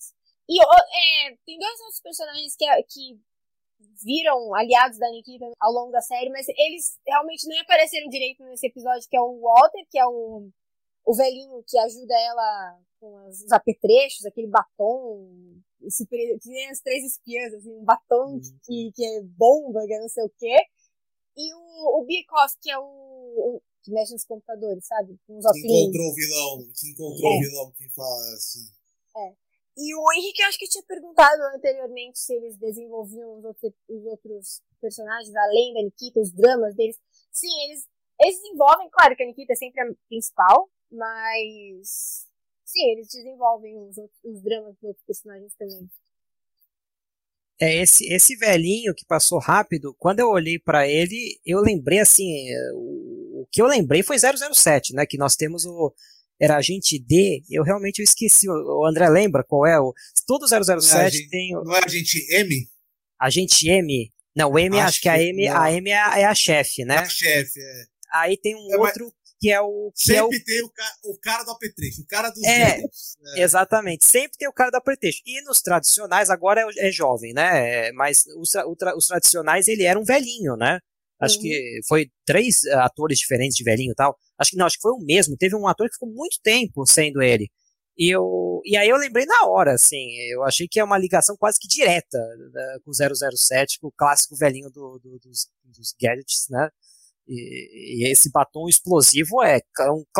E 0.48 0.62
é, 0.62 1.36
tem 1.46 1.60
dois 1.60 1.80
outros 1.82 2.02
personagens 2.02 2.56
que, 2.56 2.66
que 2.84 3.20
viram 4.04 4.54
aliados 4.56 4.98
da 4.98 5.10
Nikita 5.10 5.46
ao 5.60 5.72
longo 5.72 5.92
da 5.92 6.02
série, 6.02 6.30
mas 6.30 6.48
eles 6.48 6.98
realmente 7.06 7.48
nem 7.48 7.60
apareceram 7.60 8.10
direito 8.10 8.44
nesse 8.44 8.68
episódio, 8.68 9.08
que 9.10 9.18
é 9.18 9.22
o 9.22 9.40
Walter, 9.42 9.86
que 9.90 10.00
é 10.00 10.06
o, 10.06 10.50
o 11.06 11.14
velhinho 11.14 11.64
que 11.68 11.78
ajuda 11.78 12.14
ela 12.18 12.80
com 13.00 13.28
os 13.28 13.52
apetrechos, 13.52 14.26
aquele 14.26 14.48
batom 14.48 15.60
super, 15.90 16.18
que 16.40 16.50
nem 16.50 16.70
as 16.70 16.82
três 16.82 17.04
espiãs, 17.06 17.54
assim, 17.54 17.72
um 17.72 17.84
batom 17.84 18.34
uhum. 18.34 18.42
que, 18.66 18.92
que 18.94 19.06
é 19.06 19.22
bomba, 19.22 19.86
que 19.86 19.94
é 19.94 20.00
não 20.00 20.10
sei 20.10 20.24
o 20.24 20.32
quê. 20.38 20.58
E 21.38 21.54
o, 21.54 22.02
o 22.02 22.06
Birkoff, 22.06 22.56
que 22.62 22.70
é 22.70 22.78
o, 22.78 22.84
o, 23.30 23.62
que 23.82 23.92
mexe 23.92 24.14
nos 24.14 24.26
computadores, 24.26 24.86
sabe? 24.86 25.18
Com 25.26 25.38
os 25.38 25.52
que 25.52 25.60
encontrou 25.60 26.10
o 26.10 26.16
vilão, 26.16 26.72
que 26.74 26.90
encontrou 26.90 27.32
o 27.32 27.36
é. 27.36 27.40
vilão 27.40 27.72
que 27.72 27.90
fala 27.90 28.34
assim. 28.34 28.68
É. 29.18 29.34
E 29.78 29.96
o 29.96 30.14
Henrique, 30.14 30.42
eu 30.42 30.48
acho 30.48 30.60
que 30.60 30.68
tinha 30.68 30.84
perguntado 30.84 31.42
anteriormente 31.56 32.20
se 32.20 32.34
eles 32.34 32.58
desenvolviam 32.58 33.38
os 33.38 33.46
outros, 33.46 33.74
os 33.88 34.06
outros 34.06 34.62
personagens, 34.82 35.34
além 35.36 35.74
da 35.74 35.84
Nikita, 35.84 36.20
os 36.20 36.34
dramas 36.34 36.76
deles. 36.76 36.98
Sim, 37.32 37.48
eles, 37.66 37.88
eles 38.20 38.42
desenvolvem, 38.42 38.90
claro 38.90 39.16
que 39.16 39.24
a 39.24 39.26
Nikita 39.26 39.54
é 39.54 39.56
sempre 39.56 39.82
a 39.82 39.86
principal, 40.10 40.70
mas. 40.92 42.28
Sim, 42.66 42.92
eles 42.92 43.08
desenvolvem 43.08 43.78
os, 43.80 43.98
outros, 43.98 44.20
os 44.24 44.42
dramas 44.44 44.76
dos 44.76 44.84
outros 44.84 45.06
personagens 45.06 45.56
também. 45.56 45.90
É, 47.62 47.82
esse, 47.82 48.06
esse 48.14 48.36
velhinho 48.38 48.94
que 48.96 49.06
passou 49.06 49.38
rápido, 49.38 49.94
quando 50.00 50.20
eu 50.20 50.30
olhei 50.30 50.58
para 50.58 50.88
ele, 50.88 51.40
eu 51.46 51.60
lembrei 51.60 52.00
assim, 52.00 52.48
o, 52.74 52.78
o, 52.78 53.19
que 53.52 53.62
eu 53.62 53.68
lembrei 53.68 54.04
foi 54.04 54.18
007, 54.18 54.94
né, 54.94 55.06
que 55.06 55.18
nós 55.18 55.36
temos 55.36 55.66
o 55.66 55.94
era 56.42 56.56
agente 56.56 56.98
D, 56.98 57.44
eu 57.50 57.64
realmente 57.64 58.00
eu 58.00 58.04
esqueci, 58.04 58.50
o, 58.50 58.86
André 58.86 59.10
lembra 59.10 59.44
qual 59.44 59.68
é 59.68 59.78
o, 59.78 59.94
todo 60.26 60.48
007 60.48 60.88
não 60.88 61.00
é 61.00 61.10
tem... 61.30 61.52
Não 61.52 61.76
é 61.76 61.84
agente 61.84 62.26
M? 62.34 62.70
Agente 63.20 63.70
M? 63.70 64.14
Não, 64.34 64.52
o 64.52 64.58
M, 64.58 64.78
acho, 64.78 64.88
acho 64.88 65.02
que 65.02 65.10
a 65.10 65.22
M, 65.22 65.48
a 65.50 65.72
M 65.72 65.90
é 65.90 65.98
a, 66.02 66.20
é 66.20 66.24
a 66.24 66.34
chefe, 66.34 66.86
né? 66.86 66.96
É 66.96 67.00
a 67.00 67.10
chefe, 67.10 67.60
é. 67.60 67.84
Aí 68.14 68.38
tem 68.38 68.56
um 68.56 68.74
é, 68.74 68.78
outro 68.78 69.14
que 69.40 69.52
é 69.52 69.62
o. 69.62 69.92
Que 69.96 70.14
sempre 70.14 70.38
é 70.38 70.42
o... 70.42 70.44
tem 70.44 70.64
o, 70.64 70.70
ca... 70.70 70.94
o, 71.06 71.18
cara 71.20 71.44
do 71.44 71.52
apetrecho, 71.52 72.02
o 72.02 72.06
cara 72.06 72.30
dos 72.30 72.44
é, 72.44 72.80
é, 72.80 73.42
Exatamente, 73.42 74.06
sempre 74.06 74.38
tem 74.38 74.48
o 74.48 74.54
cara 74.54 74.70
do 74.70 74.78
apetrecho. 74.78 75.22
E 75.26 75.42
nos 75.44 75.62
tradicionais, 75.62 76.30
agora 76.30 76.62
é, 76.62 76.88
é 76.88 76.92
jovem, 76.92 77.34
né? 77.34 77.92
Mas 77.94 78.26
os, 78.38 78.54
os, 78.96 79.08
tradicionais 79.08 79.68
ele 79.68 79.84
era 79.84 80.00
um 80.00 80.04
velhinho, 80.04 80.56
né? 80.56 80.80
Acho 81.20 81.40
que 81.40 81.80
foi 81.88 82.10
três 82.26 82.64
uh, 82.64 82.80
atores 82.80 83.20
diferentes 83.20 83.56
de 83.58 83.64
velhinho 83.64 83.92
e 83.92 83.96
tal. 83.96 84.18
Acho 84.38 84.52
que 84.52 84.58
não, 84.58 84.66
acho 84.66 84.78
que 84.78 84.82
foi 84.82 84.94
o 84.94 85.00
mesmo. 85.06 85.36
Teve 85.38 85.56
um 85.56 85.68
ator 85.68 85.88
que 85.88 85.94
ficou 85.94 86.10
muito 86.10 86.40
tempo 86.42 86.86
sendo 86.86 87.22
ele. 87.22 87.50
E, 87.98 88.10
eu, 88.10 88.62
e 88.64 88.78
aí 88.78 88.88
eu 88.88 88.96
lembrei 88.96 89.26
na 89.26 89.46
hora, 89.48 89.74
assim, 89.74 90.16
eu 90.32 90.42
achei 90.46 90.70
que 90.70 90.80
é 90.80 90.84
uma 90.84 90.98
ligação 90.98 91.36
quase 91.38 91.60
que 91.60 91.68
direta 91.68 92.18
né, 92.54 92.78
com 92.86 92.92
o 92.92 92.94
007, 92.94 93.78
com 93.78 93.88
o 93.88 93.92
clássico 93.92 94.38
velhinho 94.38 94.70
do, 94.70 94.98
do, 95.04 95.20
dos, 95.20 95.50
dos 95.66 95.94
gadgets, 96.02 96.48
né? 96.50 96.70
E, 97.30 98.08
e, 98.08 98.12
esse 98.12 98.32
batom 98.32 98.68
explosivo 98.68 99.44
é, 99.44 99.60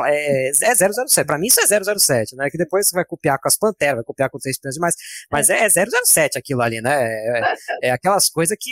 é, 0.06 0.50
é 0.50 0.76
007. 0.76 1.26
Pra 1.26 1.40
mim 1.40 1.48
isso 1.48 1.60
é 1.60 1.66
007, 1.66 2.36
né? 2.36 2.50
Que 2.52 2.58
depois 2.58 2.88
você 2.88 2.96
vai 2.96 3.04
copiar 3.04 3.40
com 3.42 3.48
as 3.48 3.58
Panteras, 3.58 3.96
vai 3.96 4.04
copiar 4.04 4.30
com 4.30 4.38
três 4.38 4.60
peões 4.60 4.76
demais. 4.76 4.94
Mas 5.32 5.50
é, 5.50 5.66
é 5.66 5.70
007 5.70 6.38
aquilo 6.38 6.62
ali, 6.62 6.82
né? 6.82 7.04
É, 7.04 7.56
é, 7.84 7.92
aquelas 7.92 8.30
coisas 8.30 8.56
que, 8.60 8.72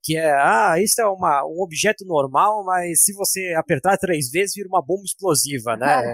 que 0.00 0.16
é, 0.16 0.32
ah, 0.32 0.76
isso 0.78 1.00
é 1.00 1.06
uma, 1.06 1.44
um 1.44 1.60
objeto 1.60 2.04
normal, 2.04 2.64
mas 2.64 3.00
se 3.00 3.12
você 3.12 3.52
apertar 3.56 3.98
três 3.98 4.30
vezes 4.30 4.54
vira 4.54 4.68
uma 4.68 4.82
bomba 4.82 5.02
explosiva, 5.04 5.76
né? 5.76 6.04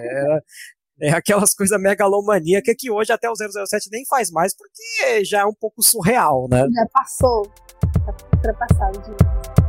É, 1.03 1.09
é 1.09 1.11
aquelas 1.11 1.53
coisas 1.53 1.78
megalomaníacas 1.78 2.74
que 2.78 2.90
hoje 2.90 3.12
até 3.12 3.28
o 3.28 3.34
007 3.34 3.90
nem 3.90 4.07
faz 4.07 4.30
mais, 4.30 4.57
porque 4.57 5.22
já 5.24 5.40
é 5.40 5.44
um 5.44 5.55
pouco 5.55 5.82
surreal, 5.82 6.48
né? 6.50 6.66
Já 6.72 6.86
passou. 6.92 7.42
Tá 8.07 8.16
ultrapassado 8.36 9.03
de 9.03 9.61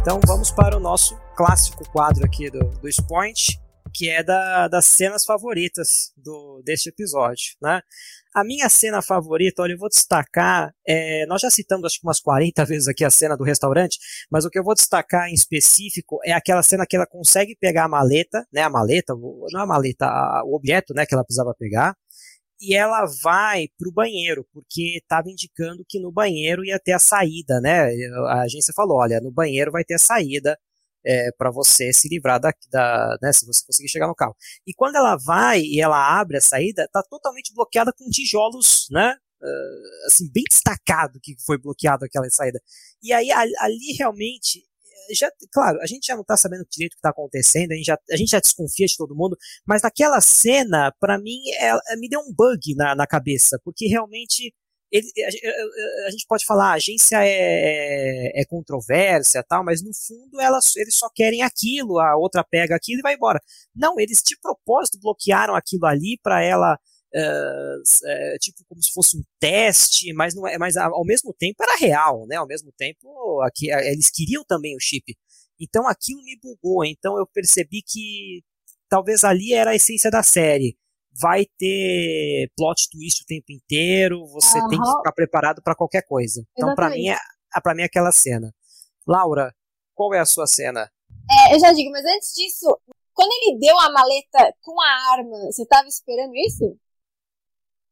Então 0.00 0.18
vamos 0.26 0.50
para 0.50 0.78
o 0.78 0.80
nosso 0.80 1.14
clássico 1.36 1.86
quadro 1.92 2.24
aqui 2.24 2.50
do, 2.50 2.60
do 2.60 3.06
Point, 3.06 3.60
que 3.92 4.08
é 4.08 4.22
da, 4.22 4.66
das 4.66 4.86
cenas 4.86 5.26
favoritas 5.26 6.10
do, 6.16 6.62
deste 6.64 6.88
episódio, 6.88 7.54
né? 7.60 7.82
A 8.34 8.42
minha 8.42 8.68
cena 8.70 9.02
favorita, 9.02 9.60
olha, 9.60 9.72
eu 9.72 9.78
vou 9.78 9.90
destacar, 9.90 10.72
é, 10.88 11.26
nós 11.26 11.42
já 11.42 11.50
citamos 11.50 11.84
acho 11.84 12.00
que 12.00 12.06
umas 12.06 12.18
40 12.18 12.64
vezes 12.64 12.88
aqui 12.88 13.04
a 13.04 13.10
cena 13.10 13.36
do 13.36 13.44
restaurante, 13.44 13.98
mas 14.30 14.46
o 14.46 14.50
que 14.50 14.58
eu 14.58 14.64
vou 14.64 14.74
destacar 14.74 15.28
em 15.28 15.34
específico 15.34 16.18
é 16.24 16.32
aquela 16.32 16.62
cena 16.62 16.86
que 16.88 16.96
ela 16.96 17.06
consegue 17.06 17.54
pegar 17.60 17.84
a 17.84 17.88
maleta, 17.88 18.46
né, 18.50 18.62
a 18.62 18.70
maleta, 18.70 19.14
não 19.52 19.60
a 19.60 19.66
maleta, 19.66 20.06
a, 20.06 20.42
o 20.46 20.54
objeto, 20.54 20.94
né, 20.94 21.04
que 21.04 21.12
ela 21.12 21.24
precisava 21.24 21.54
pegar, 21.58 21.94
e 22.60 22.74
ela 22.74 23.06
vai 23.22 23.68
para 23.78 23.88
o 23.88 23.92
banheiro, 23.92 24.46
porque 24.52 24.98
estava 24.98 25.30
indicando 25.30 25.84
que 25.88 25.98
no 25.98 26.12
banheiro 26.12 26.64
ia 26.64 26.78
ter 26.78 26.92
a 26.92 26.98
saída, 26.98 27.60
né? 27.60 27.88
A 28.28 28.42
agência 28.42 28.74
falou: 28.74 28.98
olha, 28.98 29.20
no 29.20 29.30
banheiro 29.32 29.72
vai 29.72 29.84
ter 29.84 29.94
a 29.94 29.98
saída 29.98 30.58
é, 31.04 31.30
para 31.32 31.50
você 31.50 31.92
se 31.92 32.08
livrar 32.08 32.40
da, 32.40 32.52
da 32.70 33.18
né, 33.22 33.32
se 33.32 33.46
você 33.46 33.64
conseguir 33.66 33.88
chegar 33.88 34.06
no 34.06 34.14
carro. 34.14 34.36
E 34.66 34.74
quando 34.74 34.96
ela 34.96 35.16
vai 35.16 35.60
e 35.60 35.80
ela 35.80 36.20
abre 36.20 36.36
a 36.36 36.40
saída, 36.40 36.84
está 36.84 37.02
totalmente 37.02 37.52
bloqueada 37.54 37.92
com 37.96 38.08
tijolos, 38.10 38.86
né? 38.90 39.14
Uh, 39.42 40.06
assim, 40.06 40.30
bem 40.30 40.44
destacado 40.50 41.18
que 41.22 41.34
foi 41.46 41.58
bloqueado 41.58 42.04
aquela 42.04 42.28
saída. 42.28 42.60
E 43.02 43.12
aí 43.12 43.30
ali 43.32 43.96
realmente 43.98 44.62
já, 45.14 45.30
claro, 45.52 45.80
a 45.80 45.86
gente 45.86 46.06
já 46.06 46.16
não 46.16 46.24
tá 46.24 46.36
sabendo 46.36 46.66
direito 46.70 46.92
o 46.92 46.96
que 46.96 47.02
tá 47.02 47.10
acontecendo, 47.10 47.72
a 47.72 47.74
gente 47.74 47.86
já, 47.86 47.98
a 48.10 48.16
gente 48.16 48.30
já 48.30 48.40
desconfia 48.40 48.86
de 48.86 48.96
todo 48.96 49.14
mundo, 49.14 49.36
mas 49.66 49.82
naquela 49.82 50.20
cena, 50.20 50.92
para 51.00 51.18
mim, 51.18 51.40
é, 51.58 51.70
é, 51.92 51.96
me 51.96 52.08
deu 52.08 52.20
um 52.20 52.32
bug 52.32 52.74
na, 52.76 52.94
na 52.94 53.06
cabeça, 53.06 53.60
porque 53.64 53.86
realmente 53.86 54.54
ele, 54.92 55.06
a, 55.24 56.08
a, 56.08 56.10
gente 56.10 56.26
pode 56.28 56.44
falar, 56.44 56.70
a 56.70 56.74
agência 56.74 57.18
é, 57.22 58.40
é 58.40 58.44
controvérsia 58.44 59.44
tal, 59.48 59.64
mas 59.64 59.82
no 59.82 59.90
fundo 59.94 60.40
elas, 60.40 60.74
eles 60.76 60.96
só 60.96 61.08
querem 61.14 61.42
aquilo, 61.42 61.98
a 62.00 62.16
outra 62.16 62.44
pega 62.44 62.74
aquilo 62.74 62.98
e 62.98 63.02
vai 63.02 63.14
embora. 63.14 63.40
Não, 63.74 63.98
eles 64.00 64.20
de 64.24 64.36
propósito 64.40 64.98
bloquearam 65.00 65.54
aquilo 65.54 65.86
ali 65.86 66.18
para 66.22 66.42
ela 66.42 66.78
Uh, 67.12 68.38
tipo 68.38 68.64
como 68.68 68.80
se 68.80 68.92
fosse 68.92 69.16
um 69.16 69.22
teste, 69.40 70.12
mas 70.12 70.32
não 70.32 70.46
é, 70.46 70.56
mas 70.58 70.76
ao 70.76 71.04
mesmo 71.04 71.34
tempo 71.34 71.62
era 71.62 71.76
real, 71.76 72.26
né? 72.26 72.36
Ao 72.36 72.46
mesmo 72.46 72.72
tempo, 72.76 73.40
aqui 73.42 73.70
eles 73.70 74.10
queriam 74.10 74.44
também 74.44 74.76
o 74.76 74.80
chip. 74.80 75.16
Então 75.60 75.86
aquilo 75.88 76.22
me 76.22 76.38
bugou. 76.40 76.84
Então 76.84 77.18
eu 77.18 77.26
percebi 77.26 77.82
que 77.82 78.42
talvez 78.88 79.24
ali 79.24 79.52
era 79.52 79.70
a 79.70 79.74
essência 79.74 80.10
da 80.10 80.22
série. 80.22 80.76
Vai 81.20 81.44
ter 81.58 82.50
plot 82.56 82.88
twist 82.90 83.22
o 83.22 83.26
tempo 83.26 83.50
inteiro. 83.50 84.24
Você 84.28 84.58
uhum. 84.60 84.68
tem 84.68 84.80
que 84.80 84.90
ficar 84.96 85.12
preparado 85.12 85.60
para 85.62 85.74
qualquer 85.74 86.02
coisa. 86.02 86.44
Então 86.52 86.74
para 86.74 86.90
mim 86.90 87.08
é 87.08 87.16
para 87.62 87.74
mim 87.74 87.82
é 87.82 87.86
aquela 87.86 88.12
cena. 88.12 88.54
Laura, 89.06 89.52
qual 89.94 90.14
é 90.14 90.20
a 90.20 90.24
sua 90.24 90.46
cena? 90.46 90.88
É, 91.30 91.54
eu 91.54 91.60
já 91.60 91.72
digo, 91.72 91.90
mas 91.90 92.04
antes 92.04 92.32
disso, 92.34 92.66
quando 93.12 93.32
ele 93.32 93.58
deu 93.58 93.78
a 93.78 93.90
maleta 93.90 94.54
com 94.62 94.80
a 94.80 95.12
arma, 95.12 95.36
você 95.50 95.62
estava 95.62 95.88
esperando 95.88 96.34
isso? 96.36 96.76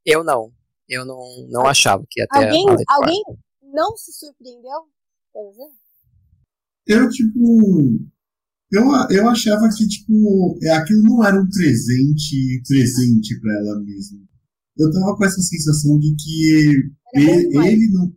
Eu 0.09 0.25
não. 0.25 0.51
Eu 0.89 1.05
não, 1.05 1.21
não 1.51 1.67
achava 1.67 2.03
que 2.09 2.19
ia 2.19 2.27
ter 2.27 2.47
alguém, 2.47 2.65
alguém 2.89 3.23
não 3.75 3.95
se 3.95 4.11
surpreendeu? 4.11 4.89
Eu, 6.87 7.11
tipo. 7.11 8.09
Eu, 8.73 8.85
eu 9.11 9.29
achava 9.29 9.69
que, 9.69 9.87
tipo, 9.87 10.59
é, 10.63 10.71
aquilo 10.73 11.03
não 11.03 11.23
era 11.23 11.39
um 11.39 11.49
presente 11.51 12.63
presente 12.67 13.39
para 13.39 13.53
ela 13.59 13.81
mesma. 13.81 14.19
Eu 14.79 14.91
tava 14.91 15.15
com 15.15 15.25
essa 15.27 15.43
sensação 15.43 15.99
de 15.99 16.15
que 16.17 16.93
ele, 17.15 17.59
ele, 17.67 17.93
não. 17.93 18.11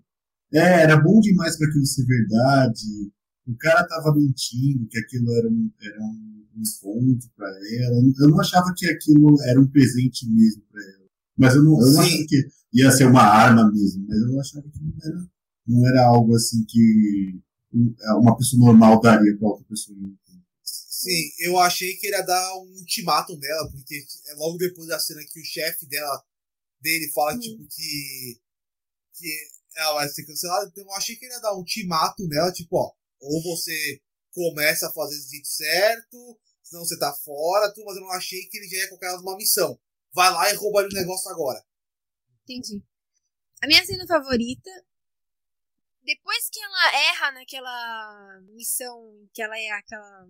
É, 0.53 0.83
era 0.83 1.01
bom 1.01 1.19
demais 1.19 1.57
para 1.57 1.67
aquilo 1.67 1.85
ser 1.85 2.05
verdade. 2.05 3.11
O 3.47 3.57
cara 3.57 3.85
tava 3.85 4.15
mentindo 4.15 4.87
que 4.87 4.97
aquilo 4.97 5.29
era 5.33 5.49
um, 5.49 5.71
era 5.81 6.01
um 6.01 6.45
encontro 6.55 7.29
para 7.35 7.49
ela. 7.49 7.97
Eu 8.19 8.29
não 8.29 8.39
achava 8.39 8.73
que 8.77 8.89
aquilo 8.89 9.41
era 9.43 9.59
um 9.59 9.67
presente 9.67 10.25
mesmo 10.29 10.63
para 10.71 10.81
ela. 10.81 11.00
Mas 11.37 11.55
eu 11.55 11.63
não, 11.63 11.79
eu 11.79 11.91
não 11.91 12.01
achava 12.01 12.25
que 12.27 12.47
ia 12.73 12.91
ser 12.91 13.05
uma 13.05 13.23
arma 13.23 13.71
mesmo, 13.71 14.05
mas 14.07 14.17
eu 14.17 14.39
achava 14.39 14.69
que 14.69 14.79
não 14.79 14.93
era, 15.03 15.29
não 15.67 15.87
era 15.87 16.05
algo 16.05 16.35
assim 16.35 16.63
que 16.65 17.41
é, 18.01 18.13
uma 18.13 18.37
pessoa 18.37 18.65
normal 18.65 18.99
daria 19.01 19.37
para 19.37 19.47
outra 19.47 19.65
pessoa. 19.65 19.97
Sim, 20.63 21.31
eu 21.39 21.57
achei 21.57 21.95
que 21.95 22.07
ele 22.07 22.15
ia 22.15 22.21
dar 22.21 22.55
um 22.57 22.67
ultimato 22.77 23.37
nela, 23.37 23.71
porque 23.71 24.05
é 24.27 24.33
logo 24.35 24.57
depois 24.57 24.87
da 24.87 24.99
cena 24.99 25.21
que 25.23 25.39
o 25.39 25.45
chefe 25.45 25.87
dela 25.87 26.23
dele 26.79 27.11
fala, 27.11 27.33
hum. 27.33 27.39
tipo, 27.39 27.67
que, 27.67 28.39
que 29.15 29.37
ela 29.75 29.95
vai 29.95 30.09
ser 30.09 30.25
cancelada. 30.25 30.67
Então 30.67 30.83
eu 30.83 30.91
achei 30.93 31.15
que 31.15 31.25
ele 31.25 31.33
ia 31.33 31.39
dar 31.39 31.55
um 31.55 31.59
ultimato 31.59 32.27
nela, 32.27 32.51
tipo, 32.51 32.77
ó, 32.77 32.91
ou 33.19 33.43
você 33.43 33.99
começa 34.31 34.87
a 34.87 34.93
fazer 34.93 35.15
o 35.15 35.29
jeito 35.29 35.47
certo, 35.47 36.39
senão 36.63 36.85
você 36.85 36.97
tá 36.97 37.11
fora, 37.13 37.73
tudo, 37.73 37.85
mas 37.85 37.95
eu 37.95 38.01
não 38.01 38.11
achei 38.11 38.45
que 38.45 38.57
ele 38.57 38.67
já 38.67 38.77
ia 38.77 38.89
colocar 38.89 39.19
uma 39.19 39.37
missão 39.37 39.77
vai 40.13 40.31
lá 40.31 40.51
e 40.51 40.55
rouba 40.55 40.83
o 40.83 40.89
negócio 40.89 41.31
agora. 41.31 41.63
Entendi. 42.43 42.83
A 43.61 43.67
minha 43.67 43.85
cena 43.85 44.05
favorita, 44.07 44.69
depois 46.03 46.49
que 46.49 46.59
ela 46.59 46.95
erra 46.95 47.31
naquela 47.31 48.41
missão 48.53 49.27
que 49.33 49.41
ela 49.41 49.57
é 49.57 49.69
aquela 49.71 50.27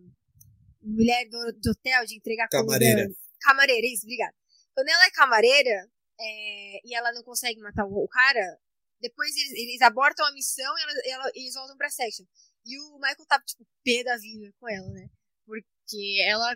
mulher 0.82 1.28
do, 1.30 1.54
do 1.54 1.72
hotel 1.72 2.06
de 2.06 2.16
entregar 2.16 2.50
camareira. 2.50 3.04
comida. 3.04 3.20
Camareira, 3.40 3.88
isso, 3.88 4.06
obrigada. 4.06 4.36
Quando 4.74 4.90
ela 4.90 5.06
é 5.06 5.12
camareira 5.12 5.90
é, 6.20 6.88
e 6.88 6.96
ela 6.96 7.12
não 7.14 7.24
consegue 7.24 7.60
matar 7.62 7.86
o, 7.86 8.04
o 8.04 8.08
cara, 8.08 8.60
depois 9.00 9.36
eles, 9.36 9.52
eles, 9.54 9.82
abortam 9.82 10.26
a 10.26 10.32
missão 10.34 10.78
e 10.78 10.82
ela, 10.82 10.92
ela, 11.06 11.32
eles 11.34 11.54
voltam 11.56 11.78
pra 11.78 11.90
section. 11.90 12.26
E 12.66 12.80
o 12.80 12.96
Michael 12.96 13.26
tá, 13.28 13.42
tipo, 13.42 13.66
pé 13.84 14.04
da 14.04 14.18
vida 14.18 14.54
com 14.60 14.70
ela, 14.70 14.88
né? 14.90 15.10
Porque 15.46 16.22
ela 16.28 16.56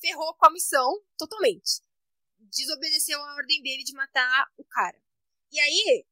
ferrou 0.00 0.34
com 0.34 0.46
a 0.46 0.52
missão 0.52 1.02
totalmente 1.18 1.82
desobedeceu 2.54 3.20
a 3.20 3.34
ordem 3.34 3.62
dele 3.62 3.84
de 3.84 3.92
matar 3.92 4.46
o 4.56 4.64
cara. 4.64 4.98
E 5.50 5.60
aí, 5.60 6.04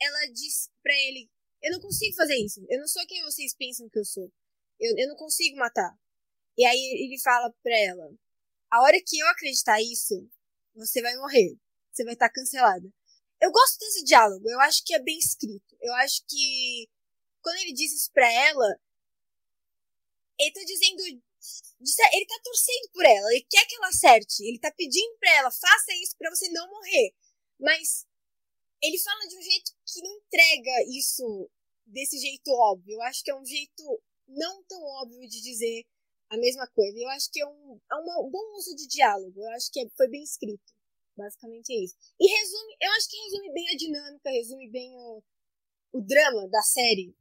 ela 0.00 0.32
diz 0.32 0.70
pra 0.82 0.94
ele: 0.94 1.30
Eu 1.62 1.72
não 1.72 1.80
consigo 1.80 2.14
fazer 2.16 2.36
isso. 2.36 2.64
Eu 2.68 2.80
não 2.80 2.86
sou 2.88 3.06
quem 3.06 3.22
vocês 3.22 3.54
pensam 3.54 3.88
que 3.88 3.98
eu 3.98 4.04
sou. 4.04 4.32
Eu, 4.80 4.94
eu 4.96 5.08
não 5.08 5.16
consigo 5.16 5.56
matar. 5.56 5.96
E 6.56 6.64
aí 6.64 7.04
ele 7.04 7.20
fala 7.20 7.52
pra 7.62 7.78
ela: 7.78 8.12
A 8.70 8.82
hora 8.82 8.98
que 9.06 9.18
eu 9.18 9.26
acreditar 9.28 9.80
isso, 9.80 10.28
você 10.74 11.00
vai 11.00 11.16
morrer. 11.16 11.56
Você 11.92 12.04
vai 12.04 12.14
estar 12.14 12.28
tá 12.28 12.34
cancelada. 12.34 12.88
Eu 13.40 13.50
gosto 13.50 13.78
desse 13.78 14.04
diálogo. 14.04 14.48
Eu 14.48 14.60
acho 14.60 14.84
que 14.84 14.94
é 14.94 15.02
bem 15.02 15.18
escrito. 15.18 15.76
Eu 15.80 15.92
acho 15.96 16.22
que 16.28 16.88
quando 17.42 17.58
ele 17.58 17.72
diz 17.72 17.92
isso 17.92 18.10
pra 18.12 18.30
ela, 18.30 18.80
ele 20.38 20.52
tá 20.52 20.60
dizendo 20.64 21.22
ele 22.12 22.26
tá 22.26 22.40
torcendo 22.42 22.90
por 22.92 23.04
ela, 23.04 23.32
ele 23.32 23.46
quer 23.48 23.66
que 23.66 23.74
ela 23.76 23.88
acerte, 23.88 24.44
ele 24.44 24.58
tá 24.58 24.70
pedindo 24.72 25.16
pra 25.18 25.34
ela, 25.36 25.50
faça 25.50 25.92
isso 26.02 26.16
para 26.16 26.30
você 26.30 26.48
não 26.50 26.68
morrer. 26.70 27.14
Mas 27.58 28.06
ele 28.82 28.98
fala 28.98 29.26
de 29.28 29.36
um 29.36 29.42
jeito 29.42 29.72
que 29.86 30.02
não 30.02 30.16
entrega 30.16 30.70
isso 30.88 31.50
desse 31.86 32.18
jeito 32.18 32.50
óbvio. 32.50 32.94
Eu 32.94 33.02
acho 33.02 33.22
que 33.22 33.30
é 33.30 33.36
um 33.36 33.44
jeito 33.44 34.02
não 34.28 34.62
tão 34.64 34.82
óbvio 35.02 35.28
de 35.28 35.40
dizer 35.40 35.84
a 36.30 36.36
mesma 36.36 36.66
coisa. 36.68 36.98
Eu 36.98 37.08
acho 37.10 37.30
que 37.30 37.40
é 37.40 37.46
um, 37.46 37.80
é 37.90 37.94
um 37.96 38.30
bom 38.30 38.56
uso 38.56 38.74
de 38.74 38.88
diálogo. 38.88 39.40
Eu 39.40 39.50
acho 39.50 39.70
que 39.70 39.80
é, 39.80 39.88
foi 39.96 40.08
bem 40.08 40.22
escrito. 40.22 40.72
Basicamente 41.16 41.70
é 41.72 41.84
isso. 41.84 41.94
E 42.18 42.26
resume, 42.26 42.76
eu 42.80 42.90
acho 42.92 43.08
que 43.08 43.16
resume 43.16 43.52
bem 43.52 43.68
a 43.68 43.76
dinâmica, 43.76 44.30
resume 44.30 44.70
bem 44.70 44.96
o, 44.96 45.22
o 45.92 46.00
drama 46.00 46.48
da 46.48 46.62
série. 46.62 47.14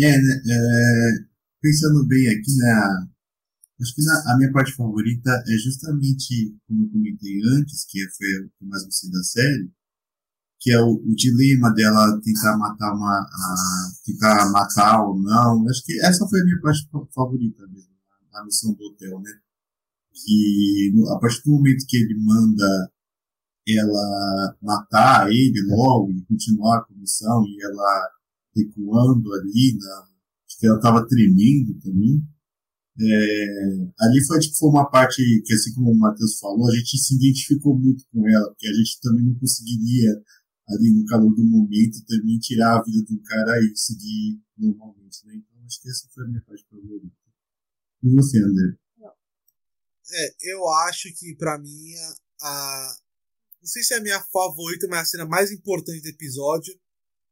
É, 0.00 0.10
né, 0.10 0.42
é, 0.48 1.34
pensando 1.60 2.08
bem 2.08 2.26
aqui 2.28 2.56
na, 2.56 3.13
Acho 3.80 3.94
que 3.94 4.02
a 4.08 4.36
minha 4.36 4.52
parte 4.52 4.72
favorita 4.72 5.30
é 5.30 5.56
justamente, 5.58 6.56
como 6.66 6.84
eu 6.84 6.90
comentei 6.90 7.40
antes, 7.58 7.84
que 7.84 7.98
foi 8.16 8.46
o 8.46 8.50
que 8.50 8.64
mais 8.66 8.84
gostei 8.84 9.10
da 9.10 9.22
série, 9.22 9.72
que 10.60 10.70
é 10.70 10.80
o, 10.80 10.92
o 10.92 11.14
dilema 11.14 11.74
dela 11.74 12.20
tentar 12.22 12.56
matar 12.56 12.94
uma. 12.94 13.18
A, 13.18 13.92
tentar 14.04 14.50
matar 14.52 15.04
ou 15.04 15.20
não. 15.20 15.68
Acho 15.68 15.84
que 15.84 16.00
essa 16.00 16.26
foi 16.28 16.40
a 16.40 16.44
minha 16.44 16.60
parte 16.60 16.88
favorita 17.12 17.66
mesmo, 17.66 17.90
a, 18.32 18.40
a 18.40 18.44
missão 18.44 18.72
do 18.74 18.84
hotel, 18.84 19.20
né? 19.20 19.30
Que 20.12 20.92
a 21.10 21.18
partir 21.18 21.42
do 21.44 21.52
momento 21.52 21.84
que 21.88 21.96
ele 21.96 22.14
manda 22.24 22.92
ela 23.66 24.56
matar 24.62 25.28
ele 25.30 25.62
logo 25.68 26.12
e 26.12 26.24
continuar 26.26 26.78
a 26.78 26.94
missão 26.94 27.44
e 27.44 27.64
ela 27.64 28.10
recuando 28.54 29.32
ali, 29.34 29.76
na, 29.80 30.02
acho 30.46 30.58
que 30.60 30.66
ela 30.66 30.76
estava 30.76 31.06
tremendo 31.08 31.74
também 31.80 32.22
é, 33.00 33.92
ali 34.00 34.24
foi, 34.24 34.38
tipo, 34.38 34.56
foi 34.56 34.68
uma 34.68 34.88
parte 34.88 35.16
que, 35.44 35.52
assim 35.52 35.74
como 35.74 35.90
o 35.90 35.98
Matheus 35.98 36.38
falou, 36.38 36.70
a 36.70 36.76
gente 36.76 36.96
se 36.96 37.16
identificou 37.16 37.76
muito 37.76 38.04
com 38.12 38.28
ela, 38.28 38.48
porque 38.48 38.68
a 38.68 38.72
gente 38.72 39.00
também 39.00 39.24
não 39.24 39.34
conseguiria, 39.38 40.10
ali 40.68 40.92
no 40.92 41.04
calor 41.06 41.34
do 41.34 41.44
momento, 41.44 42.04
também 42.06 42.38
tirar 42.38 42.78
a 42.78 42.82
vida 42.82 43.02
do 43.02 43.20
cara 43.22 43.58
e 43.60 43.76
seguir 43.76 44.40
normalmente, 44.56 45.26
né? 45.26 45.34
Então, 45.34 45.64
acho 45.66 45.82
que 45.82 45.88
essa 45.90 46.08
foi 46.14 46.24
a 46.24 46.28
minha 46.28 46.42
parte 46.42 46.64
favorita. 46.70 47.16
E 48.02 48.14
você, 48.14 48.38
André? 48.38 48.76
É, 50.12 50.52
eu 50.52 50.68
acho 50.86 51.12
que, 51.14 51.34
para 51.34 51.58
mim, 51.58 51.94
a. 52.40 52.96
Não 53.60 53.66
sei 53.66 53.82
se 53.82 53.94
é 53.94 53.96
a 53.96 54.02
minha 54.02 54.20
favorita, 54.20 54.86
mas 54.88 55.00
a 55.00 55.04
cena 55.06 55.26
mais 55.26 55.50
importante 55.50 56.02
do 56.02 56.08
episódio 56.08 56.78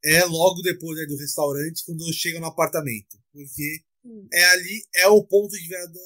é 0.03 0.25
logo 0.25 0.63
depois 0.63 0.99
né, 0.99 1.05
do 1.05 1.17
restaurante, 1.17 1.85
quando 1.85 2.11
chega 2.13 2.41
no 2.41 2.47
apartamento. 2.47 3.19
Porque 3.31 3.85
é 4.33 4.45
ali, 4.47 4.85
é 4.97 5.07
o 5.07 5.25
ponto 5.25 5.53
de 5.53 5.67
virada, 5.67 5.99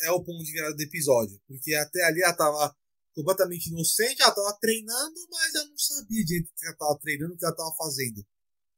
é 0.00 0.10
o 0.10 0.22
ponto 0.22 0.42
de 0.42 0.52
virada 0.52 0.74
do 0.74 0.82
episódio. 0.82 1.40
Porque 1.46 1.74
até 1.74 2.04
ali 2.04 2.22
ela 2.22 2.34
tava 2.34 2.76
completamente 3.14 3.68
inocente, 3.68 4.22
ela 4.22 4.34
tava 4.34 4.58
treinando, 4.60 5.14
mas 5.30 5.54
eu 5.54 5.66
não 5.66 5.78
sabia 5.78 6.24
direito 6.24 6.52
que 6.56 6.66
ela 6.66 6.76
tava 6.76 6.98
treinando, 6.98 7.34
o 7.34 7.36
que 7.36 7.44
ela 7.44 7.56
tava 7.56 7.74
fazendo. 7.76 8.24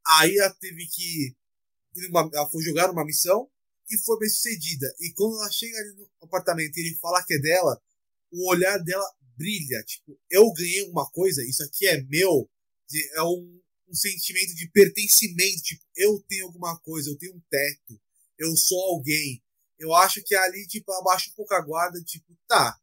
Aí 0.05 0.37
ela 0.37 0.53
teve 0.55 0.87
que. 0.87 1.35
ela 2.33 2.49
foi 2.49 2.63
jogar 2.63 2.87
numa 2.87 3.05
missão 3.05 3.49
e 3.89 3.97
foi 3.97 4.19
bem 4.19 4.29
sucedida. 4.29 4.93
E 4.99 5.11
quando 5.13 5.37
ela 5.39 5.51
chega 5.51 5.77
ali 5.77 5.93
no 5.93 6.07
apartamento 6.21 6.77
e 6.77 6.81
ele 6.81 6.95
fala 6.99 7.23
que 7.23 7.33
é 7.33 7.39
dela, 7.39 7.81
o 8.31 8.49
olhar 8.49 8.77
dela 8.79 9.05
brilha. 9.35 9.83
Tipo, 9.83 10.19
eu 10.29 10.51
ganhei 10.53 10.83
uma 10.89 11.09
coisa, 11.11 11.43
isso 11.43 11.63
aqui 11.63 11.87
é 11.87 12.01
meu. 12.03 12.49
É 13.15 13.23
um, 13.23 13.61
um 13.89 13.93
sentimento 13.93 14.55
de 14.55 14.69
pertencimento. 14.69 15.61
Tipo, 15.63 15.83
eu 15.95 16.23
tenho 16.27 16.45
alguma 16.45 16.79
coisa, 16.79 17.09
eu 17.09 17.17
tenho 17.17 17.35
um 17.35 17.41
teto 17.49 17.99
eu 18.41 18.55
sou 18.57 18.79
alguém. 18.85 19.41
Eu 19.79 19.93
acho 19.93 20.23
que 20.23 20.35
ali, 20.35 20.65
tipo, 20.67 20.91
abaixa 20.93 21.29
um 21.29 21.33
pouco 21.33 21.53
a 21.53 21.61
guarda, 21.61 22.01
tipo, 22.03 22.35
tá, 22.47 22.79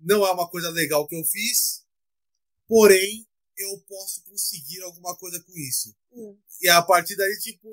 não 0.00 0.26
é 0.26 0.32
uma 0.32 0.48
coisa 0.48 0.70
legal 0.70 1.06
que 1.06 1.14
eu 1.14 1.24
fiz, 1.24 1.84
porém, 2.66 3.26
eu 3.56 3.78
posso 3.88 4.22
conseguir 4.24 4.82
alguma 4.82 5.16
coisa 5.16 5.40
com 5.42 5.52
isso. 5.56 5.94
Hum. 6.12 6.36
E 6.60 6.68
a 6.68 6.82
partir 6.82 7.16
daí, 7.16 7.38
tipo, 7.38 7.68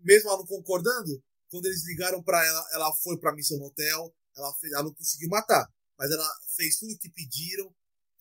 mesmo 0.00 0.28
ela 0.28 0.38
não 0.38 0.46
concordando, 0.46 1.22
quando 1.50 1.66
eles 1.66 1.84
ligaram 1.86 2.22
para 2.22 2.44
ela, 2.44 2.68
ela 2.72 2.92
foi 2.96 3.18
para 3.18 3.34
missão 3.34 3.58
no 3.58 3.66
hotel, 3.66 4.14
ela, 4.36 4.54
fez, 4.54 4.72
ela 4.72 4.84
não 4.84 4.94
conseguiu 4.94 5.28
matar, 5.28 5.68
mas 5.98 6.10
ela 6.10 6.28
fez 6.56 6.78
tudo 6.78 6.94
o 6.94 6.98
que 6.98 7.10
pediram. 7.10 7.72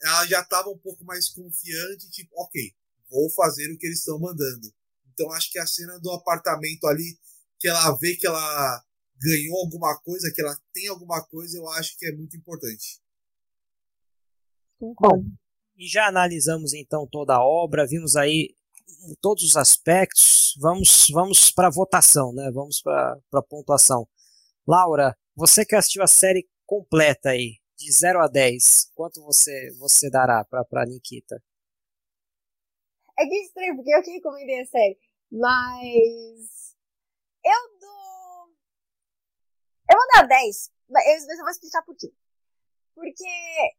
Ela 0.01 0.25
já 0.25 0.41
estava 0.41 0.69
um 0.69 0.77
pouco 0.77 1.03
mais 1.05 1.29
confiante, 1.29 2.09
tipo, 2.09 2.31
ok, 2.35 2.73
vou 3.09 3.29
fazer 3.31 3.71
o 3.71 3.77
que 3.77 3.85
eles 3.85 3.99
estão 3.99 4.19
mandando. 4.19 4.73
Então 5.13 5.31
acho 5.33 5.51
que 5.51 5.59
a 5.59 5.67
cena 5.67 5.99
do 5.99 6.11
apartamento 6.11 6.87
ali, 6.87 7.17
que 7.60 7.68
ela 7.68 7.91
vê 7.98 8.15
que 8.15 8.26
ela 8.26 8.84
ganhou 9.22 9.57
alguma 9.60 9.99
coisa, 9.99 10.31
que 10.34 10.41
ela 10.41 10.57
tem 10.73 10.88
alguma 10.88 11.23
coisa, 11.26 11.57
eu 11.57 11.68
acho 11.69 11.98
que 11.98 12.06
é 12.06 12.11
muito 12.11 12.38
importante. 12.38 13.02
Bom, 14.80 15.26
e 15.77 15.88
já 15.88 16.07
analisamos 16.07 16.73
então 16.73 17.06
toda 17.06 17.36
a 17.36 17.44
obra, 17.44 17.86
vimos 17.86 18.15
aí 18.15 18.56
todos 19.22 19.44
os 19.44 19.57
aspectos. 19.57 20.56
Vamos, 20.60 21.07
vamos 21.11 21.52
para 21.52 21.68
a 21.68 21.72
votação, 21.72 22.34
né? 22.34 22.49
Vamos 22.53 22.81
para 22.81 23.19
a 23.34 23.41
pontuação. 23.41 24.07
Laura, 24.68 25.18
você 25.36 25.65
que 25.65 25.76
assistiu 25.76 26.03
a 26.03 26.07
série 26.07 26.48
completa 26.65 27.30
aí, 27.30 27.57
de 27.77 27.91
0 27.91 28.19
a 28.19 28.27
10, 28.27 28.91
quanto 28.94 29.22
você, 29.22 29.72
você 29.80 30.10
dará 30.10 30.45
para 30.45 30.86
Nikita? 30.86 31.41
É 33.18 33.26
que 33.26 33.36
estranho, 33.44 33.76
porque 33.76 33.94
eu 33.94 34.03
que 34.03 34.11
recomendei 34.11 34.61
a 34.61 34.65
série. 34.65 34.98
Mas. 35.31 36.68
Eu 37.43 37.79
dou. 37.79 38.53
Eu 39.89 39.97
vou 39.97 40.07
dar 40.13 40.27
10. 40.27 40.71
Mas 40.89 41.27
eu 41.27 41.37
vou 41.37 41.49
explicar 41.49 41.83
por 41.83 41.95
quê. 41.95 42.11
Porque, 42.95 43.75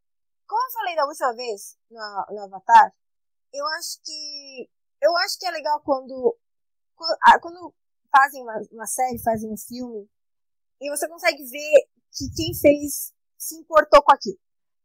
como 0.46 0.66
eu 0.66 0.72
falei 0.72 0.96
da 0.96 1.04
última 1.04 1.34
vez 1.34 1.76
no, 1.90 2.26
no 2.30 2.44
Avatar, 2.44 2.94
eu 3.52 3.66
acho 3.66 4.00
que 4.02 4.70
eu 5.00 5.16
acho 5.18 5.38
que 5.38 5.46
é 5.46 5.50
legal 5.50 5.80
quando, 5.80 6.36
quando 7.40 7.74
fazem 8.10 8.42
uma, 8.42 8.60
uma 8.70 8.86
série, 8.86 9.22
fazem 9.22 9.50
um 9.50 9.56
filme, 9.56 10.08
e 10.80 10.90
você 10.90 11.08
consegue 11.08 11.42
ver 11.44 11.88
que 12.12 12.30
quem 12.34 12.54
fez 12.54 13.12
se 13.38 13.54
importou 13.56 14.02
com 14.02 14.12
aquilo. 14.12 14.38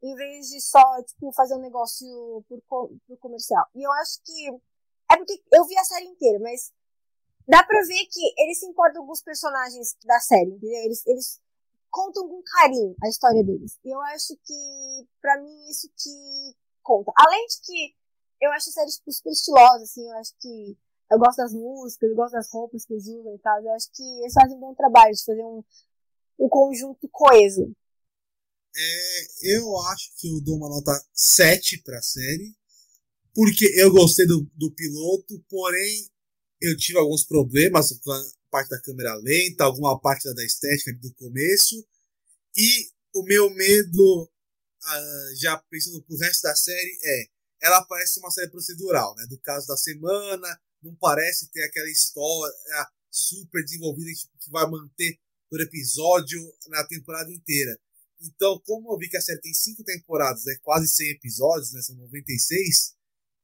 Em 0.03 0.15
vez 0.15 0.47
de 0.47 0.61
só, 0.61 0.81
tipo, 1.03 1.31
fazer 1.33 1.55
um 1.55 1.61
negócio 1.61 2.43
por, 2.47 2.61
por 3.07 3.17
comercial. 3.19 3.65
E 3.73 3.83
eu 3.85 3.91
acho 3.93 4.21
que. 4.23 4.49
É 5.11 5.17
porque 5.17 5.41
eu 5.51 5.65
vi 5.65 5.77
a 5.77 5.83
série 5.83 6.05
inteira, 6.05 6.39
mas 6.39 6.71
dá 7.47 7.63
pra 7.63 7.81
ver 7.81 8.05
que 8.11 8.41
eles 8.41 8.59
se 8.59 8.65
importam 8.65 9.05
com 9.05 9.11
os 9.11 9.21
personagens 9.21 9.95
da 10.03 10.19
série, 10.19 10.51
entendeu? 10.51 10.83
Eles, 10.83 11.05
eles 11.05 11.41
contam 11.89 12.27
com 12.27 12.41
carinho 12.43 12.95
a 13.03 13.07
história 13.07 13.43
deles. 13.43 13.77
E 13.83 13.89
eu 13.89 14.01
acho 14.01 14.35
que, 14.43 15.07
pra 15.21 15.41
mim, 15.41 15.69
isso 15.69 15.89
que 15.97 16.55
conta. 16.83 17.11
Além 17.15 17.45
de 17.47 17.61
que 17.61 17.95
eu 18.41 18.51
acho 18.51 18.69
a 18.69 18.73
série 18.73 18.91
tipo, 18.91 19.11
super 19.11 19.31
estilosa, 19.31 19.83
assim, 19.83 20.07
eu 20.07 20.17
acho 20.17 20.33
que 20.39 20.77
eu 21.11 21.19
gosto 21.19 21.37
das 21.37 21.53
músicas, 21.53 22.09
eu 22.09 22.15
gosto 22.15 22.33
das 22.33 22.51
roupas 22.51 22.85
que 22.85 22.93
eles 22.93 23.07
usam 23.07 23.35
e 23.35 23.39
tal. 23.39 23.61
Eu 23.61 23.71
acho 23.73 23.91
que 23.93 24.03
eles 24.21 24.33
fazem 24.33 24.57
um 24.57 24.59
bom 24.59 24.73
trabalho 24.73 25.13
de 25.13 25.23
fazer 25.23 25.43
um, 25.43 25.63
um 26.39 26.49
conjunto 26.49 27.07
coeso. 27.09 27.71
É, 28.77 29.55
eu 29.55 29.77
acho 29.83 30.11
que 30.17 30.27
eu 30.27 30.41
dou 30.41 30.57
uma 30.57 30.67
nota 30.67 30.91
7 31.13 31.81
pra 31.83 32.01
série, 32.01 32.53
porque 33.33 33.65
eu 33.77 33.91
gostei 33.91 34.27
do, 34.27 34.41
do 34.55 34.69
piloto, 34.71 35.39
porém 35.47 36.09
eu 36.67 36.77
tive 36.77 36.97
alguns 36.97 37.23
problemas 37.23 37.97
com 37.99 38.11
a 38.11 38.25
parte 38.49 38.69
da 38.69 38.81
câmera 38.81 39.15
lenta, 39.15 39.63
alguma 39.63 39.99
parte 39.99 40.31
da 40.33 40.43
estética 40.43 40.93
do 40.93 41.13
começo, 41.15 41.85
e 42.55 42.89
o 43.13 43.23
meu 43.23 43.49
medo, 43.49 44.23
uh, 44.23 45.35
já 45.35 45.57
pensando 45.69 46.01
pro 46.03 46.17
resto 46.17 46.43
da 46.43 46.55
série, 46.55 46.97
é 47.03 47.25
ela 47.61 47.83
parece 47.85 48.19
uma 48.19 48.29
série 48.31 48.49
procedural, 48.49 49.15
né? 49.15 49.25
Do 49.27 49.39
caso 49.39 49.67
da 49.67 49.75
semana, 49.75 50.61
não 50.83 50.93
parece 50.95 51.49
ter 51.51 51.63
aquela 51.63 51.89
história 51.89 52.53
super 53.09 53.63
desenvolvida 53.63 54.11
tipo, 54.13 54.37
que 54.37 54.51
vai 54.51 54.69
manter 54.69 55.17
todo 55.49 55.63
episódio 55.63 56.39
na 56.67 56.85
temporada 56.85 57.31
inteira. 57.31 57.79
Então, 58.21 58.59
como 58.65 58.93
eu 58.93 58.97
vi 58.97 59.09
que 59.09 59.17
a 59.17 59.21
série 59.21 59.41
tem 59.41 59.53
cinco 59.53 59.83
temporadas, 59.83 60.45
é 60.47 60.55
quase 60.57 60.87
100 60.87 61.09
episódios, 61.11 61.71
né? 61.73 61.81
São 61.81 61.95
96. 61.95 62.95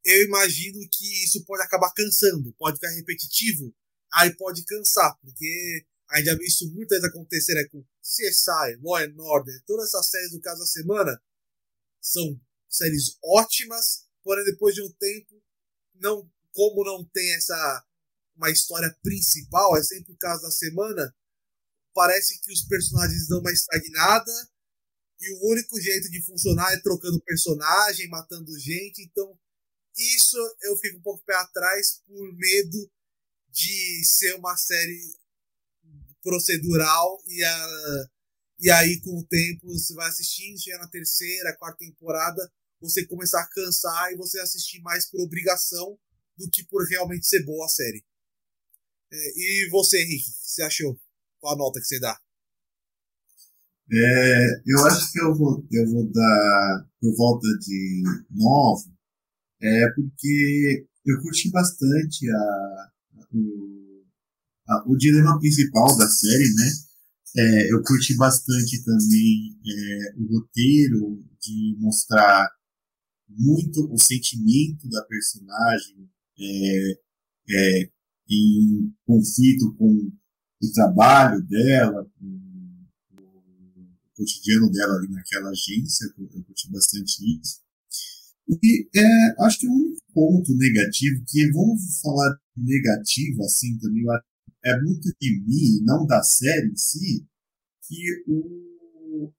Eu 0.04 0.26
imagino 0.26 0.80
que 0.92 1.24
isso 1.24 1.44
pode 1.46 1.64
acabar 1.64 1.92
cansando, 1.94 2.54
pode 2.54 2.78
ficar 2.78 2.90
repetitivo, 2.90 3.74
aí 4.14 4.36
pode 4.36 4.64
cansar, 4.66 5.18
porque 5.22 5.86
a 6.10 6.18
gente 6.18 6.26
já 6.26 6.36
viu 6.36 6.46
isso 6.46 6.72
muitas 6.74 7.00
vezes 7.00 7.10
acontecer 7.10 7.54
né, 7.54 7.64
com 7.66 7.84
CSI, 8.02 8.78
Law 8.82 8.98
and 8.98 9.16
Order, 9.18 9.64
todas 9.66 9.88
essas 9.88 10.10
séries 10.10 10.32
do 10.32 10.42
caso 10.42 10.60
da 10.60 10.66
semana 10.66 11.22
são 12.02 12.40
séries 12.68 13.18
ótimas, 13.24 14.06
porém 14.24 14.44
depois 14.46 14.74
de 14.74 14.82
um 14.82 14.92
tempo, 14.94 15.42
não, 15.96 16.30
como 16.52 16.84
não 16.84 17.06
tem 17.06 17.36
essa 17.36 17.86
uma 18.36 18.50
história 18.50 18.98
principal, 19.04 19.78
é 19.78 19.84
sempre 19.84 20.14
o 20.14 20.18
caso 20.18 20.42
da 20.42 20.50
semana, 20.50 21.16
parece 21.94 22.42
que 22.42 22.52
os 22.52 22.64
personagens 22.64 23.28
dão 23.28 23.40
uma 23.40 23.52
estagnada 23.52 24.32
e 25.20 25.32
o 25.34 25.52
único 25.52 25.80
jeito 25.80 26.10
de 26.10 26.24
funcionar 26.24 26.74
é 26.74 26.82
trocando 26.82 27.22
personagem, 27.22 28.10
matando 28.10 28.58
gente, 28.58 29.04
então 29.04 29.38
isso 29.98 30.38
eu 30.64 30.78
fico 30.78 30.98
um 30.98 31.02
pouco 31.02 31.24
pé 31.26 31.36
atrás 31.36 32.02
por 32.06 32.34
medo 32.34 32.92
de 33.50 34.04
ser 34.06 34.36
uma 34.36 34.56
série 34.56 35.14
procedural 36.24 37.22
e, 37.28 37.44
a, 37.44 38.08
e 38.60 38.72
aí 38.72 39.02
com 39.02 39.18
o 39.18 39.26
tempo 39.26 39.68
você 39.68 39.94
vai 39.94 40.08
assistindo, 40.08 40.62
chega 40.62 40.78
na 40.78 40.88
terceira, 40.88 41.56
quarta 41.58 41.80
temporada, 41.80 42.52
você 42.80 43.06
começar 43.06 43.42
a 43.42 43.50
cansar 43.50 44.12
e 44.12 44.18
você 44.18 44.40
assistir 44.40 44.82
mais 44.82 45.10
por 45.10 45.22
obrigação 45.22 45.98
do 46.38 46.50
que 46.50 46.64
por 46.66 46.88
realmente 46.88 47.28
ser 47.28 47.44
boa 47.44 47.66
a 47.66 47.70
série. 47.70 48.04
É, 49.12 49.32
e 49.36 49.70
você, 49.70 50.02
Henrique, 50.02 50.30
o 50.30 50.34
que 50.34 50.50
você 50.50 50.64
achou? 50.64 51.00
Qual 51.40 51.54
a 51.54 51.58
nota 51.58 51.80
que 51.80 51.86
você 51.86 52.00
dá? 52.00 52.18
É, 53.94 54.62
eu 54.66 54.86
acho 54.86 55.12
que 55.12 55.20
eu 55.20 55.36
vou, 55.36 55.68
eu 55.70 55.86
vou 55.90 56.10
dar 56.10 56.88
por 57.02 57.14
volta 57.16 57.48
de 57.60 58.04
9, 58.30 58.90
é, 59.62 59.90
porque 59.96 60.88
eu 61.06 61.22
curti 61.22 61.50
bastante 61.52 62.30
a, 62.30 62.92
o, 63.34 64.04
a, 64.68 64.84
o 64.88 64.96
dilema 64.98 65.40
principal 65.40 65.96
da 65.98 66.08
série, 66.08 66.54
né? 66.56 66.72
É, 67.38 67.72
eu 67.72 67.82
curti 67.84 68.16
bastante 68.18 68.84
também 68.84 69.58
é, 69.66 70.16
o 70.18 70.28
roteiro 70.28 71.24
de 71.40 71.78
mostrar 71.80 72.50
muito 73.30 73.88
o 73.92 73.98
sentimento 73.98 74.90
da 74.90 75.02
personagem 75.04 76.10
é, 76.38 76.92
é, 77.50 77.90
em 78.30 78.94
conflito 79.06 79.74
com 79.78 80.12
o 80.62 80.72
trabalho 80.74 81.42
dela, 81.48 82.06
com 82.20 82.26
o 82.26 84.16
cotidiano 84.16 84.70
dela 84.70 84.96
ali 84.96 85.10
naquela 85.10 85.50
agência, 85.50 86.14
eu 86.18 86.44
curti 86.44 86.70
bastante 86.70 87.40
isso. 87.40 87.62
E 88.52 88.90
é, 88.96 89.44
acho 89.46 89.60
que 89.60 89.68
o 89.68 89.72
único 89.72 90.02
ponto 90.14 90.56
negativo, 90.56 91.24
que 91.28 91.52
vamos 91.52 92.00
falar 92.02 92.38
negativo 92.58 93.44
assim 93.44 93.78
também, 93.80 94.04
é 94.64 94.82
muito 94.82 95.10
de 95.20 95.44
mim, 95.46 95.84
não 95.84 96.06
da 96.06 96.22
série 96.22 96.68
em 96.68 96.76
si, 96.76 97.26
que 97.88 98.24
o 98.28 98.72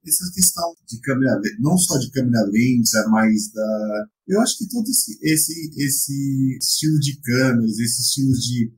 essa 0.06 0.30
questão 0.34 0.74
de 0.86 1.00
câmera 1.00 1.40
não 1.58 1.76
só 1.78 1.98
de 1.98 2.10
câmera 2.10 2.44
lenta, 2.44 3.08
mas 3.08 3.50
da. 3.52 4.06
Eu 4.28 4.40
acho 4.40 4.58
que 4.58 4.68
todo 4.68 4.88
esse, 4.88 5.18
esse, 5.22 5.70
esse 5.76 6.58
estilo 6.58 6.98
de 7.00 7.20
câmeras, 7.20 7.78
esse 7.78 8.02
estilo 8.02 8.32
de 8.32 8.72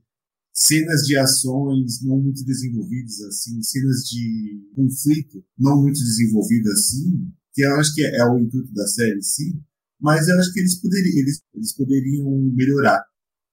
cenas 0.53 1.01
de 1.01 1.17
ações 1.17 2.01
não 2.01 2.19
muito 2.19 2.43
desenvolvidas 2.45 3.21
assim, 3.21 3.61
cenas 3.61 4.05
de 4.05 4.69
conflito 4.73 5.43
não 5.57 5.81
muito 5.81 5.99
desenvolvidas 5.99 6.79
assim, 6.79 7.29
que 7.53 7.61
eu 7.61 7.75
acho 7.75 7.93
que 7.93 8.05
é, 8.05 8.17
é 8.17 8.25
o 8.25 8.39
intuito 8.39 8.73
da 8.73 8.87
série, 8.87 9.21
sim, 9.21 9.61
mas 10.05 10.27
eu 10.27 10.39
acho 10.39 10.53
que 10.53 10.59
eles 10.59 10.79
poderiam, 10.79 11.17
eles, 11.17 11.41
eles 11.55 11.75
poderiam 11.75 12.31
melhorar. 12.53 13.03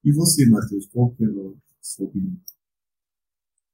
E 0.05 0.13
você, 0.13 0.45
Matheus, 0.51 0.87
qual 0.93 1.11
que 1.15 1.25
é 1.25 1.27
a 1.27 1.33
sua 1.81 2.07
opinião? 2.09 2.37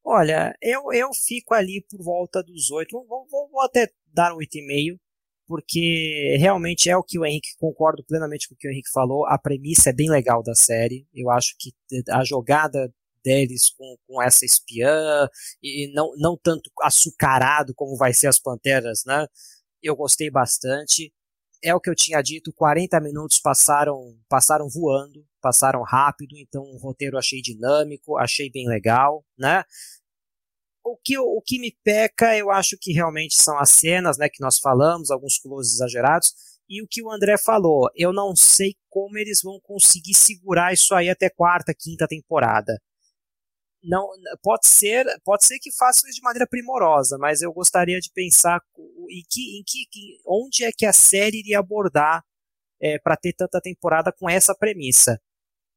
Olha, 0.05 0.57
eu, 0.63 0.93
eu 0.93 1.13
fico 1.13 1.55
ali 1.55 1.85
por 1.91 2.01
volta 2.05 2.41
dos 2.41 2.71
8. 2.71 2.93
Vou, 2.93 3.27
vou, 3.29 3.51
vou 3.51 3.63
até 3.63 3.91
dar 4.15 4.33
um 4.33 4.39
8,5, 4.39 4.97
porque 5.45 6.37
realmente 6.39 6.89
é 6.89 6.97
o 6.97 7.03
que 7.03 7.19
o 7.19 7.27
Henrique, 7.27 7.49
concordo 7.59 8.05
plenamente 8.05 8.49
com 8.49 8.55
o 8.55 8.57
que 8.57 8.69
o 8.69 8.71
Henrique 8.71 8.93
falou. 8.93 9.27
A 9.27 9.37
premissa 9.37 9.91
é 9.91 9.93
bem 9.93 10.09
legal 10.09 10.41
da 10.41 10.55
série. 10.55 11.05
Eu 11.13 11.31
acho 11.33 11.57
que 11.59 11.73
a 12.11 12.23
jogada 12.23 12.95
deles 13.25 13.71
com, 13.71 13.97
com 14.07 14.23
essa 14.23 14.45
espiã, 14.45 15.29
e 15.61 15.93
não, 15.93 16.13
não 16.17 16.39
tanto 16.41 16.71
açucarado 16.81 17.75
como 17.75 17.97
vai 17.97 18.15
ser 18.15 18.29
as 18.29 18.39
Panteras, 18.39 19.03
né? 19.05 19.27
Eu 19.83 19.97
gostei 19.97 20.31
bastante. 20.31 21.13
É 21.63 21.75
o 21.75 21.81
que 21.81 21.91
eu 21.91 21.95
tinha 21.95 22.23
dito, 22.23 22.53
40 22.53 23.01
minutos 23.01 23.41
passaram 23.41 24.17
passaram 24.29 24.69
voando, 24.69 25.25
passaram 25.41 25.83
rápido, 25.83 26.37
então 26.37 26.63
o 26.63 26.79
roteiro 26.79 27.19
achei 27.19 27.41
dinâmico, 27.41 28.17
achei 28.17 28.51
bem 28.51 28.69
legal, 28.69 29.25
né? 29.37 29.65
o 30.89 30.97
que, 30.97 31.19
o 31.19 31.43
que 31.45 31.59
me 31.59 31.77
peca, 31.85 32.37
eu 32.37 32.51
acho 32.51 32.77
que 32.81 32.93
realmente 32.93 33.35
são 33.35 33.59
as 33.59 33.71
cenas, 33.71 34.17
né, 34.17 34.29
que 34.29 34.41
nós 34.41 34.59
falamos, 34.59 35.11
alguns 35.11 35.39
closes 35.39 35.75
exagerados, 35.75 36.33
e 36.69 36.83
o 36.83 36.87
que 36.89 37.03
o 37.03 37.11
André 37.11 37.37
falou, 37.39 37.89
eu 37.95 38.13
não 38.13 38.35
sei 38.37 38.75
como 38.89 39.17
eles 39.19 39.41
vão 39.43 39.59
conseguir 39.63 40.15
segurar 40.15 40.73
isso 40.73 40.95
aí 40.95 41.09
até 41.09 41.31
quarta, 41.31 41.75
quinta 41.75 42.07
temporada. 42.07 42.81
Não 43.83 44.09
pode 44.43 44.67
ser 44.67 45.07
pode 45.25 45.47
ser 45.47 45.59
que 45.59 45.71
façam 45.73 46.09
isso 46.09 46.19
de 46.19 46.23
maneira 46.23 46.47
primorosa, 46.47 47.17
mas 47.19 47.43
eu 47.43 47.53
gostaria 47.53 48.01
de 48.01 48.11
pensar 48.13 48.61
em 49.11 49.23
que, 49.29 49.59
em 49.59 49.63
que 49.65 50.19
onde 50.27 50.65
é 50.65 50.73
que 50.73 50.87
a 50.87 50.93
série 50.93 51.39
iria 51.39 51.59
abordar 51.59 52.25
é, 52.81 52.99
para 52.99 53.17
ter 53.17 53.33
tanta 53.33 53.61
temporada 53.61 54.13
com 54.13 54.29
essa 54.29 54.55
premissa. 54.55 55.21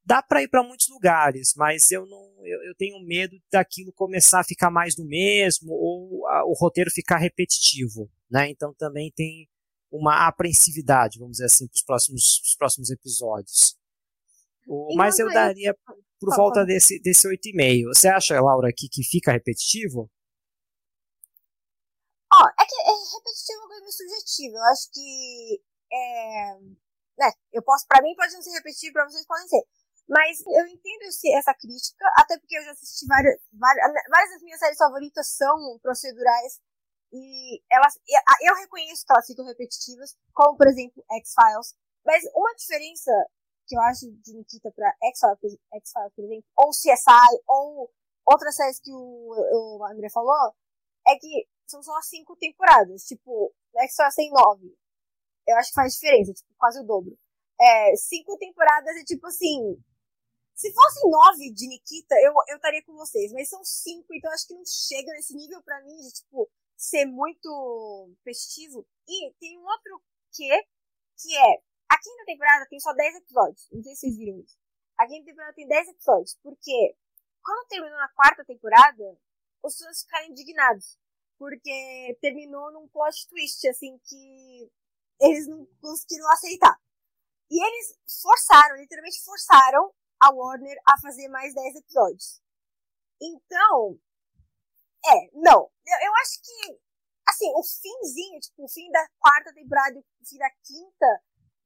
Dá 0.03 0.21
para 0.21 0.41
ir 0.41 0.47
para 0.47 0.63
muitos 0.63 0.89
lugares, 0.89 1.53
mas 1.55 1.91
eu 1.91 2.05
não 2.05 2.31
eu, 2.43 2.63
eu, 2.63 2.75
tenho 2.75 2.99
medo 3.05 3.37
daquilo 3.51 3.93
começar 3.93 4.39
a 4.39 4.43
ficar 4.43 4.71
mais 4.71 4.95
do 4.95 5.05
mesmo 5.05 5.71
ou 5.71 6.27
a, 6.27 6.43
o 6.45 6.53
roteiro 6.53 6.89
ficar 6.89 7.17
repetitivo, 7.17 8.09
né? 8.29 8.49
Então 8.49 8.73
também 8.73 9.11
tem 9.15 9.47
uma 9.91 10.27
apreensividade, 10.27 11.19
vamos 11.19 11.33
dizer 11.33 11.45
assim, 11.45 11.67
para 11.67 11.75
os 11.75 11.83
próximos, 11.83 12.55
próximos 12.57 12.89
episódios. 12.89 13.77
O, 14.67 14.95
mas 14.95 15.19
eu 15.19 15.27
daria 15.31 15.75
por 16.21 16.35
volta 16.37 16.63
desse, 16.63 17.01
desse 17.01 17.27
8,5. 17.27 17.87
Você 17.89 18.07
acha, 18.07 18.39
Laura, 18.39 18.69
que, 18.69 18.87
que 18.87 19.01
fica 19.01 19.31
repetitivo? 19.31 20.07
Ó, 22.31 22.45
é 22.45 22.63
que 22.63 22.75
é 22.77 22.93
repetitivo 23.17 23.57
é 23.57 23.65
uma 23.65 23.67
coisa 23.67 23.91
subjetiva. 23.91 24.55
Eu 24.55 24.63
acho 24.69 24.91
que. 24.93 25.63
É, 25.91 26.53
né, 27.17 27.31
eu 27.51 27.63
posso, 27.63 27.87
pra 27.87 28.01
mim 28.03 28.15
pode 28.15 28.33
não 28.33 28.41
ser 28.41 28.51
repetitivo, 28.51 28.93
pra 28.93 29.09
vocês 29.09 29.25
podem 29.25 29.47
ser. 29.47 29.63
Mas 30.07 30.39
eu 30.45 30.67
entendo 30.67 31.09
essa 31.35 31.53
crítica, 31.55 32.05
até 32.17 32.37
porque 32.37 32.55
eu 32.55 32.63
já 32.65 32.71
assisti 32.71 33.07
várias, 33.07 33.35
várias. 33.51 33.83
Várias 34.07 34.31
das 34.31 34.41
minhas 34.43 34.59
séries 34.59 34.77
favoritas 34.77 35.27
são 35.27 35.79
procedurais. 35.81 36.61
E 37.11 37.61
elas. 37.71 37.97
Eu 38.41 38.55
reconheço 38.55 39.05
que 39.05 39.11
elas 39.11 39.25
ficam 39.25 39.45
repetitivas, 39.45 40.15
como 40.33 40.55
por 40.55 40.67
exemplo 40.67 41.03
X-Files. 41.17 41.73
Mas 42.05 42.23
uma 42.35 42.53
diferença 42.55 43.11
que 43.71 43.77
eu 43.77 43.81
acho 43.83 44.11
de 44.11 44.33
Nikita 44.35 44.69
pra 44.75 44.93
X-Files, 45.01 45.57
por 46.13 46.25
exemplo, 46.25 46.43
ou 46.57 46.71
CSI, 46.71 47.41
ou 47.47 47.89
outras 48.25 48.53
séries 48.53 48.81
que 48.81 48.91
o, 48.91 49.77
o 49.79 49.85
André 49.85 50.09
falou, 50.09 50.53
é 51.07 51.15
que 51.15 51.47
são 51.65 51.81
só 51.81 51.93
cinco 52.01 52.35
temporadas. 52.35 53.03
Tipo, 53.03 53.53
X-Files 53.77 54.15
tem 54.15 54.29
nove. 54.29 54.75
Eu 55.47 55.55
acho 55.55 55.69
que 55.69 55.75
faz 55.75 55.93
diferença, 55.93 56.33
tipo, 56.33 56.53
quase 56.57 56.81
o 56.81 56.83
dobro. 56.83 57.17
É, 57.61 57.95
cinco 57.95 58.37
temporadas 58.37 58.93
é 58.97 59.05
tipo 59.05 59.25
assim. 59.27 59.81
Se 60.53 60.71
fossem 60.73 61.09
nove 61.09 61.53
de 61.53 61.67
Nikita, 61.69 62.15
eu, 62.21 62.33
eu 62.49 62.57
estaria 62.57 62.83
com 62.83 62.93
vocês, 62.93 63.31
mas 63.31 63.47
são 63.47 63.63
cinco, 63.63 64.13
então 64.13 64.29
acho 64.31 64.47
que 64.47 64.53
não 64.53 64.63
chega 64.65 65.11
nesse 65.13 65.33
nível 65.33 65.63
para 65.63 65.81
mim 65.81 65.95
de, 65.95 66.11
tipo, 66.11 66.51
ser 66.75 67.05
muito 67.05 68.11
festivo. 68.21 68.85
E 69.07 69.33
tem 69.39 69.57
um 69.57 69.63
outro 69.63 70.03
que, 70.33 70.49
que 71.17 71.37
é 71.37 71.61
a 71.91 71.99
quinta 71.99 72.23
temporada 72.25 72.65
tem 72.67 72.79
só 72.79 72.93
10 72.93 73.15
episódios. 73.17 73.67
Não 73.69 73.83
sei 73.83 73.93
se 73.95 73.99
vocês 73.99 74.17
viram 74.17 74.39
isso. 74.39 74.57
A 74.97 75.05
quinta 75.05 75.25
temporada 75.25 75.53
tem 75.53 75.67
10 75.67 75.89
episódios. 75.89 76.39
Porque 76.41 76.95
quando 77.43 77.67
terminou 77.67 77.97
na 77.97 78.07
quarta 78.15 78.45
temporada, 78.45 79.19
os 79.61 79.77
fãs 79.77 80.01
ficaram 80.03 80.27
indignados. 80.27 80.97
Porque 81.37 82.17
terminou 82.21 82.71
num 82.71 82.87
plot 82.87 83.27
twist, 83.27 83.67
assim, 83.67 83.99
que 84.05 84.71
eles 85.19 85.47
não 85.47 85.65
conseguiram 85.81 86.29
aceitar. 86.29 86.79
E 87.49 87.61
eles 87.61 87.99
forçaram, 88.21 88.77
literalmente 88.77 89.21
forçaram 89.25 89.93
a 90.21 90.31
Warner 90.31 90.77
a 90.87 90.97
fazer 91.01 91.27
mais 91.27 91.53
10 91.53 91.75
episódios. 91.75 92.41
Então, 93.21 93.99
é, 95.05 95.29
não. 95.33 95.69
Eu, 95.85 96.07
eu 96.07 96.15
acho 96.21 96.41
que, 96.41 96.79
assim, 97.27 97.51
o 97.53 97.63
finzinho, 97.63 98.39
tipo, 98.39 98.63
o 98.63 98.69
fim 98.69 98.89
da 98.91 99.05
quarta 99.19 99.53
temporada 99.53 99.97
e 99.97 99.99
o 99.99 100.25
fim 100.25 100.37
da 100.37 100.49
quinta 100.63 101.21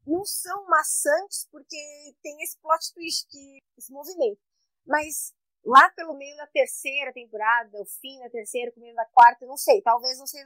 não 0.06 0.23
são 0.26 0.65
maçantes 0.68 1.48
porque 1.52 1.77
tem 2.22 2.41
esse 2.41 2.57
plot 2.60 2.94
twist, 2.94 3.27
que, 3.30 3.64
esse 3.77 3.91
movimento. 3.91 4.40
Mas 4.86 5.34
lá 5.65 5.90
pelo 5.91 6.15
meio 6.15 6.36
da 6.38 6.48
terceira 6.48 7.11
temporada, 7.11 7.82
o 7.82 7.86
fim 7.86 8.19
da 8.19 8.30
terceira, 8.30 8.72
o 8.76 8.80
meio 8.80 8.95
da 8.95 9.06
quarta, 9.06 9.45
não 9.45 9.57
sei. 9.57 9.82
Talvez 9.82 10.18
vocês 10.19 10.45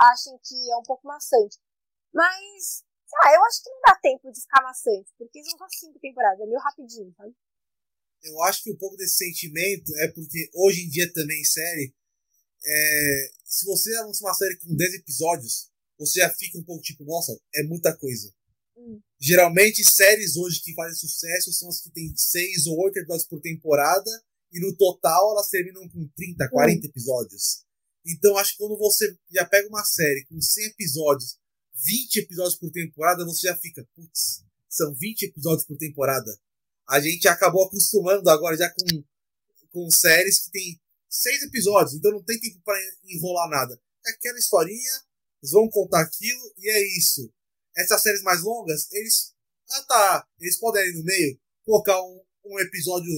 achem 0.00 0.38
que 0.42 0.70
é 0.70 0.76
um 0.76 0.82
pouco 0.82 1.06
maçante. 1.06 1.58
Mas, 2.12 2.84
sei 3.06 3.18
lá, 3.22 3.34
eu 3.34 3.44
acho 3.44 3.62
que 3.62 3.70
não 3.70 3.80
dá 3.86 3.96
tempo 3.96 4.32
de 4.32 4.40
ficar 4.40 4.62
maçante, 4.62 5.12
porque 5.18 5.44
são 5.44 5.58
só 5.58 5.66
cinco 5.68 5.98
temporadas, 5.98 6.40
é 6.40 6.46
meio 6.46 6.60
rapidinho, 6.60 7.12
sabe? 7.16 7.34
Eu 8.22 8.42
acho 8.44 8.62
que 8.62 8.72
um 8.72 8.78
pouco 8.78 8.96
desse 8.96 9.16
sentimento 9.16 9.92
é 9.98 10.08
porque 10.08 10.48
hoje 10.54 10.86
em 10.86 10.88
dia 10.88 11.12
também, 11.12 11.44
série, 11.44 11.94
é, 12.64 13.30
se 13.44 13.66
você 13.66 13.94
anuncia 13.96 14.26
uma 14.26 14.34
série 14.34 14.58
com 14.58 14.74
10 14.74 14.94
episódios, 14.94 15.70
você 15.98 16.20
já 16.20 16.30
fica 16.30 16.58
um 16.58 16.64
pouco 16.64 16.82
tipo, 16.82 17.04
nossa, 17.04 17.38
é 17.54 17.62
muita 17.64 17.94
coisa. 17.96 18.32
Geralmente, 19.20 19.82
séries 19.84 20.36
hoje 20.36 20.60
que 20.62 20.74
fazem 20.74 20.94
sucesso 20.94 21.52
são 21.52 21.68
as 21.68 21.80
que 21.80 21.90
têm 21.90 22.12
6 22.14 22.66
ou 22.66 22.78
8 22.84 22.98
episódios 22.98 23.26
por 23.26 23.40
temporada, 23.40 24.10
e 24.52 24.60
no 24.60 24.76
total 24.76 25.32
elas 25.32 25.48
terminam 25.48 25.88
com 25.88 26.08
30, 26.16 26.48
40 26.48 26.86
hum. 26.86 26.90
episódios. 26.90 27.64
Então, 28.06 28.36
acho 28.36 28.52
que 28.52 28.58
quando 28.58 28.76
você 28.76 29.16
já 29.30 29.46
pega 29.46 29.68
uma 29.68 29.82
série 29.82 30.26
com 30.26 30.40
100 30.40 30.66
episódios, 30.66 31.38
20 31.74 32.16
episódios 32.16 32.56
por 32.56 32.70
temporada, 32.70 33.24
você 33.24 33.48
já 33.48 33.56
fica, 33.56 33.86
putz, 33.94 34.44
são 34.68 34.94
20 34.94 35.22
episódios 35.22 35.66
por 35.66 35.76
temporada. 35.78 36.38
A 36.88 37.00
gente 37.00 37.26
acabou 37.26 37.64
acostumando 37.64 38.28
agora 38.28 38.56
já 38.56 38.70
com, 38.70 39.04
com 39.72 39.90
séries 39.90 40.44
que 40.44 40.50
tem 40.50 40.80
6 41.08 41.44
episódios, 41.44 41.94
então 41.94 42.12
não 42.12 42.22
tem 42.22 42.38
tempo 42.38 42.60
para 42.62 42.78
enrolar 43.04 43.48
nada. 43.48 43.80
É 44.06 44.10
aquela 44.10 44.38
historinha, 44.38 44.92
eles 45.42 45.52
vão 45.52 45.68
contar 45.70 46.02
aquilo 46.02 46.54
e 46.58 46.68
é 46.68 46.98
isso 46.98 47.32
essas 47.76 48.02
séries 48.02 48.22
mais 48.22 48.42
longas, 48.42 48.90
eles. 48.92 49.34
Ah 49.70 49.82
tá, 49.88 50.28
eles 50.40 50.58
podem 50.58 50.84
ir 50.86 50.92
no 50.94 51.04
meio, 51.04 51.38
colocar 51.64 52.00
um, 52.00 52.20
um 52.44 52.60
episódio 52.60 53.10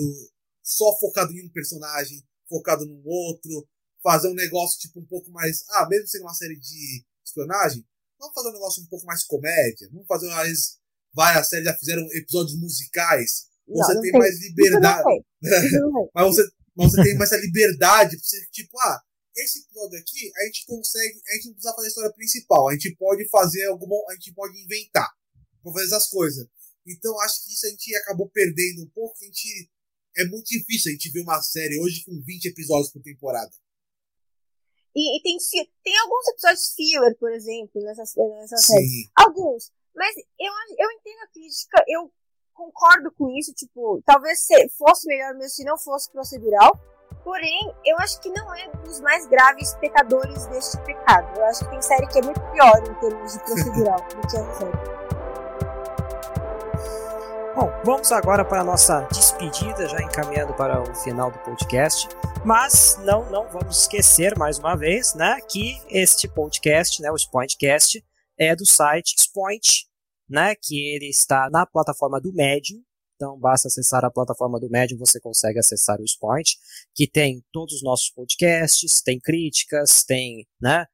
só 0.63 0.97
focado 0.99 1.33
em 1.33 1.45
um 1.45 1.51
personagem, 1.51 2.23
focado 2.49 2.87
no 2.87 3.03
outro, 3.05 3.69
fazer 4.03 4.29
um 4.29 4.35
negócio 4.35 4.79
tipo 4.79 5.01
um 5.01 5.07
pouco 5.07 5.31
mais. 5.31 5.65
Ah, 5.71 5.89
mesmo 5.89 6.07
sendo 6.07 6.23
uma 6.23 6.35
série 6.35 6.59
de 6.59 7.05
espionagem, 7.25 7.85
vamos 8.19 8.35
fazer 8.35 8.49
um 8.49 8.53
negócio 8.53 8.83
um 8.83 8.87
pouco 8.87 9.05
mais 9.07 9.25
comédia. 9.25 9.89
Vamos 9.93 10.07
fazer 10.07 10.27
umas. 10.27 10.79
Várias 11.15 11.49
séries 11.49 11.65
já 11.65 11.75
fizeram 11.75 12.03
episódios 12.13 12.61
musicais. 12.61 13.47
Você 13.67 13.89
não, 13.89 13.95
não 13.95 14.03
tem, 14.03 14.13
tem 14.13 14.21
mais 14.21 14.39
liberdade. 14.39 15.25
mas, 16.15 16.27
você, 16.27 16.49
mas 16.77 16.91
você 16.93 17.03
tem 17.03 17.15
mais 17.17 17.33
essa 17.33 17.41
liberdade 17.41 18.17
pra 18.17 18.25
você, 18.25 18.47
tipo, 18.51 18.79
ah, 18.81 19.03
esse 19.37 19.61
episódio 19.61 19.99
aqui, 19.99 20.33
a 20.37 20.45
gente 20.47 20.65
consegue, 20.67 21.21
a 21.29 21.35
gente 21.35 21.47
não 21.47 21.53
precisa 21.55 21.75
fazer 21.75 21.87
a 21.87 21.89
história 21.89 22.13
principal, 22.13 22.69
a 22.69 22.73
gente 22.73 22.97
pode 22.97 23.29
fazer 23.29 23.67
alguma, 23.67 23.97
a 24.09 24.15
gente 24.15 24.33
pode 24.33 24.59
inventar 24.61 25.09
para 25.63 25.73
fazer 25.73 25.87
essas 25.87 26.09
coisas. 26.09 26.47
Então 26.87 27.21
acho 27.21 27.45
que 27.45 27.53
isso 27.53 27.67
a 27.67 27.71
gente 27.71 27.97
acabou 27.97 28.29
perdendo 28.31 28.83
um 28.83 28.91
pouco, 28.91 29.17
a 29.21 29.25
gente 29.25 29.71
é 30.17 30.25
muito 30.27 30.47
difícil 30.47 30.91
a 30.91 30.93
gente 30.93 31.11
ver 31.11 31.21
uma 31.21 31.43
série 31.43 31.79
hoje 31.81 32.05
com 32.05 32.13
20 32.23 32.47
episódios 32.47 32.91
por 32.91 33.03
temporada. 33.03 33.51
E, 34.95 35.19
e 35.19 35.23
tem, 35.23 35.37
tem 35.85 35.99
alguns 35.99 36.29
episódios 36.29 36.75
filler, 36.75 37.19
por 37.19 37.31
exemplo, 37.31 37.83
nessa, 37.83 38.03
nessa 38.41 38.57
série. 38.57 39.11
Alguns. 39.15 39.71
Mas 39.95 40.17
eu, 40.17 40.53
eu 40.79 40.91
entendo 40.93 41.21
a 41.23 41.29
crítica, 41.29 41.85
eu 41.87 42.11
concordo 42.55 43.13
com 43.13 43.29
isso, 43.37 43.53
tipo, 43.53 44.03
talvez 44.07 44.47
fosse 44.79 45.07
melhor 45.07 45.35
mesmo 45.35 45.51
se 45.51 45.65
não 45.65 45.79
fosse 45.79 46.11
procedural. 46.11 46.73
Porém, 47.27 47.75
eu 47.85 47.99
acho 47.99 48.21
que 48.21 48.29
não 48.29 48.55
é 48.55 48.69
dos 48.85 49.01
mais 49.01 49.27
graves 49.27 49.75
pecadores 49.81 50.47
deste 50.47 50.79
pecado. 50.83 51.37
Eu 51.37 51.45
acho 51.47 51.65
que 51.65 51.71
tem 51.71 51.83
série 51.83 52.07
que 52.07 52.21
é 52.21 52.23
muito 52.23 52.41
pior 52.53 52.79
em 52.89 52.95
termos 53.01 53.33
de 53.33 53.41
procedural 53.41 53.97
do 53.97 54.21
que 54.29 54.37
essa 54.37 54.55
série. 54.55 54.97
Bom, 57.57 57.73
vamos 57.85 58.13
agora 58.13 58.45
para 58.45 58.61
a 58.61 58.65
nossa 58.65 59.09
despedida, 59.11 59.89
já 59.89 60.01
encaminhando 60.01 60.55
para 60.55 60.81
o 60.81 60.95
final 60.95 61.33
do 61.33 61.39
podcast. 61.41 62.09
Mas 62.45 62.97
não, 62.99 63.29
não 63.29 63.49
vamos 63.49 63.81
esquecer 63.81 64.39
mais 64.39 64.61
uma 64.61 64.77
vez, 64.77 65.13
né, 65.15 65.41
que 65.49 65.83
este 65.91 66.29
podcast, 66.29 67.03
né, 67.03 67.11
o 67.11 67.17
Spointcast, 67.17 68.05
é 68.39 68.55
do 68.55 68.65
site 68.65 69.17
Spoint, 69.19 69.89
né, 70.31 70.55
que 70.55 70.95
ele 70.95 71.09
está 71.09 71.51
na 71.51 71.67
plataforma 71.67 72.21
do 72.21 72.33
Medium, 72.33 72.86
então, 73.17 73.39
basta 73.39 73.69
acessar 73.69 74.05
a 74.05 74.11
plataforma 74.11 74.61
do 74.61 74.69
Medium, 74.69 74.99
você 74.99 75.19
consegue 75.19 75.59
acessar 75.59 75.99
o 75.99 76.05
Spoint, 76.05 76.57
que 76.95 77.09
tem 77.09 77.43
todos 77.51 77.77
os 77.77 77.83
nossos 77.83 78.11
podcasts, 78.11 79.01
tem 79.03 79.19
críticas, 79.19 80.05
tem, 80.05 80.47
né? 80.61 80.85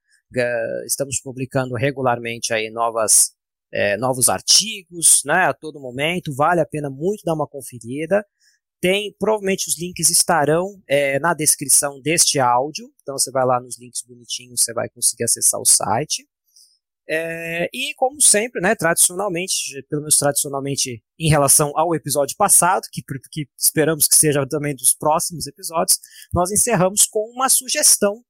Estamos 0.85 1.19
publicando 1.21 1.75
regularmente 1.75 2.53
aí 2.53 2.71
novas, 2.71 3.33
é, 3.71 3.97
novos 3.97 4.29
artigos, 4.29 5.21
né? 5.25 5.45
A 5.45 5.53
todo 5.53 5.81
momento, 5.81 6.33
vale 6.33 6.61
a 6.61 6.65
pena 6.65 6.89
muito 6.89 7.23
dar 7.25 7.33
uma 7.33 7.47
conferida. 7.47 8.25
Tem, 8.81 9.13
provavelmente 9.19 9.69
os 9.69 9.77
links 9.79 10.09
estarão 10.09 10.81
é, 10.87 11.19
na 11.19 11.33
descrição 11.33 12.01
deste 12.01 12.39
áudio, 12.39 12.89
então 13.01 13.17
você 13.17 13.31
vai 13.31 13.45
lá 13.45 13.59
nos 13.61 13.77
links 13.79 14.01
bonitinhos, 14.01 14.61
você 14.61 14.73
vai 14.73 14.89
conseguir 14.89 15.25
acessar 15.25 15.59
o 15.59 15.65
site. 15.65 16.27
É, 17.07 17.69
e 17.73 17.93
como 17.95 18.21
sempre, 18.21 18.61
né, 18.61 18.75
tradicionalmente, 18.75 19.83
pelo 19.89 20.03
menos 20.03 20.15
tradicionalmente 20.15 21.03
em 21.19 21.29
relação 21.29 21.71
ao 21.75 21.93
episódio 21.93 22.35
passado, 22.37 22.87
que, 22.91 23.03
que 23.29 23.47
esperamos 23.57 24.07
que 24.07 24.15
seja 24.15 24.47
também 24.47 24.73
dos 24.73 24.93
próximos 24.93 25.45
episódios, 25.45 25.99
nós 26.33 26.51
encerramos 26.51 27.05
com 27.05 27.29
uma 27.31 27.49
sugestão, 27.49 28.23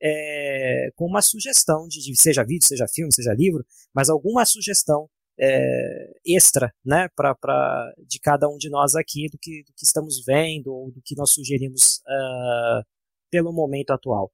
é, 0.00 0.90
com 0.94 1.06
uma 1.06 1.22
sugestão 1.22 1.88
de, 1.88 2.00
de, 2.00 2.20
seja 2.20 2.44
vídeo, 2.44 2.66
seja 2.66 2.86
filme, 2.86 3.12
seja 3.12 3.34
livro, 3.34 3.64
mas 3.92 4.08
alguma 4.08 4.44
sugestão 4.44 5.08
é, 5.38 6.12
extra, 6.24 6.72
né, 6.84 7.08
pra, 7.16 7.34
pra, 7.34 7.92
de 8.06 8.20
cada 8.20 8.48
um 8.48 8.56
de 8.56 8.70
nós 8.70 8.94
aqui, 8.94 9.28
do 9.28 9.38
que, 9.38 9.64
do 9.64 9.72
que 9.74 9.84
estamos 9.84 10.22
vendo, 10.24 10.72
ou 10.72 10.92
do 10.92 11.00
que 11.04 11.16
nós 11.16 11.32
sugerimos 11.32 12.00
uh, 12.06 12.84
pelo 13.30 13.52
momento 13.52 13.90
atual. 13.90 14.30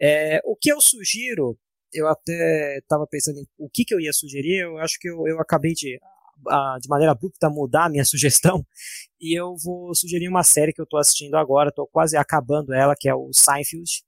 É, 0.00 0.40
o 0.44 0.56
que 0.56 0.70
eu 0.72 0.80
sugiro, 0.80 1.58
eu 1.92 2.08
até 2.08 2.78
estava 2.78 3.06
pensando 3.06 3.38
em 3.38 3.46
o 3.58 3.68
que, 3.68 3.84
que 3.84 3.94
eu 3.94 4.00
ia 4.00 4.12
sugerir, 4.12 4.62
eu 4.62 4.78
acho 4.78 4.98
que 4.98 5.08
eu, 5.08 5.26
eu 5.26 5.40
acabei 5.40 5.72
de, 5.72 5.98
de 6.80 6.88
maneira 6.88 7.12
abrupta, 7.12 7.50
mudar 7.50 7.86
a 7.86 7.88
minha 7.88 8.04
sugestão, 8.06 8.64
e 9.20 9.38
eu 9.38 9.54
vou 9.62 9.94
sugerir 9.94 10.28
uma 10.28 10.42
série 10.42 10.72
que 10.72 10.80
eu 10.80 10.84
estou 10.84 10.98
assistindo 10.98 11.36
agora, 11.36 11.70
estou 11.70 11.86
quase 11.86 12.16
acabando 12.16 12.72
ela, 12.72 12.94
que 12.98 13.08
é 13.08 13.14
o 13.14 13.30
Seinfeld, 13.32 14.02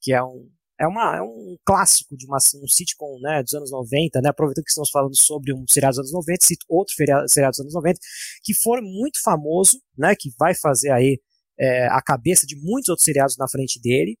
que 0.00 0.12
é 0.12 0.22
um 0.22 0.48
é, 0.80 0.86
uma, 0.86 1.16
é 1.16 1.22
um 1.22 1.56
clássico 1.64 2.16
de 2.16 2.24
uma, 2.24 2.36
um 2.36 2.68
sitcom 2.68 3.18
né, 3.20 3.42
dos 3.42 3.52
anos 3.52 3.70
90, 3.72 4.20
né, 4.20 4.28
aproveitando 4.28 4.64
que 4.64 4.70
estamos 4.70 4.90
falando 4.90 5.16
sobre 5.20 5.52
um 5.52 5.64
seriado 5.68 5.96
dos 5.96 5.98
anos 5.98 6.12
90, 6.12 6.46
cito 6.46 6.64
outro 6.68 6.94
seriado, 6.94 7.24
dos 7.26 7.60
anos 7.60 7.74
90, 7.74 7.98
que 8.44 8.54
foi 8.54 8.80
muito 8.80 9.20
famoso, 9.22 9.80
né, 9.96 10.14
que 10.16 10.30
vai 10.38 10.54
fazer 10.54 10.90
aí 10.92 11.20
é, 11.58 11.88
a 11.88 12.00
cabeça 12.00 12.46
de 12.46 12.54
muitos 12.56 12.88
outros 12.88 13.04
seriados 13.04 13.36
na 13.36 13.48
frente 13.48 13.80
dele. 13.80 14.16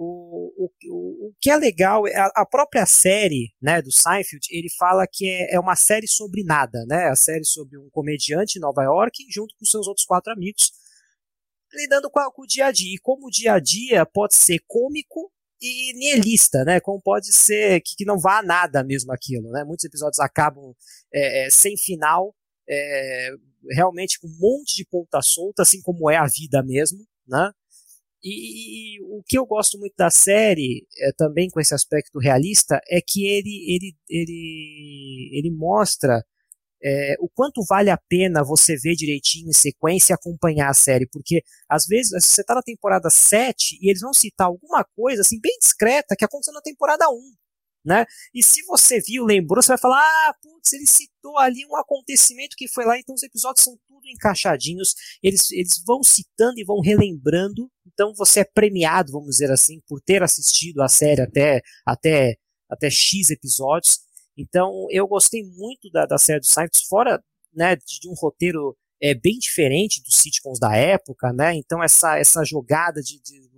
O, 0.00 0.52
o, 0.56 0.70
o, 1.26 1.34
que 1.40 1.50
é 1.50 1.56
legal, 1.56 2.06
é 2.06 2.16
a, 2.16 2.30
a, 2.36 2.46
própria 2.46 2.86
série 2.86 3.52
né, 3.60 3.82
do 3.82 3.90
Seinfeld, 3.90 4.46
ele 4.48 4.68
fala 4.78 5.04
que 5.10 5.28
é, 5.28 5.56
é 5.56 5.60
uma 5.60 5.74
série 5.74 6.06
sobre 6.06 6.44
nada, 6.44 6.84
né, 6.86 7.08
a 7.08 7.16
série 7.16 7.44
sobre 7.44 7.76
um 7.76 7.90
comediante 7.90 8.58
em 8.58 8.60
Nova 8.60 8.84
York, 8.84 9.26
junto 9.28 9.56
com 9.58 9.64
seus 9.64 9.88
outros 9.88 10.06
quatro 10.06 10.32
amigos, 10.32 10.70
lidando 11.72 12.08
com, 12.08 12.20
com 12.30 12.42
o 12.42 12.46
dia 12.46 12.66
a 12.66 12.72
dia. 12.72 12.94
E 12.94 12.98
como 12.98 13.26
o 13.26 13.30
dia 13.30 13.54
a 13.54 13.58
dia 13.58 14.06
pode 14.06 14.36
ser 14.36 14.60
cômico, 14.68 15.32
e 15.60 15.92
nihilista, 15.94 16.64
né? 16.64 16.78
Como 16.80 17.02
pode 17.02 17.32
ser 17.32 17.80
que, 17.80 17.96
que, 17.96 18.04
não 18.04 18.18
vá 18.18 18.38
a 18.38 18.42
nada 18.42 18.84
mesmo 18.84 19.12
aquilo, 19.12 19.50
né? 19.50 19.64
Muitos 19.64 19.84
episódios 19.84 20.20
acabam 20.20 20.72
é, 21.12 21.46
é, 21.46 21.50
sem 21.50 21.76
final, 21.76 22.34
é, 22.68 23.30
realmente 23.70 24.20
com 24.20 24.28
um 24.28 24.38
monte 24.38 24.76
de 24.76 24.84
ponta 24.84 25.20
solta, 25.20 25.62
assim 25.62 25.82
como 25.82 26.08
é 26.08 26.16
a 26.16 26.26
vida 26.26 26.62
mesmo, 26.62 27.04
né? 27.26 27.50
E, 28.22 28.96
e, 28.96 29.02
o 29.02 29.22
que 29.26 29.38
eu 29.38 29.46
gosto 29.46 29.78
muito 29.78 29.94
da 29.96 30.10
série, 30.10 30.86
é, 30.98 31.12
também 31.16 31.48
com 31.48 31.60
esse 31.60 31.74
aspecto 31.74 32.18
realista, 32.18 32.80
é 32.88 33.00
que 33.00 33.26
ele, 33.26 33.64
ele, 33.74 33.96
ele, 34.08 35.30
ele 35.32 35.50
mostra 35.50 36.24
é, 36.82 37.16
o 37.20 37.28
quanto 37.28 37.64
vale 37.68 37.90
a 37.90 37.98
pena 38.08 38.44
você 38.44 38.76
ver 38.76 38.94
direitinho 38.94 39.48
em 39.48 39.52
sequência 39.52 40.12
e 40.12 40.14
acompanhar 40.14 40.70
a 40.70 40.74
série, 40.74 41.08
porque 41.08 41.42
às 41.68 41.86
vezes 41.86 42.10
você 42.10 42.40
está 42.40 42.54
na 42.54 42.62
temporada 42.62 43.10
7 43.10 43.78
e 43.80 43.90
eles 43.90 44.00
vão 44.00 44.12
citar 44.12 44.46
alguma 44.46 44.84
coisa 44.96 45.22
assim 45.22 45.40
bem 45.40 45.56
discreta 45.60 46.14
que 46.16 46.24
aconteceu 46.24 46.54
na 46.54 46.60
temporada 46.60 47.08
1. 47.10 47.14
Né? 47.84 48.04
E 48.34 48.42
se 48.42 48.64
você 48.66 49.00
viu, 49.00 49.24
lembrou, 49.24 49.62
você 49.62 49.68
vai 49.68 49.78
falar: 49.78 50.00
ah, 50.00 50.34
putz, 50.42 50.72
ele 50.72 50.86
citou 50.86 51.38
ali 51.38 51.64
um 51.66 51.76
acontecimento 51.76 52.56
que 52.56 52.68
foi 52.68 52.84
lá, 52.84 52.98
então 52.98 53.14
os 53.14 53.22
episódios 53.22 53.64
são 53.64 53.78
tudo 53.86 54.06
encaixadinhos, 54.08 54.94
eles, 55.22 55.50
eles 55.50 55.82
vão 55.86 56.02
citando 56.02 56.58
e 56.58 56.64
vão 56.64 56.80
relembrando, 56.80 57.70
então 57.86 58.12
você 58.14 58.40
é 58.40 58.44
premiado, 58.44 59.12
vamos 59.12 59.30
dizer 59.30 59.50
assim, 59.50 59.80
por 59.86 60.00
ter 60.00 60.22
assistido 60.22 60.82
a 60.82 60.88
série 60.88 61.22
até, 61.22 61.62
até, 61.86 62.36
até 62.68 62.90
X 62.90 63.30
episódios. 63.30 64.00
Então, 64.36 64.86
eu 64.90 65.06
gostei 65.08 65.42
muito 65.42 65.90
da, 65.90 66.06
da 66.06 66.16
série 66.16 66.40
do 66.40 66.46
Seinfeld, 66.46 66.86
fora 66.88 67.22
né, 67.52 67.74
de, 67.74 68.00
de 68.00 68.08
um 68.08 68.14
roteiro 68.14 68.76
é, 69.02 69.14
bem 69.14 69.38
diferente 69.38 70.02
dos 70.02 70.14
sitcoms 70.16 70.60
da 70.60 70.76
época, 70.76 71.32
né? 71.32 71.54
Então, 71.54 71.82
essa, 71.82 72.18
essa 72.18 72.44
jogada 72.44 73.00
de, 73.00 73.20
de 73.20 73.48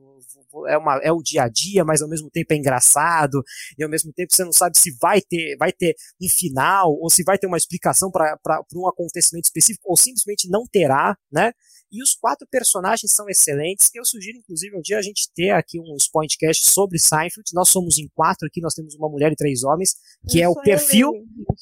é, 0.68 0.78
uma, 0.78 0.96
é 0.98 1.12
o 1.12 1.22
dia 1.22 1.44
a 1.44 1.48
dia, 1.48 1.84
mas 1.84 2.02
ao 2.02 2.08
mesmo 2.08 2.30
tempo 2.30 2.52
é 2.52 2.56
engraçado, 2.56 3.42
e 3.78 3.82
ao 3.82 3.90
mesmo 3.90 4.12
tempo 4.12 4.32
você 4.32 4.44
não 4.44 4.52
sabe 4.52 4.78
se 4.78 4.96
vai 5.00 5.20
ter, 5.20 5.56
vai 5.56 5.72
ter 5.72 5.94
um 6.20 6.28
final, 6.28 6.92
ou 6.92 7.10
se 7.10 7.22
vai 7.22 7.38
ter 7.38 7.46
uma 7.46 7.56
explicação 7.56 8.10
para 8.10 8.38
um 8.74 8.88
acontecimento 8.88 9.46
específico, 9.46 9.84
ou 9.88 9.96
simplesmente 9.96 10.48
não 10.48 10.64
terá, 10.70 11.16
né? 11.32 11.52
E 11.92 12.02
os 12.02 12.14
quatro 12.14 12.46
personagens 12.48 13.12
são 13.12 13.28
excelentes. 13.28 13.90
Eu 13.92 14.04
sugiro, 14.04 14.38
inclusive, 14.38 14.76
um 14.76 14.80
dia 14.80 14.98
a 14.98 15.02
gente 15.02 15.28
ter 15.34 15.50
aqui 15.50 15.80
um 15.80 15.96
Pointcast 16.12 16.70
sobre 16.70 17.00
Seinfeld. 17.00 17.50
Nós 17.52 17.68
somos 17.68 17.98
em 17.98 18.08
quatro 18.14 18.46
aqui, 18.46 18.60
nós 18.60 18.74
temos 18.74 18.94
uma 18.94 19.08
mulher 19.08 19.32
e 19.32 19.36
três 19.36 19.64
homens, 19.64 19.96
que 20.28 20.40
é 20.40 20.48
o 20.48 20.54
perfil. 20.54 21.12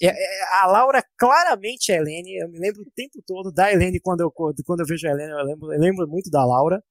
É, 0.02 0.08
é, 0.08 0.42
a 0.60 0.66
Laura 0.66 1.02
claramente 1.16 1.90
é 1.92 1.96
a 1.96 2.00
Helene. 2.00 2.36
Eu 2.36 2.48
me 2.50 2.58
lembro 2.58 2.82
o 2.82 2.90
tempo 2.94 3.22
todo 3.26 3.50
da 3.50 3.72
Helene 3.72 4.00
quando 4.00 4.20
eu, 4.20 4.30
quando 4.30 4.80
eu 4.80 4.86
vejo 4.86 5.08
a 5.08 5.10
Helene, 5.10 5.30
eu 5.30 5.44
lembro, 5.44 5.72
eu 5.72 5.80
lembro 5.80 6.06
muito 6.06 6.30
da 6.30 6.44
Laura. 6.44 6.82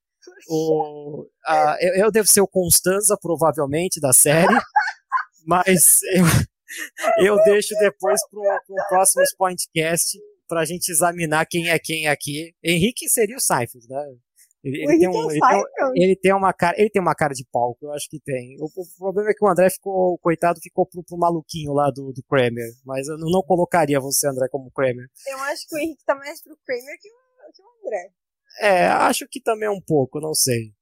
O, 0.49 1.27
a, 1.45 1.77
eu, 1.81 2.05
eu 2.05 2.11
devo 2.11 2.27
ser 2.27 2.41
o 2.41 2.47
Constanza, 2.47 3.17
provavelmente, 3.21 3.99
da 3.99 4.13
série. 4.13 4.47
mas 5.45 5.99
eu, 6.13 7.35
eu 7.35 7.43
deixo 7.43 7.73
depois 7.79 8.19
para 8.29 8.39
o 8.39 8.87
próximo 8.89 9.23
Pointcast 9.37 10.17
para 10.47 10.61
a 10.61 10.65
gente 10.65 10.89
examinar 10.89 11.45
quem 11.45 11.69
é 11.69 11.77
quem 11.77 12.07
aqui. 12.07 12.53
Henrique 12.63 13.09
seria 13.09 13.35
o 13.35 13.41
Seinfeld, 13.41 13.87
né? 13.89 14.15
Ele, 14.63 14.83
ele, 14.83 14.99
tem 14.99 15.07
um, 15.07 15.31
ele, 15.31 15.39
tem, 15.39 16.03
ele, 16.03 16.15
tem, 16.15 16.33
uma 16.33 16.51
cara, 16.51 16.75
ele 16.77 16.89
tem 16.89 17.01
uma 17.01 17.15
cara 17.15 17.33
de 17.33 17.45
palco, 17.51 17.85
eu 17.85 17.93
acho 17.93 18.09
que 18.09 18.19
tem. 18.19 18.57
O, 18.59 18.65
o 18.65 18.97
problema 18.97 19.29
é 19.29 19.33
que 19.33 19.45
o 19.45 19.47
André 19.47 19.69
ficou, 19.69 20.17
coitado, 20.17 20.59
ficou 20.61 20.85
pro, 20.85 21.03
pro 21.03 21.17
maluquinho 21.17 21.73
lá 21.73 21.89
do, 21.89 22.11
do 22.11 22.23
Kramer. 22.23 22.71
Mas 22.83 23.07
eu 23.07 23.17
não, 23.17 23.29
não, 23.29 23.41
colocaria 23.43 23.99
você, 23.99 24.27
André, 24.27 24.47
como 24.49 24.71
Kramer. 24.71 25.07
Eu 25.27 25.37
acho 25.43 25.67
que 25.67 25.75
o 25.75 25.79
Henrique 25.79 26.03
tá 26.03 26.15
mais 26.15 26.41
pro 26.41 26.57
Kramer 26.65 26.97
que 26.99 27.07
o, 27.07 27.53
que 27.53 27.61
o 27.61 27.87
André. 27.87 28.11
É, 28.59 28.87
acho 28.87 29.27
que 29.29 29.41
também 29.41 29.69
um 29.69 29.81
pouco, 29.81 30.19
não 30.19 30.33
sei. 30.33 30.73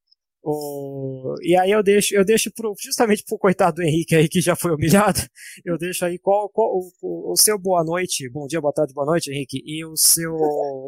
O... 0.48 1.34
E 1.42 1.56
aí 1.56 1.72
eu 1.72 1.82
deixo, 1.82 2.14
eu 2.14 2.24
deixo 2.24 2.52
pro, 2.52 2.72
justamente 2.80 3.24
pro 3.24 3.36
coitado 3.36 3.76
do 3.76 3.82
Henrique 3.82 4.14
aí 4.14 4.28
que 4.28 4.40
já 4.40 4.54
foi 4.54 4.72
humilhado, 4.72 5.18
eu 5.66 5.76
deixo 5.76 6.04
aí 6.04 6.20
qual, 6.20 6.48
qual 6.48 6.70
o, 6.72 7.32
o, 7.32 7.36
seu 7.36 7.58
boa 7.58 7.82
noite, 7.82 8.30
bom 8.30 8.46
dia, 8.46 8.60
boa 8.60 8.72
tarde, 8.72 8.94
boa 8.94 9.06
noite, 9.06 9.28
Henrique, 9.28 9.60
e 9.66 9.84
o 9.84 9.96
seu 9.96 10.36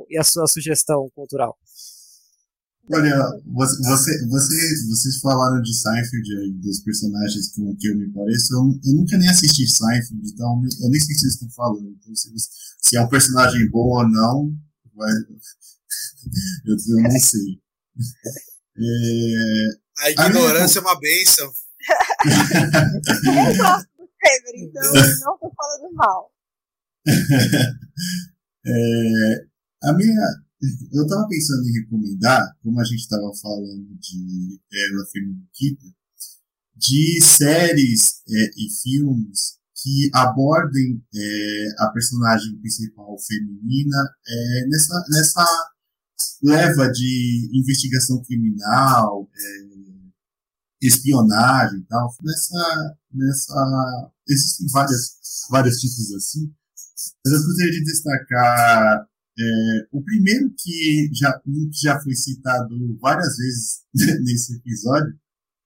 e 0.08 0.16
a 0.16 0.22
sua 0.22 0.46
sugestão 0.46 1.10
cultural. 1.12 1.58
Olha, 2.90 3.18
você, 3.46 3.76
você, 3.82 4.26
vocês, 4.28 4.88
vocês 4.88 5.20
falaram 5.20 5.60
de 5.60 5.74
Seinfeld 5.74 6.52
dos 6.62 6.80
personagens 6.80 7.52
com 7.54 7.76
que 7.76 7.88
eu 7.88 7.96
me 7.96 8.10
pareço. 8.12 8.54
Eu, 8.54 8.60
eu 8.86 8.94
nunca 8.94 9.18
nem 9.18 9.28
assisti 9.28 9.66
Seinfeld, 9.66 10.22
então 10.24 10.62
eu 10.80 10.88
nem 10.88 11.00
sei 11.00 11.14
o 11.14 11.18
que 11.18 11.20
vocês 11.20 11.32
estão 11.34 11.50
falando. 11.50 11.90
Então, 12.00 12.14
se, 12.14 12.30
se 12.80 12.96
é 12.96 13.00
um 13.02 13.08
personagem 13.08 13.68
bom 13.70 13.88
ou 13.88 14.08
não, 14.08 14.54
vai, 14.94 15.12
eu, 16.64 16.76
eu 16.76 17.02
não 17.02 17.10
sei. 17.18 17.60
É... 18.76 20.04
A 20.04 20.10
ignorância 20.10 20.80
a 20.80 20.82
minha... 20.82 20.90
é 20.90 20.94
uma 20.94 21.00
benção. 21.00 21.52
eu 23.26 23.56
gosto 23.56 23.88
do 23.98 24.08
Kramer, 24.18 24.54
então 24.56 24.92
não 24.92 25.34
estou 25.34 25.52
falando 25.56 25.94
mal. 25.94 26.32
É... 28.66 29.46
A 29.82 29.92
minha. 29.94 30.20
Eu 30.92 31.04
estava 31.04 31.26
pensando 31.28 31.66
em 31.68 31.80
recomendar, 31.80 32.52
como 32.62 32.80
a 32.80 32.84
gente 32.84 32.98
estava 32.98 33.32
falando 33.40 33.96
de 34.00 34.60
Ela 34.72 35.06
Feminina, 35.06 35.94
de 36.76 37.20
séries 37.22 38.22
é, 38.28 38.50
e 38.56 38.68
filmes 38.82 39.58
que 39.80 40.10
abordem 40.12 41.00
é, 41.14 41.66
a 41.78 41.88
personagem 41.92 42.58
principal 42.58 43.16
feminina 43.20 43.96
é, 44.26 44.66
nessa, 44.68 45.04
nessa 45.10 45.70
leva 46.42 46.90
de 46.90 47.50
investigação 47.52 48.22
criminal, 48.22 49.28
é, 49.34 50.86
espionagem 50.86 51.80
e 51.80 51.84
tal, 51.84 52.14
nessa, 52.22 52.96
nessa, 53.12 54.12
existem 54.28 54.66
várias, 54.68 55.18
vários 55.50 55.76
títulos 55.80 56.14
assim, 56.14 56.52
mas 57.24 57.34
eu 57.34 57.70
de 57.70 57.84
destacar 57.84 59.08
é, 59.38 59.86
o 59.92 60.02
primeiro 60.02 60.52
que 60.56 61.10
já, 61.12 61.40
já 61.72 62.00
foi 62.00 62.14
citado 62.14 62.74
várias 63.00 63.36
vezes 63.36 63.80
nesse 64.24 64.56
episódio, 64.56 65.16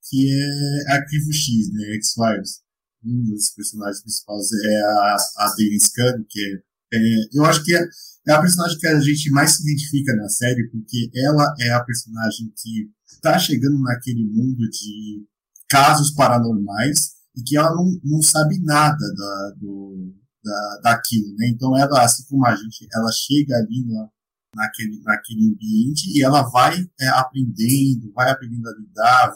que 0.09 0.31
é 0.31 0.93
Arquivo 0.93 1.33
X, 1.33 1.73
né, 1.73 1.95
X-Files. 1.95 2.63
Um 3.05 3.25
dos 3.25 3.51
personagens 3.51 4.03
principais 4.03 4.47
é 4.53 4.81
a, 4.83 5.17
a 5.39 5.55
Denise 5.57 5.93
Cano, 5.93 6.25
que 6.29 6.41
é 6.41 6.63
é, 6.93 6.99
eu 7.33 7.45
acho 7.45 7.65
que 7.65 7.75
é, 7.75 7.83
é, 8.29 8.33
a 8.33 8.41
personagem 8.41 8.79
que 8.79 8.87
a 8.87 9.01
gente 9.01 9.31
mais 9.31 9.57
se 9.57 9.63
identifica 9.63 10.15
na 10.17 10.29
série, 10.29 10.69
porque 10.69 11.11
ela 11.17 11.55
é 11.61 11.71
a 11.71 11.85
personagem 11.85 12.53
que 12.57 12.91
está 13.07 13.39
chegando 13.39 13.81
naquele 13.81 14.25
mundo 14.25 14.69
de 14.69 15.25
casos 15.69 16.11
paranormais 16.13 17.13
e 17.37 17.43
que 17.43 17.57
ela 17.57 17.75
não, 17.75 17.99
não 18.05 18.23
sabe 18.23 18.61
nada 18.63 18.99
da, 19.17 19.55
do, 19.59 20.15
da, 20.45 20.81
daquilo, 20.83 21.35
né? 21.37 21.49
Então 21.49 21.77
ela, 21.77 22.05
assim 22.05 22.25
como 22.29 22.47
a 22.47 22.55
gente, 22.55 22.87
ela 22.93 23.11
chega 23.11 23.57
ali 23.57 23.85
na, 23.87 24.09
naquele, 24.55 25.01
naquele 25.03 25.49
ambiente 25.49 26.11
e 26.15 26.23
ela 26.23 26.43
vai 26.43 26.77
é, 27.01 27.09
aprendendo, 27.09 28.13
vai 28.13 28.31
aprendendo 28.31 28.69
a 28.69 28.73
lidar, 28.73 29.35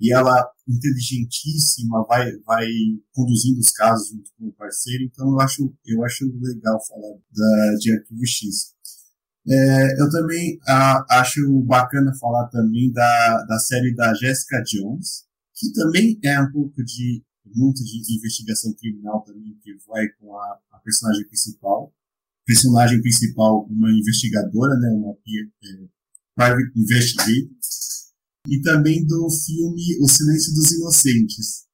e 0.00 0.12
ela, 0.12 0.46
inteligentíssima, 0.68 2.04
vai, 2.06 2.32
vai 2.46 2.66
conduzindo 3.12 3.60
os 3.60 3.70
casos 3.70 4.08
junto 4.08 4.30
com 4.36 4.48
o 4.48 4.52
parceiro, 4.52 5.04
então 5.04 5.28
eu 5.30 5.40
acho, 5.40 5.74
eu 5.86 6.04
acho 6.04 6.24
legal 6.40 6.78
falar 6.86 7.14
da, 7.32 7.74
de 7.78 7.92
Arquivo 7.92 8.26
X. 8.26 8.74
É, 9.46 10.00
eu 10.00 10.10
também 10.10 10.58
a, 10.66 11.20
acho 11.20 11.40
bacana 11.62 12.12
falar 12.18 12.48
também 12.48 12.90
da, 12.92 13.44
da 13.44 13.58
série 13.58 13.94
da 13.94 14.14
Jessica 14.14 14.62
Jones, 14.62 15.24
que 15.54 15.72
também 15.72 16.18
é 16.24 16.40
um 16.40 16.50
pouco 16.50 16.82
de 16.82 17.22
muito 17.54 17.84
de 17.84 18.16
investigação 18.16 18.72
criminal 18.74 19.22
também, 19.22 19.56
que 19.62 19.76
vai 19.86 20.08
com 20.18 20.36
a, 20.36 20.58
a 20.72 20.78
personagem 20.78 21.26
principal. 21.26 21.92
Personagem 22.46 23.00
principal, 23.00 23.66
uma 23.70 23.90
investigadora, 23.90 24.74
né, 24.76 24.88
uma 24.90 25.12
é, 25.12 25.88
private 26.34 26.78
investigator. 26.78 27.50
E 28.46 28.60
também 28.60 29.06
do 29.06 29.28
filme 29.30 29.82
O 30.02 30.08
Silêncio 30.08 30.52
dos 30.54 30.70
Inocentes, 30.72 31.64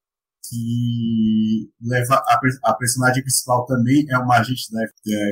que 0.48 1.70
leva 1.80 2.14
a, 2.14 2.40
a 2.64 2.74
personagem 2.74 3.22
principal 3.22 3.66
também 3.66 4.04
é 4.10 4.18
uma 4.18 4.38
agente 4.38 4.70
da, 4.72 4.80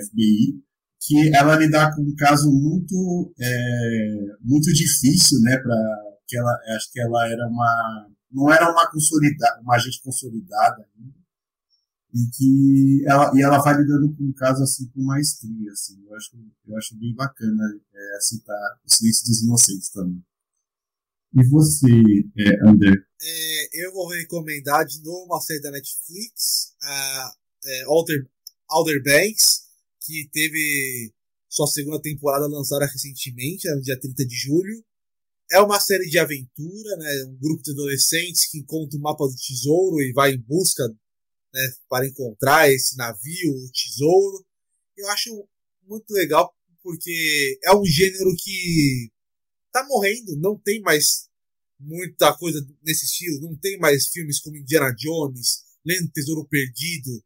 FBI, 0.07 0.63
que 1.01 1.35
ela 1.35 1.57
lidar 1.57 1.95
com 1.95 2.03
um 2.03 2.15
caso 2.17 2.51
muito 2.51 3.33
é, 3.41 4.37
muito 4.43 4.73
difícil, 4.73 5.41
né, 5.43 5.57
para 5.59 5.77
que 6.27 6.37
ela 6.37 6.59
acho 6.77 6.93
que 6.93 7.01
ela 7.01 7.29
era 7.29 7.47
uma 7.47 8.09
não 8.31 8.53
era 8.53 8.71
uma 8.71 8.91
consolidada, 8.91 9.61
uma 9.63 9.77
agente 9.77 10.03
consolidada 10.03 10.87
ainda, 10.97 11.19
e 12.15 12.31
que 12.37 13.05
ela 13.07 13.33
e 13.35 13.43
ela 13.43 13.59
vai 13.59 13.77
lidando 13.77 14.15
com 14.15 14.25
um 14.25 14.33
caso 14.33 14.63
assim 14.63 14.89
com 14.91 15.03
maestria, 15.03 15.73
assim. 15.73 16.03
Eu 16.07 16.15
acho 16.17 16.31
eu 16.67 16.77
acho 16.77 16.99
bem 16.99 17.15
bacana 17.15 17.65
é, 17.95 18.21
citar 18.21 18.79
o 18.85 18.91
Silêncio 18.95 19.27
dos 19.27 19.43
Inocentes 19.43 19.91
também. 19.91 20.23
E 21.35 21.47
você, 21.49 21.87
é, 22.39 22.69
André? 22.69 22.95
É, 23.21 23.85
eu 23.85 23.93
vou 23.93 24.09
recomendar 24.09 24.87
de 24.87 25.03
novo 25.03 25.25
uma 25.25 25.41
série 25.41 25.61
da 25.61 25.71
Netflix, 25.71 26.75
a 26.83 27.35
é, 27.65 27.85
Banks, 29.05 29.65
que 30.01 30.29
teve 30.33 31.13
sua 31.49 31.67
segunda 31.67 32.01
temporada 32.01 32.47
lançada 32.47 32.87
recentemente, 32.87 33.69
no 33.69 33.83
dia 33.83 33.99
30 33.99 34.27
de 34.27 34.37
julho. 34.37 34.85
É 35.51 35.61
uma 35.61 35.81
série 35.81 36.09
de 36.09 36.19
aventura, 36.19 36.97
né? 36.97 37.25
Um 37.29 37.37
grupo 37.39 37.63
de 37.63 37.73
adolescentes 37.73 38.51
que 38.51 38.59
encontra 38.59 38.99
o 38.99 39.03
mapa 39.03 39.25
do 39.27 39.35
tesouro 39.35 40.01
e 40.03 40.13
vai 40.13 40.33
em 40.33 40.41
busca 40.41 40.87
né, 41.53 41.73
para 41.89 42.07
encontrar 42.07 42.71
esse 42.71 42.97
navio, 42.97 43.51
o 43.51 43.73
tesouro. 43.73 44.45
Eu 44.97 45.09
acho 45.09 45.49
muito 45.87 46.11
legal 46.13 46.55
porque 46.83 47.59
é 47.65 47.75
um 47.75 47.85
gênero 47.85 48.35
que 48.39 49.11
tá 49.73 49.85
morrendo, 49.87 50.37
não 50.37 50.59
tem 50.59 50.81
mais 50.81 51.29
muita 51.79 52.37
coisa 52.37 52.67
nesse 52.83 53.05
estilo, 53.05 53.41
não 53.41 53.57
tem 53.57 53.79
mais 53.79 54.09
filmes 54.09 54.41
como 54.41 54.57
Indiana 54.57 54.95
Jones, 54.95 55.65
Lendo 55.85 56.11
Tesouro 56.11 56.47
Perdido, 56.47 57.23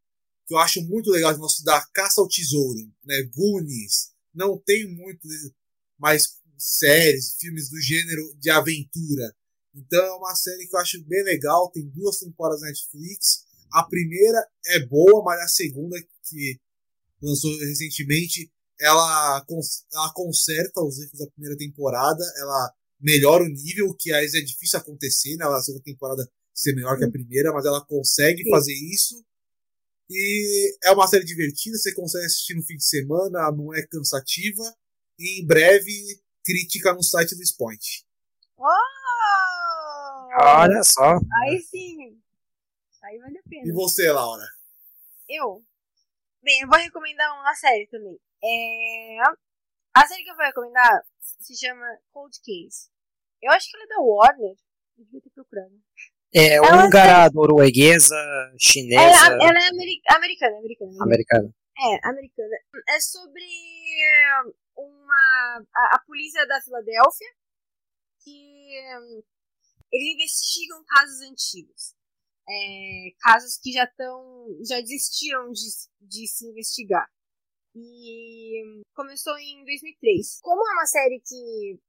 que 0.46 0.54
eu 0.54 0.58
acho 0.58 0.82
muito 0.82 1.10
legal, 1.10 1.36
nosso 1.38 1.64
da 1.64 1.80
Caça 1.94 2.20
ao 2.20 2.28
Tesouro, 2.28 2.80
né, 3.04 3.22
Goonies, 3.34 4.12
não 4.34 4.58
tem 4.58 4.86
muito 4.94 5.26
mais 5.98 6.36
séries, 6.58 7.36
filmes 7.38 7.68
do 7.68 7.80
gênero 7.80 8.34
de 8.38 8.50
aventura. 8.50 9.34
Então 9.74 10.04
é 10.04 10.12
uma 10.12 10.34
série 10.34 10.66
que 10.66 10.76
eu 10.76 10.80
acho 10.80 11.02
bem 11.04 11.22
legal, 11.24 11.70
tem 11.70 11.88
duas 11.88 12.18
temporadas 12.18 12.60
na 12.60 12.68
Netflix. 12.68 13.44
A 13.72 13.84
primeira 13.84 14.46
é 14.66 14.86
boa, 14.86 15.24
mas 15.24 15.40
a 15.40 15.48
segunda, 15.48 15.96
que 16.28 16.60
lançou 17.20 17.50
recentemente, 17.58 18.52
ela, 18.82 19.44
ela 19.92 20.12
conserta 20.12 20.82
os 20.82 20.98
erros 20.98 21.18
da 21.18 21.30
primeira 21.30 21.56
temporada, 21.56 22.24
ela 22.38 22.74
melhora 23.00 23.44
o 23.44 23.48
nível, 23.48 23.94
que 23.98 24.12
às 24.12 24.20
vezes 24.22 24.42
é 24.42 24.44
difícil 24.44 24.78
acontecer, 24.78 25.36
né? 25.36 25.44
A 25.46 25.60
segunda 25.60 25.84
temporada 25.84 26.28
ser 26.52 26.74
melhor 26.74 26.98
que 26.98 27.04
a 27.04 27.10
primeira, 27.10 27.52
mas 27.52 27.64
ela 27.64 27.84
consegue 27.84 28.42
Sim. 28.42 28.50
fazer 28.50 28.74
isso. 28.74 29.24
E 30.10 30.76
é 30.84 30.90
uma 30.90 31.06
série 31.06 31.24
divertida, 31.24 31.78
você 31.78 31.94
consegue 31.94 32.26
assistir 32.26 32.54
no 32.54 32.62
fim 32.62 32.76
de 32.76 32.84
semana, 32.84 33.50
não 33.52 33.72
é 33.72 33.86
cansativa. 33.86 34.62
E 35.18 35.40
em 35.40 35.46
breve, 35.46 36.20
crítica 36.44 36.92
no 36.92 37.02
site 37.02 37.36
do 37.36 37.42
Spoint. 37.42 38.04
Oh! 38.58 38.64
Olha 40.40 40.82
só. 40.82 41.18
Aí 41.42 41.60
sim. 41.62 42.20
Aí 43.02 43.18
vale 43.18 43.38
a 43.38 43.42
pena. 43.48 43.68
E 43.68 43.72
você, 43.72 44.10
Laura? 44.10 44.44
Eu? 45.28 45.64
Bem, 46.42 46.62
eu 46.62 46.68
vou 46.68 46.78
recomendar 46.78 47.32
uma 47.40 47.54
série 47.54 47.86
também. 47.86 48.18
É... 48.44 49.18
A 49.94 50.06
série 50.06 50.24
que 50.24 50.30
eu 50.30 50.36
vou 50.36 50.44
recomendar 50.44 51.02
se 51.20 51.56
chama 51.56 51.86
Cold 52.10 52.36
Case. 52.40 52.90
Eu 53.42 53.52
acho 53.52 53.70
que 53.70 53.76
ela 53.76 53.84
é 53.84 53.88
da 53.88 54.00
Warner. 54.00 54.56
Eu 54.98 55.04
devia 55.04 55.20
ter 55.20 55.30
procurado. 55.30 55.82
É 56.34 56.60
húngara, 56.60 57.30
tem... 57.30 57.34
norueguesa, 57.34 58.16
chinesa. 58.58 59.02
Ela, 59.02 59.34
ela 59.34 59.64
é 59.64 59.68
americana, 59.68 60.16
americana, 60.16 60.56
americana. 60.56 60.92
Americana. 61.02 61.54
É, 61.78 62.08
americana. 62.08 62.56
É 62.88 63.00
sobre 63.00 63.42
eh, 63.42 64.52
uma 64.76 65.66
a, 65.74 65.96
a 65.96 65.98
polícia 66.06 66.46
da 66.46 66.60
Filadélfia 66.62 67.28
que 68.22 68.80
um, 68.98 69.22
eles 69.92 70.14
investigam 70.14 70.84
casos 70.86 71.20
antigos. 71.22 71.94
É, 72.48 73.10
casos 73.20 73.58
que 73.58 73.72
já 73.72 73.84
estão 73.84 74.48
já 74.66 74.80
desistiram 74.80 75.52
de, 75.52 75.68
de 76.00 76.26
se 76.26 76.46
investigar. 76.46 77.08
E 77.74 78.82
começou 78.94 79.36
em 79.38 79.64
2003. 79.64 80.40
Como 80.42 80.60
é 80.60 80.72
uma 80.72 80.86
série 80.86 81.20
que 81.20 81.80